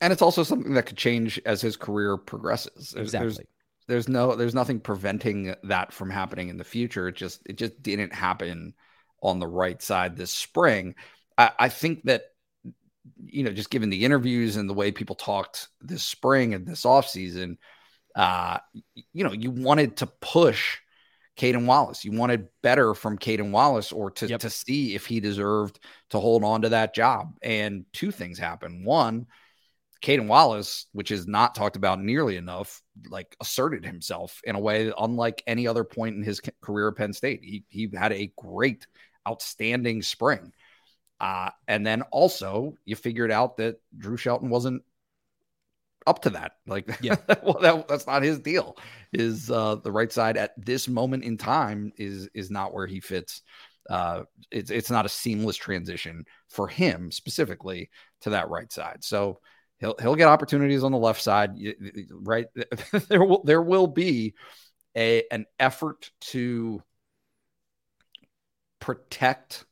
and 0.00 0.12
it's 0.12 0.22
also 0.22 0.42
something 0.42 0.74
that 0.74 0.86
could 0.86 0.96
change 0.96 1.40
as 1.44 1.60
his 1.60 1.76
career 1.76 2.16
progresses. 2.16 2.92
There's, 2.92 3.08
exactly. 3.08 3.28
There's, 3.28 3.46
there's 3.86 4.08
no 4.08 4.34
there's 4.34 4.54
nothing 4.54 4.80
preventing 4.80 5.54
that 5.64 5.92
from 5.92 6.10
happening 6.10 6.48
in 6.48 6.56
the 6.56 6.64
future. 6.64 7.08
It 7.08 7.16
just 7.16 7.42
it 7.44 7.56
just 7.56 7.82
didn't 7.82 8.14
happen 8.14 8.74
on 9.22 9.40
the 9.40 9.46
right 9.46 9.82
side 9.82 10.16
this 10.16 10.30
spring. 10.30 10.94
I, 11.36 11.50
I 11.58 11.68
think 11.68 12.04
that 12.04 12.22
you 13.16 13.42
know, 13.42 13.52
just 13.52 13.70
given 13.70 13.90
the 13.90 14.04
interviews 14.04 14.56
and 14.56 14.68
the 14.68 14.74
way 14.74 14.92
people 14.92 15.16
talked 15.16 15.68
this 15.80 16.04
spring 16.04 16.54
and 16.54 16.66
this 16.66 16.84
offseason, 16.84 17.56
uh, 18.14 18.58
you 19.12 19.24
know, 19.24 19.32
you 19.32 19.50
wanted 19.50 19.98
to 19.98 20.06
push 20.06 20.78
Caedan 21.36 21.66
Wallace. 21.66 22.04
You 22.04 22.12
wanted 22.12 22.48
better 22.62 22.94
from 22.94 23.18
Caedan 23.18 23.52
Wallace 23.52 23.92
or 23.92 24.10
to, 24.12 24.26
yep. 24.26 24.40
to 24.40 24.50
see 24.50 24.94
if 24.94 25.06
he 25.06 25.20
deserved 25.20 25.78
to 26.10 26.20
hold 26.20 26.44
on 26.44 26.62
to 26.62 26.70
that 26.70 26.94
job. 26.94 27.34
And 27.42 27.84
two 27.92 28.10
things 28.10 28.38
happened. 28.38 28.84
One, 28.84 29.26
Caedan 30.02 30.28
Wallace, 30.28 30.86
which 30.92 31.10
is 31.10 31.26
not 31.26 31.54
talked 31.54 31.76
about 31.76 32.00
nearly 32.00 32.36
enough, 32.36 32.82
like 33.08 33.36
asserted 33.40 33.84
himself 33.84 34.40
in 34.44 34.54
a 34.54 34.60
way 34.60 34.92
unlike 34.98 35.42
any 35.46 35.66
other 35.66 35.84
point 35.84 36.16
in 36.16 36.22
his 36.22 36.40
career 36.62 36.88
at 36.88 36.96
Penn 36.96 37.12
State. 37.12 37.40
He 37.42 37.64
he 37.68 37.90
had 37.94 38.12
a 38.12 38.32
great, 38.36 38.86
outstanding 39.28 40.02
spring. 40.02 40.52
Uh, 41.20 41.50
and 41.68 41.86
then 41.86 42.02
also 42.10 42.74
you 42.84 42.96
figured 42.96 43.30
out 43.30 43.58
that 43.58 43.76
Drew 43.96 44.16
Shelton 44.16 44.48
wasn't 44.48 44.82
up 46.06 46.22
to 46.22 46.30
that. 46.30 46.52
Like, 46.66 46.98
yeah, 47.02 47.16
well, 47.42 47.58
that, 47.60 47.88
that's 47.88 48.06
not 48.06 48.22
his 48.22 48.38
deal. 48.38 48.76
Is 49.12 49.50
uh, 49.50 49.76
the 49.76 49.92
right 49.92 50.10
side 50.10 50.36
at 50.36 50.52
this 50.56 50.88
moment 50.88 51.24
in 51.24 51.36
time 51.36 51.92
is 51.96 52.28
is 52.34 52.50
not 52.50 52.72
where 52.72 52.86
he 52.86 53.00
fits. 53.00 53.42
Uh, 53.88 54.22
it's 54.50 54.70
it's 54.70 54.90
not 54.90 55.06
a 55.06 55.10
seamless 55.10 55.56
transition 55.56 56.24
for 56.48 56.68
him 56.68 57.10
specifically 57.10 57.90
to 58.22 58.30
that 58.30 58.48
right 58.48 58.72
side. 58.72 59.02
So 59.02 59.40
he'll 59.78 59.96
he'll 60.00 60.14
get 60.14 60.28
opportunities 60.28 60.84
on 60.84 60.92
the 60.92 60.98
left 60.98 61.22
side, 61.22 61.50
right? 62.10 62.46
there 63.08 63.24
will 63.24 63.42
there 63.44 63.62
will 63.62 63.86
be 63.86 64.34
a 64.96 65.24
an 65.30 65.46
effort 65.58 66.10
to 66.20 66.82
protect 68.78 69.64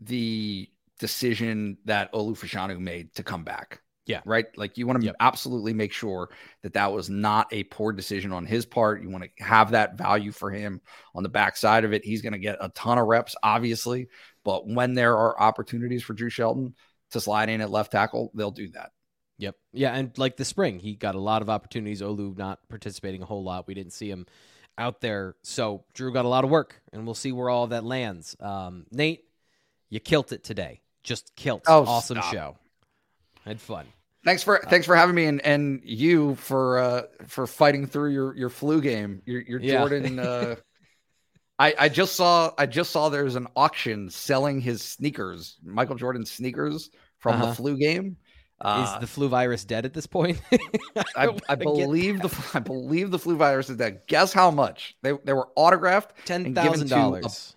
the 0.00 0.68
decision 0.98 1.78
that 1.84 2.12
Olu 2.12 2.38
Fashanu 2.38 2.78
made 2.78 3.14
to 3.14 3.22
come 3.22 3.44
back. 3.44 3.80
Yeah. 4.06 4.22
Right. 4.24 4.46
Like 4.56 4.76
you 4.76 4.86
want 4.86 5.00
to 5.00 5.06
yep. 5.06 5.14
absolutely 5.20 5.72
make 5.72 5.92
sure 5.92 6.30
that 6.62 6.72
that 6.72 6.92
was 6.92 7.08
not 7.08 7.46
a 7.52 7.62
poor 7.64 7.92
decision 7.92 8.32
on 8.32 8.44
his 8.44 8.66
part. 8.66 9.02
You 9.02 9.08
want 9.08 9.24
to 9.24 9.44
have 9.44 9.70
that 9.70 9.96
value 9.96 10.32
for 10.32 10.50
him 10.50 10.80
on 11.14 11.22
the 11.22 11.28
backside 11.28 11.84
of 11.84 11.92
it. 11.92 12.04
He's 12.04 12.22
going 12.22 12.32
to 12.32 12.38
get 12.38 12.58
a 12.60 12.70
ton 12.70 12.98
of 12.98 13.06
reps, 13.06 13.36
obviously. 13.42 14.08
But 14.42 14.66
when 14.66 14.94
there 14.94 15.16
are 15.16 15.40
opportunities 15.40 16.02
for 16.02 16.14
Drew 16.14 16.30
Shelton 16.30 16.74
to 17.12 17.20
slide 17.20 17.50
in 17.50 17.60
at 17.60 17.70
left 17.70 17.92
tackle, 17.92 18.32
they'll 18.34 18.50
do 18.50 18.70
that. 18.70 18.90
Yep. 19.38 19.56
Yeah, 19.72 19.94
and 19.94 20.16
like 20.18 20.36
the 20.36 20.44
spring, 20.44 20.80
he 20.80 20.96
got 20.96 21.14
a 21.14 21.20
lot 21.20 21.40
of 21.40 21.48
opportunities. 21.48 22.02
Olu 22.02 22.36
not 22.36 22.58
participating 22.68 23.22
a 23.22 23.26
whole 23.26 23.44
lot. 23.44 23.66
We 23.66 23.74
didn't 23.74 23.92
see 23.92 24.10
him 24.10 24.26
out 24.76 25.00
there. 25.00 25.36
So 25.42 25.84
Drew 25.94 26.12
got 26.12 26.24
a 26.24 26.28
lot 26.28 26.44
of 26.44 26.50
work, 26.50 26.80
and 26.92 27.04
we'll 27.04 27.14
see 27.14 27.32
where 27.32 27.48
all 27.48 27.68
that 27.68 27.84
lands. 27.84 28.36
Um, 28.40 28.86
Nate, 28.90 29.24
you 29.90 30.00
killed 30.00 30.32
it 30.32 30.42
today. 30.42 30.80
Just 31.02 31.34
killed. 31.36 31.62
Oh, 31.66 31.84
awesome 31.84 32.16
stop. 32.18 32.32
show. 32.32 32.56
Had 33.44 33.60
fun. 33.60 33.86
Thanks 34.24 34.42
for 34.42 34.60
thanks 34.68 34.86
for 34.86 34.94
having 34.94 35.14
me 35.14 35.24
and, 35.24 35.40
and 35.44 35.80
you 35.82 36.34
for 36.36 36.78
uh, 36.78 37.02
for 37.26 37.46
fighting 37.46 37.86
through 37.86 38.12
your 38.12 38.36
your 38.36 38.50
flu 38.50 38.80
game. 38.80 39.22
Your 39.24 39.40
your 39.40 39.60
yeah. 39.60 39.78
Jordan. 39.78 40.18
Uh, 40.18 40.56
I 41.58 41.74
I 41.78 41.88
just 41.88 42.16
saw 42.16 42.52
I 42.58 42.66
just 42.66 42.90
saw 42.90 43.08
there's 43.08 43.36
an 43.36 43.48
auction 43.56 44.10
selling 44.10 44.60
his 44.60 44.82
sneakers, 44.82 45.56
Michael 45.62 45.96
Jordan 45.96 46.26
sneakers 46.26 46.90
from 47.18 47.36
uh-huh. 47.36 47.46
the 47.46 47.54
flu 47.54 47.76
game. 47.76 48.16
Uh, 48.62 48.94
is 48.94 49.00
the 49.00 49.06
flu 49.06 49.26
virus 49.26 49.64
dead 49.64 49.86
at 49.86 49.94
this 49.94 50.06
point? 50.06 50.40
I, 51.16 51.34
I 51.48 51.54
believe 51.54 52.20
the 52.20 52.50
I 52.52 52.58
believe 52.58 53.10
the 53.10 53.18
flu 53.18 53.36
virus 53.36 53.70
is 53.70 53.78
dead. 53.78 54.02
Guess 54.06 54.34
how 54.34 54.50
much 54.50 54.96
they 55.00 55.12
they 55.24 55.32
were 55.32 55.48
autographed? 55.56 56.12
Ten 56.26 56.54
thousand 56.54 56.90
dollars. 56.90 57.56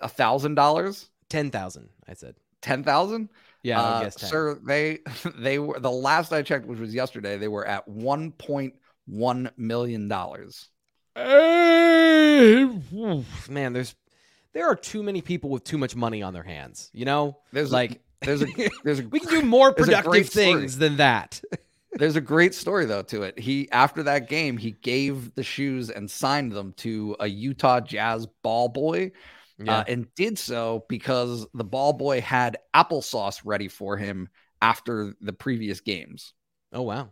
A 0.00 0.08
thousand 0.08 0.54
dollars. 0.54 1.10
Ten 1.28 1.50
thousand. 1.50 1.88
I 2.08 2.14
said 2.14 2.34
ten 2.62 2.82
thousand. 2.82 3.28
Yeah, 3.62 3.80
uh, 3.80 3.98
I 3.98 4.04
guess 4.04 4.14
10. 4.16 4.30
sir. 4.30 4.58
They 4.64 5.00
they 5.36 5.58
were 5.58 5.78
the 5.78 5.90
last 5.90 6.32
I 6.32 6.42
checked, 6.42 6.66
which 6.66 6.78
was 6.78 6.94
yesterday. 6.94 7.36
They 7.36 7.48
were 7.48 7.66
at 7.66 7.86
one 7.88 8.32
point 8.32 8.74
one 9.06 9.50
million 9.56 10.08
dollars. 10.08 10.68
Man, 13.48 13.72
there's 13.72 13.94
there 14.52 14.66
are 14.66 14.76
too 14.76 15.02
many 15.02 15.20
people 15.20 15.50
with 15.50 15.64
too 15.64 15.78
much 15.78 15.96
money 15.96 16.22
on 16.22 16.32
their 16.32 16.42
hands. 16.42 16.90
You 16.92 17.04
know, 17.04 17.38
there's 17.52 17.72
like 17.72 18.00
there's 18.20 18.42
a 18.42 18.46
there's 18.84 19.00
a 19.00 19.08
we 19.08 19.20
can 19.20 19.28
do 19.28 19.42
more 19.42 19.72
productive 19.72 20.28
things 20.28 20.78
than 20.78 20.96
that. 20.96 21.40
there's 21.92 22.16
a 22.16 22.20
great 22.20 22.54
story 22.54 22.84
though 22.84 23.02
to 23.02 23.22
it. 23.22 23.38
He 23.38 23.70
after 23.70 24.02
that 24.04 24.28
game, 24.28 24.56
he 24.56 24.72
gave 24.72 25.34
the 25.34 25.42
shoes 25.42 25.90
and 25.90 26.10
signed 26.10 26.52
them 26.52 26.72
to 26.78 27.16
a 27.20 27.26
Utah 27.26 27.80
Jazz 27.80 28.26
ball 28.42 28.68
boy 28.68 29.12
yeah. 29.58 29.78
uh, 29.78 29.84
and 29.86 30.06
did 30.14 30.38
so 30.38 30.84
because 30.88 31.46
the 31.54 31.64
ball 31.64 31.92
boy 31.92 32.20
had 32.20 32.58
applesauce 32.74 33.40
ready 33.44 33.68
for 33.68 33.96
him 33.96 34.28
after 34.62 35.14
the 35.20 35.32
previous 35.32 35.80
games. 35.80 36.34
Oh 36.72 36.82
wow. 36.82 37.10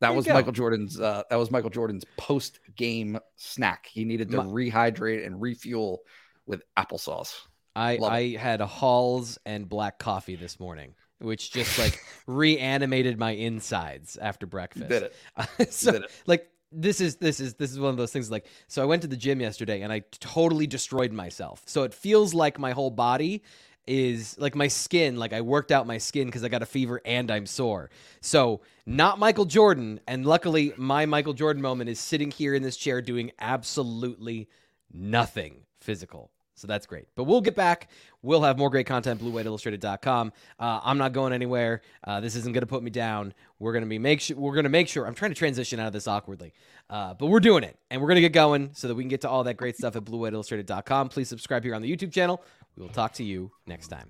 That 0.00 0.16
was. 0.16 0.26
Michael 0.26 0.52
Jordan's 0.52 1.00
uh, 1.00 1.22
that 1.30 1.36
was 1.36 1.50
Michael 1.50 1.70
Jordan's 1.70 2.04
post 2.16 2.58
game 2.76 3.18
snack. 3.36 3.86
He 3.86 4.04
needed 4.04 4.30
to 4.32 4.38
My- 4.38 4.44
rehydrate 4.44 5.24
and 5.24 5.40
refuel 5.40 6.00
with 6.46 6.62
applesauce. 6.76 7.32
I 7.74 7.98
I 7.98 8.36
had 8.38 8.60
Halls 8.60 9.38
and 9.46 9.68
black 9.68 9.98
coffee 9.98 10.36
this 10.36 10.60
morning, 10.60 10.94
which 11.20 11.52
just 11.52 11.78
like 11.78 11.98
reanimated 12.26 13.18
my 13.18 13.30
insides 13.30 14.16
after 14.16 14.44
breakfast. 14.46 14.88
Did 14.88 15.04
it? 15.04 15.72
so 15.72 15.92
Did 15.92 16.02
it. 16.02 16.10
like 16.26 16.48
this 16.72 17.00
is 17.00 17.16
this 17.16 17.40
is 17.40 17.54
this 17.54 17.70
is 17.70 17.78
one 17.78 17.90
of 17.90 17.96
those 17.96 18.12
things 18.12 18.30
like 18.30 18.46
so 18.68 18.82
I 18.82 18.84
went 18.84 19.02
to 19.02 19.08
the 19.08 19.16
gym 19.16 19.40
yesterday 19.40 19.82
and 19.82 19.92
I 19.92 20.00
totally 20.20 20.66
destroyed 20.66 21.12
myself. 21.12 21.62
So 21.66 21.82
it 21.82 21.94
feels 21.94 22.34
like 22.34 22.58
my 22.58 22.72
whole 22.72 22.90
body 22.90 23.42
is 23.86 24.38
like 24.38 24.54
my 24.54 24.68
skin, 24.68 25.16
like 25.16 25.32
I 25.32 25.40
worked 25.40 25.72
out 25.72 25.86
my 25.86 25.98
skin 25.98 26.26
because 26.26 26.44
I 26.44 26.48
got 26.48 26.62
a 26.62 26.66
fever 26.66 27.00
and 27.04 27.30
I'm 27.30 27.46
sore. 27.46 27.90
So, 28.20 28.60
not 28.86 29.18
Michael 29.18 29.44
Jordan. 29.44 30.00
And 30.06 30.24
luckily, 30.24 30.72
my 30.76 31.06
Michael 31.06 31.32
Jordan 31.32 31.62
moment 31.62 31.90
is 31.90 31.98
sitting 31.98 32.30
here 32.30 32.54
in 32.54 32.62
this 32.62 32.76
chair 32.76 33.02
doing 33.02 33.32
absolutely 33.40 34.48
nothing 34.92 35.62
physical. 35.80 36.30
So 36.62 36.68
that's 36.68 36.86
great. 36.86 37.08
But 37.16 37.24
we'll 37.24 37.40
get 37.40 37.56
back. 37.56 37.88
We'll 38.22 38.42
have 38.42 38.56
more 38.56 38.70
great 38.70 38.86
content, 38.86 39.20
bluewhiteillustrated.com. 39.20 40.32
Uh, 40.60 40.80
I'm 40.84 40.96
not 40.96 41.12
going 41.12 41.32
anywhere. 41.32 41.80
Uh, 42.04 42.20
this 42.20 42.36
isn't 42.36 42.52
going 42.52 42.60
to 42.60 42.68
put 42.68 42.84
me 42.84 42.90
down. 42.92 43.34
We're 43.58 43.72
going 43.72 43.82
to 43.82 43.88
be 43.88 43.98
make 43.98 44.20
sure 44.20 44.36
we're 44.36 44.54
going 44.54 44.62
to 44.62 44.70
make 44.70 44.86
sure 44.86 45.04
I'm 45.04 45.14
trying 45.16 45.32
to 45.32 45.34
transition 45.34 45.80
out 45.80 45.88
of 45.88 45.92
this 45.92 46.06
awkwardly. 46.06 46.54
Uh, 46.88 47.14
but 47.14 47.26
we're 47.26 47.40
doing 47.40 47.64
it 47.64 47.76
and 47.90 48.00
we're 48.00 48.06
going 48.06 48.14
to 48.14 48.20
get 48.20 48.32
going 48.32 48.70
so 48.74 48.86
that 48.86 48.94
we 48.94 49.02
can 49.02 49.08
get 49.08 49.22
to 49.22 49.28
all 49.28 49.42
that 49.42 49.56
great 49.56 49.76
stuff 49.76 49.96
at 49.96 50.04
bluewhiteillustrated.com. 50.04 51.08
Please 51.08 51.28
subscribe 51.28 51.64
here 51.64 51.74
on 51.74 51.82
the 51.82 51.90
YouTube 51.90 52.12
channel. 52.12 52.40
We 52.76 52.84
will 52.84 52.92
talk 52.92 53.14
to 53.14 53.24
you 53.24 53.50
next 53.66 53.88
time. 53.88 54.08